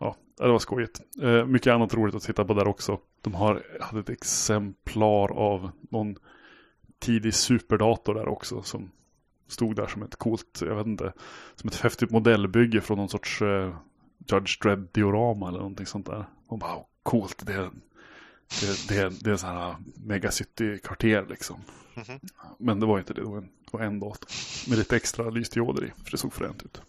Ja, 0.04 0.16
det 0.46 0.52
var 0.52 0.60
skojigt. 0.60 1.02
Eh, 1.22 1.46
mycket 1.46 1.74
annat 1.74 1.94
roligt 1.94 2.16
att 2.16 2.24
titta 2.24 2.46
på 2.46 2.54
där 2.54 2.68
också. 2.68 3.00
De 3.22 3.34
har, 3.34 3.64
hade 3.82 4.00
ett 4.00 4.10
exemplar 4.10 5.32
av 5.32 5.72
någon 5.90 6.16
tidig 7.00 7.34
superdator 7.34 8.14
där 8.14 8.28
också 8.28 8.64
som 8.64 8.92
stod 9.48 9.76
där 9.76 9.88
som 9.88 10.04
ett 10.04 10.16
coolt, 10.16 10.62
jag 10.62 10.76
vet 10.76 10.88
inte, 10.88 11.14
som 11.56 11.68
ett 11.68 11.76
häftigt 11.76 12.12
modellbygge 12.12 12.82
från 12.82 12.98
någon 12.98 13.10
sorts 13.10 13.42
eh, 13.42 13.76
Judge 14.32 14.62
Dredd 14.62 14.88
diorama 14.92 15.48
eller 15.48 15.60
någonting 15.60 15.86
sånt 15.86 16.06
där. 16.06 16.26
Och 16.48 16.58
bara, 16.58 16.76
wow, 16.76 16.86
coolt, 17.04 17.46
det 17.46 17.54
är, 17.54 17.70
det, 18.62 18.88
det, 18.88 19.24
det 19.24 19.32
är 19.32 19.38
så 19.38 19.48
här 19.48 19.76
megacity-kvarter 19.96 21.26
liksom. 21.30 21.62
Mm 21.96 22.08
-hmm. 22.08 22.30
Men 22.58 22.80
det 22.80 22.86
var 22.86 23.00
inte 23.00 23.14
det, 23.14 23.22
det 23.22 23.28
var 23.28 23.38
en, 23.38 23.50
det 23.72 23.78
var 23.78 23.82
en 23.82 24.00
dator 24.00 24.30
med 24.70 24.78
lite 24.78 24.96
extra 24.96 25.30
lysdioder 25.30 25.86
i, 25.86 25.92
för 26.04 26.12
det 26.12 26.18
såg 26.18 26.34
fränt 26.34 26.64
ut. 26.64 26.82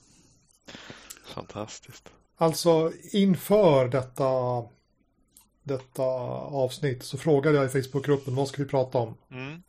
Fantastiskt. 1.24 2.12
Alltså 2.36 2.92
inför 3.12 3.88
detta, 3.88 4.62
detta 5.62 6.02
avsnitt 6.02 7.02
så 7.02 7.18
frågade 7.18 7.56
jag 7.56 7.66
i 7.66 7.82
Facebookgruppen 7.82 8.34
vad 8.34 8.48
ska 8.48 8.62
vi 8.62 8.68
prata 8.68 8.98
om? 8.98 9.14
Mm. 9.30 9.62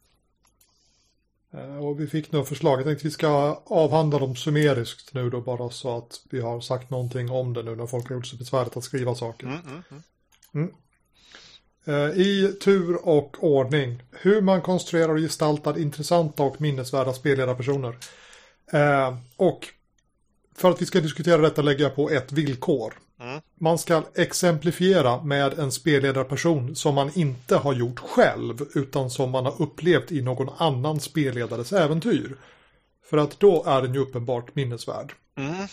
Eh, 1.53 1.85
och 1.85 1.99
vi 1.99 2.07
fick 2.07 2.31
några 2.31 2.45
förslag. 2.45 2.79
Jag 2.79 2.85
tänkte 2.85 3.01
att 3.01 3.05
vi 3.05 3.11
ska 3.11 3.61
avhandla 3.65 4.19
dem 4.19 4.35
summeriskt 4.35 5.13
nu 5.13 5.29
då 5.29 5.41
bara 5.41 5.69
så 5.69 5.97
att 5.97 6.21
vi 6.29 6.41
har 6.41 6.61
sagt 6.61 6.89
någonting 6.89 7.31
om 7.31 7.53
det 7.53 7.63
nu 7.63 7.75
när 7.75 7.87
folk 7.87 8.09
har 8.09 8.15
gjort 8.15 8.25
sig 8.25 8.39
besväret 8.39 8.77
att 8.77 8.83
skriva 8.83 9.15
saker. 9.15 9.47
Mm, 9.47 9.59
mm, 9.59 9.83
mm. 9.91 10.03
mm. 10.53 10.75
Eh, 11.87 12.17
I 12.19 12.57
tur 12.61 13.07
och 13.07 13.43
ordning. 13.43 14.03
Hur 14.11 14.41
man 14.41 14.61
konstruerar 14.61 15.09
och 15.09 15.19
gestaltar 15.19 15.79
intressanta 15.79 16.43
och 16.43 16.61
minnesvärda 16.61 17.13
spelledarpersoner. 17.13 17.97
Eh, 18.71 19.17
och 19.35 19.67
för 20.57 20.71
att 20.71 20.81
vi 20.81 20.85
ska 20.85 21.01
diskutera 21.01 21.37
detta 21.37 21.61
lägger 21.61 21.83
jag 21.83 21.95
på 21.95 22.09
ett 22.09 22.31
villkor. 22.31 22.93
Mm. 23.19 23.41
Man 23.59 23.77
ska 23.77 24.03
exemplifiera 24.15 25.23
med 25.23 25.59
en 25.59 25.71
spelledarperson 25.71 26.75
som 26.75 26.95
man 26.95 27.11
inte 27.15 27.55
har 27.55 27.73
gjort 27.73 27.99
själv 27.99 28.65
utan 28.75 29.09
som 29.09 29.31
man 29.31 29.45
har 29.45 29.61
upplevt 29.61 30.11
i 30.11 30.21
någon 30.21 30.49
annan 30.57 30.99
spelledares 30.99 31.73
äventyr. 31.73 32.35
För 33.09 33.17
att 33.17 33.39
då 33.39 33.63
är 33.67 33.81
den 33.81 33.93
ju 33.93 33.99
uppenbart 33.99 34.55
minnesvärd. 34.55 35.13
Mm. 35.37 35.67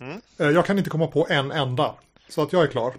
Mm. 0.00 0.20
Jag 0.36 0.66
kan 0.66 0.78
inte 0.78 0.90
komma 0.90 1.06
på 1.06 1.26
en 1.30 1.52
enda. 1.52 1.94
Så 2.28 2.42
att 2.42 2.52
jag 2.52 2.62
är 2.62 2.66
klar. 2.66 2.94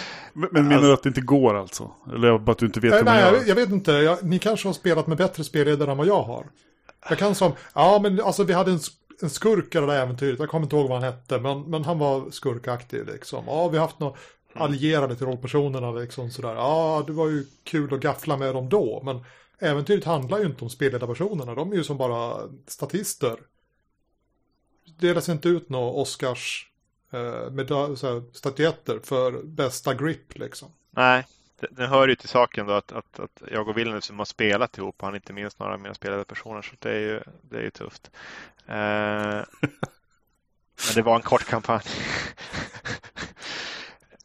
Men 0.32 0.68
menar 0.68 0.82
du 0.82 0.92
att 0.92 1.02
det 1.02 1.08
inte 1.08 1.20
går 1.20 1.54
alltså? 1.54 1.90
Eller 2.12 2.38
bara 2.38 2.52
att 2.52 2.58
du 2.58 2.66
inte 2.66 2.80
vet 2.80 2.94
hur 2.94 3.04
man 3.04 3.14
nej, 3.14 3.22
gör? 3.24 3.34
Jag, 3.34 3.48
jag 3.48 3.54
vet 3.54 3.70
inte. 3.70 3.92
Jag, 3.92 4.24
ni 4.24 4.38
kanske 4.38 4.68
har 4.68 4.72
spelat 4.72 5.06
med 5.06 5.18
bättre 5.18 5.44
spelledare 5.44 5.90
än 5.90 5.96
vad 5.96 6.06
jag 6.06 6.22
har. 6.22 6.46
Jag 7.08 7.18
kan 7.18 7.34
som, 7.34 7.52
ja 7.74 7.98
men 8.02 8.20
alltså 8.20 8.44
vi 8.44 8.52
hade 8.52 8.70
en, 8.70 8.80
en 9.22 9.30
skurk 9.30 9.74
i 9.74 9.78
det 9.78 9.86
där 9.86 10.02
äventyret. 10.02 10.38
Jag 10.38 10.48
kommer 10.48 10.64
inte 10.64 10.76
ihåg 10.76 10.88
vad 10.88 11.02
han 11.02 11.12
hette, 11.12 11.38
men, 11.38 11.62
men 11.62 11.84
han 11.84 11.98
var 11.98 12.30
skurkaktig 12.30 13.06
liksom. 13.06 13.44
Ja, 13.46 13.68
vi 13.68 13.78
har 13.78 13.86
haft 13.86 14.00
några 14.00 14.14
allierade 14.54 15.16
till 15.16 15.26
rollpersonerna 15.26 15.90
liksom 15.90 16.30
sådär. 16.30 16.54
Ja, 16.54 17.04
det 17.06 17.12
var 17.12 17.28
ju 17.28 17.46
kul 17.64 17.94
att 17.94 18.00
gaffla 18.00 18.36
med 18.36 18.54
dem 18.54 18.68
då, 18.68 19.02
men 19.04 19.24
äventyret 19.58 20.04
handlar 20.04 20.38
ju 20.38 20.46
inte 20.46 20.64
om 20.64 20.70
spelledarpersonerna. 20.70 21.54
De 21.54 21.72
är 21.72 21.76
ju 21.76 21.84
som 21.84 21.96
bara 21.96 22.48
statister. 22.66 23.36
Det 24.98 25.06
delas 25.06 25.28
inte 25.28 25.48
ut 25.48 25.68
några 25.68 25.90
Oscars 25.90 26.69
eh, 27.10 27.50
med 27.50 27.72
statyetter 28.32 28.98
för 29.04 29.42
bästa 29.42 29.94
grip 29.94 30.38
liksom. 30.38 30.68
Nej, 30.90 31.26
det 31.70 31.86
hör 31.86 32.08
ju 32.08 32.14
till 32.14 32.28
saken 32.28 32.66
då 32.66 32.72
att, 32.72 32.92
att, 32.92 33.20
att 33.20 33.42
jag 33.50 33.68
och 33.68 33.78
Wilhelm 33.78 34.18
har 34.18 34.24
spelat 34.24 34.78
ihop 34.78 34.94
och 34.98 35.06
han 35.06 35.14
inte 35.14 35.32
minst 35.32 35.58
några 35.58 35.72
av 35.72 35.80
mina 35.80 35.94
spelade 35.94 36.24
personer. 36.24 36.62
Så 36.62 36.74
det 36.78 36.90
är 36.90 36.98
ju, 36.98 37.20
det 37.42 37.56
är 37.56 37.62
ju 37.62 37.70
tufft. 37.70 38.10
Eh, 38.66 38.74
men 40.86 40.94
det 40.94 41.02
var 41.02 41.16
en 41.16 41.22
kort 41.22 41.44
kampanj. 41.44 41.82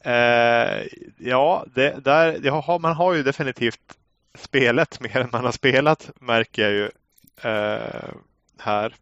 eh, 0.00 0.86
ja, 1.18 1.66
det, 1.74 2.04
där, 2.04 2.38
det 2.38 2.48
har, 2.48 2.78
man 2.78 2.94
har 2.94 3.14
ju 3.14 3.22
definitivt 3.22 3.98
spelat 4.34 5.00
mer 5.00 5.16
än 5.16 5.28
man 5.32 5.44
har 5.44 5.52
spelat 5.52 6.10
märker 6.20 6.62
jag 6.62 6.72
ju 6.72 6.90
eh, 7.50 8.14
här. 8.58 8.94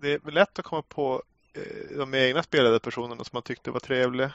Det 0.00 0.12
är 0.12 0.30
lätt 0.30 0.58
att 0.58 0.64
komma 0.64 0.82
på 0.82 1.22
de 1.96 2.14
egna 2.14 2.42
spelade 2.42 2.80
personerna 2.80 3.24
som 3.24 3.30
man 3.32 3.42
tyckte 3.42 3.70
var 3.70 3.80
trevliga. 3.80 4.32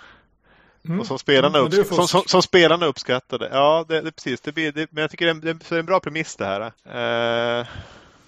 Mm. 0.86 1.00
Och 1.00 1.08
som 1.08 1.20
spelarna, 1.20 1.58
mm, 1.58 1.68
uppsk 1.68 1.94
som, 1.94 2.08
som, 2.08 2.22
som, 2.26 2.42
spelarna 2.42 2.86
uppskattade. 2.86 3.50
Ja, 3.52 3.86
det, 3.88 4.02
det 4.02 4.12
precis. 4.12 4.42
Det 4.42 4.52
blir, 4.52 4.72
det, 4.72 4.88
men 4.92 5.02
jag 5.02 5.12
tycker 5.12 5.26
det 5.26 5.50
är, 5.50 5.54
det 5.54 5.72
är 5.72 5.80
en 5.80 5.86
bra 5.86 6.00
premiss 6.00 6.36
det 6.36 6.46
här. 6.46 6.72
Uh... 7.62 7.68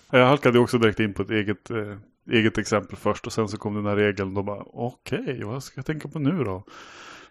Jag 0.10 0.28
halkade 0.28 0.60
också 0.60 0.78
direkt 0.78 1.00
in 1.00 1.14
på 1.14 1.22
ett 1.22 1.32
eget, 1.32 1.70
eh, 1.70 1.98
eget 2.32 2.58
exempel 2.58 2.98
först 2.98 3.28
och 3.28 3.34
sen 3.34 3.48
så 3.48 3.58
kom 3.58 3.76
den 3.76 3.86
här 3.86 3.96
regeln. 3.96 4.34
Då 4.34 4.44
bara 4.44 4.64
okej, 4.74 5.20
okay, 5.20 5.44
vad 5.44 5.64
ska 5.64 5.78
jag 5.78 5.86
tänka 5.86 6.08
på 6.08 6.20
nu 6.20 6.44
då? 6.44 6.64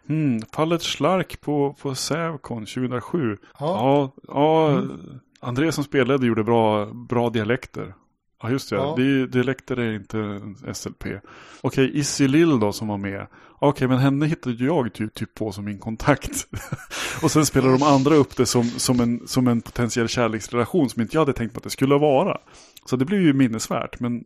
Hmm, 0.06 0.42
fallet 0.52 0.82
Slark 0.82 1.40
på, 1.40 1.76
på 1.82 1.94
Sävcon 1.94 2.66
2007. 2.66 3.38
Ja, 3.42 3.56
ja, 3.58 4.12
ja 4.28 4.70
mm. 4.70 5.20
André 5.40 5.72
som 5.72 5.84
spelade 5.84 6.26
gjorde 6.26 6.44
bra, 6.44 6.86
bra 6.86 7.30
dialekter. 7.30 7.94
Ja, 8.42 8.50
just 8.50 8.70
det. 8.70 8.76
Ja. 8.76 8.94
det 8.96 9.26
dialekter 9.26 9.76
är 9.76 9.92
inte 9.92 10.40
SLP. 10.74 11.04
Okej, 11.04 11.20
okay, 11.62 11.90
Issy 12.00 12.28
Lill 12.28 12.60
då 12.60 12.72
som 12.72 12.88
var 12.88 12.98
med. 12.98 13.26
Okej, 13.54 13.68
okay, 13.68 13.88
men 13.88 13.98
henne 13.98 14.26
hittade 14.26 14.64
jag 14.64 14.92
typ, 14.92 15.14
typ 15.14 15.34
på 15.34 15.52
som 15.52 15.64
min 15.64 15.78
kontakt. 15.78 16.46
och 17.22 17.30
sen 17.30 17.46
spelar 17.46 17.72
de 17.72 17.82
andra 17.82 18.14
upp 18.14 18.36
det 18.36 18.46
som, 18.46 18.64
som, 18.64 19.00
en, 19.00 19.28
som 19.28 19.48
en 19.48 19.60
potentiell 19.60 20.08
kärleksrelation 20.08 20.90
som 20.90 21.02
inte 21.02 21.16
jag 21.16 21.20
hade 21.20 21.32
tänkt 21.32 21.52
på 21.52 21.58
att 21.58 21.64
det 21.64 21.70
skulle 21.70 21.98
vara. 21.98 22.38
Så 22.86 22.96
det 22.96 23.04
blev 23.04 23.20
ju 23.20 23.32
minnesvärt, 23.32 24.00
men 24.00 24.24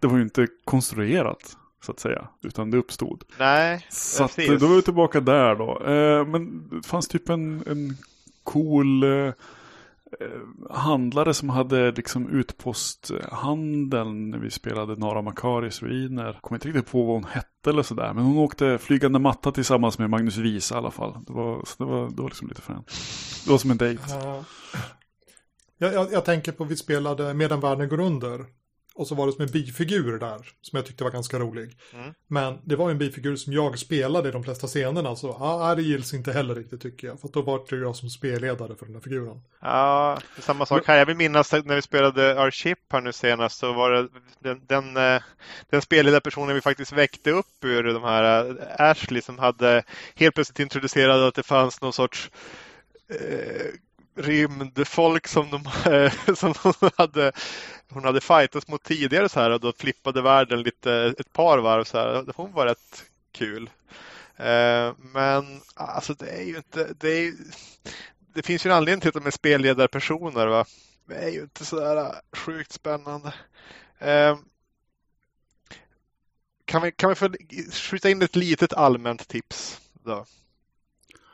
det 0.00 0.06
var 0.06 0.16
ju 0.16 0.22
inte 0.22 0.46
konstruerat 0.64 1.56
så 1.84 1.92
att 1.92 2.00
säga. 2.00 2.28
Utan 2.42 2.70
det 2.70 2.78
uppstod. 2.78 3.24
Nej, 3.38 3.86
Så 3.90 4.24
att, 4.24 4.36
då 4.36 4.66
var 4.66 4.76
vi 4.76 4.82
tillbaka 4.82 5.20
där 5.20 5.54
då. 5.54 5.82
Eh, 5.84 6.26
men 6.26 6.68
det 6.68 6.86
fanns 6.86 7.08
typ 7.08 7.28
en, 7.28 7.62
en 7.66 7.96
cool 8.44 9.02
Eh, 9.02 9.32
Eh, 10.20 10.76
handlare 10.76 11.34
som 11.34 11.48
hade 11.48 11.92
liksom 11.92 12.28
utposthandeln 12.28 14.30
när 14.30 14.38
vi 14.38 14.50
spelade 14.50 14.96
Nara 14.96 15.22
Makaris 15.22 15.82
ruiner. 15.82 16.38
Kommer 16.40 16.56
inte 16.56 16.68
riktigt 16.68 16.92
på 16.92 17.04
vad 17.04 17.14
hon 17.14 17.24
hette 17.24 17.70
eller 17.70 17.82
sådär. 17.82 18.12
Men 18.14 18.24
hon 18.24 18.38
åkte 18.38 18.78
flygande 18.78 19.18
matta 19.18 19.52
tillsammans 19.52 19.98
med 19.98 20.10
Magnus 20.10 20.36
Visa 20.36 20.74
i 20.74 20.78
alla 20.78 20.90
fall. 20.90 21.24
Det 21.26 21.32
var, 21.32 21.64
så 21.64 21.84
det 21.84 21.90
var, 21.90 22.10
det 22.10 22.22
var 22.22 22.28
liksom 22.28 22.48
lite 22.48 22.62
fränt. 22.62 22.90
Det 23.44 23.50
var 23.50 23.58
som 23.58 23.70
en 23.70 23.76
dejt. 23.76 24.02
Ja. 24.08 24.44
Jag, 25.78 25.94
jag, 25.94 26.12
jag, 26.12 26.24
tänker 26.24 26.52
på 26.52 26.64
vi 26.64 26.76
spelade 26.76 27.34
Medan 27.34 27.60
världen 27.60 27.88
går 27.88 28.00
under. 28.00 28.46
Och 29.00 29.06
så 29.06 29.14
var 29.14 29.26
det 29.26 29.32
som 29.32 29.42
en 29.42 29.50
bifigur 29.50 30.18
där, 30.18 30.48
som 30.60 30.76
jag 30.76 30.86
tyckte 30.86 31.04
var 31.04 31.10
ganska 31.10 31.38
rolig. 31.38 31.76
Mm. 31.94 32.14
Men 32.26 32.58
det 32.64 32.76
var 32.76 32.90
en 32.90 32.98
bifigur 32.98 33.36
som 33.36 33.52
jag 33.52 33.78
spelade 33.78 34.28
i 34.28 34.32
de 34.32 34.44
flesta 34.44 34.66
scenerna, 34.66 35.16
så 35.16 35.32
ah, 35.40 35.74
det 35.74 35.82
gills 35.82 36.14
inte 36.14 36.32
heller 36.32 36.54
riktigt 36.54 36.82
tycker 36.82 37.06
jag. 37.06 37.20
För 37.20 37.28
då 37.28 37.42
var 37.42 37.62
det 37.68 37.76
jag 37.76 37.96
som 37.96 38.10
spelledare 38.10 38.76
för 38.76 38.86
den 38.86 38.94
här 38.94 39.02
figuren. 39.02 39.42
Ja, 39.60 40.18
samma 40.38 40.66
sak 40.66 40.86
här. 40.86 40.98
Jag 40.98 41.06
vill 41.06 41.16
minnas 41.16 41.52
när 41.52 41.74
vi 41.74 41.82
spelade 41.82 42.42
Our 42.42 42.50
Ship 42.50 42.78
här 42.92 43.00
nu 43.00 43.12
senast, 43.12 43.58
så 43.58 43.72
var 43.72 43.90
det 43.90 44.08
den, 44.38 44.60
den, 44.66 44.96
eh, 44.96 45.22
den 45.70 45.82
spelledarpersonen 45.82 46.54
vi 46.54 46.60
faktiskt 46.60 46.92
väckte 46.92 47.30
upp 47.30 47.64
ur 47.64 47.82
de 47.82 48.02
här 48.02 48.48
eh, 48.48 48.90
Ashley 48.90 49.22
som 49.22 49.38
hade 49.38 49.82
helt 50.14 50.34
plötsligt 50.34 50.60
introducerat 50.60 51.16
att 51.16 51.34
det 51.34 51.42
fanns 51.42 51.80
någon 51.80 51.92
sorts 51.92 52.30
eh, 53.08 53.66
rymdfolk 54.14 55.28
som 55.28 55.50
de, 55.50 55.64
som 56.36 56.54
hon, 56.62 56.90
hade 56.96 57.32
hon 57.88 58.04
hade 58.04 58.20
fightats 58.20 58.68
mot 58.68 58.82
tidigare 58.82 59.28
så 59.28 59.40
här 59.40 59.50
och 59.50 59.60
då 59.60 59.72
flippade 59.78 60.22
världen 60.22 60.62
lite 60.62 61.14
ett 61.18 61.32
par 61.32 61.58
varv 61.58 61.84
så 61.84 61.98
här. 61.98 62.24
Hon 62.36 62.52
var 62.52 62.66
rätt 62.66 63.04
kul. 63.32 63.70
Eh, 64.36 64.94
men 64.98 65.60
alltså 65.74 66.14
det 66.14 66.30
är 66.30 66.42
ju 66.42 66.56
inte, 66.56 66.94
det, 67.00 67.08
är, 67.08 67.32
det 68.34 68.42
finns 68.42 68.66
ju 68.66 68.70
en 68.70 68.76
anledning 68.76 69.00
till 69.00 69.08
att 69.08 69.14
de 69.14 69.26
är 69.26 69.30
spelledarpersoner. 69.30 70.46
Va? 70.46 70.64
Det 71.06 71.14
är 71.14 71.28
ju 71.28 71.42
inte 71.42 71.64
så 71.64 71.80
där 71.80 72.14
sjukt 72.32 72.72
spännande. 72.72 73.34
Eh, 73.98 74.38
kan 76.64 76.82
vi, 76.82 76.92
kan 76.92 77.08
vi 77.08 77.14
få 77.14 77.30
skjuta 77.72 78.10
in 78.10 78.22
ett 78.22 78.36
litet 78.36 78.72
allmänt 78.72 79.28
tips 79.28 79.80
då? 80.04 80.26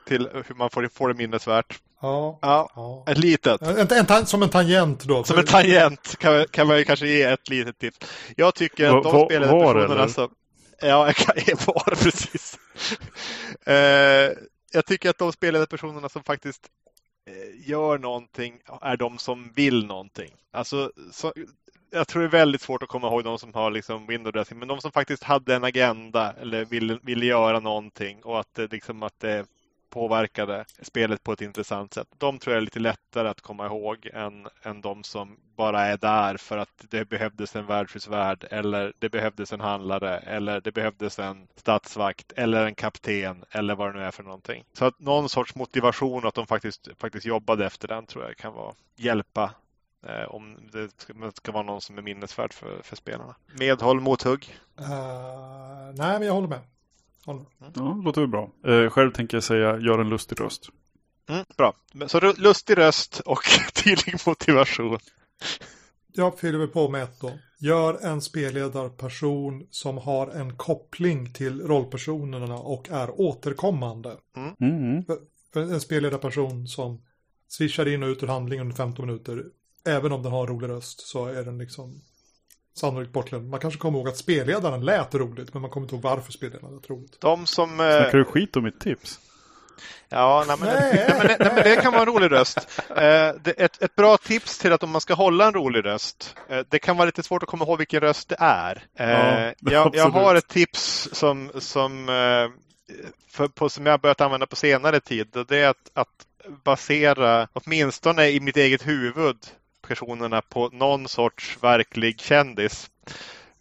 Till 0.06 0.28
hur 0.46 0.54
man 0.54 0.70
får, 0.70 0.88
får 0.88 1.08
det 1.08 1.14
minnesvärt. 1.14 1.80
Ja, 2.00 2.38
ja, 2.42 3.04
Ett 3.06 3.18
litet. 3.18 3.62
En, 3.62 4.06
en, 4.08 4.26
som 4.26 4.42
en 4.42 4.48
tangent 4.48 5.04
då. 5.04 5.24
Som 5.24 5.38
en 5.38 5.44
tangent 5.44 6.16
kan, 6.18 6.44
kan 6.50 6.66
man 6.66 6.84
kanske 6.84 7.06
ge 7.06 7.22
ett 7.22 7.48
litet 7.48 7.78
tips. 7.78 7.98
Jag 8.36 8.54
tycker 8.54 8.96
att 8.96 9.02
de 9.02 9.24
spelade 9.26 9.52
var, 9.52 9.74
personerna 9.74 10.08
som... 10.08 10.30
Ja, 10.80 11.06
jag 11.06 11.14
kan 11.16 11.34
ge 11.46 11.54
var 11.66 11.94
precis. 12.02 12.58
uh, 13.68 13.74
jag 14.72 14.86
tycker 14.86 15.10
att 15.10 15.18
de 15.18 15.32
spelade 15.32 15.66
personerna 15.66 16.08
som 16.08 16.22
faktiskt 16.22 16.68
uh, 17.30 17.70
gör 17.70 17.98
någonting 17.98 18.58
är 18.82 18.96
de 18.96 19.18
som 19.18 19.52
vill 19.54 19.86
någonting. 19.86 20.30
Alltså, 20.52 20.92
så, 21.12 21.32
jag 21.90 22.08
tror 22.08 22.22
det 22.22 22.28
är 22.28 22.30
väldigt 22.30 22.62
svårt 22.62 22.82
att 22.82 22.88
komma 22.88 23.08
ihåg 23.08 23.24
de 23.24 23.38
som 23.38 23.54
har 23.54 23.70
liksom 23.70 24.06
window 24.06 24.32
dressing, 24.32 24.58
men 24.58 24.68
de 24.68 24.80
som 24.80 24.92
faktiskt 24.92 25.22
hade 25.22 25.54
en 25.54 25.64
agenda 25.64 26.32
eller 26.32 26.64
ville, 26.64 26.98
ville 27.02 27.26
göra 27.26 27.60
någonting 27.60 28.22
och 28.24 28.40
att, 28.40 28.58
liksom, 28.70 29.02
att 29.02 29.20
det 29.20 29.46
påverkade 29.96 30.64
spelet 30.82 31.22
på 31.22 31.32
ett 31.32 31.40
intressant 31.40 31.94
sätt. 31.94 32.08
De 32.18 32.38
tror 32.38 32.54
jag 32.54 32.60
är 32.60 32.64
lite 32.64 32.80
lättare 32.80 33.28
att 33.28 33.40
komma 33.40 33.66
ihåg 33.66 34.10
än, 34.12 34.48
än 34.62 34.80
de 34.80 35.04
som 35.04 35.36
bara 35.56 35.80
är 35.86 35.96
där 35.96 36.36
för 36.36 36.58
att 36.58 36.84
det 36.90 37.08
behövdes 37.08 37.56
en 37.56 37.66
världshusvärd 37.66 38.46
eller 38.50 38.92
det 38.98 39.08
behövdes 39.08 39.52
en 39.52 39.60
handlare 39.60 40.18
eller 40.18 40.60
det 40.60 40.72
behövdes 40.72 41.18
en 41.18 41.48
statsvakt 41.56 42.32
eller 42.32 42.66
en 42.66 42.74
kapten 42.74 43.44
eller 43.50 43.74
vad 43.74 43.88
det 43.88 43.98
nu 43.98 44.04
är 44.04 44.10
för 44.10 44.22
någonting. 44.22 44.64
Så 44.72 44.84
att 44.84 45.00
någon 45.00 45.28
sorts 45.28 45.54
motivation 45.54 46.26
att 46.26 46.34
de 46.34 46.46
faktiskt, 46.46 46.88
faktiskt 46.98 47.26
jobbade 47.26 47.66
efter 47.66 47.88
den 47.88 48.06
tror 48.06 48.24
jag 48.24 48.36
kan 48.36 48.52
vara 48.52 48.74
hjälpa 48.96 49.54
eh, 50.06 50.34
om 50.34 50.56
det 50.72 51.00
ska, 51.00 51.30
ska, 51.34 51.52
vara 51.52 51.62
någon 51.62 51.80
som 51.80 51.98
är 51.98 52.02
minnesvärd 52.02 52.52
för, 52.52 52.82
för 52.82 52.96
spelarna. 52.96 53.34
Medhåll, 53.58 54.00
mothugg? 54.00 54.58
Uh, 54.80 54.88
nej, 55.94 56.18
men 56.18 56.22
jag 56.22 56.34
håller 56.34 56.48
med. 56.48 56.60
Ja, 57.26 57.46
det 57.74 58.04
låter 58.04 58.20
väl 58.20 58.30
bra. 58.30 58.50
Eh, 58.66 58.90
själv 58.90 59.12
tänker 59.12 59.36
jag 59.36 59.44
säga, 59.44 59.78
gör 59.78 59.98
en 59.98 60.08
lustig 60.08 60.40
röst. 60.40 60.68
Mm, 61.28 61.44
bra. 61.56 61.74
Så 62.06 62.32
lustig 62.36 62.78
röst 62.78 63.20
och 63.20 63.40
tydlig 63.84 64.14
motivation. 64.26 64.98
Jag 66.12 66.38
fyller 66.38 66.58
väl 66.58 66.68
på 66.68 66.88
med 66.88 67.02
ett 67.02 67.20
då. 67.20 67.32
Gör 67.58 68.06
en 68.06 68.22
spelledarperson 68.22 69.66
som 69.70 69.98
har 69.98 70.26
en 70.26 70.56
koppling 70.56 71.32
till 71.32 71.60
rollpersonerna 71.60 72.58
och 72.58 72.90
är 72.90 73.20
återkommande. 73.20 74.16
Mm. 74.36 74.54
Mm. 74.60 75.04
En 75.54 75.80
spelledarperson 75.80 76.68
som 76.68 77.02
swishar 77.48 77.88
in 77.88 78.02
och 78.02 78.08
ut 78.08 78.22
ur 78.22 78.26
handlingen 78.26 78.62
under 78.62 78.76
15 78.76 79.06
minuter. 79.06 79.44
Även 79.84 80.12
om 80.12 80.22
den 80.22 80.32
har 80.32 80.40
en 80.40 80.46
rolig 80.46 80.68
röst 80.68 81.00
så 81.00 81.26
är 81.26 81.44
den 81.44 81.58
liksom 81.58 82.00
sannolikt 82.78 83.12
bortglömd. 83.12 83.50
Man 83.50 83.60
kanske 83.60 83.80
kommer 83.80 83.98
ihåg 83.98 84.08
att 84.08 84.16
spelledaren 84.16 84.84
lät 84.84 85.14
roligt, 85.14 85.54
men 85.54 85.62
man 85.62 85.70
kommer 85.70 85.84
inte 85.84 85.94
ihåg 85.94 86.02
varför 86.02 86.32
spelledaren 86.32 86.74
lät 86.74 86.90
roligt. 86.90 87.20
De 87.20 87.46
som... 87.46 87.80
Eh... 87.80 87.86
Snackar 87.86 88.18
du 88.18 88.24
skit 88.24 88.56
om 88.56 88.64
mitt 88.64 88.80
tips? 88.80 89.20
Ja, 90.08 90.44
nej, 90.48 90.56
men, 90.60 90.68
nej. 90.68 91.04
nej, 91.08 91.18
men, 91.18 91.36
nej, 91.40 91.52
men 91.54 91.64
det 91.64 91.76
kan 91.76 91.92
vara 91.92 92.02
en 92.02 92.08
rolig 92.08 92.32
röst. 92.32 92.80
Eh, 92.96 93.28
ett, 93.44 93.82
ett 93.82 93.96
bra 93.96 94.16
tips 94.16 94.58
till 94.58 94.72
att 94.72 94.82
om 94.82 94.90
man 94.90 95.00
ska 95.00 95.14
hålla 95.14 95.46
en 95.46 95.52
rolig 95.52 95.84
röst. 95.84 96.36
Eh, 96.48 96.60
det 96.68 96.78
kan 96.78 96.96
vara 96.96 97.06
lite 97.06 97.22
svårt 97.22 97.42
att 97.42 97.48
komma 97.48 97.64
ihåg 97.64 97.78
vilken 97.78 98.00
röst 98.00 98.28
det 98.28 98.36
är. 98.38 98.84
Eh, 98.98 99.10
ja, 99.10 99.52
jag, 99.58 99.96
jag, 99.96 100.10
har 100.10 100.34
ett 100.34 100.48
tips 100.48 101.08
som, 101.12 101.50
som, 101.58 102.08
eh, 102.08 102.48
för, 103.30 103.48
på, 103.48 103.68
som 103.68 103.86
jag 103.86 104.00
börjat 104.00 104.20
använda 104.20 104.46
på 104.46 104.56
senare 104.56 105.00
tid. 105.00 105.44
Det 105.48 105.58
är 105.58 105.68
att, 105.68 105.90
att 105.94 106.26
basera, 106.64 107.48
åtminstone 107.52 108.28
i 108.28 108.40
mitt 108.40 108.56
eget 108.56 108.86
huvud, 108.86 109.36
personerna 109.88 110.42
på 110.42 110.68
någon 110.72 111.08
sorts 111.08 111.58
verklig 111.62 112.20
kändis. 112.20 112.90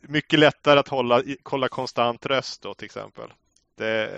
Mycket 0.02 0.40
lättare 0.40 0.80
att 0.80 0.88
hålla, 0.88 1.24
kolla 1.44 1.68
konstant 1.68 2.26
röst 2.26 2.62
då 2.62 2.74
till 2.74 2.86
exempel. 2.86 3.34
Det, 3.78 4.10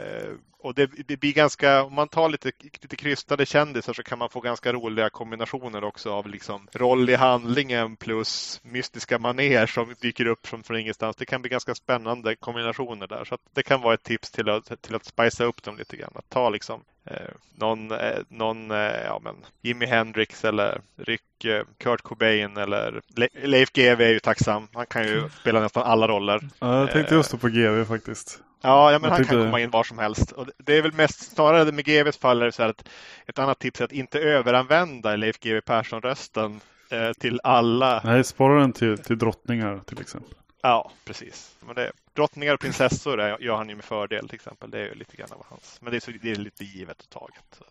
och 0.59 0.73
det, 0.73 0.89
det, 1.07 1.17
blir 1.17 1.33
ganska, 1.33 1.83
om 1.83 1.93
man 1.93 2.07
tar 2.07 2.29
lite, 2.29 2.51
lite 2.81 2.95
krystade 2.95 3.45
kändisar 3.45 3.93
så 3.93 4.03
kan 4.03 4.19
man 4.19 4.29
få 4.29 4.39
ganska 4.39 4.73
roliga 4.73 5.09
kombinationer 5.09 5.83
också 5.83 6.13
av 6.13 6.27
liksom 6.27 6.67
roll 6.73 7.09
i 7.09 7.15
handlingen 7.15 7.95
plus 7.95 8.61
mystiska 8.63 9.19
maner 9.19 9.65
som 9.65 9.95
dyker 10.01 10.25
upp 10.25 10.47
från, 10.47 10.63
från 10.63 10.77
ingenstans. 10.77 11.15
Det 11.15 11.25
kan 11.25 11.41
bli 11.41 11.49
ganska 11.49 11.75
spännande 11.75 12.35
kombinationer 12.35 13.07
där. 13.07 13.25
Så 13.25 13.37
det 13.53 13.63
kan 13.63 13.81
vara 13.81 13.93
ett 13.93 14.03
tips 14.03 14.31
till 14.31 14.49
att, 14.49 14.81
till 14.81 14.95
att 14.95 15.05
spicea 15.05 15.47
upp 15.47 15.63
dem 15.63 15.77
lite 15.77 15.97
grann. 15.97 16.11
Att 16.15 16.29
ta 16.29 16.49
liksom 16.49 16.81
eh, 17.05 17.31
någon, 17.55 17.91
eh, 17.91 18.19
någon 18.27 18.71
eh, 18.71 18.77
ja, 19.05 19.19
men 19.23 19.35
Jimi 19.61 19.85
Hendrix 19.85 20.45
eller 20.45 20.81
Rick, 20.95 21.45
eh, 21.45 21.63
Kurt 21.77 22.01
Cobain 22.01 22.57
eller 22.57 23.01
Le 23.15 23.27
Leif 23.43 23.71
GW 23.71 24.05
är 24.05 24.09
ju 24.09 24.19
tacksam. 24.19 24.67
Han 24.73 24.85
kan 24.85 25.03
ju 25.03 25.29
spela 25.41 25.59
nästan 25.59 25.83
alla 25.83 26.07
roller. 26.07 26.49
Ja, 26.59 26.79
jag 26.79 26.91
tänkte 26.91 27.15
just 27.15 27.41
på 27.41 27.47
GW 27.47 27.85
faktiskt. 27.85 28.41
Ja, 28.61 28.91
ja 28.91 28.99
men 28.99 29.11
han 29.11 29.25
kan 29.25 29.45
komma 29.45 29.59
in 29.59 29.69
var 29.69 29.83
som 29.83 29.99
helst. 29.99 30.31
Och 30.31 30.46
det 30.57 30.77
är 30.77 30.81
väl 30.81 30.93
mest 30.93 31.31
snarare 31.31 31.71
med 31.71 31.85
GWs 31.85 32.17
fall 32.17 32.41
är 32.41 32.45
det 32.45 32.51
så 32.51 32.61
här 32.61 32.69
att 32.69 32.89
ett 33.25 33.39
annat 33.39 33.59
tips 33.59 33.81
är 33.81 33.85
att 33.85 33.91
inte 33.91 34.19
överanvända 34.19 35.15
Leif 35.15 35.39
GW 35.39 35.61
Persson-rösten 35.61 36.59
eh, 36.89 37.13
till 37.13 37.39
alla. 37.43 38.01
Nej, 38.03 38.23
spara 38.23 38.59
den 38.59 38.73
till, 38.73 38.97
till 38.97 39.17
drottningar 39.17 39.81
till 39.85 40.01
exempel. 40.01 40.33
Ja, 40.61 40.91
precis. 41.05 41.55
Men 41.65 41.75
det, 41.75 41.91
drottningar 42.13 42.53
och 42.53 42.59
prinsessor 42.59 43.19
är, 43.19 43.41
gör 43.41 43.55
han 43.55 43.69
ju 43.69 43.75
med 43.75 43.85
fördel 43.85 44.27
till 44.27 44.35
exempel. 44.35 44.71
Det 44.71 44.79
är 44.79 44.85
ju 44.85 44.93
lite 44.93 45.17
grann 45.17 45.31
av 45.31 45.45
hans. 45.49 45.77
Men 45.81 45.91
det 45.91 45.97
är, 45.97 45.99
så, 45.99 46.11
det 46.21 46.31
är 46.31 46.35
lite 46.35 46.63
givet 46.63 47.01
och 47.01 47.09
taget. 47.09 47.61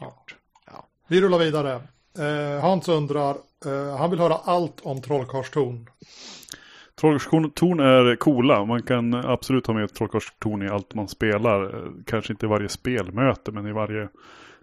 Ja. 0.00 0.24
ja. 0.66 0.86
Vi 1.06 1.20
rullar 1.20 1.38
vidare. 1.38 1.80
Eh, 2.18 2.60
Hans 2.60 2.88
undrar, 2.88 3.36
eh, 3.66 3.96
han 3.96 4.10
vill 4.10 4.20
höra 4.20 4.34
allt 4.34 4.80
om 4.80 5.02
trollkarlstorn. 5.02 5.90
Trollkarlstorn 7.00 7.80
är 7.80 8.16
coola. 8.16 8.64
Man 8.64 8.82
kan 8.82 9.14
absolut 9.14 9.66
ha 9.66 9.74
med 9.74 9.94
trollkarlstorn 9.94 10.62
i 10.62 10.68
allt 10.68 10.94
man 10.94 11.08
spelar. 11.08 11.90
Kanske 12.06 12.32
inte 12.32 12.46
i 12.46 12.48
varje 12.48 12.68
spelmöte 12.68 13.52
men 13.52 13.66
i 13.66 13.72
varje 13.72 14.08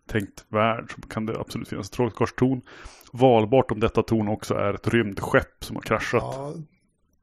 tänkt 0.09 0.45
värld 0.47 0.93
så 0.95 1.01
kan 1.01 1.25
det 1.25 1.39
absolut 1.39 1.67
finnas 1.67 1.89
trollkarlstorn. 1.89 2.61
Valbart 3.11 3.71
om 3.71 3.79
detta 3.79 4.03
torn 4.03 4.27
också 4.27 4.53
är 4.53 4.73
ett 4.73 4.88
rymdskepp 4.88 5.63
som 5.63 5.75
har 5.75 5.84
kraschat. 5.84 6.23
Ja, 6.23 6.53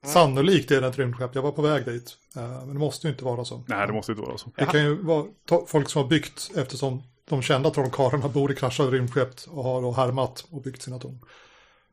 sannolikt 0.05 0.71
är 0.71 0.81
det 0.81 0.87
ett 0.87 0.99
rymdskepp. 0.99 1.35
Jag 1.35 1.43
var 1.43 1.53
på 1.53 1.63
väg 1.63 1.85
dit. 1.85 2.17
Eh, 2.37 2.43
men 2.43 2.73
det 2.73 2.81
måste 2.81 3.07
ju 3.07 3.13
inte 3.13 3.25
vara 3.25 3.45
så. 3.45 3.65
Nej, 3.67 3.87
det 3.87 3.93
måste 3.93 4.13
inte 4.13 4.23
vara 4.23 4.39
så. 4.39 4.51
Det 4.57 4.67
kan 4.67 4.83
ju 4.83 5.03
vara 5.03 5.27
folk 5.67 5.89
som 5.89 6.03
har 6.03 6.09
byggt 6.09 6.51
eftersom 6.57 7.03
de 7.29 7.43
kända 7.43 7.71
trollkarlarna 7.71 8.29
bor 8.29 8.53
i 8.53 8.55
kraschade 8.55 8.91
rymdskepp 8.91 9.35
och 9.49 9.65
har 9.65 9.83
då 9.83 9.93
härmat 9.93 10.47
och 10.51 10.63
byggt 10.63 10.83
sina 10.83 10.99
torn. 10.99 11.19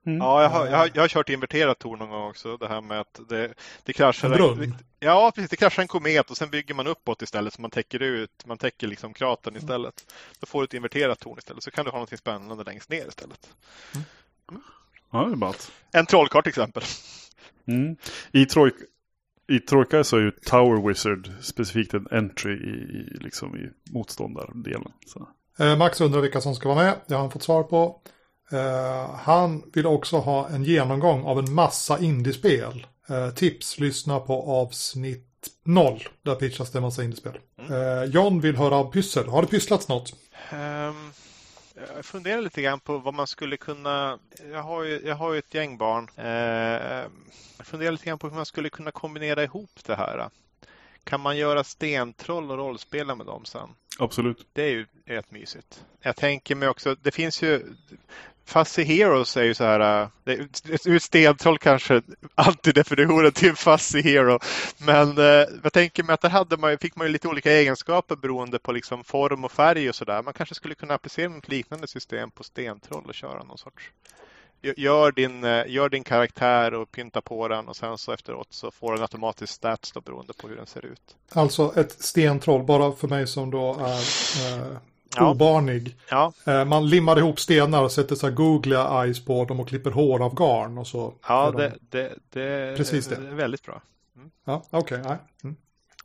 Mm. 0.07 0.17
Ja, 0.17 0.41
jag 0.41 0.49
har, 0.49 0.65
jag, 0.67 0.77
har, 0.77 0.89
jag 0.93 1.03
har 1.03 1.07
kört 1.07 1.29
inverterat 1.29 1.79
torn 1.79 1.99
någon 1.99 2.09
gång 2.09 2.29
också. 2.29 2.57
Det 2.57 2.67
här 2.67 2.81
med 2.81 2.99
att 2.99 3.19
det, 3.29 3.53
det 3.83 3.93
kraschar 3.93 4.61
en, 4.61 4.75
Ja, 4.99 5.31
precis. 5.35 5.49
Det 5.49 5.55
kraschar 5.55 5.81
en 5.81 5.87
komet 5.87 6.31
och 6.31 6.37
sen 6.37 6.49
bygger 6.49 6.73
man 6.75 6.87
uppåt 6.87 7.21
istället 7.21 7.53
så 7.53 7.61
man 7.61 7.71
täcker 7.71 8.01
ut. 8.01 8.45
Man 8.45 8.57
täcker 8.57 8.87
liksom 8.87 9.13
kratern 9.13 9.53
mm. 9.53 9.63
istället. 9.63 10.13
Då 10.39 10.45
får 10.45 10.61
du 10.61 10.65
ett 10.65 10.73
inverterat 10.73 11.19
torn 11.19 11.37
istället. 11.37 11.63
Så 11.63 11.71
kan 11.71 11.85
du 11.85 11.91
ha 11.91 11.99
något 11.99 12.19
spännande 12.19 12.63
längst 12.63 12.89
ner 12.89 13.07
istället. 13.07 13.49
Mm. 13.95 14.05
Mm. 14.51 14.61
Ja, 15.11 15.25
det 15.25 15.31
är 15.31 15.35
bra. 15.35 15.53
En 15.91 16.05
trollkarl 16.05 16.43
till 16.43 16.49
exempel. 16.49 16.83
Mm. 17.65 17.95
I, 18.31 18.45
troj, 18.45 18.71
I 19.47 19.59
Trojka 19.59 20.03
så 20.03 20.17
är 20.17 20.21
ju 20.21 20.31
Tower 20.31 20.87
Wizard 20.87 21.31
specifikt 21.41 21.93
en 21.93 22.07
entry 22.11 22.53
i, 22.53 22.73
i, 22.97 23.17
liksom 23.19 23.57
i 23.57 23.69
motståndardelen. 23.91 24.91
Så. 25.05 25.27
Eh, 25.59 25.77
Max 25.77 26.01
undrar 26.01 26.21
vilka 26.21 26.41
som 26.41 26.55
ska 26.55 26.69
vara 26.69 26.83
med. 26.83 26.95
Det 27.07 27.13
har 27.13 27.21
han 27.21 27.31
fått 27.31 27.43
svar 27.43 27.63
på. 27.63 28.01
Uh, 28.53 29.15
han 29.15 29.63
vill 29.73 29.85
också 29.85 30.17
ha 30.17 30.49
en 30.49 30.63
genomgång 30.63 31.23
av 31.23 31.39
en 31.39 31.53
massa 31.53 31.99
indiespel. 31.99 32.87
Uh, 33.11 33.29
tips, 33.29 33.79
lyssna 33.79 34.19
på 34.19 34.43
avsnitt 34.43 35.23
0. 35.63 36.03
Där 36.21 36.35
pitchas 36.35 36.71
det 36.71 36.77
en 36.77 36.83
massa 36.83 37.03
indiespel. 37.03 37.37
Mm. 37.59 37.71
Uh, 37.71 38.03
John 38.03 38.41
vill 38.41 38.57
höra 38.57 38.75
av 38.75 38.91
pyssel. 38.91 39.27
Har 39.29 39.41
det 39.41 39.47
pysslats 39.47 39.87
något? 39.87 40.13
Um, 40.51 41.11
jag 41.95 42.05
funderar 42.05 42.41
lite 42.41 42.61
grann 42.61 42.79
på 42.79 42.97
vad 42.97 43.13
man 43.13 43.27
skulle 43.27 43.57
kunna... 43.57 44.19
Jag 44.51 44.63
har 44.63 44.83
ju, 44.83 45.01
jag 45.05 45.15
har 45.15 45.33
ju 45.33 45.39
ett 45.39 45.53
gäng 45.53 45.77
barn. 45.77 46.07
jag 47.57 47.67
funderar 47.67 47.91
lite 47.91 48.05
grann 48.05 48.19
på 48.19 48.27
hur 48.27 48.35
man 48.35 48.45
skulle 48.45 48.69
kunna 48.69 48.91
kombinera 48.91 49.43
ihop 49.43 49.69
det 49.85 49.95
här. 49.95 50.29
Kan 51.03 51.21
man 51.21 51.37
göra 51.37 51.63
stentroll 51.63 52.51
och 52.51 52.57
rollspela 52.57 53.15
med 53.15 53.25
dem 53.25 53.45
sen? 53.45 53.69
Absolut. 53.99 54.47
Det 54.53 54.61
är 54.61 54.69
ju 54.69 54.85
rätt 55.05 55.31
mysigt. 55.31 55.83
Jag 56.01 56.15
tänker 56.15 56.55
mig 56.55 56.69
också, 56.69 56.95
det 57.01 57.11
finns 57.11 57.41
ju 57.43 57.65
Fuzzy 58.47 58.83
Heroes 58.83 59.37
är 59.37 59.43
ju 59.43 59.53
så 59.53 59.63
här, 59.63 60.09
äh, 60.25 60.97
stentroll 60.99 61.57
kanske 61.57 62.01
alltid 62.35 62.75
definitionen 62.75 63.31
till 63.31 63.55
Fuzzy 63.55 64.01
Hero. 64.01 64.39
Men 64.77 65.17
eh, 65.17 65.45
jag 65.63 65.73
tänker 65.73 66.03
mig 66.03 66.13
att 66.13 66.21
där 66.21 66.29
hade 66.29 66.57
man, 66.57 66.77
fick 66.77 66.95
man 66.95 67.07
ju 67.07 67.13
lite 67.13 67.27
olika 67.27 67.51
egenskaper 67.51 68.15
beroende 68.15 68.59
på 68.59 68.71
liksom 68.71 69.03
form 69.03 69.43
och 69.43 69.51
färg 69.51 69.89
och 69.89 69.95
sådär. 69.95 70.21
Man 70.23 70.33
kanske 70.33 70.55
skulle 70.55 70.75
kunna 70.75 70.93
applicera 70.93 71.29
något 71.29 71.47
liknande 71.47 71.87
system 71.87 72.31
på 72.31 72.43
stentroll 72.43 73.05
och 73.07 73.13
köra 73.13 73.43
någon 73.43 73.57
sorts 73.57 73.91
Gör 74.61 75.11
din, 75.11 75.43
äh, 75.43 75.67
gör 75.67 75.89
din 75.89 76.03
karaktär 76.03 76.73
och 76.73 76.91
pynta 76.91 77.21
på 77.21 77.47
den 77.47 77.67
och 77.67 77.75
sen 77.75 77.97
så 77.97 78.11
efteråt 78.11 78.47
så 78.49 78.71
får 78.71 78.93
den 78.93 79.01
automatiskt 79.01 79.53
stats 79.53 79.91
då 79.91 80.01
beroende 80.01 80.33
på 80.33 80.47
hur 80.47 80.55
den 80.55 80.67
ser 80.67 80.85
ut. 80.85 81.15
Alltså 81.29 81.73
ett 81.75 81.91
stentroll, 82.03 82.63
bara 82.63 82.91
för 82.91 83.07
mig 83.07 83.27
som 83.27 83.51
då 83.51 83.73
är 83.79 83.99
eh, 84.53 84.77
ja. 85.15 85.31
obarnig. 85.31 85.95
Ja. 86.09 86.33
Eh, 86.45 86.65
man 86.65 86.89
limmar 86.89 87.17
ihop 87.17 87.39
stenar 87.39 87.83
och 87.83 87.91
sätter 87.91 88.15
så 88.15 88.27
här 88.27 88.33
googliga 88.33 89.03
eyes 89.03 89.25
på 89.25 89.45
dem 89.45 89.59
och 89.59 89.67
klipper 89.67 89.91
hår 89.91 90.23
av 90.23 90.35
garn 90.35 90.77
och 90.77 90.87
så. 90.87 91.13
Ja, 91.27 91.51
det, 91.51 91.73
de... 91.89 91.97
det, 91.97 92.15
det, 92.29 92.77
Precis 92.77 93.07
det. 93.07 93.15
är 93.15 93.19
väldigt 93.19 93.63
bra. 93.63 93.81
Mm. 94.15 94.29
Ja, 94.45 94.63
okej. 94.69 95.01
Okay. 95.01 95.17
Mm. 95.43 95.55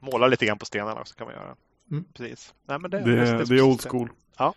Måla 0.01 0.27
lite 0.27 0.47
grann 0.47 0.59
på 0.59 0.67
stenarna 0.67 1.01
också 1.01 1.15
kan 1.15 1.27
man 1.27 1.35
göra. 1.37 1.57
Mm. 1.91 2.05
Precis. 2.15 2.55
Nej, 2.69 2.79
men 2.79 2.91
det, 2.91 3.01
det, 3.01 3.29
är, 3.29 3.45
det 3.45 3.55
är 3.55 3.63
old 3.63 3.81
school. 3.89 4.09
Ja. 4.39 4.55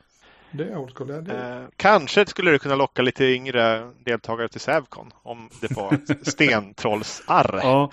Det 0.52 0.64
är 0.64 0.78
old 0.78 0.98
school. 0.98 1.08
Det 1.08 1.34
är... 1.34 1.62
Eh, 1.62 1.68
kanske 1.76 2.26
skulle 2.26 2.52
det 2.52 2.60
kunna 2.60 2.76
locka 2.76 3.02
lite 3.02 3.26
yngre 3.26 3.91
deltagare 4.06 4.48
till 4.48 4.62
Sävcon 4.62 5.12
om 5.24 5.50
det 5.62 5.72
var 5.72 6.00
stentrollsarr. 6.30 7.60
Ja, 7.64 7.91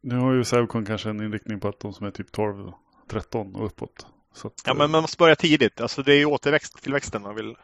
nu 0.00 0.18
har 0.18 0.32
ju 0.32 0.44
Sävcon 0.44 0.86
kanske 0.86 1.10
en 1.10 1.20
inriktning 1.20 1.60
på 1.60 1.68
att 1.68 1.80
de 1.80 1.92
som 1.92 2.06
är 2.06 2.10
typ 2.10 2.32
12, 2.32 2.72
13 3.08 3.54
och 3.54 3.66
uppåt 3.66 4.06
att, 4.44 4.62
ja, 4.66 4.74
men 4.74 4.90
man 4.90 5.02
måste 5.02 5.16
börja 5.16 5.36
tidigt. 5.36 5.80
Alltså 5.80 6.02
det 6.02 6.12
är 6.12 6.18
ju 6.18 6.26
återväxttillväxten 6.26 7.22
man 7.22 7.34
vill. 7.34 7.56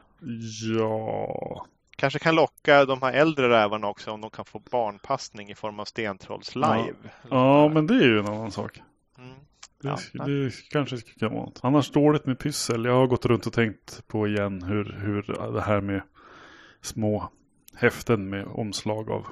Ja. 0.79 1.67
Kanske 1.97 2.19
kan 2.19 2.35
locka 2.35 2.85
de 2.85 3.03
här 3.03 3.13
äldre 3.13 3.49
rävarna 3.49 3.87
också 3.87 4.11
om 4.11 4.21
de 4.21 4.31
kan 4.31 4.45
få 4.45 4.59
barnpassning 4.71 5.51
i 5.51 5.55
form 5.55 5.81
av 5.81 5.85
stentrolls 5.85 6.55
live. 6.55 6.95
Ja, 7.03 7.29
ja 7.31 7.69
men 7.69 7.87
det 7.87 7.95
är 7.95 8.09
ju 8.09 8.19
en 8.19 8.27
annan 8.27 8.51
sak. 8.51 8.83
Mm. 9.19 9.35
Det, 9.83 9.89
ja, 10.13 10.25
det 10.25 10.53
kanske 10.71 10.97
kan 11.01 11.33
vara 11.33 11.45
något. 11.45 11.61
Annars 11.63 11.91
dåligt 11.91 12.27
med 12.27 12.39
pyssel. 12.39 12.85
Jag 12.85 12.95
har 12.95 13.07
gått 13.07 13.27
runt 13.27 13.47
och 13.47 13.53
tänkt 13.53 14.09
på 14.09 14.27
igen 14.27 14.63
hur, 14.63 14.85
hur 14.85 15.53
det 15.53 15.61
här 15.61 15.81
med 15.81 16.03
små 16.81 17.31
häften 17.75 18.31
med 18.31 18.47
omslag 18.47 19.11
av 19.11 19.27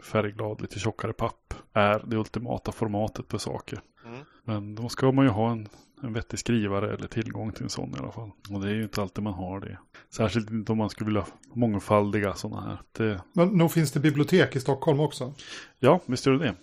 färgglad, 0.00 0.60
lite 0.60 0.78
tjockare 0.78 1.12
papp 1.12 1.54
är 1.72 2.02
det 2.06 2.16
ultimata 2.16 2.72
formatet 2.72 3.28
på 3.28 3.38
saker. 3.38 3.80
Mm. 4.06 4.18
Men 4.44 4.74
då 4.74 4.88
ska 4.88 5.12
man 5.12 5.24
ju 5.24 5.30
ha 5.30 5.50
en 5.50 5.68
en 6.02 6.12
vettig 6.12 6.38
skrivare 6.38 6.94
eller 6.94 7.08
tillgång 7.08 7.52
till 7.52 7.62
en 7.62 7.68
sån 7.68 7.94
i 7.94 7.98
alla 7.98 8.12
fall. 8.12 8.30
Och 8.50 8.60
det 8.60 8.68
är 8.68 8.74
ju 8.74 8.82
inte 8.82 9.02
alltid 9.02 9.24
man 9.24 9.34
har 9.34 9.60
det. 9.60 9.78
Särskilt 10.10 10.50
inte 10.50 10.72
om 10.72 10.78
man 10.78 10.90
skulle 10.90 11.06
vilja 11.06 11.26
mångfaldiga 11.52 12.34
sådana 12.34 12.60
här. 12.60 12.78
Det... 12.92 13.22
Men 13.32 13.48
nog 13.48 13.72
finns 13.72 13.92
det 13.92 14.00
bibliotek 14.00 14.56
i 14.56 14.60
Stockholm 14.60 15.00
också? 15.00 15.34
Ja, 15.78 16.00
visst 16.06 16.26
gör 16.26 16.32
det 16.32 16.44
det. 16.44 16.54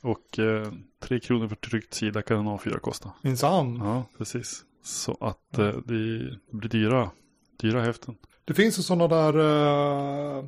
Och 0.00 0.38
eh, 0.38 0.72
tre 1.00 1.20
kronor 1.20 1.48
för 1.48 1.56
tryckt 1.56 1.94
sida 1.94 2.22
kan 2.22 2.38
en 2.38 2.46
A4 2.46 2.78
kosta. 2.78 3.12
Minsann. 3.22 3.76
Ja, 3.76 4.04
precis. 4.18 4.64
Så 4.82 5.16
att 5.20 5.58
eh, 5.58 5.66
det 5.66 5.82
blir 6.50 6.68
dyra, 6.68 7.10
dyra 7.60 7.82
häften. 7.82 8.16
Det 8.44 8.54
finns 8.54 8.78
ju 8.78 8.82
sådana 8.82 9.08
där 9.08 9.38
Eh, 10.38 10.44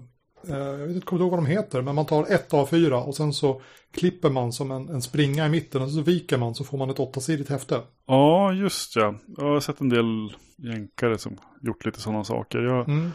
jag 0.49 0.77
vet 0.77 0.95
inte, 0.95 1.07
kommer 1.07 1.23
ihåg 1.23 1.31
vad 1.31 1.39
de 1.39 1.47
heter, 1.47 1.83
men 1.83 1.95
man 1.95 2.07
tar 2.07 2.23
ett 2.23 2.53
A4 2.53 2.93
och 2.93 3.15
sen 3.15 3.33
så 3.33 3.61
klipper 3.91 4.31
man 4.31 4.53
som 4.53 4.71
en, 4.71 4.89
en 4.89 5.03
springa 5.03 5.47
i 5.47 5.49
mitten 5.49 5.83
och 5.83 5.91
så 5.91 6.01
viker 6.01 6.39
man 6.39 6.55
så 6.55 6.65
får 6.65 6.79
man 6.79 6.91
ett 6.91 7.01
åttasidigt 7.01 7.51
häfte. 7.51 7.81
Ja, 8.07 8.53
just 8.53 8.97
ja. 8.97 9.15
Jag 9.37 9.45
har 9.45 9.61
sett 9.61 9.81
en 9.81 9.89
del 9.89 10.33
jänkare 10.57 11.19
som 11.19 11.37
gjort 11.63 11.85
lite 11.85 12.01
sådana 12.01 12.25
saker. 12.25 12.59
Jag 12.59 12.73
har 12.73 12.85
mm. 12.85 13.11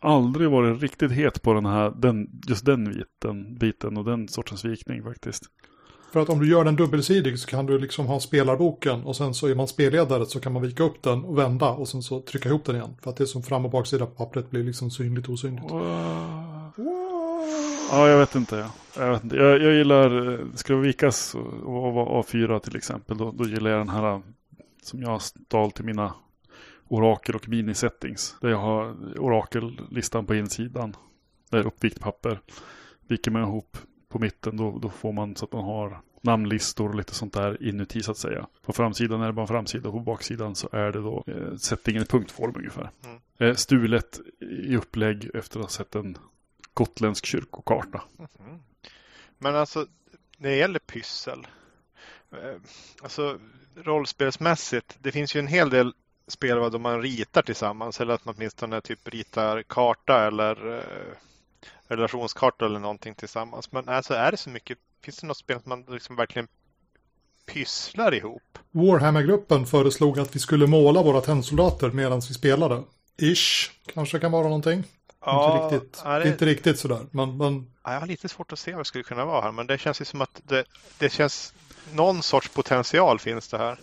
aldrig 0.00 0.50
varit 0.50 0.82
riktigt 0.82 1.12
het 1.12 1.42
på 1.42 1.54
den 1.54 1.66
här, 1.66 1.92
den, 1.96 2.28
just 2.48 2.66
den 2.66 2.84
biten, 2.84 3.58
biten 3.58 3.96
och 3.96 4.04
den 4.04 4.28
sortens 4.28 4.64
vikning 4.64 5.02
faktiskt. 5.02 5.42
För 6.12 6.20
att 6.20 6.28
om 6.28 6.38
du 6.38 6.50
gör 6.50 6.64
den 6.64 6.76
dubbelsidig 6.76 7.38
så 7.38 7.46
kan 7.46 7.66
du 7.66 7.78
liksom 7.78 8.06
ha 8.06 8.20
spelarboken 8.20 9.02
och 9.04 9.16
sen 9.16 9.34
så 9.34 9.46
är 9.46 9.54
man 9.54 9.68
spelledare 9.68 10.26
så 10.26 10.40
kan 10.40 10.52
man 10.52 10.62
vika 10.62 10.82
upp 10.82 11.02
den 11.02 11.24
och 11.24 11.38
vända 11.38 11.70
och 11.70 11.88
sen 11.88 12.02
så 12.02 12.20
trycka 12.20 12.48
ihop 12.48 12.64
den 12.64 12.76
igen. 12.76 12.96
För 13.02 13.10
att 13.10 13.16
det 13.16 13.26
som 13.26 13.42
fram 13.42 13.64
och 13.64 13.70
baksida 13.70 14.06
på 14.06 14.12
pappret 14.12 14.50
blir 14.50 14.64
liksom 14.64 14.90
synligt 14.90 15.28
osynligt. 15.28 15.70
Wow. 15.70 16.55
Ja, 17.90 18.08
jag 18.08 18.18
vet 18.18 18.34
inte. 18.34 18.70
Jag, 18.96 19.10
vet 19.10 19.24
inte. 19.24 19.36
jag, 19.36 19.62
jag 19.62 19.74
gillar, 19.74 20.38
ska 20.56 20.74
det 20.74 20.80
vikas 20.80 21.34
och 21.64 21.94
vara 21.94 22.22
A4 22.22 22.58
till 22.58 22.76
exempel, 22.76 23.16
då, 23.16 23.32
då 23.32 23.44
gillar 23.44 23.70
jag 23.70 23.80
den 23.80 23.88
här 23.88 24.22
som 24.82 25.02
jag 25.02 25.22
stal 25.22 25.72
till 25.72 25.84
mina 25.84 26.14
orakel 26.88 27.34
och 27.34 27.48
minisettings. 27.48 28.36
Där 28.40 28.48
jag 28.48 28.58
har 28.58 28.94
orakellistan 29.18 30.26
på 30.26 30.34
insidan. 30.34 30.96
Det 31.50 31.58
är 31.58 31.66
uppvikt 31.66 32.00
papper. 32.00 32.40
Viker 33.08 33.30
man 33.30 33.42
ihop 33.42 33.78
på 34.08 34.18
mitten 34.18 34.56
då, 34.56 34.78
då 34.78 34.88
får 34.88 35.12
man 35.12 35.36
så 35.36 35.44
att 35.44 35.52
man 35.52 35.64
har 35.64 36.00
namnlistor 36.20 36.88
och 36.88 36.94
lite 36.94 37.14
sånt 37.14 37.32
där 37.32 37.62
inuti 37.62 38.02
så 38.02 38.10
att 38.10 38.16
säga. 38.16 38.46
På 38.62 38.72
framsidan 38.72 39.22
är 39.22 39.26
det 39.26 39.32
bara 39.32 39.42
en 39.42 39.48
framsida 39.48 39.88
och 39.88 39.94
på 39.94 40.00
baksidan 40.00 40.54
så 40.54 40.68
är 40.72 40.92
det 40.92 41.00
då 41.00 41.24
eh, 41.26 41.56
settingen 41.56 42.02
i 42.02 42.06
punktform 42.06 42.52
ungefär. 42.56 42.90
Mm. 43.04 43.20
Eh, 43.38 43.54
stulet 43.54 44.20
i 44.40 44.76
upplägg 44.76 45.30
efter 45.34 45.58
att 45.58 45.64
ha 45.64 45.70
sett 45.70 45.94
en 45.94 46.18
gotländsk 46.76 47.26
kyrkokarta. 47.26 48.02
Mhm. 48.18 48.58
Men 49.38 49.56
alltså, 49.56 49.86
när 50.38 50.50
det 50.50 50.56
gäller 50.56 50.78
pyssel. 50.78 51.46
eh, 52.32 52.60
Alltså 53.02 53.38
rollspelsmässigt. 53.76 54.96
Det 55.00 55.12
finns 55.12 55.34
ju 55.36 55.40
en 55.40 55.46
hel 55.46 55.70
del 55.70 55.92
spel 56.28 56.56
där 56.70 56.78
man 56.78 57.02
ritar 57.02 57.42
tillsammans. 57.42 58.00
Eller 58.00 58.14
att 58.14 58.24
man 58.24 58.34
åtminstone 58.38 58.80
typ 58.80 59.08
ritar 59.08 59.62
karta 59.62 60.26
eller 60.26 60.76
eh, 60.78 61.14
relationskarta 61.88 62.66
eller 62.66 62.78
någonting 62.78 63.14
tillsammans. 63.14 63.72
Men 63.72 63.88
alltså 63.88 64.14
är 64.14 64.30
det 64.30 64.36
så 64.36 64.50
mycket? 64.50 64.78
Finns 65.02 65.16
det 65.18 65.26
något 65.26 65.36
spel 65.36 65.56
att 65.56 65.66
man 65.66 65.84
liksom 65.88 66.16
verkligen 66.16 66.48
pysslar 67.46 68.14
ihop? 68.14 68.58
Warhammer-gruppen 68.70 69.66
föreslog 69.66 70.18
att 70.18 70.36
vi 70.36 70.38
skulle 70.40 70.66
måla 70.66 71.02
våra 71.02 71.20
tennsoldater 71.20 71.90
medan 71.90 72.20
vi 72.28 72.34
spelade. 72.34 72.82
Ish, 73.18 73.70
kanske 73.94 74.18
kan 74.18 74.32
vara 74.32 74.42
någonting. 74.42 74.84
Inte 75.26 75.76
riktigt, 75.76 76.02
ja, 76.04 76.18
det- 76.18 76.28
inte 76.28 76.46
riktigt 76.46 76.78
sådär, 76.78 76.98
men, 77.10 77.36
men 77.36 77.66
Ja, 77.84 77.92
jag 77.92 78.00
har 78.00 78.06
lite 78.06 78.28
svårt 78.28 78.52
att 78.52 78.58
se 78.58 78.70
vad 78.72 78.80
det 78.80 78.84
skulle 78.84 79.04
kunna 79.04 79.24
vara 79.24 79.40
här. 79.42 79.52
Men 79.52 79.66
det 79.66 79.78
känns 79.78 80.00
ju 80.00 80.04
som 80.04 80.20
att 80.20 80.40
det, 80.44 80.64
det 80.98 81.08
känns 81.12 81.54
någon 81.94 82.22
sorts 82.22 82.48
potential 82.48 83.18
finns 83.18 83.48
det 83.48 83.58
här. 83.58 83.78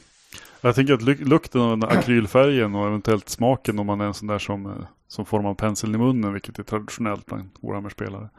Jag 0.62 0.76
tänker 0.76 0.94
att 0.94 1.02
luk- 1.02 1.24
lukten 1.26 1.62
av 1.62 1.78
den 1.78 1.90
akrylfärgen 1.90 2.76
och 2.76 2.88
eventuellt 2.88 3.30
smaken 3.30 3.80
om 3.80 3.86
man 3.88 4.02
är 4.02 4.06
en 4.06 4.14
sån 4.14 4.28
där 4.28 4.40
som, 4.40 4.66
eh, 4.66 4.72
som 5.08 5.26
formar 5.26 5.54
penseln 5.54 5.96
i 5.96 5.98
munnen, 5.98 6.34
vilket 6.34 6.60
är 6.60 6.64
traditionellt 6.64 7.26
bland 7.26 7.50
Warhammer-spelare. 7.62 8.30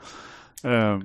Eh, 0.63 0.99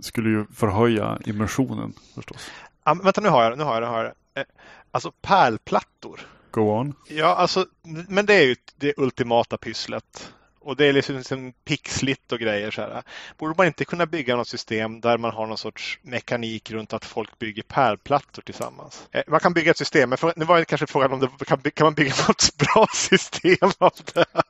skulle 0.00 0.28
ju 0.30 0.46
förhöja 0.54 1.18
immersionen 1.26 1.92
förstås. 2.14 2.50
Ja, 2.84 2.94
vänta, 2.94 3.20
nu 3.20 3.28
har 3.28 3.42
jag 3.42 3.52
det. 3.52 3.56
Nu 3.56 3.64
har 3.64 3.74
jag 3.74 3.82
det. 3.82 3.86
Nu 3.86 3.92
har 3.92 4.04
jag 4.04 4.12
det. 4.34 4.40
Eh, 4.40 4.46
Alltså 4.90 5.12
pärlplattor. 5.22 6.20
Go 6.50 6.60
on. 6.60 6.94
Ja, 7.08 7.26
alltså, 7.34 7.66
men 8.08 8.26
det 8.26 8.34
är 8.34 8.42
ju 8.46 8.56
det 8.76 8.94
ultimata 8.96 9.56
pysslet. 9.56 10.32
Och 10.60 10.76
det 10.76 10.86
är 10.86 10.92
liksom, 10.92 11.16
liksom 11.16 11.52
pixligt 11.64 12.32
och 12.32 12.38
grejer. 12.38 12.70
Så 12.70 12.80
här. 12.80 13.02
Borde 13.38 13.54
man 13.56 13.66
inte 13.66 13.84
kunna 13.84 14.06
bygga 14.06 14.36
något 14.36 14.48
system 14.48 15.00
där 15.00 15.18
man 15.18 15.30
har 15.30 15.46
någon 15.46 15.58
sorts 15.58 15.98
mekanik 16.02 16.70
runt 16.70 16.92
att 16.92 17.04
folk 17.04 17.38
bygger 17.38 17.62
pärlplattor 17.62 18.42
tillsammans? 18.42 19.08
Eh, 19.12 19.22
Man 19.26 19.40
kan 19.40 19.54
bygga 19.54 19.70
ett 19.70 19.78
system, 19.78 20.10
men 20.10 20.18
nu 20.36 20.44
var 20.44 20.58
det 20.58 20.64
kanske 20.64 20.86
frågan 20.86 21.12
om 21.12 21.20
det 21.20 21.44
kan, 21.44 21.60
kan 21.60 21.84
man 21.84 21.94
bygga 21.94 22.14
något 22.28 22.56
bra 22.56 22.86
system 22.94 23.70
av 23.78 23.92
det 24.14 24.24
här? 24.34 24.42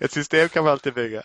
Ett 0.00 0.12
system 0.12 0.48
kan 0.48 0.64
man 0.64 0.72
alltid 0.72 0.94
bygga. 0.94 1.22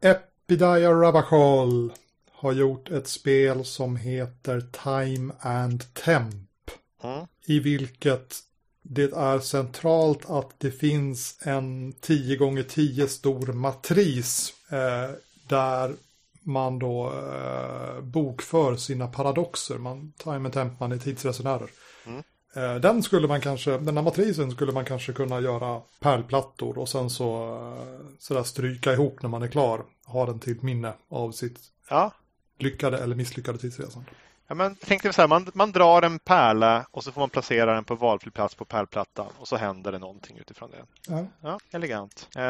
Epidia 0.00 0.92
Rabachol 0.92 1.92
har 2.32 2.52
gjort 2.52 2.90
ett 2.90 3.08
spel 3.08 3.64
som 3.64 3.96
heter 3.96 4.60
Time 4.60 5.32
and 5.40 5.94
Temp. 5.94 6.70
Mm. 7.04 7.26
I 7.46 7.60
vilket 7.60 8.38
det 8.82 9.12
är 9.12 9.38
centralt 9.38 10.30
att 10.30 10.60
det 10.60 10.70
finns 10.70 11.38
en 11.42 11.92
10 11.92 12.36
gånger 12.36 12.62
10 12.62 13.08
stor 13.08 13.52
matris 13.52 14.54
eh, 14.70 15.10
där 15.48 15.94
man 16.42 16.78
då 16.78 17.12
eh, 17.12 18.00
bokför 18.00 18.76
sina 18.76 19.06
paradoxer. 19.06 19.78
Man, 19.78 20.12
time 20.12 20.36
and 20.36 20.52
temp, 20.52 20.80
man 20.80 20.92
är 20.92 20.98
tidsresenärer. 20.98 21.70
Mm. 22.06 22.22
Eh, 22.54 22.74
den 22.74 23.02
skulle 23.02 23.28
man 23.28 23.40
kanske, 23.40 23.78
den 23.78 23.96
här 23.96 24.04
matrisen 24.04 24.50
skulle 24.50 24.72
man 24.72 24.84
kanske 24.84 25.12
kunna 25.12 25.40
göra 25.40 25.80
pärlplattor 26.00 26.78
och 26.78 26.88
sen 26.88 27.10
så 27.10 27.54
eh, 27.54 28.06
sådär 28.18 28.42
stryka 28.42 28.92
ihop 28.92 29.22
när 29.22 29.28
man 29.28 29.42
är 29.42 29.48
klar. 29.48 29.84
Ha 30.06 30.26
den 30.26 30.38
till 30.38 30.58
minne 30.60 30.92
av 31.08 31.32
sitt 31.32 31.58
Ja, 31.88 32.12
lyckade 32.58 32.98
eller 32.98 33.16
misslyckade 33.16 33.58
tidsresande. 33.58 34.10
Ja, 34.46 34.54
men 34.54 34.76
tänk 34.76 35.02
dig 35.02 35.12
så 35.12 35.20
här, 35.20 35.28
man, 35.28 35.50
man 35.54 35.72
drar 35.72 36.02
en 36.02 36.18
pärla 36.18 36.86
och 36.90 37.04
så 37.04 37.12
får 37.12 37.20
man 37.20 37.30
placera 37.30 37.74
den 37.74 37.84
på 37.84 37.94
valfri 37.94 38.30
plats 38.30 38.54
på 38.54 38.64
pärlplattan 38.64 39.26
och 39.38 39.48
så 39.48 39.56
händer 39.56 39.92
det 39.92 39.98
någonting 39.98 40.38
utifrån 40.38 40.70
det. 40.70 40.84
Ja. 41.08 41.26
Ja, 41.40 41.58
elegant. 41.70 42.28
Eh, 42.36 42.42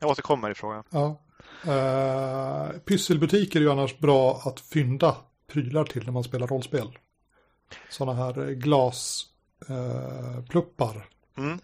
jag 0.00 0.10
återkommer 0.10 0.50
i 0.50 0.54
frågan. 0.54 0.84
Ja. 0.90 1.16
Uh, 1.66 2.68
pysselbutiker 2.78 3.60
är 3.60 3.64
ju 3.64 3.70
annars 3.70 3.98
bra 3.98 4.40
att 4.44 4.60
fynda 4.60 5.16
prylar 5.46 5.84
till 5.84 6.04
när 6.04 6.12
man 6.12 6.24
spelar 6.24 6.46
rollspel. 6.46 6.98
Sådana 7.90 8.24
här 8.24 8.50
glaspluppar 8.50 11.08
Mm. 11.38 11.58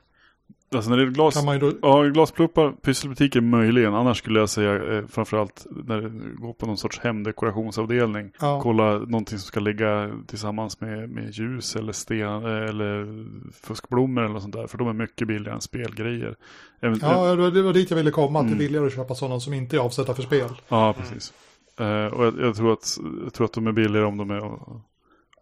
Alltså 0.74 0.90
när 0.90 0.96
det 0.96 1.02
är 1.02 1.06
glas, 1.06 1.34
kan 1.34 1.44
man 1.44 1.58
då... 1.58 1.72
ja, 1.82 2.02
glaspluppar, 2.02 2.72
pysselbutiker 2.72 3.40
möjligen. 3.40 3.94
Annars 3.94 4.18
skulle 4.18 4.40
jag 4.40 4.48
säga 4.48 4.94
eh, 4.94 5.06
framförallt 5.06 5.66
när 5.84 6.00
det 6.00 6.10
går 6.36 6.52
på 6.52 6.66
någon 6.66 6.76
sorts 6.78 6.98
hemdekorationsavdelning. 7.00 8.30
Ja, 8.40 8.60
Kolla 8.62 8.92
någonting 8.98 9.38
som 9.38 9.46
ska 9.46 9.60
ligga 9.60 10.10
tillsammans 10.26 10.80
med, 10.80 11.10
med 11.10 11.30
ljus 11.30 11.76
eller 11.76 11.92
sten 11.92 12.44
eh, 12.44 12.68
eller 12.68 13.24
fuskblommor 13.66 14.24
eller 14.24 14.40
sånt 14.40 14.54
där. 14.54 14.66
För 14.66 14.78
de 14.78 14.88
är 14.88 14.92
mycket 14.92 15.28
billigare 15.28 15.54
än 15.54 15.60
spelgrejer. 15.60 16.36
Även, 16.80 16.98
ja, 17.02 17.34
det 17.34 17.42
var- 17.42 17.50
det 17.50 17.62
var 17.62 17.72
dit 17.72 17.90
jag 17.90 17.96
ville 17.96 18.10
komma. 18.10 18.38
Att 18.40 18.44
det 18.46 18.48
är 18.48 18.54
Mm. 18.54 18.58
billigare 18.58 18.86
att 18.86 18.94
köpa 18.94 19.14
sådana 19.14 19.40
som 19.40 19.54
inte 19.54 19.76
är 19.76 19.80
avsedda 19.80 20.14
för 20.14 20.22
spel. 20.22 20.48
Ja, 20.68 20.94
precis. 20.98 21.32
Eh, 21.80 22.06
och 22.06 22.24
jag, 22.26 22.34
jag, 22.40 22.56
tror 22.56 22.72
att, 22.72 22.98
jag 23.24 23.32
tror 23.32 23.44
att 23.44 23.52
de 23.52 23.66
är 23.66 23.72
billigare 23.72 24.06
om 24.06 24.16
de 24.16 24.30
är 24.30 24.42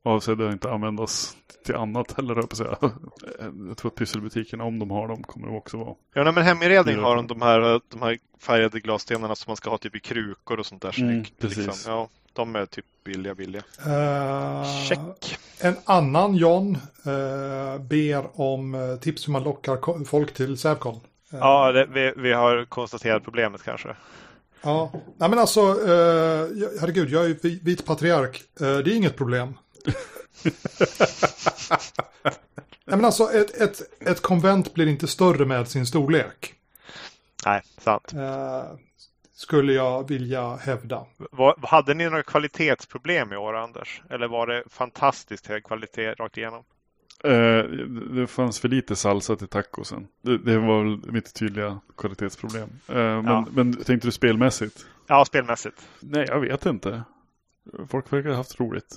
avsedda 0.04 0.46
att 0.46 0.52
inte 0.52 0.70
användas 0.70 1.36
till 1.66 1.74
annat 1.74 2.12
heller, 2.12 2.34
jag 2.36 2.48
på 2.48 2.52
att 2.54 2.56
säga. 2.58 2.76
Eh, 2.82 3.46
jag 3.68 3.76
tror 3.76 3.90
att 3.90 3.94
pysselbutikerna, 3.94 4.64
om 4.64 4.78
de 4.78 4.90
har 4.90 5.08
dem, 5.08 5.22
kommer 5.22 5.46
de 5.46 5.56
också 5.56 5.76
vara. 5.76 5.94
Ja, 6.14 6.24
nej, 6.24 6.32
men 6.32 6.44
heminredning 6.44 6.98
har 6.98 7.16
de 7.16 7.26
de 7.26 7.42
här, 7.42 7.80
de 7.88 8.02
här 8.02 8.18
färgade 8.40 8.80
glasstenarna 8.80 9.34
som 9.34 9.50
man 9.50 9.56
ska 9.56 9.70
ha 9.70 9.78
typ 9.78 9.96
i 9.96 10.00
krukor 10.00 10.58
och 10.58 10.66
sånt 10.66 10.82
där. 10.82 11.00
Mm, 11.00 11.12
snyggt, 11.14 11.38
precis. 11.38 11.56
Liksom. 11.66 11.92
Ja, 11.92 12.08
de 12.32 12.56
är 12.56 12.66
typ 12.66 12.84
billiga, 13.04 13.34
billiga. 13.34 13.62
Eh, 13.86 14.64
Check. 14.88 15.38
En 15.60 15.74
annan 15.84 16.34
John 16.34 16.78
eh, 17.06 17.82
ber 17.82 18.40
om 18.40 18.74
eh, 18.74 18.96
tips 18.96 19.28
hur 19.28 19.32
man 19.32 19.42
lockar 19.42 20.04
folk 20.04 20.34
till 20.34 20.58
Sävcon. 20.58 20.94
Eh, 21.32 21.38
Ja, 21.40 21.72
det, 21.72 21.86
vi, 21.86 22.12
vi 22.16 22.32
har 22.32 22.64
konstaterat 22.64 23.24
problemet 23.24 23.62
kanske. 23.62 23.96
Ja, 24.62 24.92
nej 25.16 25.30
men 25.30 25.38
alltså, 25.38 25.60
eh, 25.60 26.46
herregud, 26.80 27.10
jag 27.10 27.24
är 27.30 27.36
vi- 27.42 27.60
vit 27.62 27.84
patriark. 27.86 28.42
Eh, 28.60 28.66
det 28.78 28.90
är 28.92 28.96
inget 28.96 29.16
problem. 29.16 29.54
Nej 32.84 32.96
men 32.96 33.04
alltså, 33.04 33.32
ett, 33.32 33.60
ett, 33.60 33.80
ett 34.00 34.22
konvent 34.22 34.74
blir 34.74 34.86
inte 34.86 35.06
större 35.06 35.44
med 35.46 35.68
sin 35.68 35.86
storlek. 35.86 36.54
Nej, 37.46 37.62
sant. 37.78 38.12
Eh, 38.14 38.64
skulle 39.34 39.72
jag 39.72 40.08
vilja 40.08 40.56
hävda. 40.56 41.06
Vad, 41.16 41.64
hade 41.64 41.94
ni 41.94 42.04
några 42.04 42.22
kvalitetsproblem 42.22 43.32
i 43.32 43.36
år, 43.36 43.54
Anders? 43.56 44.02
Eller 44.10 44.28
var 44.28 44.46
det 44.46 44.64
fantastiskt 44.70 45.46
hög 45.46 45.64
kvalitet 45.64 46.12
rakt 46.14 46.36
igenom? 46.38 46.64
Eh, 47.24 47.62
det 48.14 48.26
fanns 48.26 48.60
för 48.60 48.68
lite 48.68 48.96
salsa 48.96 49.36
till 49.36 49.48
tacosen. 49.48 50.06
Det, 50.22 50.38
det 50.38 50.58
var 50.58 50.82
väl 50.84 51.12
mitt 51.12 51.34
tydliga 51.34 51.80
kvalitetsproblem. 51.96 52.68
Eh, 52.88 52.94
men, 52.94 53.26
Ja. 53.26 53.46
men 53.52 53.72
tänkte 53.84 54.08
du 54.08 54.12
spelmässigt? 54.12 54.86
Ja, 55.06 55.24
spelmässigt. 55.24 55.88
Nej, 56.00 56.24
jag 56.28 56.40
vet 56.40 56.66
inte. 56.66 57.02
Folk 57.88 58.12
verkar 58.12 58.28
ha 58.30 58.36
haft 58.36 58.60
roligt. 58.60 58.96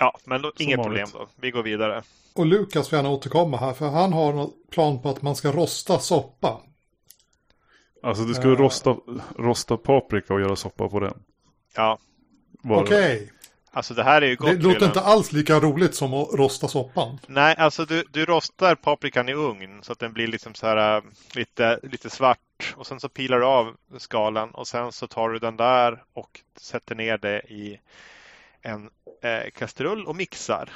Ja, 0.00 0.18
men 0.24 0.42
då, 0.42 0.52
inget 0.58 0.82
problem 0.82 1.08
då. 1.12 1.28
Vi 1.36 1.50
går 1.50 1.62
vidare. 1.62 2.02
Och 2.34 2.46
Lukas 2.46 2.88
får 2.88 2.96
gärna 2.96 3.08
återkomma 3.10 3.56
här, 3.56 3.72
för 3.72 3.88
han 3.88 4.12
har 4.12 4.32
någon 4.32 4.52
plan 4.70 5.02
på 5.02 5.08
att 5.08 5.22
man 5.22 5.36
ska 5.36 5.52
rosta 5.52 5.98
soppa. 5.98 6.60
Alltså 8.02 8.24
du 8.24 8.34
ska 8.34 8.48
Eh. 8.48 8.56
rosta, 8.56 8.96
rosta 9.38 9.76
paprika 9.76 10.34
och 10.34 10.40
göra 10.40 10.56
soppa 10.56 10.88
på 10.88 11.00
den. 11.00 11.14
Ja, 11.76 11.98
Okej, 12.70 13.32
alltså 13.70 13.94
det 13.94 14.02
här 14.02 14.22
är 14.22 14.26
ju 14.26 14.36
gott. 14.36 14.46
det 14.48 14.54
låter 14.54 14.68
Wilhelm. 14.68 14.84
inte 14.84 15.00
alls 15.00 15.32
lika 15.32 15.60
roligt 15.60 15.94
som 15.94 16.14
att 16.14 16.28
rosta 16.34 16.68
soppan. 16.68 17.18
Nej, 17.26 17.54
alltså 17.58 17.84
du, 17.84 18.04
du 18.10 18.24
rostar 18.24 18.74
paprikan 18.74 19.28
i 19.28 19.34
ugn 19.34 19.82
så 19.82 19.92
att 19.92 19.98
den 19.98 20.12
blir 20.12 20.26
liksom 20.26 20.54
så 20.54 20.66
här 20.66 20.96
äh, 20.96 21.02
lite, 21.34 21.80
lite 21.82 22.10
svart. 22.10 22.74
Och 22.76 22.86
sen 22.86 23.00
så 23.00 23.08
pilar 23.08 23.38
du 23.38 23.44
av 23.46 23.76
skalen 23.98 24.50
och 24.50 24.68
sen 24.68 24.92
så 24.92 25.06
tar 25.06 25.28
du 25.28 25.38
den 25.38 25.56
där 25.56 26.02
och 26.12 26.40
sätter 26.56 26.94
ner 26.94 27.18
det 27.18 27.40
i 27.40 27.80
en 28.62 28.90
eh, 29.22 29.50
kastrull 29.50 30.06
och 30.06 30.16
mixar. 30.16 30.70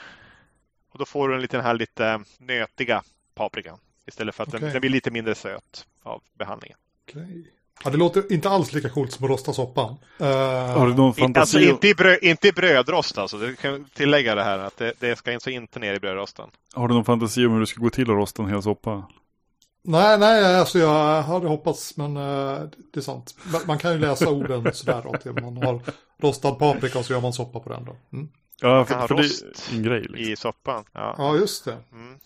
Och 0.92 0.98
då 0.98 1.04
får 1.04 1.28
du 1.28 1.34
en 1.34 1.40
liten 1.42 1.60
här 1.60 1.74
lite 1.74 2.20
nötiga 2.38 3.02
paprikan. 3.34 3.78
Istället 4.06 4.34
för 4.34 4.42
att 4.42 4.50
den, 4.50 4.58
Okej. 4.60 4.72
den 4.72 4.80
blir 4.80 4.90
lite 4.90 5.10
mindre 5.10 5.34
söt 5.34 5.86
av 6.02 6.22
behandlingen. 6.38 6.78
Okej. 7.08 7.50
Ja, 7.84 7.90
det 7.90 7.96
låter 7.96 8.32
inte 8.32 8.48
alls 8.50 8.72
lika 8.72 8.88
coolt 8.90 9.12
som 9.12 9.24
att 9.24 9.30
rosta 9.30 9.52
soppan. 9.52 9.96
Eh, 10.20 10.26
Har 10.26 10.86
du 10.86 10.94
någon 10.94 11.10
I- 11.10 11.20
fantasi? 11.20 11.40
Alltså 11.40 11.60
inte 11.72 11.88
i, 11.88 11.94
bröd, 11.94 12.18
inte 12.22 12.48
i 12.48 12.52
brödrost 12.52 13.18
alltså. 13.18 13.38
Du 13.38 13.56
kan 13.56 13.84
tillägga 13.84 14.34
det 14.34 14.42
här 14.44 14.58
att 14.58 14.76
det, 14.76 14.92
det 15.00 15.16
ska 15.16 15.34
alltså 15.34 15.50
inte 15.50 15.78
ner 15.78 15.94
i 15.94 16.00
brödrosten. 16.00 16.50
Har 16.74 16.88
du 16.88 16.94
någon 16.94 17.04
fantasi 17.04 17.46
om 17.46 17.52
hur 17.52 17.60
det 17.60 17.66
ska 17.66 17.80
gå 17.80 17.90
till 17.90 18.02
att 18.02 18.08
rosta 18.16 18.42
en 18.42 18.48
hel 18.48 18.62
soppa? 18.62 19.02
Nej, 19.86 20.18
nej, 20.18 20.58
alltså 20.58 20.78
jag 20.78 21.22
hade 21.22 21.48
hoppats, 21.48 21.96
men 21.96 22.16
eh, 22.16 22.62
det 22.92 23.00
är 23.00 23.00
sant. 23.00 23.34
Man, 23.66 23.78
kan 23.78 23.92
ju 23.92 23.98
läsa 23.98 24.30
orden 24.30 24.70
sådär, 24.74 25.14
att 25.14 25.42
man 25.42 25.56
har 25.56 25.80
rostad 26.18 26.52
paprika 26.52 26.98
och 26.98 27.04
så 27.04 27.12
gör 27.12 27.20
man 27.20 27.32
soppa 27.32 27.60
på 27.60 27.72
den 27.72 27.84
då. 27.84 27.96
Mm. 28.12 28.28
Ja, 28.60 28.84
för, 28.84 29.06
för 29.06 29.14
det 29.14 29.22
är 29.22 29.74
en 29.76 29.82
grej. 29.82 30.00
Liksom. 30.00 30.32
I 30.32 30.36
soppan. 30.36 30.84
Ja. 30.92 31.14
Ja, 31.18 31.36
just 31.36 31.64
det. 31.64 31.76
Mm. 31.92 32.18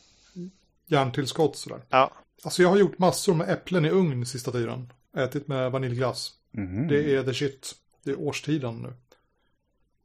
Järntillskott 0.87 1.57
sådär. 1.57 1.81
Ja. 1.89 2.11
Alltså 2.45 2.63
jag 2.63 2.69
har 2.69 2.77
gjort 2.77 2.99
massor 2.99 3.35
med 3.35 3.51
äpplen 3.51 3.85
i 3.85 3.91
ugn 3.91 4.27
sista 4.27 4.53
tiden. 4.53 4.93
Ätit 5.17 5.49
med 5.49 5.73
vaniljglass. 5.73 6.33
Mhm. 6.51 6.89
Det 6.89 7.15
är 7.15 7.23
the 7.23 7.35
shit. 7.35 7.75
Det 8.05 8.11
är 8.11 8.21
årstiden 8.21 8.77
nu. 8.83 8.93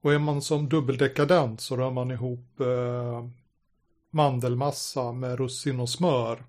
Och 0.02 0.14
är 0.14 0.20
man 0.20 0.42
som 0.42 0.70
dubbeldekadent 0.70 1.62
så 1.62 1.78
rör 1.78 1.92
man 1.92 2.12
ihop 2.12 2.60
eh, 2.60 3.28
mandelmassa 4.12 5.12
med 5.12 5.38
russin 5.38 5.80
och 5.80 5.90
smör. 5.90 6.44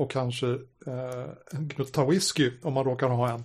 Och 0.00 0.10
kanske 0.10 0.46
eh, 0.86 1.28
en 1.52 1.68
gnutta 1.68 2.04
whisky 2.04 2.50
om 2.62 2.72
man 2.72 2.84
råkar 2.84 3.08
ha 3.08 3.30
en. 3.30 3.44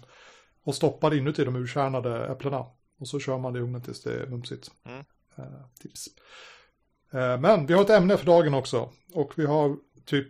Och 0.63 0.75
stoppar 0.75 1.13
inuti 1.13 1.43
de 1.43 1.55
urkärnade 1.55 2.27
äpplena. 2.27 2.65
Och 2.99 3.07
så 3.07 3.19
kör 3.19 3.37
man 3.37 3.53
det 3.53 3.59
i 3.59 3.61
ugnen 3.61 3.81
tills 3.81 4.03
det 4.03 4.13
är 4.13 4.27
mumsigt. 4.27 4.71
Mm. 4.85 5.05
Eh, 5.37 5.65
tips. 5.81 6.07
Eh, 7.13 7.39
men 7.39 7.65
vi 7.65 7.73
har 7.73 7.81
ett 7.81 7.89
ämne 7.89 8.17
för 8.17 8.25
dagen 8.25 8.53
också. 8.53 8.89
Och 9.13 9.33
vi 9.35 9.45
har 9.45 9.77
typ 10.05 10.27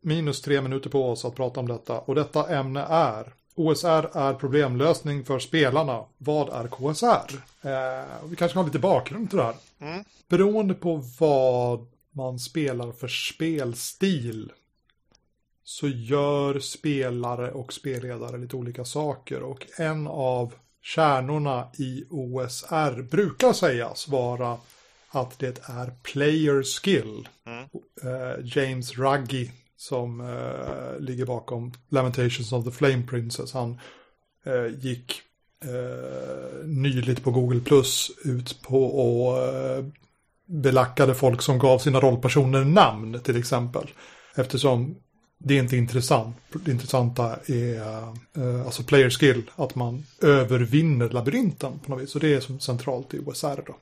minus 0.00 0.42
tre 0.42 0.60
minuter 0.60 0.90
på 0.90 1.10
oss 1.10 1.24
att 1.24 1.34
prata 1.34 1.60
om 1.60 1.68
detta. 1.68 1.98
Och 1.98 2.14
detta 2.14 2.48
ämne 2.48 2.80
är 2.88 3.34
OSR 3.54 4.16
är 4.16 4.34
problemlösning 4.34 5.24
för 5.24 5.38
spelarna. 5.38 6.04
Vad 6.18 6.48
är 6.48 6.68
KSR? 6.68 7.34
Eh, 7.62 8.28
vi 8.30 8.36
kanske 8.36 8.58
har 8.58 8.64
lite 8.64 8.78
bakgrund 8.78 9.30
till 9.30 9.38
det 9.38 9.44
här. 9.44 9.56
Mm. 9.80 10.04
Beroende 10.28 10.74
på 10.74 11.02
vad 11.18 11.86
man 12.10 12.38
spelar 12.38 12.92
för 12.92 13.08
spelstil 13.08 14.52
så 15.64 15.88
gör 15.88 16.58
spelare 16.58 17.50
och 17.50 17.72
spelledare 17.72 18.38
lite 18.38 18.56
olika 18.56 18.84
saker. 18.84 19.42
Och 19.42 19.66
en 19.78 20.06
av 20.06 20.54
kärnorna 20.82 21.68
i 21.78 22.04
OSR 22.10 23.02
brukar 23.02 23.52
sägas 23.52 24.08
vara 24.08 24.58
att 25.10 25.38
det 25.38 25.60
är 25.64 25.92
player 26.02 26.62
skill. 26.62 27.28
Mm. 27.46 27.68
Eh, 28.02 28.44
James 28.44 28.98
Ruggie 28.98 29.52
som 29.82 30.20
eh, 30.20 31.00
ligger 31.00 31.26
bakom 31.26 31.72
Lamentations 31.88 32.52
of 32.52 32.64
the 32.64 32.70
Flame 32.70 33.02
Princess. 33.02 33.52
Han 33.52 33.78
eh, 34.44 34.66
gick 34.78 35.22
eh, 35.64 36.66
nyligt 36.66 37.24
på 37.24 37.30
Google 37.30 37.60
Plus 37.60 38.10
ut 38.24 38.62
på 38.62 38.84
och 38.84 39.38
belackade 40.46 41.14
folk 41.14 41.42
som 41.42 41.58
gav 41.58 41.78
sina 41.78 42.00
rollpersoner 42.00 42.64
namn 42.64 43.20
till 43.20 43.36
exempel. 43.36 43.90
Eftersom 44.34 44.96
det 45.44 45.54
är 45.54 45.62
inte 45.62 45.76
intressant. 45.76 46.36
Det 46.52 46.70
intressanta 46.70 47.36
är 47.46 48.02
eh, 48.36 48.64
alltså 48.64 48.82
player 48.82 49.10
skill, 49.10 49.50
att 49.56 49.74
man 49.74 50.04
övervinner 50.20 51.08
labyrinten 51.08 51.78
på 51.78 51.90
något 51.90 52.02
vis. 52.02 52.14
Och 52.14 52.20
det 52.20 52.34
är 52.34 52.40
som 52.40 52.60
centralt 52.60 53.14
i 53.14 53.18
OSR 53.18 53.62
då. 53.66 53.76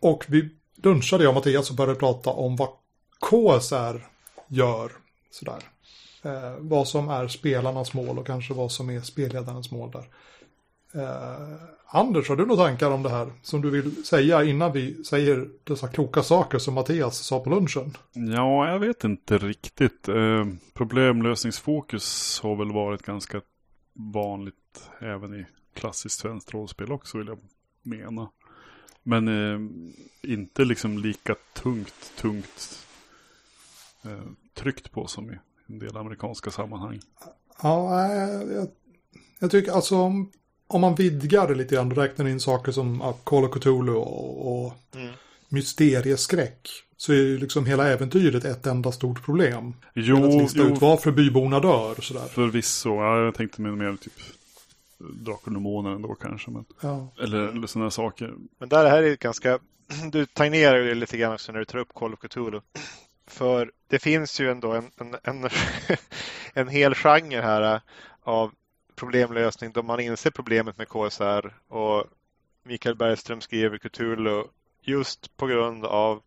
Och 0.00 0.24
vi 0.28 0.48
lunchade 0.82 1.24
jag 1.24 1.30
och 1.30 1.34
Mattias 1.34 1.70
och 1.70 1.76
började 1.76 1.98
prata 1.98 2.30
om 2.30 2.56
vad 2.56 2.68
KSR 3.20 4.06
gör. 4.48 4.92
Sådär. 5.30 5.62
Eh, 6.22 6.54
vad 6.58 6.88
som 6.88 7.08
är 7.08 7.28
spelarnas 7.28 7.94
mål 7.94 8.18
och 8.18 8.26
kanske 8.26 8.54
vad 8.54 8.72
som 8.72 8.90
är 8.90 9.00
spelledarens 9.00 9.70
mål 9.70 9.90
där. 9.90 10.08
Eh, 10.94 11.72
Anders, 11.94 12.28
har 12.28 12.36
du 12.36 12.46
några 12.46 12.64
tankar 12.64 12.90
om 12.90 13.02
det 13.02 13.10
här 13.10 13.32
som 13.42 13.60
du 13.60 13.70
vill 13.70 14.04
säga 14.04 14.44
innan 14.44 14.72
vi 14.72 15.04
säger 15.04 15.48
dessa 15.64 15.88
kloka 15.88 16.22
saker 16.22 16.58
som 16.58 16.74
Mattias 16.74 17.18
sa 17.18 17.40
på 17.40 17.50
lunchen? 17.50 17.96
Ja, 18.12 18.70
jag 18.70 18.78
vet 18.78 19.04
inte 19.04 19.38
riktigt. 19.38 20.08
Eh, 20.08 20.46
problemlösningsfokus 20.74 22.40
har 22.42 22.56
väl 22.56 22.72
varit 22.72 23.02
ganska 23.02 23.40
vanligt 23.92 24.90
även 25.00 25.34
i 25.34 25.46
klassiskt 25.74 26.20
svenskt 26.20 26.54
rollspel 26.54 26.92
också 26.92 27.18
vill 27.18 27.26
jag 27.26 27.38
mena. 27.82 28.30
Men 29.02 29.28
eh, 29.28 29.60
inte 30.32 30.64
liksom 30.64 30.98
lika 30.98 31.34
tungt, 31.52 32.12
tungt 32.16 32.86
eh, 34.04 34.22
tryckt 34.54 34.92
på 34.92 35.06
som 35.06 35.30
i 35.30 35.38
en 35.66 35.78
del 35.78 35.96
amerikanska 35.96 36.50
sammanhang. 36.50 37.00
Ja, 37.62 38.06
eh, 38.06 38.42
jag, 38.52 38.68
jag 39.38 39.50
tycker 39.50 39.72
alltså 39.72 39.96
om, 39.96 40.30
om 40.74 40.80
man 40.80 40.94
vidgar 40.94 41.48
det 41.48 41.54
lite 41.54 41.74
grann 41.74 41.90
och 41.92 41.96
räknar 41.98 42.28
in 42.28 42.40
saker 42.40 42.72
som 42.72 43.00
ja, 43.02 43.12
Call 43.24 43.44
of 43.44 43.50
Cthulhu 43.50 43.94
och, 43.94 44.64
och 44.66 44.74
Mm. 44.94 45.12
mysterieskräck 45.48 46.68
så 46.96 47.12
är 47.12 47.16
ju 47.16 47.38
liksom 47.38 47.66
hela 47.66 47.88
äventyret 47.88 48.44
ett 48.44 48.66
enda 48.66 48.92
stort 48.92 49.24
problem. 49.24 49.74
Jo, 49.94 50.24
att 50.24 50.42
lista 50.42 50.58
jo 50.58 50.64
ut 50.74 50.80
varför 50.80 51.10
byborna 51.10 51.60
dör 51.60 51.94
och 51.98 52.04
sådär. 52.04 52.26
förvisso. 52.26 52.88
Ja, 52.88 53.24
jag 53.24 53.34
tänkte 53.34 53.60
mer, 53.60 53.70
mer 53.70 53.96
typ 53.96 54.12
Drakar 54.98 55.46
och 55.46 55.52
Demoner 55.52 55.90
ändå 55.90 56.14
kanske. 56.14 56.50
Men, 56.50 56.64
Ja. 56.80 57.08
eller, 57.22 57.38
eller 57.38 57.66
sådana 57.66 57.90
saker. 57.90 58.34
Men 58.58 58.68
där 58.68 58.90
här 58.90 59.02
är 59.02 59.16
ganska, 59.16 59.58
du 60.12 60.26
tangerar 60.26 60.76
ju 60.78 60.88
det 60.88 60.94
lite 60.94 61.16
grann 61.16 61.32
också 61.32 61.52
när 61.52 61.58
du 61.58 61.64
tar 61.64 61.78
upp 61.78 61.94
Call 61.94 62.12
of 62.14 62.20
Cthulhu. 62.20 62.60
För 63.26 63.70
det 63.88 63.98
finns 63.98 64.40
ju 64.40 64.50
ändå 64.50 64.72
en, 64.72 64.90
en, 64.96 65.16
en, 65.22 65.50
en 66.54 66.68
hel 66.68 66.94
genre 66.94 67.40
här 67.40 67.80
av 68.22 68.50
problemlösning 68.96 69.72
då 69.72 69.82
man 69.82 70.00
inser 70.00 70.30
problemet 70.30 70.78
med 70.78 70.88
KSR 70.88 71.54
och 71.68 72.04
Mikael 72.64 72.96
Bergström 72.96 73.40
skriver 73.40 73.78
Cthulhu 73.78 74.44
just 74.80 75.36
på 75.36 75.46
grund 75.46 75.84
av 75.84 76.22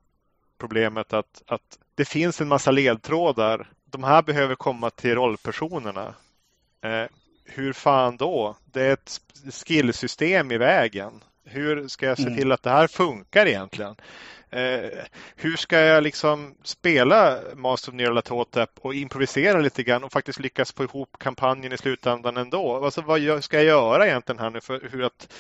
problemet 0.58 1.14
att, 1.14 1.44
att 1.48 1.80
det 1.96 2.06
finns 2.06 2.42
en 2.42 2.48
massa 2.48 2.72
ledtrådar. 2.72 3.70
De 3.86 4.04
här 4.04 4.22
behöver 4.22 4.56
komma 4.56 4.90
till 4.90 5.16
rollpersonerna. 5.16 6.14
Eh, 6.82 7.06
hur 7.44 7.74
fan 7.74 8.18
då? 8.18 8.56
Det 8.66 8.82
är 8.82 8.94
ett 8.94 9.22
skillsystem 9.66 10.52
i 10.52 10.58
vägen. 10.58 11.24
Hur 11.46 11.88
ska 11.88 12.06
jag 12.06 12.18
se 12.18 12.24
Mm. 12.24 12.38
till 12.38 12.52
att 12.52 12.64
det 12.64 12.70
här 12.70 12.88
funkar 12.88 13.46
egentligen? 13.46 13.96
Eh, 14.50 14.90
hur 15.36 15.56
ska 15.56 15.80
jag 15.80 16.04
liksom 16.04 16.56
spela 16.64 17.40
Master 17.56 17.92
of 17.92 17.96
Nyarlathotep 17.96 18.70
och 18.82 18.94
improvisera 18.96 19.60
lite 19.60 19.84
grann 19.84 20.04
och 20.04 20.12
faktiskt 20.12 20.40
lyckas 20.40 20.72
få 20.72 20.84
ihop 20.84 21.10
kampanjen 21.20 21.74
i 21.74 21.78
slutändan 21.78 22.38
ändå? 22.38 22.86
Alltså, 22.86 23.02
vad 23.02 23.44
ska 23.44 23.58
jag 23.58 23.66
göra 23.66 24.08
egentligen 24.08 24.40
här 24.40 24.50
nu 24.50 24.62
för 24.62 24.90
hur 24.92 25.04
att 25.04 25.34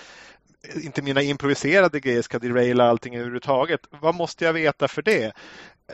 inte 0.84 1.02
mina 1.02 1.22
improviserade 1.22 2.00
grejer 2.00 2.22
ska 2.22 2.40
deraila 2.40 2.90
allting 2.90 3.16
överhuvudtaget? 3.16 3.82
Vad 3.90 4.16
måste 4.16 4.46
jag 4.46 4.54
veta 4.54 4.88
för 4.88 5.02
det? 5.02 5.34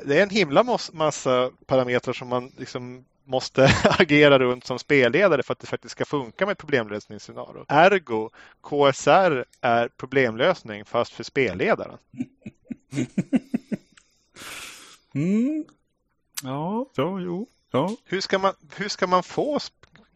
Det 0.05 0.19
är 0.19 0.23
en 0.23 0.29
himla 0.29 0.79
massa 0.93 1.51
parametrar 1.65 2.13
som 2.13 2.27
man 2.27 2.51
liksom 2.57 3.05
måste 3.31 3.69
agera 3.99 4.39
runt 4.39 4.65
som 4.65 4.79
spelledare 4.79 5.43
för 5.43 5.53
att 5.53 5.59
det 5.59 5.67
faktiskt 5.67 5.91
ska 5.91 6.05
funka 6.05 6.45
med 6.45 6.57
problemlösningsscenario. 6.57 7.65
Ergo, 7.67 8.29
KSR 8.61 9.45
är 9.61 9.87
problemlösning 9.87 10.85
fast 10.85 11.13
för 11.13 11.23
spelledaren. 11.23 11.97
Mm. 15.13 15.65
Ja, 16.43 16.85
ja, 16.95 17.19
jo. 17.19 17.47
Ja, 17.71 17.95
Hur 18.05 18.21
ska 18.21 18.39
man, 18.39 18.53
hur 18.75 18.89
ska 18.89 19.07
man 19.07 19.23
få 19.23 19.59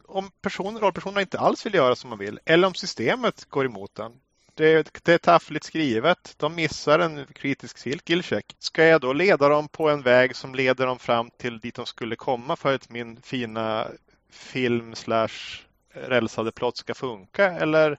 om 0.06 0.32
personer, 0.42 0.80
rollpersonerna 0.80 1.22
inte 1.22 1.40
alls 1.40 1.66
vill 1.66 1.74
göra 1.74 1.96
som 1.96 2.10
man 2.10 2.20
vill 2.20 2.40
eller 2.46 2.68
om 2.68 2.74
systemet 2.74 3.46
går 3.50 3.66
emot 3.66 3.96
den? 3.96 4.12
Det, 4.56 5.04
det 5.04 5.14
är 5.14 5.18
taffligt 5.18 5.66
skrivet. 5.66 6.34
De 6.38 6.56
missar 6.56 7.00
en 7.00 7.26
kritisk 7.34 7.78
skillcheck. 7.78 8.56
Ska 8.60 8.84
jag 8.84 9.02
då 9.02 9.14
leda 9.14 9.50
dem 9.50 9.68
på 9.68 9.90
en 9.90 10.02
väg 10.02 10.36
som 10.36 10.56
leder 10.56 10.86
dem 10.86 11.00
fram 11.00 11.30
till 11.38 11.60
dit 11.60 11.76
de 11.76 11.86
skulle 11.86 12.16
komma 12.16 12.56
för 12.56 12.76
att 12.76 12.90
min 12.90 13.22
fina 13.22 13.88
film 14.32 14.96
slash 14.96 15.62
rälsade 15.94 16.52
plott 16.52 16.78
ska 16.78 16.94
funka? 16.94 17.52
Eller 17.52 17.92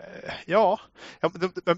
eh, 0.00 0.32
ja, 0.46 0.80
jag, 1.20 1.32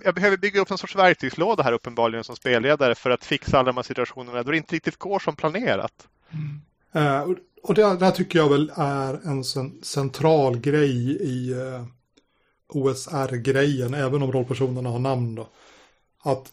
jag 0.04 0.14
behöver 0.14 0.36
bygga 0.36 0.60
upp 0.60 0.70
en 0.70 0.78
sorts 0.78 0.96
verktygslåda 0.96 1.62
här 1.62 1.72
uppenbarligen 1.72 2.24
som 2.24 2.36
spelledare 2.36 2.94
för 2.94 3.10
att 3.10 3.24
fixa 3.24 3.58
alla 3.58 3.66
de 3.66 3.76
här 3.76 3.82
situationerna 3.84 4.42
då 4.42 4.50
det 4.50 4.56
inte 4.56 4.74
riktigt 4.74 4.96
går 4.98 5.18
som 5.18 5.36
planerat. 5.36 6.08
Mm. 6.32 6.60
Eh, 6.92 7.20
och- 7.22 7.36
och 7.62 7.74
det, 7.74 7.82
det 7.96 8.04
här 8.04 8.12
tycker 8.12 8.38
jag 8.38 8.48
väl 8.48 8.72
är 8.76 9.20
en 9.28 9.44
central 9.84 10.58
grej 10.58 11.16
i 11.22 11.52
eh, 11.52 11.84
OSR-grejen, 12.68 13.94
även 13.94 14.22
om 14.22 14.32
rollpersonerna 14.32 14.90
har 14.90 14.98
namn 14.98 15.34
då. 15.34 15.48
Att 16.22 16.52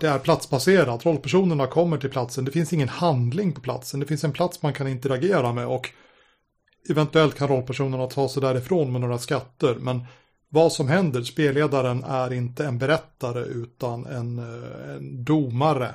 det 0.00 0.08
är 0.08 0.18
platsbaserat, 0.18 1.06
rollpersonerna 1.06 1.66
kommer 1.66 1.98
till 1.98 2.10
platsen, 2.10 2.44
det 2.44 2.50
finns 2.50 2.72
ingen 2.72 2.88
handling 2.88 3.52
på 3.52 3.60
platsen, 3.60 4.00
det 4.00 4.06
finns 4.06 4.24
en 4.24 4.32
plats 4.32 4.62
man 4.62 4.72
kan 4.72 4.88
interagera 4.88 5.52
med 5.52 5.66
och 5.66 5.90
eventuellt 6.90 7.34
kan 7.34 7.48
rollpersonerna 7.48 8.06
ta 8.06 8.28
sig 8.28 8.42
därifrån 8.42 8.92
med 8.92 9.00
några 9.00 9.18
skatter, 9.18 9.74
men 9.74 10.04
vad 10.48 10.72
som 10.72 10.88
händer, 10.88 11.22
spelledaren 11.22 12.04
är 12.04 12.32
inte 12.32 12.66
en 12.66 12.78
berättare 12.78 13.40
utan 13.40 14.06
en, 14.06 14.38
eh, 14.38 14.94
en 14.96 15.24
domare 15.24 15.94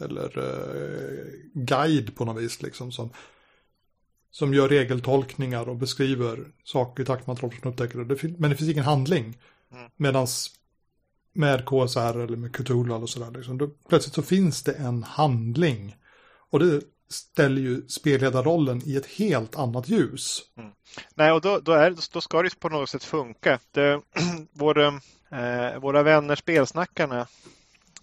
eller 0.00 0.38
eh, 0.38 1.24
guide 1.54 2.16
på 2.16 2.24
något 2.24 2.42
vis 2.42 2.62
liksom 2.62 2.92
som, 2.92 3.10
som 4.30 4.54
gör 4.54 4.68
regeltolkningar 4.68 5.68
och 5.68 5.76
beskriver 5.76 6.38
saker 6.64 7.02
i 7.02 7.06
takt 7.06 7.26
med 7.26 7.34
att 7.34 7.42
rollpersonen 7.42 7.72
upptäcker 7.72 7.98
det. 7.98 8.38
Men 8.38 8.50
det 8.50 8.56
finns 8.56 8.70
ingen 8.70 8.84
handling. 8.84 9.38
Mm. 9.72 9.90
Medans 9.96 10.50
med 11.32 11.64
KSR 11.66 12.18
eller 12.20 12.36
med 12.36 12.56
Cthulhu 12.56 12.96
eller 12.96 13.06
sådär, 13.06 13.30
liksom, 13.30 13.58
då, 13.58 13.68
plötsligt 13.88 14.14
så 14.14 14.22
finns 14.22 14.62
det 14.62 14.72
en 14.72 15.02
handling. 15.02 15.96
Och 16.50 16.58
det 16.58 16.80
ställer 17.08 17.62
ju 17.62 17.88
spelledarrollen 17.88 18.82
i 18.84 18.96
ett 18.96 19.06
helt 19.06 19.56
annat 19.56 19.88
ljus. 19.88 20.42
Nej, 21.14 21.32
och 21.32 21.40
då, 21.40 21.58
då, 21.58 21.72
är, 21.72 21.96
då 22.12 22.20
ska 22.20 22.42
det 22.42 22.60
på 22.60 22.68
något 22.68 22.90
sätt 22.90 23.04
funka. 23.04 23.58
Det, 23.70 24.00
vår, 24.52 24.78
eh, 24.78 25.80
våra 25.80 26.02
vänner 26.02 26.36
spelsnackarna 26.36 27.26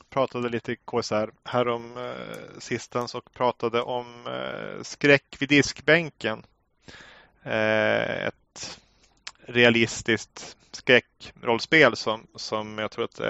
pratade 0.10 0.50
lite 0.50 0.72
i 0.72 0.76
KSR 0.76 1.30
härom 1.44 1.98
eh, 1.98 2.60
sistens 2.60 3.16
och 3.16 3.34
pratade 3.34 3.82
om 3.82 4.28
eh, 4.28 4.84
skräck 4.84 5.36
vid 5.40 5.50
diskbänken. 5.50 6.44
Eh, 7.44 8.28
ett 8.28 8.80
realistiskt 9.46 10.58
skräckrollspel 10.72 11.96
som, 11.96 12.28
som 12.36 12.78
jag 12.78 12.92
tror 12.92 13.06
att 13.06 13.22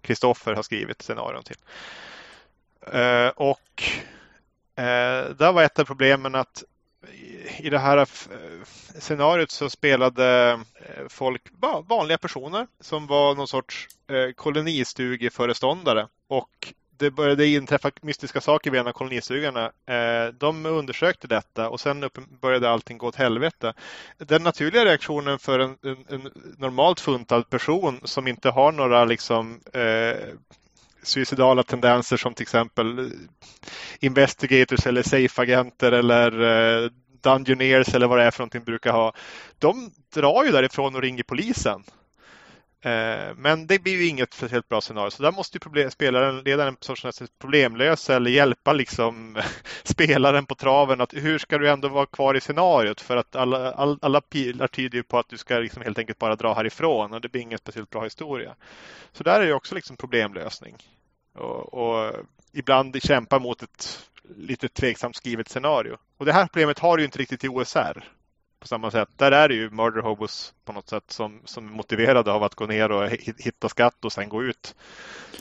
Kristoffer 0.00 0.52
eh, 0.52 0.56
har 0.56 0.62
skrivit 0.62 1.02
scenarion 1.02 1.42
till. 1.42 1.56
Eh, 2.92 3.28
och 3.28 3.82
eh, 4.76 5.30
där 5.30 5.52
var 5.52 5.62
ett 5.62 5.78
av 5.78 5.84
problemen 5.84 6.34
att 6.34 6.64
i 7.58 7.70
det 7.70 7.78
här 7.78 7.96
eh, 7.96 8.06
scenariot 8.98 9.50
så 9.50 9.70
spelade 9.70 10.50
eh, 10.50 11.08
folk, 11.08 11.42
vanliga 11.88 12.18
personer 12.18 12.66
som 12.80 13.06
var 13.06 13.34
någon 13.34 13.48
sorts 13.48 13.88
eh, 14.10 14.32
kolonistugeföreståndare 14.32 16.08
och 16.28 16.74
det 16.96 17.10
började 17.10 17.46
inträffa 17.46 17.90
mystiska 18.02 18.40
saker 18.40 18.70
vid 18.70 18.80
en 18.80 18.86
av 18.86 18.92
kolonistugorna. 18.92 19.72
De 20.38 20.66
undersökte 20.66 21.26
detta 21.26 21.68
och 21.68 21.80
sen 21.80 22.10
började 22.40 22.70
allting 22.70 22.98
gå 22.98 23.06
åt 23.06 23.16
helvete. 23.16 23.74
Den 24.18 24.42
naturliga 24.42 24.84
reaktionen 24.84 25.38
för 25.38 25.58
en, 25.58 25.76
en, 25.82 26.04
en 26.08 26.30
normalt 26.58 27.00
funtad 27.00 27.50
person 27.50 28.00
som 28.04 28.28
inte 28.28 28.50
har 28.50 28.72
några 28.72 29.04
liksom 29.04 29.60
eh, 29.72 30.16
suicidala 31.04 31.62
tendenser 31.62 32.16
som 32.16 32.34
till 32.34 32.42
exempel 32.42 32.98
eh, 32.98 33.04
investigators 34.00 34.86
eller 34.86 35.02
safe-agenter 35.02 35.92
eller 35.92 36.42
eh, 36.42 36.90
dungeoneers 37.22 37.94
eller 37.94 38.06
vad 38.06 38.18
det 38.18 38.24
är 38.24 38.30
för 38.30 38.40
någonting 38.40 38.64
brukar 38.64 38.92
ha. 38.92 39.12
De 39.58 39.90
drar 40.14 40.44
ju 40.44 40.50
därifrån 40.50 40.94
och 40.94 41.02
ringer 41.02 41.22
polisen. 41.22 41.84
Eh, 42.84 43.34
men 43.36 43.66
det 43.66 43.78
blir 43.78 43.92
ju 43.92 44.06
inget 44.06 44.34
speciellt 44.34 44.68
bra 44.68 44.80
scenario 44.80 45.10
så 45.10 45.22
där 45.22 45.32
måste 45.32 45.56
ju 45.56 45.60
problem, 45.60 45.90
spelaren, 45.90 46.40
ledaren 46.40 46.76
sorts 46.80 47.22
problemlösa 47.38 48.16
eller 48.16 48.30
hjälpa 48.30 48.72
liksom 48.72 49.42
spelaren 49.82 50.46
på 50.46 50.54
traven. 50.54 51.00
Att 51.00 51.14
hur 51.14 51.38
ska 51.38 51.58
du 51.58 51.70
ändå 51.70 51.88
vara 51.88 52.06
kvar 52.06 52.34
i 52.34 52.40
scenariot? 52.40 53.00
För 53.00 53.16
att 53.16 53.36
alla, 53.36 53.72
alla, 53.72 53.98
alla 54.02 54.20
pilar 54.20 54.66
tyder 54.66 54.96
ju 54.96 55.02
på 55.02 55.18
att 55.18 55.28
du 55.28 55.36
ska 55.36 55.58
liksom 55.58 55.82
helt 55.82 55.98
enkelt 55.98 56.18
bara 56.18 56.36
dra 56.36 56.54
härifrån 56.54 57.12
och 57.12 57.20
det 57.20 57.28
blir 57.28 57.42
ingen 57.42 57.58
speciellt 57.58 57.90
bra 57.90 58.04
historia. 58.04 58.54
Så 59.12 59.24
där 59.24 59.40
är 59.40 59.46
det 59.46 59.54
också 59.54 59.74
liksom 59.74 59.96
problemlösning. 59.96 60.76
Och, 61.34 61.74
och 61.74 62.12
ibland 62.52 63.02
kämpa 63.02 63.38
mot 63.38 63.62
ett 63.62 64.08
lite 64.36 64.68
tveksamt 64.68 65.16
skrivet 65.16 65.48
scenario. 65.48 65.96
Och 66.16 66.26
det 66.26 66.32
här 66.32 66.46
problemet 66.46 66.78
har 66.78 66.96
du 66.96 67.04
inte 67.04 67.18
riktigt 67.18 67.44
i 67.44 67.48
OSR 67.48 68.04
på 68.64 68.68
samma 68.68 68.90
sätt. 68.90 69.08
Där 69.16 69.32
är 69.32 69.48
det 69.48 69.54
ju 69.54 69.70
murder 69.70 70.02
hobos 70.02 70.54
på 70.64 70.72
något 70.72 70.88
sätt 70.88 71.04
som, 71.08 71.40
som 71.44 71.68
är 71.68 71.72
motiverade 71.72 72.32
av 72.32 72.42
att 72.42 72.54
gå 72.54 72.66
ner 72.66 72.92
och 72.92 73.10
hitta 73.38 73.68
skatt 73.68 74.04
och 74.04 74.12
sen 74.12 74.28
gå 74.28 74.42
ut. 74.42 74.74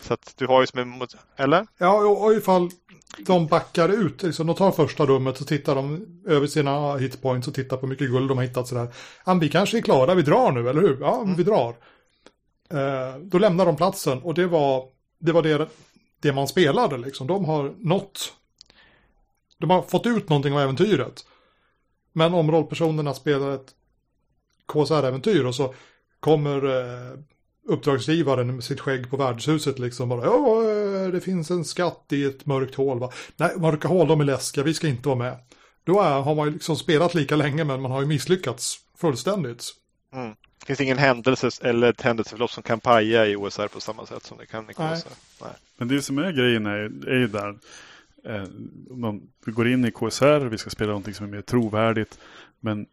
Så 0.02 0.14
att 0.14 0.34
du 0.38 0.48
har 0.48 0.62
ju 0.62 0.68
som 0.68 0.80
en... 0.80 1.08
Eller? 1.38 1.68
Ja, 1.78 1.94
och 1.94 2.34
ifall 2.34 2.70
de 3.18 3.48
backar 3.48 3.90
ut, 3.90 4.24
liksom, 4.24 4.48
de 4.48 4.56
tar 4.56 4.72
första 4.72 5.06
rummet 5.06 5.42
och 5.42 5.48
tittar 5.48 5.76
de 5.76 6.06
över 6.28 6.48
sina 6.48 6.98
hitpoints 6.98 7.48
och 7.48 7.54
tittar 7.54 7.78
på 7.78 7.82
hur 7.82 7.90
mycket 7.90 8.10
guld 8.10 8.30
de 8.30 8.38
har 8.38 8.46
hittat 8.46 8.68
sådär. 8.68 8.88
Ja, 9.26 9.34
vi 9.34 9.50
kanske 9.50 9.78
är 9.78 9.82
klara, 9.82 10.16
vi 10.16 10.22
drar 10.22 10.52
nu, 10.52 10.70
eller 10.70 10.82
hur? 10.82 10.98
Ja, 11.02 11.22
mm. 11.22 11.36
vi 11.36 11.44
drar. 11.44 11.76
Eh, 12.70 13.18
då 13.22 13.38
lämnar 13.38 13.66
de 13.66 13.76
platsen 13.76 14.22
och 14.22 14.34
det 14.34 14.48
var 14.48 14.86
det, 15.20 15.32
var 15.32 15.42
det, 15.42 15.68
det 16.22 16.34
man 16.34 16.48
spelade 16.48 16.98
liksom. 16.98 17.28
De 17.28 17.46
har 17.46 17.74
nått, 17.78 18.34
de 19.58 19.70
har 19.70 19.82
fått 19.82 20.06
ut 20.06 20.30
någonting 20.30 20.54
av 20.54 20.60
äventyret. 20.60 21.26
Men 22.14 22.34
om 22.34 22.52
rollpersonerna 22.52 23.14
spelar 23.14 23.56
ett 23.56 23.72
KSR-äventyr 24.66 25.46
och 25.46 25.56
så 25.56 25.74
kommer 26.20 26.66
eh, 26.66 27.18
uppdragsgivaren 27.68 28.56
med 28.56 28.64
sitt 28.64 28.80
skägg 28.80 29.10
på 29.10 29.18
värdshuset 29.18 29.80
liksom 29.80 30.10
bara 30.10 30.26
ja, 30.26 30.64
eh, 30.70 31.08
det 31.08 31.22
finns 31.22 31.52
en 31.52 31.66
skatt 31.66 32.06
i 32.12 32.24
ett 32.24 32.46
mörkt 32.46 32.76
hål 32.76 33.00
va. 33.00 33.12
Nej, 33.38 33.52
mörka 33.58 33.88
hål 33.88 34.08
de 34.08 34.22
är 34.22 34.26
läskiga, 34.26 34.64
vi 34.64 34.74
ska 34.74 34.88
inte 34.88 35.10
vara 35.10 35.20
med. 35.20 35.38
Då 35.84 36.02
är, 36.02 36.22
har 36.22 36.36
man 36.36 36.48
ju 36.48 36.54
liksom 36.54 36.76
spelat 36.76 37.14
lika 37.14 37.36
länge 37.36 37.64
men 37.64 37.82
man 37.82 37.92
har 37.92 38.02
ju 38.02 38.08
misslyckats 38.08 38.80
fullständigt. 38.98 39.66
Mm. 40.14 40.36
Det 40.60 40.66
finns 40.66 40.82
ingen 40.82 40.98
händelse 40.98 41.50
eller 41.62 41.90
ett 41.90 42.02
händelseförlopp 42.02 42.52
som 42.52 42.64
kan 42.64 42.80
paja 42.80 43.26
i 43.26 43.36
OSR 43.36 43.68
på 43.68 43.80
samma 43.82 44.06
sätt 44.06 44.26
som 44.26 44.38
det 44.38 44.46
kan 44.46 44.70
i 44.70 44.74
KSR. 44.74 44.80
Nej. 44.82 44.96
Nej. 45.42 45.52
Men 45.78 45.88
det 45.88 46.02
som 46.02 46.18
är 46.18 46.32
grejen 46.32 46.66
är, 46.66 47.08
är 47.08 47.20
ju 47.20 47.28
där 47.28 47.56
eh, 48.26 48.46
man, 48.90 49.30
vi 49.46 49.52
går 49.52 49.68
in 49.68 49.86
i 49.86 49.92
KSR, 49.92 50.46
vi 50.46 50.58
ska 50.58 50.70
spela 50.70 50.90
någonting 50.90 51.14
som 51.14 51.26
är 51.26 51.30
mer 51.30 51.42
trovärdigt. 51.42 52.20
Men 52.60 52.86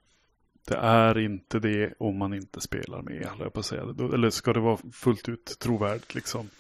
det 0.69 0.77
är 0.77 1.19
inte 1.19 1.59
det 1.59 1.95
om 1.99 2.19
man 2.19 2.35
inte 2.35 2.61
spelar 2.61 3.03
med, 3.03 3.29
jag 3.39 3.53
på 3.53 3.61
att 3.61 3.67
säga. 3.67 3.83
Eller 4.15 4.31
ska 4.31 4.53
det 4.53 4.61
vara 4.61 4.79
fullt 4.93 5.29
ut 5.29 5.57
trovärdigt 5.59 6.15
liksom. 6.15 6.51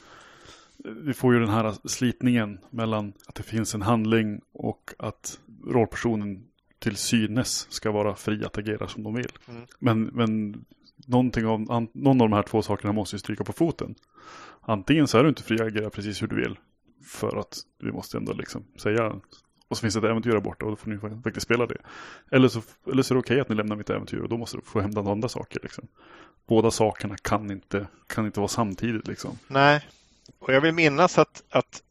Vi 0.84 1.14
får 1.14 1.34
ju 1.34 1.40
den 1.40 1.48
här 1.48 1.88
slitningen 1.88 2.58
mellan 2.70 3.12
att 3.26 3.34
det 3.34 3.42
finns 3.42 3.74
en 3.74 3.82
handling 3.82 4.40
och 4.52 4.94
att 4.98 5.40
rollpersonen 5.66 6.44
till 6.78 6.96
synes 6.96 7.66
ska 7.70 7.90
vara 7.90 8.14
fri 8.14 8.44
att 8.44 8.58
agera 8.58 8.88
som 8.88 9.02
de 9.02 9.14
vill. 9.14 9.32
Mm. 9.48 9.62
Men, 9.78 10.02
men 10.02 10.64
någonting 11.06 11.46
av, 11.46 11.60
någon 11.92 12.20
av 12.20 12.28
de 12.28 12.32
här 12.32 12.42
två 12.42 12.62
sakerna 12.62 12.92
måste 12.92 13.16
ju 13.16 13.20
stryka 13.20 13.44
på 13.44 13.52
foten. 13.52 13.94
Antingen 14.60 15.08
så 15.08 15.18
är 15.18 15.22
du 15.22 15.28
inte 15.28 15.42
fri 15.42 15.54
att 15.54 15.66
agera 15.66 15.90
precis 15.90 16.22
hur 16.22 16.26
du 16.26 16.36
vill. 16.36 16.56
För 17.04 17.36
att 17.36 17.58
vi 17.78 17.92
måste 17.92 18.16
ändå 18.16 18.32
liksom 18.32 18.64
säga 18.82 19.20
och 19.70 19.76
så 19.76 19.80
finns 19.80 19.94
det 19.94 19.98
ett 19.98 20.04
äventyr 20.04 20.30
där 20.30 20.40
borta 20.40 20.64
och 20.64 20.70
då 20.70 20.76
får 20.76 20.90
ni 20.90 21.22
faktiskt 21.22 21.44
spela 21.46 21.66
det. 21.66 21.78
Eller 22.30 22.48
så, 22.48 22.62
eller 22.92 23.02
så 23.02 23.14
är 23.14 23.16
det 23.16 23.20
okej 23.20 23.34
okay 23.34 23.40
att 23.40 23.48
ni 23.48 23.54
lämnar 23.54 23.76
mitt 23.76 23.90
äventyr 23.90 24.18
och 24.18 24.28
då 24.28 24.36
måste 24.36 24.56
du 24.56 24.62
få 24.62 24.80
hämta 24.80 25.00
andra 25.00 25.28
saker. 25.28 25.60
Liksom. 25.62 25.88
Båda 26.46 26.70
sakerna 26.70 27.16
kan 27.16 27.50
inte, 27.50 27.86
kan 28.06 28.26
inte 28.26 28.40
vara 28.40 28.48
samtidigt. 28.48 29.08
Liksom. 29.08 29.38
Nej, 29.46 29.88
och 30.38 30.52
jag 30.52 30.60
vill 30.60 30.74
minnas 30.74 31.18
att, 31.18 31.42
att 31.50 31.82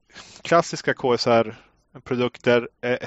klassiska 0.41 0.93
KSR-produkter 0.93 2.70
eh, 2.82 2.97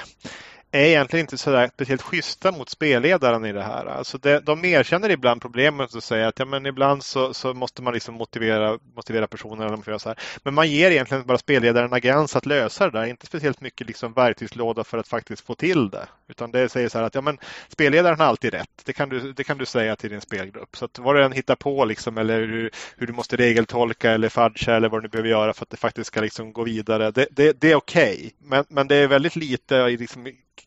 är 0.73 0.85
egentligen 0.85 1.25
inte 1.25 1.39
sådär 1.39 1.71
speciellt 1.75 2.03
schyssta 2.03 2.53
mot 2.53 2.69
spelledaren 2.69 3.45
i 3.45 3.53
det 3.53 3.63
här. 3.63 3.87
Alltså 3.87 4.19
det, 4.19 4.41
de 4.41 4.65
erkänner 4.65 5.11
ibland 5.11 5.43
problemet 5.43 5.95
och 5.95 6.03
säger 6.03 6.27
att 6.27 6.39
ja, 6.39 6.45
men 6.45 6.67
ibland 6.67 7.05
så, 7.05 7.35
så 7.35 7.55
måste 7.55 7.83
man 7.83 7.95
liksom 7.95 8.15
motivera, 8.15 8.79
motivera 8.95 9.27
personer. 9.27 9.67
Eller 9.67 9.99
så 9.99 10.09
här. 10.09 10.19
Men 10.43 10.55
man 10.55 10.71
ger 10.71 10.91
egentligen 10.91 11.27
bara 11.27 11.39
spelledaren 11.39 11.93
agens 11.93 12.37
att 12.37 12.47
lösa 12.47 12.91
det 12.91 12.99
där. 12.99 13.07
Inte 13.07 13.27
speciellt 13.27 13.61
mycket 13.61 13.87
liksom 13.87 14.13
verktygslåda 14.13 14.85
för 14.85 14.99
att 14.99 15.09
faktiskt 15.09 15.47
få 15.47 15.55
till 15.55 15.91
det. 15.91 16.07
Utan 16.29 16.51
det 16.51 16.69
säger 16.69 16.89
så 16.89 16.99
här 16.99 17.05
att 17.05 17.15
ja, 17.15 17.21
men 17.21 17.39
spelledaren 17.69 18.19
har 18.19 18.27
alltid 18.27 18.55
rätt. 18.55 18.83
Det 18.85 18.93
kan 18.93 19.09
du, 19.09 19.33
det 19.33 19.45
kan 19.45 19.59
du 19.59 19.67
säga 19.67 19.97
till 19.97 20.11
din 20.11 20.21
spelgrupp. 20.21 20.77
Så 20.77 20.85
att 20.85 20.99
vad 20.99 21.17
du 21.17 21.25
än 21.25 21.33
hittar 21.33 21.57
på 21.57 21.85
liksom, 21.85 22.19
eller 22.19 22.41
hur, 22.41 22.71
hur 22.97 23.07
du 23.07 23.13
måste 23.13 23.37
regeltolka 23.37 24.11
eller 24.11 24.29
fudga 24.29 24.77
eller 24.77 24.89
vad 24.89 25.03
du 25.03 25.09
behöver 25.09 25.31
göra 25.31 25.53
för 25.53 25.63
att 25.65 25.71
det 25.71 25.77
faktiskt 25.77 26.07
ska 26.07 26.21
liksom 26.21 26.53
gå 26.53 26.65
vidare. 26.65 27.11
Det, 27.11 27.27
det, 27.31 27.61
det 27.61 27.73
är 27.73 27.77
okej. 27.77 28.15
Okay. 28.15 28.31
Men, 28.39 28.65
men 28.69 28.89
det 28.89 28.97
är 28.97 29.07
väldigt 29.07 29.37
lite 29.37 29.89
liksom, 29.89 30.27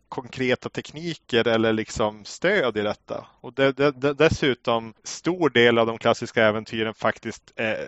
konkreta 0.09 0.69
tekniker 0.69 1.47
eller 1.47 1.73
liksom 1.73 2.25
stöd 2.25 2.77
i 2.77 2.81
detta. 2.81 3.27
Och 3.41 3.53
det, 3.53 3.71
det, 3.71 4.13
dessutom 4.13 4.93
stor 5.03 5.49
del 5.49 5.77
av 5.77 5.87
de 5.87 5.97
klassiska 5.97 6.45
äventyren 6.45 6.93
faktiskt 6.93 7.53
är 7.55 7.87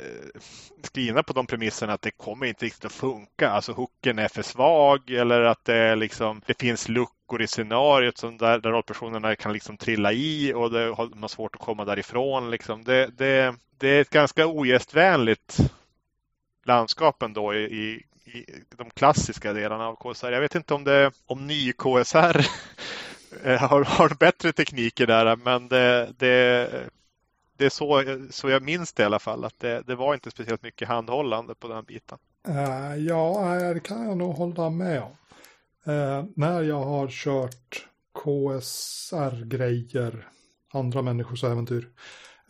skrivna 0.82 1.24
på 1.24 1.34
de 1.34 1.47
premisserna 1.47 1.93
att 1.93 2.01
det 2.01 2.11
kommer 2.11 2.45
inte 2.45 2.65
riktigt 2.65 2.86
att 2.86 2.91
funka. 2.91 3.49
Alltså 3.49 3.72
hooken 3.72 4.20
är 4.20 4.28
för 4.28 4.41
svag 4.41 5.09
eller 5.09 5.41
att 5.41 5.65
det, 5.65 5.95
liksom, 5.95 6.41
det 6.45 6.59
finns 6.59 6.89
luckor 6.89 7.41
i 7.41 7.47
scenariot 7.47 8.18
som 8.18 8.38
där, 8.38 8.59
där 8.59 8.72
rollpersonerna 8.72 9.36
kan 9.36 9.53
liksom 9.53 9.78
trilla 9.78 10.11
i 10.13 10.53
och 10.53 10.72
det 10.72 10.93
har 10.95 11.28
svårt 11.28 11.55
att 11.55 11.61
komma 11.61 11.86
därifrån. 11.86 12.51
Liksom. 12.51 12.84
Det, 12.84 13.07
det, 13.18 13.55
det 13.78 13.88
är 13.88 14.01
ett 14.01 14.09
ganska 14.09 14.47
ogästvänligt 14.47 15.57
landskap 16.65 17.24
ändå 17.24 17.53
i, 17.53 17.63
i 17.63 18.03
i 18.28 18.45
de 18.78 18.89
klassiska 18.89 19.53
delarna 19.53 19.88
av 19.88 19.95
KSR. 19.95 20.32
Jag 20.32 20.41
vet 20.41 20.55
inte 20.55 20.73
om, 20.73 20.84
det, 20.84 21.11
om 21.25 21.47
ny 21.47 21.73
KSR 21.73 22.38
eh, 23.43 23.59
har, 23.59 23.84
har 23.84 24.17
bättre 24.19 24.51
tekniker 24.51 25.07
där, 25.07 25.36
men 25.36 25.67
det, 25.67 26.13
det, 26.17 26.69
det 27.57 27.65
är 27.65 27.69
så, 27.69 28.03
så 28.30 28.49
jag 28.49 28.63
minns 28.63 28.93
det 28.93 29.03
i 29.03 29.05
alla 29.05 29.19
fall. 29.19 29.45
Att 29.45 29.59
det, 29.59 29.82
det 29.88 29.95
var 29.95 30.13
inte 30.13 30.32
speciellt 30.32 30.63
mycket 30.63 30.88
handhållande 30.88 31.55
på 31.55 31.67
den 31.67 31.84
biten. 31.84 32.17
Uh, 32.49 32.97
ja, 32.97 33.55
eh, 33.55 33.73
det 33.73 33.80
kan 33.80 34.07
jag 34.07 34.17
nog 34.17 34.36
hålla 34.36 34.69
med 34.69 35.01
om. 35.01 35.11
Uh, 35.93 36.25
när 36.36 36.61
jag 36.61 36.84
har 36.84 37.07
kört 37.07 37.88
KSR-grejer, 38.23 40.28
andra 40.73 41.01
människors 41.01 41.43
äventyr, 41.43 41.89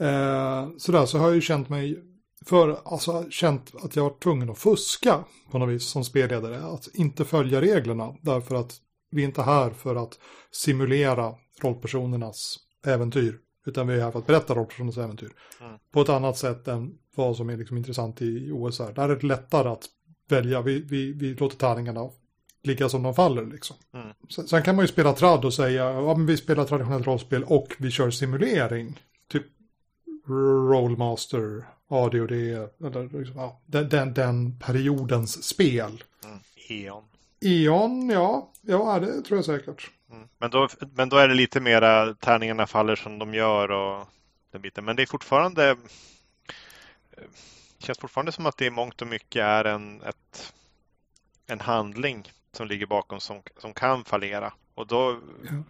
uh, 0.02 0.68
sådär, 0.78 1.06
så 1.06 1.18
har 1.18 1.28
jag 1.28 1.36
ju 1.36 1.42
känt 1.42 1.70
mig 1.70 2.04
för 2.48 2.80
alltså 2.86 3.26
känt 3.30 3.76
att 3.84 3.96
jag 3.96 4.04
var 4.04 4.20
tvungen 4.20 4.50
att 4.50 4.58
fuska 4.58 5.24
på 5.52 5.58
något 5.58 5.70
vis 5.70 5.84
som 5.84 6.04
spelledare. 6.04 6.60
Att 6.60 6.88
inte 6.94 7.26
följa 7.26 7.62
reglerna 7.62 8.16
därför 8.22 8.56
att 8.56 8.74
vi 9.12 9.22
är 9.22 9.26
inte 9.26 9.42
här 9.42 9.70
för 9.70 9.96
att 9.96 10.20
simulera 10.52 11.36
rollpersonernas 11.62 12.58
äventyr. 12.86 13.40
Utan 13.66 13.88
vi 13.88 13.96
är 13.96 14.02
här 14.02 14.12
för 14.12 14.20
att 14.20 14.28
berätta 14.28 14.56
rollpersonernas 14.56 14.98
äventyr. 14.98 15.32
Mm. 15.62 15.80
På 15.92 16.02
ett 16.02 16.10
annat 16.10 16.38
sätt 16.38 16.68
än 16.68 16.92
vad 17.16 17.38
som 17.38 17.50
är 17.50 17.58
liksom 17.58 17.78
intressant 17.78 18.22
i 18.22 18.52
OSR. 18.52 18.94
Där 18.96 19.10
är 19.10 19.16
det 19.16 19.28
lättare 19.28 19.70
att 19.70 19.86
välja. 20.30 20.62
Vi, 20.62 20.80
vi, 20.80 21.12
vi 21.12 21.34
låter 21.34 21.58
tärningarna 21.58 22.10
ligga 22.64 22.90
som 22.90 23.04
de 23.04 23.14
faller 23.14 23.46
liksom. 23.46 23.76
Mm. 23.94 24.08
Sen, 24.30 24.48
sen, 24.48 24.64
kan 24.64 24.76
man 24.76 24.84
ju 24.84 24.88
spela 24.88 25.14
tradd 25.14 25.46
och 25.46 25.54
säga 25.54 25.84
ja 25.94 26.18
men 26.18 26.26
vi 26.26 26.38
spelar 26.38 26.66
traditionellt 26.66 27.08
rollspel 27.08 27.44
och 27.44 27.76
vi 27.80 27.92
kör 27.92 28.12
simulering. 28.12 29.00
Typ 29.32 29.46
Rollmaster 30.70 31.66
ADHD, 31.88 32.52
eller 32.54 33.20
liksom, 33.20 33.38
ja, 33.38 33.62
den, 33.66 33.90
den, 33.90 34.14
den 34.14 34.60
periodens 34.60 35.44
spel. 35.44 36.04
Mm. 36.24 36.40
Eon. 36.70 37.04
Eon, 37.42 38.10
ja. 38.10 38.52
Ja, 38.62 39.00
det 39.00 39.22
tror 39.22 39.38
jag 39.38 39.46
säkert. 39.46 39.92
Mm. 40.12 40.28
Men, 40.38 40.52
då, 40.52 40.68
men 40.94 41.10
då 41.10 41.18
är 41.18 41.28
det 41.28 41.34
lite 41.34 41.60
mera 41.60 42.14
tärningarna 42.14 42.68
faller 42.68 42.96
som 42.96 43.20
de 43.20 43.34
gör 43.34 43.72
och 43.72 44.08
den 44.52 44.62
biten. 44.62 44.86
Men 44.86 44.96
det 44.96 45.02
är 45.02 45.08
fortfarande 45.08 45.76
det 47.80 47.86
känns 47.86 48.00
fortfarande 48.00 48.32
som 48.32 48.46
att 48.46 48.58
det 48.58 48.66
i 48.66 48.70
mångt 48.70 49.02
och 49.02 49.08
mycket 49.08 49.42
är 49.42 49.66
en, 49.66 50.02
ett, 50.02 50.54
en 51.48 51.60
handling 51.60 52.32
som 52.52 52.68
ligger 52.68 52.86
bakom 52.86 53.20
som, 53.20 53.42
som 53.58 53.74
kan 53.74 54.04
fallera. 54.04 54.54
Och 54.78 54.88
då, 54.88 55.20
ja. 55.44 55.64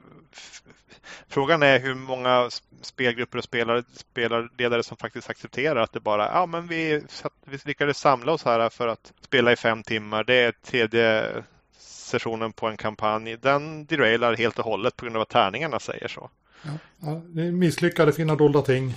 Frågan 1.27 1.63
är 1.63 1.79
hur 1.79 1.95
många 1.95 2.49
spelgrupper 2.81 3.37
och 3.37 3.43
spelare, 3.43 3.83
spelarledare 3.93 4.83
som 4.83 4.97
faktiskt 4.97 5.29
accepterar 5.29 5.75
att 5.75 5.93
det 5.93 5.99
bara 5.99 6.25
ja 6.25 6.45
men 6.45 6.67
vi, 6.67 7.01
vi 7.45 7.57
lyckades 7.65 7.97
samla 7.97 8.31
oss 8.31 8.45
här 8.45 8.69
för 8.69 8.87
att 8.87 9.13
spela 9.21 9.51
i 9.51 9.55
fem 9.55 9.83
timmar. 9.83 10.23
Det 10.23 10.33
är 10.33 10.51
tredje 10.51 11.33
sessionen 11.77 12.53
på 12.53 12.67
en 12.67 12.77
kampanj. 12.77 13.37
Den 13.37 13.85
derailar 13.85 14.35
helt 14.35 14.59
och 14.59 14.65
hållet 14.65 14.95
på 14.95 15.05
grund 15.05 15.15
av 15.15 15.21
att 15.21 15.29
tärningarna 15.29 15.79
säger 15.79 16.07
så. 16.07 16.29
Ja, 16.63 16.71
ja, 16.99 17.21
det 17.25 17.51
misslyckade 17.51 18.13
finna 18.13 18.35
dolda 18.35 18.61
ting. 18.61 18.93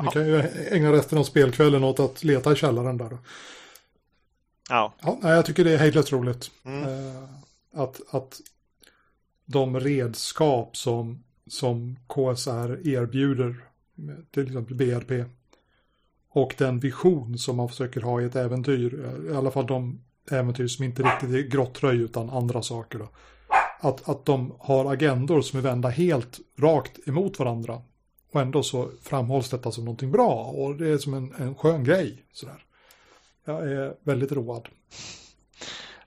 Vi 0.00 0.06
kan 0.06 0.26
ju 0.26 0.42
ägna 0.70 0.92
resten 0.92 1.18
av 1.18 1.24
spelkvällen 1.24 1.84
åt 1.84 2.00
att 2.00 2.24
leta 2.24 2.52
i 2.52 2.56
källaren 2.56 2.98
där. 2.98 3.18
Ja. 4.68 4.94
ja 5.02 5.18
jag 5.22 5.46
tycker 5.46 5.64
det 5.64 5.72
är 5.72 5.78
hejdlöst 5.78 6.12
roligt. 6.12 6.50
Mm. 6.64 6.82
Eh, 6.82 7.22
att, 7.74 8.14
att 8.14 8.40
de 9.50 9.80
redskap 9.80 10.76
som, 10.76 11.24
som 11.46 11.96
KSR 12.06 12.88
erbjuder, 12.88 13.64
till 14.30 14.46
exempel 14.46 14.76
BRP, 14.76 15.24
och 16.30 16.54
den 16.58 16.80
vision 16.80 17.38
som 17.38 17.56
man 17.56 17.68
försöker 17.68 18.00
ha 18.00 18.20
i 18.20 18.24
ett 18.24 18.36
äventyr, 18.36 19.14
i 19.32 19.36
alla 19.36 19.50
fall 19.50 19.66
de 19.66 20.00
äventyr 20.30 20.66
som 20.66 20.84
inte 20.84 21.02
riktigt 21.02 21.30
är 21.30 21.50
grottröj 21.50 21.96
utan 21.96 22.30
andra 22.30 22.62
saker. 22.62 22.98
Då. 22.98 23.08
Att, 23.80 24.08
att 24.08 24.24
de 24.24 24.54
har 24.58 24.92
agendor 24.92 25.40
som 25.40 25.58
är 25.58 25.62
vända 25.62 25.88
helt 25.88 26.38
rakt 26.58 27.08
emot 27.08 27.38
varandra. 27.38 27.82
Och 28.32 28.40
ändå 28.40 28.62
så 28.62 28.90
framhålls 29.02 29.50
detta 29.50 29.72
som 29.72 29.84
någonting 29.84 30.10
bra 30.10 30.44
och 30.44 30.76
det 30.76 30.88
är 30.88 30.98
som 30.98 31.14
en, 31.14 31.34
en 31.38 31.54
skön 31.54 31.84
grej. 31.84 32.22
Sådär. 32.32 32.64
Jag 33.44 33.72
är 33.72 33.94
väldigt 34.02 34.32
road. 34.32 34.68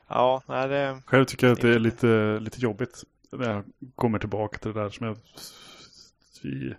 Ja, 0.08 0.42
nej, 0.48 0.68
det... 0.68 1.02
Själv 1.06 1.26
tycker 1.26 1.48
jag 1.48 1.54
att 1.54 1.62
det 1.62 1.76
är 1.76 1.80
lite, 1.80 2.40
lite 2.40 2.62
jobbigt 2.62 3.04
jag 3.32 3.64
kommer 3.96 4.20
tillbaka 4.20 4.58
till 4.58 4.74
det 4.74 4.82
där 4.82 4.90
som 4.90 5.08
jag 5.08 5.18
i, 6.44 6.74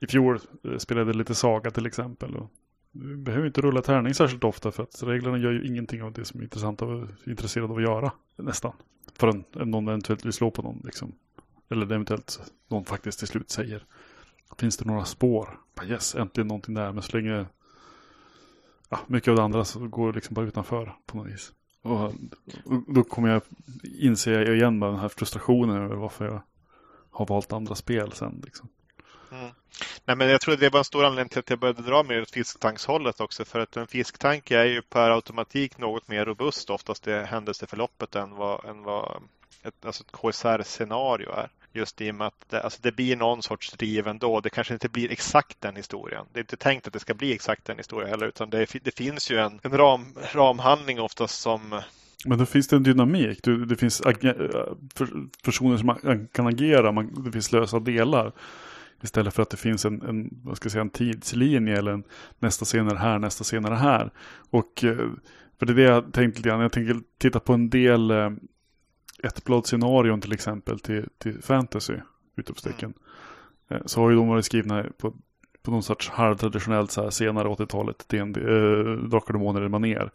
i 0.00 0.06
fjol 0.06 0.38
eh, 0.64 0.78
spelade 0.78 1.12
lite 1.12 1.34
Saga 1.34 1.70
till 1.70 1.86
exempel. 1.86 2.36
Och 2.36 2.50
du 2.92 3.16
behöver 3.16 3.46
inte 3.46 3.60
rulla 3.60 3.82
tärning 3.82 4.14
särskilt 4.14 4.44
ofta 4.44 4.72
för 4.72 4.82
att 4.82 5.02
reglerna 5.02 5.38
gör 5.38 5.52
ju 5.52 5.66
ingenting 5.66 6.02
av 6.02 6.12
det 6.12 6.24
som 6.24 6.40
är 6.40 6.44
intressant 6.44 6.82
och 6.82 7.06
intresserad 7.26 7.70
av 7.70 7.76
att 7.76 7.82
göra 7.82 8.12
nästan. 8.36 8.72
Förrän 9.14 9.44
någon 9.52 9.88
eventuellt 9.88 10.24
vill 10.24 10.32
slå 10.32 10.50
på 10.50 10.62
någon 10.62 10.82
liksom. 10.84 11.12
Eller 11.68 11.86
eventuellt 11.86 12.52
någon 12.68 12.84
faktiskt 12.84 13.18
till 13.18 13.28
slut 13.28 13.50
säger 13.50 13.84
Finns 14.58 14.76
det 14.76 14.84
några 14.84 15.04
spår? 15.04 15.60
Yes, 15.84 16.14
äntligen 16.14 16.48
någonting 16.48 16.74
där. 16.74 16.92
Men 16.92 17.02
så 17.02 17.16
länge 17.16 17.46
ja, 18.88 19.00
mycket 19.06 19.28
av 19.28 19.36
det 19.36 19.42
andra 19.42 19.64
så 19.64 19.88
går 19.88 20.12
liksom 20.12 20.34
bara 20.34 20.46
utanför 20.46 20.96
på 21.06 21.16
något 21.16 21.26
vis. 21.26 21.52
Och 21.86 22.12
då 22.86 23.04
kommer 23.04 23.28
jag 23.28 23.42
inse 24.00 24.52
igen 24.54 24.80
den 24.80 24.98
här 24.98 25.08
frustrationen 25.08 25.82
över 25.82 25.96
varför 25.96 26.24
jag 26.24 26.42
har 27.10 27.26
valt 27.26 27.52
andra 27.52 27.74
spel 27.74 28.12
sen. 28.12 28.42
Liksom. 28.44 28.68
Mm. 29.32 29.50
Nej, 30.04 30.16
men 30.16 30.28
jag 30.28 30.40
tror 30.40 30.56
det 30.56 30.72
var 30.72 30.78
en 30.78 30.84
stor 30.84 31.04
anledning 31.04 31.28
till 31.28 31.38
att 31.38 31.50
jag 31.50 31.58
började 31.58 31.82
dra 31.82 32.02
mer 32.02 32.22
åt 32.22 32.30
fisktankshållet 32.30 33.20
också. 33.20 33.44
För 33.44 33.60
att 33.60 33.76
en 33.76 33.86
fisktank 33.86 34.50
är 34.50 34.64
ju 34.64 34.82
per 34.82 35.10
automatik 35.10 35.78
något 35.78 36.08
mer 36.08 36.24
robust 36.24 36.70
oftast 36.70 37.08
i 37.08 37.12
händelseförloppet 37.12 38.14
än 38.14 38.30
vad, 38.30 38.64
än 38.64 38.82
vad 38.82 39.22
ett, 39.62 39.86
alltså 39.86 40.04
ett 40.04 40.12
KSR-scenario 40.12 41.30
är. 41.30 41.50
Just 41.76 42.00
i 42.00 42.10
och 42.10 42.14
med 42.14 42.26
att 42.26 42.48
det, 42.48 42.60
alltså 42.60 42.78
det 42.82 42.92
blir 42.92 43.16
någon 43.16 43.42
sorts 43.42 43.72
driv 43.72 44.06
ändå. 44.06 44.40
Det 44.40 44.50
kanske 44.50 44.74
inte 44.74 44.88
blir 44.88 45.12
exakt 45.12 45.60
den 45.60 45.76
historien. 45.76 46.26
Det 46.32 46.38
är 46.38 46.42
inte 46.42 46.56
tänkt 46.56 46.86
att 46.86 46.92
det 46.92 46.98
ska 46.98 47.14
bli 47.14 47.32
exakt 47.32 47.64
den 47.64 47.76
historien 47.76 48.10
heller. 48.10 48.26
Utan 48.26 48.50
det, 48.50 48.66
det 48.82 48.96
finns 48.96 49.30
ju 49.30 49.38
en, 49.38 49.60
en 49.62 49.76
ram, 49.76 50.14
ramhandling 50.32 51.00
oftast 51.00 51.40
som 51.40 51.82
men 52.24 52.38
då 52.38 52.46
finns 52.46 52.68
det 52.68 52.76
en 52.76 52.82
dynamik. 52.82 53.40
Det, 53.68 53.76
finns 53.76 54.00
eh, 54.00 54.14
personer 55.44 55.76
som 55.76 56.26
kan 56.32 56.46
agera. 56.46 56.92
Man, 56.92 57.24
det 57.24 57.32
finns 57.32 57.52
lösa 57.52 57.80
delar. 57.80 58.32
Istället 59.02 59.34
för 59.34 59.42
att 59.42 59.50
det 59.50 59.56
finns 59.56 59.84
en, 59.84 60.02
en, 60.02 60.30
vad 60.44 60.56
ska 60.56 60.66
jag 60.66 60.72
säga, 60.72 60.82
en 60.82 60.90
tidslinje 60.90 61.78
eller 61.78 61.92
en 61.92 62.04
nästa 62.38 62.64
scen 62.64 62.88
är 62.88 62.94
här, 62.94 63.18
nästa 63.18 63.44
scen 63.44 63.64
är 63.64 63.70
här. 63.70 64.10
Och 64.50 64.84
eh, 64.84 64.96
för 65.58 65.66
det 65.66 65.72
är 65.72 65.74
det 65.74 65.82
jag 65.82 66.12
tänkte 66.12 66.38
lite 66.38 66.48
grann. 66.48 66.60
Jag 66.60 66.72
tänker 66.72 67.00
titta 67.18 67.40
på 67.40 67.52
en 67.52 67.70
del 67.70 68.10
eh, 68.10 68.30
eh, 69.22 69.28
ett 69.28 70.22
till 70.22 70.32
exempel 70.32 70.80
till, 70.80 71.08
till 71.18 71.42
fantasy, 71.42 71.94
utropstecken. 72.36 72.94
Mm. 73.68 73.82
Så 73.86 74.00
har 74.00 74.10
ju 74.10 74.16
de 74.16 74.28
varit 74.28 74.44
skrivna 74.44 74.84
på, 74.98 75.14
på 75.62 75.70
någon 75.70 75.82
sorts 75.82 76.08
halvtraditionellt 76.08 76.90
så 76.90 77.02
här 77.02 77.10
senare 77.10 77.48
80-talet, 77.48 78.08
DND, 78.08 78.36
äh, 78.36 79.08
Drakar 79.08 79.32
Demoner 79.32 79.60
eller 79.60 79.68
Maner. 79.68 80.10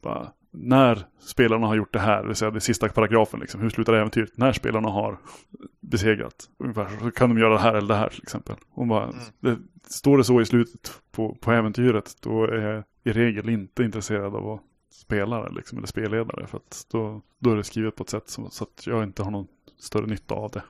Bara, 0.00 0.32
när 0.50 1.06
spelarna 1.18 1.66
har 1.66 1.74
gjort 1.74 1.92
det 1.92 1.98
här, 1.98 2.22
det 2.22 2.26
vill 2.26 2.36
säga 2.36 2.50
det 2.50 2.60
sista 2.60 2.88
paragrafen, 2.88 3.40
liksom, 3.40 3.60
hur 3.60 3.70
slutar 3.70 3.92
äventyret? 3.92 4.36
När 4.36 4.52
spelarna 4.52 4.88
har 4.88 5.18
besegrat, 5.80 6.50
ungefär, 6.58 6.88
så 7.00 7.10
kan 7.10 7.28
de 7.28 7.38
göra 7.38 7.52
det 7.52 7.60
här 7.60 7.74
eller 7.74 7.88
det 7.88 7.94
här 7.94 8.08
till 8.08 8.22
exempel. 8.22 8.56
Och 8.70 8.86
bara, 8.86 9.04
mm. 9.04 9.16
det, 9.40 9.58
står 9.88 10.18
det 10.18 10.24
så 10.24 10.40
i 10.40 10.46
slutet 10.46 11.00
på, 11.12 11.34
på 11.40 11.52
äventyret, 11.52 12.16
då 12.20 12.44
är 12.44 12.56
jag 12.56 12.84
i 13.04 13.12
regel 13.12 13.48
inte 13.48 13.84
intresserad 13.84 14.34
av 14.34 14.50
att 14.50 14.60
spelare 14.94 15.52
liksom, 15.52 15.78
eller 15.78 15.88
spelledare. 15.88 16.46
För 16.46 16.56
att 16.56 16.86
då, 16.90 17.22
då 17.38 17.52
är 17.52 17.56
det 17.56 17.64
skrivet 17.64 17.96
på 17.96 18.02
ett 18.02 18.10
sätt 18.10 18.30
som, 18.30 18.50
så 18.50 18.64
att 18.64 18.86
jag 18.86 19.02
inte 19.02 19.22
har 19.22 19.30
någon 19.30 19.48
större 19.78 20.06
nytta 20.06 20.34
av 20.34 20.50
det. 20.50 20.62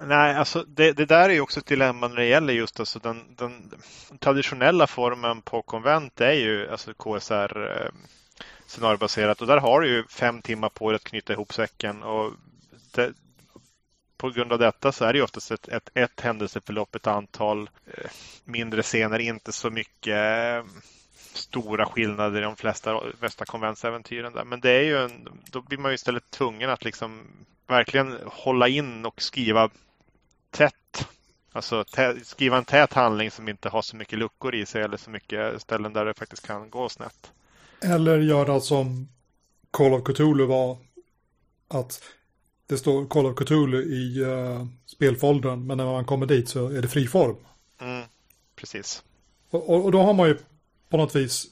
Nej, 0.00 0.34
alltså 0.34 0.64
det, 0.68 0.92
det 0.92 1.04
där 1.04 1.28
är 1.28 1.32
ju 1.32 1.40
också 1.40 1.60
ett 1.60 1.66
dilemma 1.66 2.08
när 2.08 2.16
det 2.16 2.26
gäller 2.26 2.52
just 2.52 2.80
alltså 2.80 2.98
den, 2.98 3.34
den, 3.36 3.72
traditionella 4.18 4.86
formen 4.86 5.42
på 5.42 5.62
konvent 5.62 6.20
är 6.20 6.32
ju 6.32 6.70
alltså 6.70 6.94
KSR 6.94 7.82
eh, 7.82 7.90
scenariobaserat 8.66 9.40
och 9.40 9.46
där 9.46 9.58
har 9.58 9.80
du 9.80 9.88
ju 9.88 10.04
fem 10.06 10.42
timmar 10.42 10.68
på 10.68 10.90
dig 10.90 10.96
att 10.96 11.04
knyta 11.04 11.32
ihop 11.32 11.52
säcken 11.52 12.02
och 12.02 12.32
det, 12.94 13.12
på 14.16 14.30
grund 14.30 14.52
av 14.52 14.58
detta 14.58 14.92
så 14.92 15.04
är 15.04 15.12
det 15.12 15.18
ju 15.18 15.24
oftast 15.24 15.50
ett, 15.50 15.68
ett, 15.68 15.90
ett 15.94 16.20
händelseförlopp, 16.20 16.94
ett 16.94 17.06
antal 17.06 17.70
eh, 17.86 18.10
mindre 18.44 18.82
scener, 18.82 19.18
inte 19.18 19.52
så 19.52 19.70
mycket 19.70 20.16
eh, 20.16 20.64
stora 21.36 21.86
skillnader 21.86 22.40
i 22.40 22.44
de 22.44 22.56
flesta, 22.56 23.00
flesta 23.18 23.44
konventsäventyren. 23.44 24.32
Där. 24.32 24.44
Men 24.44 24.60
det 24.60 24.70
är 24.70 24.82
ju 24.82 24.98
en, 24.98 25.28
då 25.50 25.62
blir 25.62 25.78
man 25.78 25.90
ju 25.90 25.94
istället 25.94 26.30
tvungen 26.30 26.70
att 26.70 26.84
liksom 26.84 27.22
verkligen 27.66 28.18
hålla 28.26 28.68
in 28.68 29.06
och 29.06 29.22
skriva 29.22 29.70
tätt. 30.50 31.08
Alltså 31.52 31.84
skriva 32.24 32.58
en 32.58 32.64
tät 32.64 32.92
handling 32.92 33.30
som 33.30 33.48
inte 33.48 33.68
har 33.68 33.82
så 33.82 33.96
mycket 33.96 34.18
luckor 34.18 34.54
i 34.54 34.66
sig 34.66 34.82
eller 34.82 34.96
så 34.96 35.10
mycket 35.10 35.62
ställen 35.62 35.92
där 35.92 36.04
det 36.04 36.14
faktiskt 36.14 36.46
kan 36.46 36.70
gå 36.70 36.88
snett. 36.88 37.32
Eller 37.80 38.18
göra 38.18 38.60
som 38.60 39.08
Call 39.70 39.94
of 39.94 40.04
Cthulhu 40.04 40.46
var. 40.46 40.76
Att 41.68 42.02
det 42.66 42.78
står 42.78 43.06
Call 43.06 43.26
of 43.26 43.36
Cthulhu 43.36 43.82
i 43.82 44.24
uh, 44.24 44.66
spelfoldern 44.86 45.66
men 45.66 45.76
när 45.76 45.84
man 45.84 46.04
kommer 46.04 46.26
dit 46.26 46.48
så 46.48 46.68
är 46.68 46.82
det 46.82 46.88
fri 46.88 47.06
form. 47.06 47.36
Mm, 47.80 48.04
precis. 48.56 49.02
Och, 49.50 49.84
och, 49.84 49.92
då 49.92 50.02
har 50.02 50.12
man 50.12 50.28
ju 50.28 50.38
på 50.90 50.96
något 50.96 51.16
vis 51.16 51.46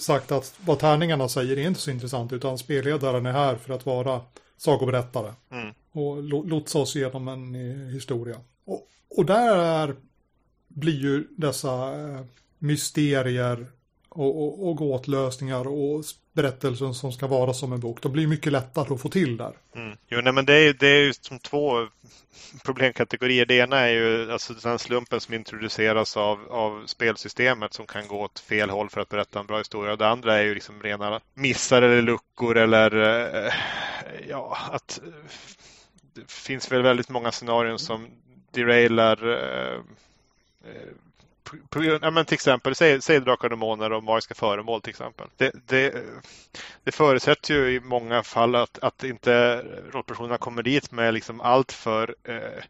sagt 0.00 0.32
att 0.32 0.54
vad 0.64 0.78
tärningarna 0.78 1.28
säger 1.28 1.56
är 1.56 1.66
inte 1.66 1.80
så 1.80 1.90
intressant 1.90 2.32
utan 2.32 2.58
spelledaren 2.58 3.26
är 3.26 3.32
här 3.32 3.56
för 3.56 3.74
att 3.74 3.86
vara 3.86 4.20
sagoberättare 4.56 5.32
mm. 5.50 5.74
och 5.92 6.22
lotsa 6.22 6.78
oss 6.78 6.96
igenom 6.96 7.28
en 7.28 7.54
eh, 7.54 7.92
historia. 7.92 8.36
Och, 8.64 8.88
och 9.16 9.26
där 9.26 9.56
är, 9.56 9.96
blir 10.68 11.00
ju 11.00 11.26
dessa 11.36 12.00
eh, 12.00 12.20
mysterier 12.58 13.66
och, 14.08 14.42
och, 14.42 14.68
och 14.68 14.76
gåtlösningar 14.76 15.68
och 15.68 16.04
berättelsen 16.32 16.94
som 16.94 17.12
ska 17.12 17.26
vara 17.26 17.52
som 17.52 17.72
en 17.72 17.80
bok. 17.80 18.02
De 18.02 18.12
blir 18.12 18.26
mycket 18.26 18.52
lättare 18.52 18.94
att 18.94 19.00
få 19.00 19.08
till 19.08 19.36
där. 19.36 19.52
Mm. 19.74 19.96
Jo, 20.08 20.20
nej, 20.20 20.32
men 20.32 20.44
det 20.44 20.54
är, 20.54 20.72
det 20.72 20.86
är 20.86 21.00
ju 21.00 21.12
som 21.12 21.38
två 21.38 21.88
problemkategorier. 22.64 23.46
Det 23.46 23.54
ena 23.54 23.78
är 23.78 23.88
ju 23.88 24.32
alltså 24.32 24.54
den 24.54 24.78
slumpen 24.78 25.20
som 25.20 25.34
introduceras 25.34 26.16
av, 26.16 26.52
av 26.52 26.86
spelsystemet 26.86 27.74
som 27.74 27.86
kan 27.86 28.08
gå 28.08 28.20
åt 28.20 28.40
fel 28.40 28.70
håll 28.70 28.90
för 28.90 29.00
att 29.00 29.08
berätta 29.08 29.40
en 29.40 29.46
bra 29.46 29.58
historia. 29.58 29.96
Det 29.96 30.08
andra 30.08 30.38
är 30.38 30.42
ju 30.42 30.54
liksom 30.54 30.82
rena 30.82 31.20
missar 31.34 31.82
eller 31.82 32.02
luckor 32.02 32.56
eller 32.56 32.96
eh, 33.46 33.52
ja, 34.28 34.58
att 34.72 35.00
det 36.14 36.30
finns 36.30 36.72
väl 36.72 36.82
väldigt 36.82 37.08
många 37.08 37.32
scenarion 37.32 37.78
som 37.78 38.06
derailar 38.52 39.28
eh, 39.28 39.74
eh 40.64 40.92
eh 41.76 41.98
ja, 42.02 42.10
men 42.10 42.24
till 42.24 42.34
exempel, 42.34 42.74
säg, 42.74 43.02
säg 43.02 43.20
Drakar 43.20 43.44
och 43.44 43.50
Demoner 43.50 43.92
och 43.92 44.04
magiska 44.04 44.34
föremål 44.34 44.82
till 44.82 44.90
exempel. 44.90 45.26
Det, 45.36 45.52
det, 45.66 46.04
det 46.84 46.92
förutsätter 46.92 47.54
ju 47.54 47.74
i 47.74 47.80
många 47.80 48.22
fall 48.22 48.54
att, 48.54 48.78
att 48.78 49.04
inte 49.04 49.64
rollpersonerna 49.92 50.38
kommer 50.38 50.62
dit 50.62 50.92
med 50.92 51.14
liksom 51.14 51.40
allt 51.40 51.72
för 51.72 52.14
eh, 52.24 52.64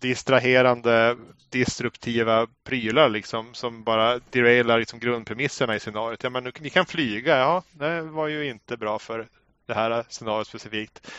distraherande, 0.00 1.16
disruptiva 1.50 2.46
prylar 2.64 3.08
liksom, 3.08 3.54
som 3.54 3.84
bara 3.84 4.18
derailar 4.30 4.78
liksom 4.78 4.98
grundpremisserna 4.98 5.76
i 5.76 5.80
scenariot. 5.80 6.22
Ja, 6.22 6.30
men 6.30 6.52
ni 6.60 6.70
kan 6.70 6.86
flyga, 6.86 7.38
ja, 7.38 7.62
det 7.72 8.02
var 8.02 8.26
ju 8.26 8.48
inte 8.48 8.76
bra 8.76 8.98
för 8.98 9.28
det 9.66 9.74
här 9.74 10.04
scenariot 10.08 10.46
specifikt. 10.46 11.10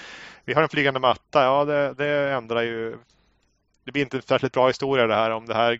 Vi 0.45 0.53
har 0.53 0.63
en 0.63 0.69
flygande 0.69 0.99
matta, 0.99 1.43
ja 1.43 1.65
det, 1.65 1.93
det 1.93 2.31
ändrar 2.31 2.61
ju 2.61 2.97
det 3.85 3.91
blir 3.91 4.01
inte 4.01 4.17
en 4.17 4.21
särskilt 4.21 4.53
bra 4.53 4.67
historia 4.67 5.07
det 5.07 5.15
här 5.15 5.31
om 5.31 5.45
det 5.45 5.53
här 5.53 5.79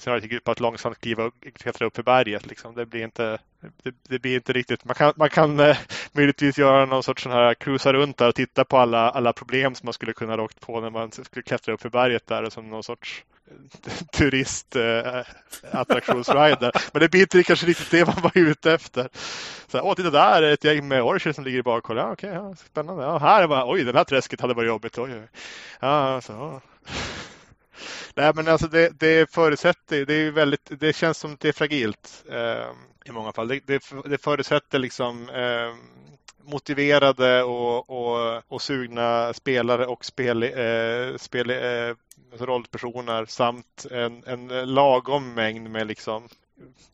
scenariot 0.00 0.24
gick 0.24 0.32
ut 0.32 0.44
på 0.44 0.50
att 0.50 0.60
långsamt 0.60 1.00
kliva 1.00 1.22
upp, 1.22 1.34
klättra 1.54 1.86
upp 1.86 1.96
för 1.96 2.02
berget. 2.02 2.46
Liksom. 2.46 2.74
Det, 2.74 2.86
blir 2.86 3.04
inte, 3.04 3.38
det, 3.82 3.94
det, 4.08 4.18
blir 4.18 4.34
inte 4.34 4.52
riktigt. 4.52 4.84
Man 4.84 4.94
kan, 4.94 5.12
man 5.16 5.30
kan 5.30 5.60
eh, 5.60 5.76
möjligtvis 6.12 6.58
göra 6.58 6.86
någon 6.86 7.02
sorts 7.02 7.22
sån 7.22 7.32
här 7.32 7.54
cruisa 7.54 7.92
runt 7.92 8.16
där 8.16 8.28
och 8.28 8.34
titta 8.34 8.64
på 8.64 8.78
alla, 8.78 9.10
alla 9.10 9.32
problem 9.32 9.74
som 9.74 9.86
man 9.86 9.92
skulle 9.92 10.12
kunna 10.12 10.36
råkat 10.36 10.60
på 10.60 10.80
när 10.80 10.90
man 10.90 11.12
skulle 11.12 11.42
klättra 11.42 11.74
upp 11.74 11.80
för 11.80 11.88
berget 11.88 12.26
där 12.26 12.50
som 12.50 12.70
någon 12.70 12.82
sorts 12.82 13.24
turistattraktionsrider. 14.12 16.62
Eh, 16.62 16.68
eh 16.74 16.80
Men 16.92 17.00
det 17.00 17.08
blir 17.08 17.20
inte 17.20 17.42
kanske 17.42 17.66
riktigt 17.66 17.90
det 17.90 18.06
man 18.06 18.22
var 18.22 18.32
ute 18.34 18.72
efter. 18.72 19.08
Så, 19.66 19.80
Åh, 19.80 19.94
titta 19.94 20.10
där 20.10 20.42
är 20.42 20.52
ett 20.52 20.64
gäng 20.64 20.88
med 20.88 21.02
orcher 21.02 21.32
som 21.32 21.44
ligger 21.44 21.58
i 21.58 21.62
bakhåll. 21.62 21.96
Ja, 21.96 22.12
okej, 22.12 22.30
ja, 22.30 22.54
spännande. 22.54 23.04
Ja, 23.04 23.18
här 23.18 23.42
är 23.42 23.46
bara, 23.46 23.70
oj, 23.70 23.84
det 23.84 23.96
här 23.96 24.04
träsket 24.04 24.40
hade 24.40 24.54
varit 24.54 24.68
jobbigt. 24.68 24.98
Oj, 24.98 25.10
oj. 25.14 25.28
Ja, 25.80 26.20
så, 26.20 26.60
Nej, 28.14 28.32
men 28.34 28.48
alltså 28.48 28.66
det, 28.66 29.00
det 29.00 29.30
förutsätter, 29.30 30.06
det 30.06 30.14
är 30.14 30.30
väldigt, 30.30 30.80
det 30.80 30.96
känns 30.96 31.18
som 31.18 31.36
det 31.40 31.48
är 31.48 31.52
fragilt 31.52 32.24
eh, 32.30 32.70
i 33.04 33.12
många 33.12 33.32
fall. 33.32 33.48
Det, 33.48 33.60
det, 33.66 33.82
det 34.04 34.18
förutsätter 34.18 34.78
liksom 34.78 35.28
eh, 35.28 35.74
motiverade 36.44 37.42
och, 37.42 37.90
och, 37.90 38.42
och 38.48 38.62
sugna 38.62 39.32
spelare 39.32 39.86
och 39.86 40.04
spel, 40.04 40.42
eh, 40.42 41.16
spel, 41.16 41.50
eh, 41.50 41.94
rollpersoner 42.38 43.26
samt 43.26 43.86
en, 43.90 44.24
en 44.26 44.74
lagom 44.74 45.34
mängd 45.34 45.70
med 45.70 45.86
liksom 45.86 46.28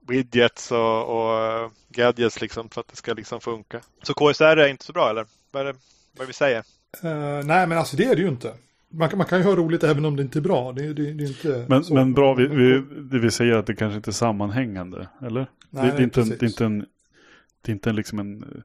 widgets 0.09 0.72
och, 0.72 1.03
och 1.09 1.72
gadgets 1.89 2.41
liksom 2.41 2.68
för 2.68 2.81
att 2.81 2.89
det 2.89 2.97
ska 2.97 3.12
liksom 3.12 3.41
funka. 3.41 3.81
Så 4.03 4.14
KSR 4.14 4.57
är 4.57 4.68
inte 4.68 4.85
så 4.85 4.93
bra 4.93 5.11
eller? 5.11 5.26
Vad 5.51 5.66
är 5.66 5.72
det, 5.72 5.78
vad 6.16 6.22
är 6.22 6.26
vi 6.26 6.33
säger? 6.33 6.64
Uh, 7.05 7.45
nej, 7.45 7.66
men 7.66 7.78
alltså 7.78 7.97
det 7.97 8.05
är 8.05 8.16
det 8.16 8.22
ju 8.22 8.28
inte. 8.28 8.55
Man, 8.93 9.11
man, 9.16 9.26
kan 9.26 9.38
ju 9.38 9.45
ha 9.45 9.57
roligt 9.57 9.84
även 9.84 10.05
om 10.05 10.16
det 10.16 10.22
inte 10.22 10.38
är 10.38 10.41
bra. 10.41 10.72
Det, 10.72 10.93
det, 10.93 11.12
det 11.12 11.24
är 11.24 11.28
inte 11.28 11.66
men, 11.68 11.82
men 11.91 12.14
bra, 12.14 12.34
vi, 12.34 12.47
vi, 12.47 12.84
det 13.11 13.18
vill 13.18 13.30
säga 13.30 13.59
att 13.59 13.66
det 13.66 13.74
kanske 13.74 13.97
inte 13.97 14.11
är 14.11 14.12
sammanhängande, 14.12 15.09
eller? 15.22 15.47
Nej, 15.70 15.86
det, 15.86 15.97
det, 15.97 16.03
är 16.03 16.03
inte 16.03 16.20
en, 16.20 16.28
det 16.28 16.43
är 16.43 16.47
inte 16.47 16.64
en, 16.64 16.86
det 17.61 17.70
är 17.70 17.72
inte 17.72 17.93
liksom 17.93 18.18
en 18.18 18.62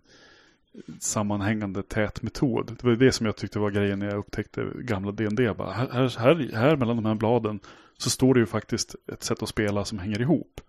sammanhängande 1.00 1.84
tät 1.84 2.22
metod. 2.22 2.68
Det 2.68 2.84
var 2.84 2.96
det 2.96 3.12
som 3.12 3.26
jag 3.26 3.36
tyckte 3.36 3.60
var 3.60 3.72
grejen 3.72 4.00
när 4.00 4.06
jag 4.06 4.18
upptäckte 4.18 4.66
gamla 4.76 5.12
DND. 5.12 5.56
Bara, 5.58 5.72
här, 5.72 6.20
här, 6.20 6.50
här 6.54 6.76
mellan 6.76 6.96
de 6.96 7.06
här 7.06 7.16
bladen 7.16 7.60
så 7.98 8.10
står 8.10 8.34
det 8.34 8.40
ju 8.40 8.46
faktiskt 8.46 8.96
ett 9.14 9.24
sätt 9.24 9.44
att 9.44 9.50
spela 9.50 9.86
som 9.86 10.00
hänger 10.00 10.22
ihop. 10.22 10.62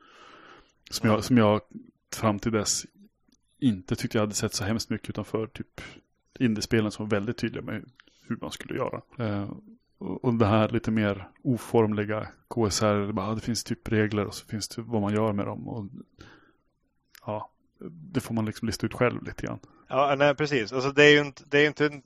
Som 0.91 1.11
jag, 1.11 1.25
som 1.25 1.39
jag 1.39 1.61
fram 2.15 2.39
till 2.39 2.53
dess 2.53 2.87
inte 3.61 3.97
tyckte 3.97 4.19
jag 4.19 4.23
hade 4.23 4.35
sett 4.35 4.55
så 4.55 4.65
hemskt 4.65 4.91
mycket 4.91 5.11
utanför 5.11 5.47
typ 5.47 5.81
indiespelen 6.39 6.91
som 6.91 7.09
var 7.09 7.11
väldigt 7.11 7.37
tydliga 7.37 7.63
med 7.63 7.85
hur 8.27 8.39
man 8.41 8.51
skulle 8.51 8.75
göra. 8.75 9.03
Eh, 9.19 9.51
och 9.99 10.35
det 10.35 10.47
här 10.47 10.69
lite 10.69 10.91
mer 10.91 11.29
oformliga 11.43 12.29
KSR, 12.49 13.07
det, 13.07 13.13
bara, 13.13 13.35
det 13.35 13.41
finns 13.41 13.65
typ 13.65 13.89
regler 13.89 14.25
och 14.27 14.35
så 14.35 14.47
finns 14.47 14.69
det 14.69 14.83
vad 14.83 15.03
man 15.03 15.15
gör 15.15 15.33
med 15.33 15.47
dem. 15.47 15.69
Och, 15.69 15.87
ja, 17.27 17.51
det 17.91 18.21
får 18.21 18.35
man 18.35 18.45
liksom 18.45 18.67
lista 18.67 18.87
ut 18.87 18.95
själv 18.95 19.23
lite 19.23 19.47
grann. 19.47 19.59
Ja, 19.89 20.15
nej, 20.19 20.35
precis. 20.35 20.73
Alltså, 20.73 20.91
det 20.93 21.05
är 21.05 21.11
ju 21.11 21.21
inte, 21.21 21.43
det 21.47 21.59
är 21.59 21.67
inte, 21.67 22.01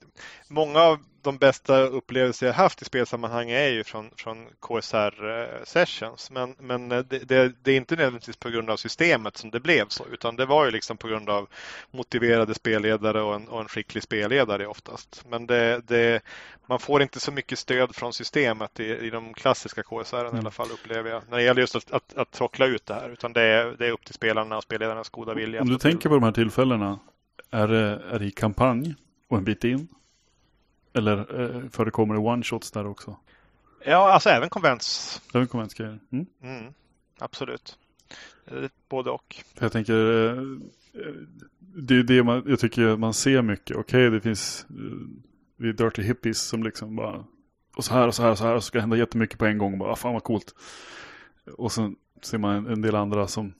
många 0.49 0.79
av 0.79 0.99
de 1.21 1.37
bästa 1.37 1.81
upplevelser 1.81 2.47
jag 2.47 2.53
haft 2.53 2.81
i 2.81 2.85
spelsammanhang 2.85 3.49
är 3.49 3.67
ju 3.67 3.83
från, 3.83 4.09
från 4.15 4.47
KSR 4.59 5.29
eh, 5.29 5.63
sessions. 5.63 6.31
Men, 6.31 6.55
men 6.59 6.91
eh, 6.91 6.99
det, 6.99 7.19
det, 7.19 7.53
det, 7.63 7.71
är 7.71 7.77
inte 7.77 7.95
nödvändigtvis 7.95 8.37
på 8.37 8.49
grund 8.49 8.69
av 8.69 8.77
systemet 8.77 9.37
som 9.37 9.51
det 9.51 9.59
blev 9.59 9.87
så, 9.87 10.05
utan 10.11 10.35
det 10.35 10.45
var 10.45 10.65
ju 10.65 10.71
liksom 10.71 10.97
på 10.97 11.07
grund 11.07 11.29
av 11.29 11.47
motiverade 11.91 12.53
spelledare 12.53 13.21
och 13.21 13.35
en, 13.35 13.47
och 13.47 13.61
en 13.61 13.67
skicklig 13.67 14.03
spelledare 14.03 14.67
oftast. 14.67 15.25
Men 15.29 15.47
det, 15.47 16.21
man 16.65 16.79
får 16.79 17.01
inte 17.01 17.19
så 17.19 17.31
mycket 17.31 17.59
stöd 17.59 17.95
från 17.95 18.13
systemet 18.13 18.79
i, 18.79 18.83
i 18.83 19.09
de 19.09 19.33
klassiska 19.33 19.83
KSR 19.83 20.19
mm. 20.19 20.35
i 20.35 20.39
alla 20.39 20.51
fall 20.51 20.71
upplever 20.71 21.09
jag. 21.09 21.23
När 21.29 21.37
det 21.37 21.43
gäller 21.43 21.61
just 21.61 21.75
att, 21.75 21.91
att, 21.91 22.17
att 22.17 22.31
trockla 22.31 22.65
ut 22.65 22.85
det 22.85 22.93
här, 22.93 23.09
utan 23.09 23.33
det 23.33 23.41
är, 23.41 23.75
det 23.79 23.87
är 23.87 23.91
upp 23.91 24.05
till 24.05 24.13
spelarna 24.13 24.57
och 24.57 24.63
spelledarnas 24.63 25.09
goda 25.09 25.33
vilja. 25.33 25.61
Om 25.61 25.69
du 25.69 25.77
tänker 25.77 26.09
på 26.09 26.15
de 26.15 26.23
här 26.23 26.31
tillfällena, 26.31 26.99
är 27.51 27.67
det, 27.67 28.01
är 28.11 28.19
det 28.19 28.25
i 28.25 28.31
kampanj 28.31 28.95
och 29.27 29.37
en 29.37 29.43
bit 29.43 29.63
in? 29.63 29.87
Eller 30.93 31.41
eh, 31.41 31.69
förekommer 31.69 32.13
det 32.13 32.19
one-shots 32.19 32.73
där 32.73 32.87
också? 32.87 33.15
Ja, 33.85 34.11
alltså 34.13 34.29
även 34.29 34.49
konvents. 34.49 35.21
Även 35.33 35.47
konventsgrejer? 35.47 35.99
Mm. 36.11 36.25
Mm, 36.43 36.73
absolut. 37.19 37.77
Både 38.89 39.09
och. 39.09 39.35
Jag 39.59 39.71
tänker, 39.71 40.27
eh, 40.27 40.43
det 41.59 41.95
är 41.95 42.03
det 42.03 42.23
man, 42.23 42.43
jag 42.47 42.59
tycker 42.59 42.97
man 42.97 43.13
ser 43.13 43.41
mycket. 43.41 43.77
Okej, 43.77 44.07
okay, 44.07 44.09
det 44.09 44.21
finns 44.21 44.65
vi 45.61 45.69
är 45.69 45.73
dirty 45.73 46.01
hippies 46.01 46.41
som 46.41 46.63
liksom 46.63 46.95
bara 46.95 47.25
och 47.75 47.85
så 47.85 47.93
här 47.93 48.07
och 48.07 48.15
så 48.15 48.23
här 48.23 48.31
och 48.31 48.37
så 48.37 48.43
här 48.43 48.55
och 48.55 48.63
så 48.63 48.67
ska 48.67 48.79
hända 48.79 48.97
jättemycket 48.97 49.39
på 49.39 49.45
en 49.45 49.57
gång. 49.57 49.77
Bara, 49.77 49.91
ah, 49.91 49.95
fan 49.95 50.13
vad 50.13 50.23
coolt. 50.23 50.55
Och 51.57 51.71
sen 51.71 51.95
ser 52.21 52.37
man 52.37 52.67
en 52.67 52.81
del 52.81 52.95
andra 52.95 53.27
som, 53.27 53.53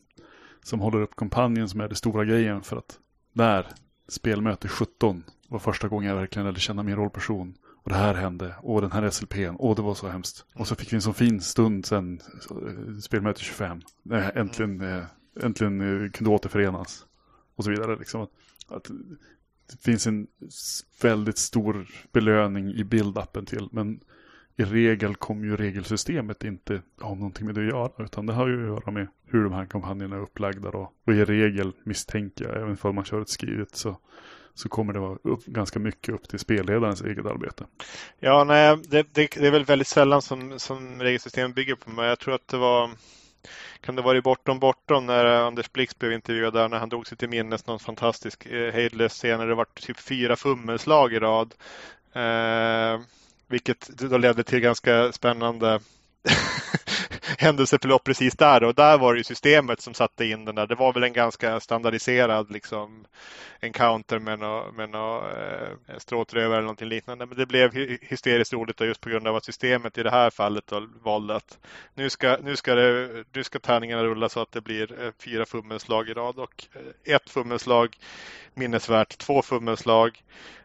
som 0.63 0.79
håller 0.79 1.01
upp 1.01 1.15
kampanjen 1.15 1.69
som 1.69 1.81
är 1.81 1.87
det 1.87 1.95
stora 1.95 2.25
grejen 2.25 2.61
för 2.61 2.77
att 2.77 2.99
där, 3.33 3.67
spelmöte 4.07 4.67
17 4.67 5.23
var 5.51 5.59
första 5.59 5.87
gången 5.87 6.09
jag 6.09 6.15
verkligen 6.15 6.45
lärde 6.45 6.59
känna 6.59 6.83
min 6.83 6.95
rollperson. 6.95 7.53
Och 7.83 7.89
det 7.89 7.95
här 7.95 8.13
hände. 8.13 8.55
Och 8.61 8.81
den 8.81 8.91
här 8.91 9.09
SLPn. 9.09 9.55
Och 9.55 9.75
det 9.75 9.81
var 9.81 9.93
så 9.93 10.07
hemskt. 10.07 10.45
Och 10.55 10.67
så 10.67 10.75
fick 10.75 10.93
vi 10.93 10.95
en 10.95 11.01
sån 11.01 11.13
fin 11.13 11.41
stund 11.41 11.85
sen. 11.85 12.21
Eh, 12.51 12.97
spelmöte 12.97 13.41
25. 13.41 13.81
När 14.03 14.37
äntligen, 14.37 14.81
mm. 14.81 15.05
äntligen 15.41 15.81
eh, 15.81 16.11
kunde 16.11 16.29
återförenas. 16.29 17.05
Och 17.55 17.63
så 17.63 17.69
vidare. 17.69 17.95
Liksom. 17.95 18.21
Att, 18.21 18.31
att 18.67 18.83
det 19.71 19.81
finns 19.81 20.07
en 20.07 20.27
väldigt 21.01 21.37
stor 21.37 21.87
belöning 22.11 22.69
i 22.69 22.83
build-upen 22.83 23.45
till. 23.45 23.69
Men 23.71 23.99
i 24.55 24.63
regel 24.63 25.15
kommer 25.15 25.45
ju 25.45 25.55
regelsystemet 25.55 26.43
inte 26.43 26.81
ha 27.01 27.15
någonting 27.15 27.45
med 27.45 27.55
det 27.55 27.61
att 27.61 27.67
göra. 27.67 28.05
Utan 28.05 28.25
det 28.25 28.33
har 28.33 28.47
ju 28.47 28.61
att 28.61 28.67
göra 28.67 28.91
med 28.91 29.07
hur 29.25 29.43
de 29.43 29.53
här 29.53 29.65
kampanjerna 29.65 30.15
är 30.15 30.21
upplagda. 30.21 30.71
Då. 30.71 30.91
Och 31.05 31.13
i 31.13 31.25
regel 31.25 31.73
misstänker 31.83 32.45
jag, 32.45 32.57
även 32.57 32.77
om 32.81 32.95
man 32.95 33.05
kör 33.05 33.21
ett 33.21 33.29
skrivet 33.29 33.75
så 33.75 33.97
så 34.55 34.69
kommer 34.69 34.93
det 34.93 34.99
vara 34.99 35.17
upp, 35.23 35.45
ganska 35.45 35.79
mycket 35.79 36.15
upp 36.15 36.29
till 36.29 36.39
spelledarens 36.39 37.01
eget 37.01 37.25
arbete. 37.25 37.65
Ja, 38.19 38.43
nej, 38.43 38.77
det, 38.83 39.07
det, 39.13 39.27
det 39.35 39.47
är 39.47 39.51
väl 39.51 39.65
väldigt 39.65 39.87
sällan 39.87 40.21
som, 40.21 40.59
som 40.59 41.01
regelsystemet 41.01 41.55
bygger 41.55 41.75
på, 41.75 41.89
men 41.89 42.05
jag 42.05 42.19
tror 42.19 42.35
att 42.35 42.47
det 42.47 42.57
var 42.57 42.89
kan 43.81 43.95
det 43.95 44.01
vara 44.01 44.21
Bortom 44.21 44.59
Bortom 44.59 45.05
när 45.05 45.25
eh, 45.25 45.45
Anders 45.45 45.71
Blix 45.71 45.99
blev 45.99 46.11
intervjuad 46.11 46.53
där 46.53 46.69
när 46.69 46.79
han 46.79 46.89
drog 46.89 47.07
sig 47.07 47.17
till 47.17 47.29
minnes 47.29 47.67
någon 47.67 47.79
fantastisk 47.79 48.45
eh, 48.45 48.73
hejdlös 48.73 49.13
scen 49.13 49.39
när 49.39 49.47
det 49.47 49.55
var 49.55 49.65
typ 49.75 49.99
fyra 49.99 50.35
fummelslag 50.35 51.13
i 51.13 51.19
rad. 51.19 51.53
Eh, 52.13 53.01
vilket 53.47 53.87
då 53.87 54.17
ledde 54.17 54.43
till 54.43 54.59
ganska 54.59 55.11
spännande 55.11 55.79
händelseförlopp 57.41 58.03
precis 58.03 58.35
där 58.35 58.63
och 58.63 58.75
där 58.75 58.97
var 58.97 59.15
det 59.15 59.23
systemet 59.23 59.81
som 59.81 59.93
satte 59.93 60.25
in 60.25 60.45
den 60.45 60.55
där. 60.55 60.67
Det 60.67 60.75
var 60.75 60.93
väl 60.93 61.03
en 61.03 61.13
ganska 61.13 61.59
standardiserad 61.59 62.51
liksom 62.51 63.05
encounter 63.61 64.19
med 64.19 64.39
någon 64.39 64.75
med 64.75 64.89
nå, 64.89 65.17
eh, 65.17 65.97
stråtrövare 65.97 66.53
eller 66.53 66.61
någonting 66.61 66.87
liknande. 66.87 67.25
Men 67.25 67.37
det 67.37 67.45
blev 67.45 67.73
hysteriskt 68.01 68.53
roligt 68.53 68.77
då, 68.77 68.85
just 68.85 69.01
på 69.01 69.09
grund 69.09 69.27
av 69.27 69.35
att 69.35 69.45
systemet 69.45 69.97
i 69.97 70.03
det 70.03 70.11
här 70.11 70.29
fallet 70.29 70.67
då 70.67 70.87
valde 71.03 71.35
att 71.35 71.57
nu 71.93 72.09
ska, 72.09 72.37
nu 72.43 72.55
ska, 72.55 72.75
det, 72.75 73.23
nu 73.33 73.43
ska 73.43 73.59
tärningarna 73.59 74.03
rulla 74.03 74.29
så 74.29 74.41
att 74.41 74.51
det 74.51 74.61
blir 74.61 75.03
eh, 75.03 75.11
fyra 75.23 75.45
fummelslag 75.45 76.09
i 76.09 76.13
rad 76.13 76.39
och 76.39 76.67
eh, 76.73 77.15
ett 77.15 77.29
fummelslag 77.29 77.97
minnesvärt, 78.53 79.17
två 79.17 79.41
fummelslag 79.41 80.23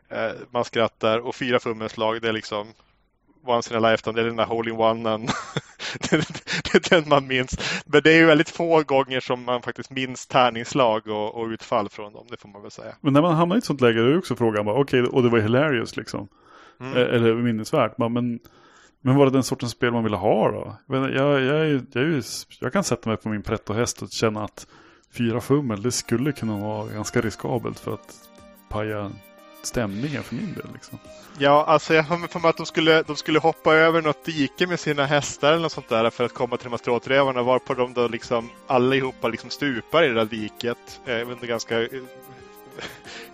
eh, 0.09 0.33
man 0.51 0.65
skrattar 0.65 1.19
och 1.19 1.35
fyra 1.35 1.61
fummelslag 1.61 2.23
det 2.23 2.29
är 2.29 2.33
liksom 2.33 2.73
once 3.45 3.75
in 3.75 3.85
a 3.85 3.91
lifetime, 3.91 4.15
det 4.15 4.21
är 4.21 4.27
den 4.27 4.37
där 4.37 4.47
hole-in-onen. 4.47 5.29
det 6.11 6.75
är 6.75 6.91
den 6.91 7.09
man 7.09 7.27
minns. 7.27 7.83
Men 7.87 8.03
det 8.03 8.13
är 8.13 8.17
ju 8.17 8.27
väldigt 8.27 8.51
få 8.51 8.83
gånger 8.83 9.21
som 9.21 9.45
man 9.45 9.63
faktiskt 9.63 9.91
minns 9.91 10.27
tärningslag 10.27 11.07
och, 11.07 11.35
och 11.35 11.47
utfall 11.47 11.89
från 11.89 12.13
dem, 12.13 12.27
det 12.31 12.41
får 12.41 12.49
man 12.49 12.63
väl 12.63 12.71
säga. 12.71 12.95
Men 13.01 13.13
när 13.13 13.23
man 13.23 13.35
hamnar 13.35 13.57
i 13.57 13.59
ett 13.59 13.65
sånt 13.65 13.81
läge, 13.81 14.01
då 14.01 14.07
är 14.07 14.19
också 14.19 14.37
frågan 14.37 14.69
okej, 14.69 14.81
okay, 14.81 15.03
och 15.03 15.23
det 15.23 15.29
var 15.29 15.39
hilarious 15.39 15.97
liksom. 15.97 16.29
Mm. 16.81 16.97
Eh, 16.97 17.15
eller 17.15 17.35
minnesvärt. 17.35 17.99
Men, 17.99 18.39
men 19.01 19.17
var 19.17 19.27
det 19.27 19.33
den 19.33 19.43
sortens 19.43 19.73
spel 19.73 19.93
man 19.93 20.05
ville 20.05 20.17
ha 20.17 20.51
då? 20.51 20.77
Jag, 20.87 21.15
jag, 21.15 21.41
jag, 21.41 21.83
jag, 21.93 22.23
jag 22.61 22.73
kan 22.73 22.85
sätta 22.85 23.09
mig 23.09 23.17
på 23.17 23.29
min 23.29 23.43
pretto-häst 23.43 24.03
och 24.03 24.11
känna 24.11 24.45
att 24.45 24.67
fyra 25.13 25.41
fummel, 25.41 25.83
det 25.83 25.93
skulle 25.93 26.33
kunna 26.33 26.59
vara 26.59 26.89
ganska 26.89 27.21
riskabelt 27.21 27.79
för 27.79 27.95
att 27.95 28.15
paja 28.69 29.11
stämningen 29.67 30.23
för 30.23 30.35
min 30.35 30.55
del. 30.55 30.67
Liksom. 30.73 30.99
Ja, 31.39 31.65
alltså 31.65 31.95
jag 31.95 32.03
har 32.03 32.29
för 32.29 32.41
mig 32.41 32.49
att 32.49 32.57
de 32.57 32.67
skulle, 32.67 33.03
de 33.03 33.17
skulle 33.17 33.39
hoppa 33.39 33.75
över 33.75 34.03
något 34.03 34.25
dike 34.25 34.67
med 34.67 34.81
sina 34.81 35.07
hästar 35.07 35.53
eller 35.53 35.63
något 35.63 35.73
sånt 35.73 35.89
där 35.89 36.11
för 36.11 36.25
att 36.25 36.35
komma 36.35 36.57
till 36.57 36.65
de 36.65 36.71
här 36.71 36.79
stråträvarna 36.79 37.43
varpå 37.43 37.75
de 37.75 37.95
då 37.95 38.09
liksom 38.09 38.51
allihopa 38.67 39.29
liksom 39.29 39.51
stupar 39.51 40.03
i 40.03 40.09
det 40.09 40.15
där 40.15 40.25
diket 40.25 41.01
eh, 41.07 41.31
under 41.31 41.47
ganska 41.47 41.83
eh, 41.83 41.89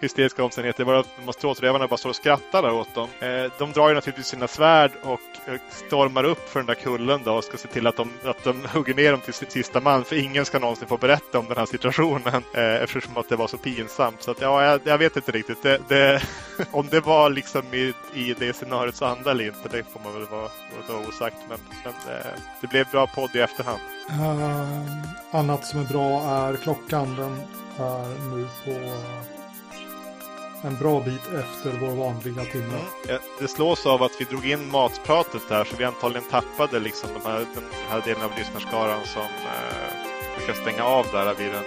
hysteriska 0.00 0.44
omständigheter. 0.44 0.84
Bara 0.84 0.98
att 0.98 1.24
Mastodonrävarna 1.26 1.88
bara 1.88 1.96
står 1.96 2.10
och 2.10 2.16
skrattar 2.16 2.62
där 2.62 2.72
åt 2.72 2.94
dem. 2.94 3.08
Eh, 3.20 3.52
de 3.58 3.72
drar 3.72 3.88
ju 3.88 3.94
naturligtvis 3.94 4.26
sina 4.26 4.48
svärd 4.48 4.92
och 5.02 5.20
eh, 5.46 5.60
stormar 5.70 6.24
upp 6.24 6.48
för 6.48 6.60
den 6.60 6.66
där 6.66 6.74
kullen 6.74 7.20
då 7.24 7.32
och 7.32 7.44
ska 7.44 7.56
se 7.56 7.68
till 7.68 7.86
att 7.86 7.96
de, 7.96 8.10
att 8.24 8.44
de 8.44 8.64
hugger 8.74 8.94
ner 8.94 9.10
dem 9.10 9.20
till 9.20 9.34
sista 9.34 9.80
man. 9.80 10.04
För 10.04 10.16
ingen 10.16 10.44
ska 10.44 10.58
någonsin 10.58 10.88
få 10.88 10.96
berätta 10.96 11.38
om 11.38 11.48
den 11.48 11.56
här 11.56 11.66
situationen 11.66 12.42
eh, 12.54 12.82
eftersom 12.82 13.16
att 13.16 13.28
det 13.28 13.36
var 13.36 13.46
så 13.46 13.56
pinsamt. 13.58 14.22
Så 14.22 14.30
att, 14.30 14.40
ja, 14.40 14.64
jag, 14.64 14.80
jag 14.84 14.98
vet 14.98 15.16
inte 15.16 15.32
riktigt. 15.32 15.62
Det, 15.62 15.80
det, 15.88 16.22
om 16.70 16.88
det 16.90 17.00
var 17.00 17.30
liksom 17.30 17.74
i, 17.74 17.92
i 18.14 18.34
det 18.38 18.52
scenariot 18.52 19.02
anda 19.02 19.30
eller 19.30 19.44
inte, 19.44 19.68
det 19.68 19.84
får 19.84 20.00
man 20.04 20.14
väl 20.14 20.28
vara, 20.28 20.48
vara 20.88 21.08
osagt. 21.08 21.36
Men, 21.48 21.58
men 21.84 22.14
eh, 22.14 22.26
det 22.60 22.66
blev 22.66 22.86
bra 22.90 23.06
podd 23.06 23.30
i 23.34 23.40
efterhand. 23.40 23.80
Uh, 24.10 25.02
annat 25.30 25.66
som 25.66 25.80
är 25.80 25.84
bra 25.84 26.22
är 26.22 26.56
klockan. 26.56 27.16
Den 27.16 27.40
är 27.78 28.36
nu 28.36 28.48
på 28.64 28.70
en 30.62 30.76
bra 30.76 31.00
bit 31.00 31.26
efter 31.26 31.78
vår 31.80 31.90
vanliga 31.90 32.44
timme. 32.44 32.78
Mm. 33.08 33.20
Det 33.38 33.48
slås 33.48 33.86
av 33.86 34.02
att 34.02 34.20
vi 34.20 34.24
drog 34.24 34.46
in 34.46 34.70
matpratet 34.70 35.48
där 35.48 35.64
så 35.64 35.76
vi 35.76 35.84
antagligen 35.84 36.28
tappade 36.30 36.80
liksom 36.80 37.10
de 37.14 37.30
här, 37.30 37.38
den 37.38 37.64
här 37.88 38.00
delen 38.04 38.22
av 38.22 38.30
lyssnarskaran 38.38 39.06
som 39.06 39.22
eh, 39.22 40.36
brukar 40.36 40.54
stänga 40.54 40.84
av 40.84 41.06
där 41.12 41.34
vid 41.34 41.52
den 41.52 41.64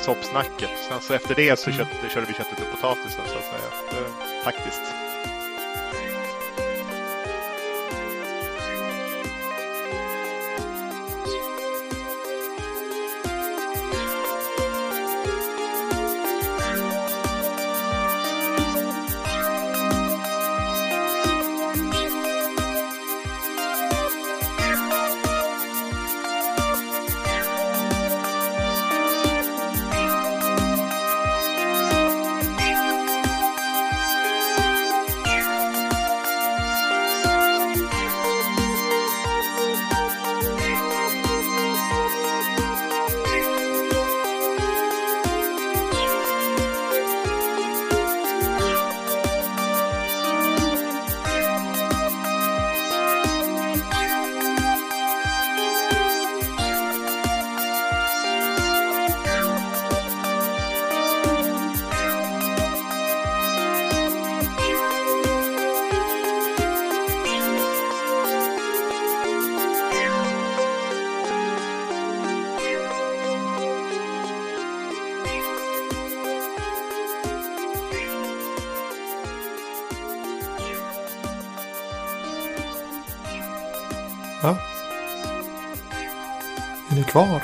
soppsnacket. 0.00 0.70
Sen 0.88 1.00
så 1.00 1.14
efter 1.14 1.34
det 1.34 1.58
så 1.58 1.70
mm. 1.70 1.78
kött, 1.78 2.12
körde 2.12 2.26
vi 2.26 2.32
köttet 2.32 2.60
och 2.60 2.70
potatisen 2.70 3.24
så 3.26 3.38
att 3.38 3.44
säga. 3.44 3.70
Det, 3.90 4.44
faktiskt. 4.44 5.05
Kvar. 87.06 87.42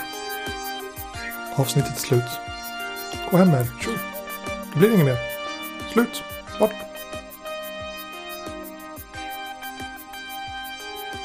Avsnittet 1.56 1.96
är 1.96 2.00
slut. 2.00 2.30
Gå 3.30 3.36
hem 3.36 3.50
med 3.50 3.60
er. 3.60 3.66
Tjo. 3.80 3.90
Det 4.72 4.78
blir 4.78 4.94
inget 4.94 5.06
mer. 5.06 5.18
Slut. 5.92 6.22
Bort. 6.58 6.70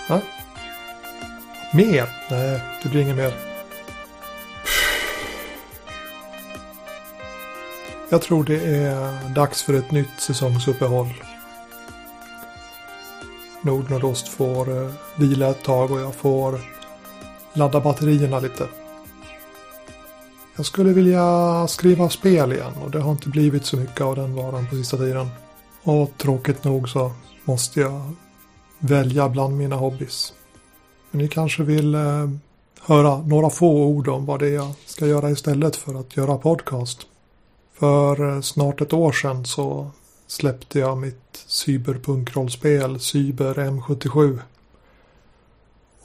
Va? 0.09 0.21
Mer? 1.73 2.09
Nej, 2.29 2.61
det 2.83 2.89
blir 2.89 3.01
inget 3.01 3.15
mer. 3.15 3.33
Jag 8.09 8.21
tror 8.21 8.43
det 8.43 8.65
är 8.65 9.29
dags 9.29 9.63
för 9.63 9.73
ett 9.73 9.91
nytt 9.91 10.19
säsongsuppehåll. 10.19 11.13
Nordnordost 13.61 14.27
får 14.27 14.81
eh, 14.81 14.91
vila 15.15 15.49
ett 15.49 15.63
tag 15.63 15.91
och 15.91 15.99
jag 15.99 16.15
får 16.15 16.76
ladda 17.57 17.79
batterierna 17.79 18.39
lite. 18.39 18.67
Jag 20.55 20.65
skulle 20.65 20.93
vilja 20.93 21.67
skriva 21.67 22.09
spel 22.09 22.53
igen 22.53 22.73
och 22.83 22.91
det 22.91 22.99
har 22.99 23.11
inte 23.11 23.29
blivit 23.29 23.65
så 23.65 23.77
mycket 23.77 24.01
av 24.01 24.15
den 24.15 24.35
varan 24.35 24.67
på 24.69 24.75
sista 24.75 24.97
tiden. 24.97 25.29
Och 25.83 26.11
tråkigt 26.17 26.63
nog 26.63 26.89
så 26.89 27.11
måste 27.45 27.79
jag 27.79 28.13
välja 28.79 29.29
bland 29.29 29.57
mina 29.57 29.75
hobbys. 29.75 30.33
Men 31.11 31.21
ni 31.21 31.27
kanske 31.27 31.63
vill 31.63 31.95
eh, 31.95 32.29
höra 32.81 33.17
några 33.17 33.49
få 33.49 33.85
ord 33.85 34.07
om 34.07 34.25
vad 34.25 34.39
det 34.39 34.47
är 34.47 34.53
jag 34.53 34.73
ska 34.85 35.07
göra 35.07 35.29
istället 35.29 35.75
för 35.75 35.99
att 35.99 36.17
göra 36.17 36.37
podcast. 36.37 36.99
För 37.79 38.35
eh, 38.35 38.41
snart 38.41 38.81
ett 38.81 38.93
år 38.93 39.11
sedan 39.11 39.45
så 39.45 39.91
släppte 40.27 40.79
jag 40.79 40.97
mitt 40.97 41.43
cyberpunkrollspel 41.47 42.99
Cyber 42.99 43.53
M77 43.53 44.39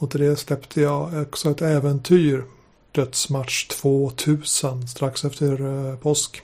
och 0.02 0.10
till 0.10 0.20
det 0.20 0.36
släppte 0.36 0.80
jag 0.80 1.22
också 1.22 1.50
ett 1.50 1.62
äventyr, 1.62 2.44
Dödsmatch 2.92 3.66
2000, 3.68 4.88
strax 4.88 5.24
efter 5.24 5.52
eh, 5.90 5.96
påsk. 5.96 6.42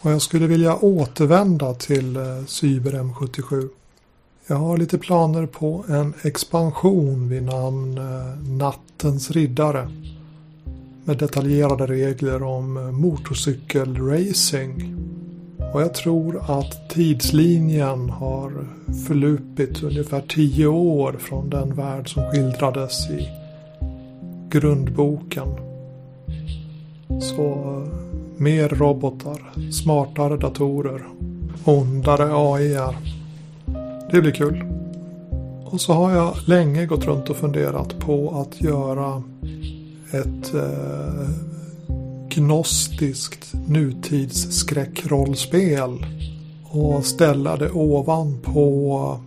Och 0.00 0.10
jag 0.10 0.22
skulle 0.22 0.46
vilja 0.46 0.76
återvända 0.76 1.74
till 1.74 2.16
eh, 2.16 2.44
Cyber 2.46 2.92
M77. 2.92 3.68
Jag 4.46 4.56
har 4.56 4.78
lite 4.78 4.98
planer 4.98 5.46
på 5.46 5.84
en 5.88 6.14
expansion 6.22 7.28
vid 7.28 7.42
namn 7.42 7.98
eh, 7.98 8.36
Nattens 8.48 9.30
riddare. 9.30 9.90
Med 11.04 11.18
detaljerade 11.18 11.86
regler 11.86 12.42
om 12.42 12.74
motorcykelracing 13.00 14.96
och 15.72 15.82
jag 15.82 15.94
tror 15.94 16.42
att 16.48 16.88
tidslinjen 16.88 18.10
har 18.10 18.52
förlupit 19.06 19.82
ungefär 19.82 20.20
tio 20.20 20.66
år 20.66 21.16
från 21.18 21.50
den 21.50 21.74
värld 21.74 22.14
som 22.14 22.22
skildrades 22.30 23.10
i 23.10 23.28
grundboken. 24.50 25.48
Så 27.20 27.82
mer 28.36 28.68
robotar, 28.68 29.70
smartare 29.72 30.36
datorer, 30.36 31.02
ondare 31.64 32.28
AI. 32.32 32.78
Det 34.10 34.20
blir 34.20 34.32
kul. 34.32 34.64
Och 35.64 35.80
så 35.80 35.92
har 35.92 36.12
jag 36.12 36.36
länge 36.46 36.86
gått 36.86 37.04
runt 37.04 37.30
och 37.30 37.36
funderat 37.36 37.98
på 37.98 38.30
att 38.30 38.60
göra 38.62 39.22
ett 40.12 40.54
eh, 40.54 41.57
gnostiskt 42.28 43.54
nutidsskräckrollspel 43.68 46.06
och 46.64 47.04
ställa 47.04 47.56
det 47.56 47.70
ovanpå 47.70 49.20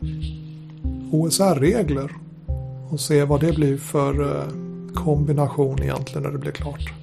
OSR-regler 1.12 2.12
och 2.90 3.00
se 3.00 3.24
vad 3.24 3.42
det 3.42 3.56
blir 3.56 3.78
för 3.78 4.22
eh, 4.22 4.44
kombination 4.94 5.84
egentligen 5.84 6.24
när 6.24 6.32
det 6.32 6.38
blir 6.38 6.52
klart. 6.52 6.94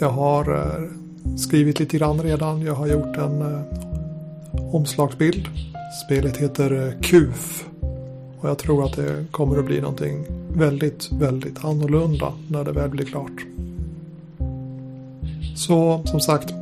Jag 0.00 0.10
har 0.10 0.54
eh, 0.54 0.82
skrivit 1.36 1.80
lite 1.80 1.98
grann 1.98 2.22
redan. 2.22 2.62
Jag 2.62 2.74
har 2.74 2.86
gjort 2.86 3.16
en 3.16 3.42
eh, 3.42 3.60
omslagsbild. 4.74 5.48
Spelet 6.06 6.36
heter 6.36 6.96
KUF 7.02 7.64
och 8.40 8.48
jag 8.48 8.58
tror 8.58 8.84
att 8.84 8.96
det 8.96 9.24
kommer 9.30 9.58
att 9.58 9.66
bli 9.66 9.80
någonting 9.80 10.24
väldigt, 10.48 11.12
väldigt 11.12 11.64
annorlunda 11.64 12.32
när 12.48 12.64
det 12.64 12.72
väl 12.72 12.90
blir 12.90 13.04
klart. 13.04 13.46
Så 15.56 16.02
som 16.04 16.20
sagt, 16.20 16.54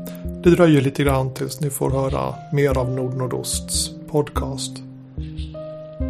det 0.43 0.51
dröjer 0.51 0.81
lite 0.81 1.03
grann 1.03 1.35
tills 1.35 1.61
ni 1.61 1.71
får 1.71 1.91
höra 1.91 2.35
mer 2.53 2.79
av 2.79 2.91
Nordnordosts 2.91 3.91
podcast. 4.11 4.73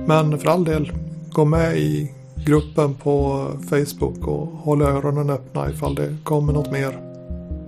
Men 0.06 0.38
för 0.38 0.48
all 0.48 0.64
del, 0.64 0.92
gå 1.32 1.44
med 1.44 1.76
i 1.76 2.12
gruppen 2.46 2.94
på 2.94 3.46
Facebook 3.70 4.26
och 4.26 4.46
håll 4.46 4.82
öronen 4.82 5.30
öppna 5.30 5.70
ifall 5.70 5.94
det 5.94 6.16
kommer 6.24 6.52
något 6.52 6.72
mer. 6.72 6.98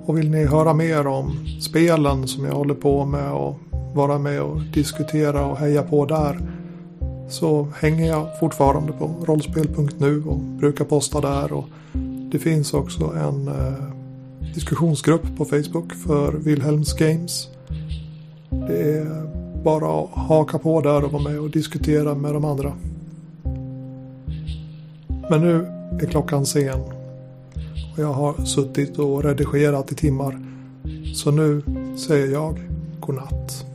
Och 0.04 0.18
vill 0.18 0.30
ni 0.30 0.44
höra 0.44 0.74
mer 0.74 1.06
om 1.06 1.46
spelen 1.60 2.28
som 2.28 2.44
jag 2.44 2.52
håller 2.52 2.74
på 2.74 3.04
med 3.04 3.32
och 3.32 3.58
vara 3.94 4.18
med 4.18 4.42
och 4.42 4.60
diskutera 4.60 5.46
och 5.46 5.58
heja 5.58 5.82
på 5.82 6.06
där 6.06 6.40
så 7.28 7.68
hänger 7.80 8.08
jag 8.08 8.38
fortfarande 8.40 8.92
på 8.92 9.10
rollspel.nu 9.26 10.22
och 10.26 10.38
brukar 10.38 10.84
posta 10.84 11.20
där 11.20 11.52
och 11.52 11.64
det 12.32 12.38
finns 12.38 12.74
också 12.74 13.04
en 13.04 13.48
eh, 13.48 13.99
diskussionsgrupp 14.54 15.36
på 15.36 15.44
Facebook 15.44 15.92
för 15.92 16.32
Wilhelms 16.32 16.92
Games. 16.92 17.48
Det 18.50 18.98
är 18.98 19.30
bara 19.64 20.00
att 20.04 20.10
haka 20.10 20.58
på 20.58 20.80
där 20.80 21.04
och 21.04 21.12
vara 21.12 21.22
med 21.22 21.40
och 21.40 21.50
diskutera 21.50 22.14
med 22.14 22.34
de 22.34 22.44
andra. 22.44 22.72
Men 25.30 25.40
nu 25.40 25.66
är 26.02 26.06
klockan 26.06 26.46
sen. 26.46 26.80
Och 27.92 27.98
jag 27.98 28.12
har 28.12 28.44
suttit 28.44 28.98
och 28.98 29.24
redigerat 29.24 29.92
i 29.92 29.94
timmar. 29.94 30.38
Så 31.14 31.30
nu 31.30 31.62
säger 32.06 32.32
jag 32.32 32.58
godnatt. 33.00 33.69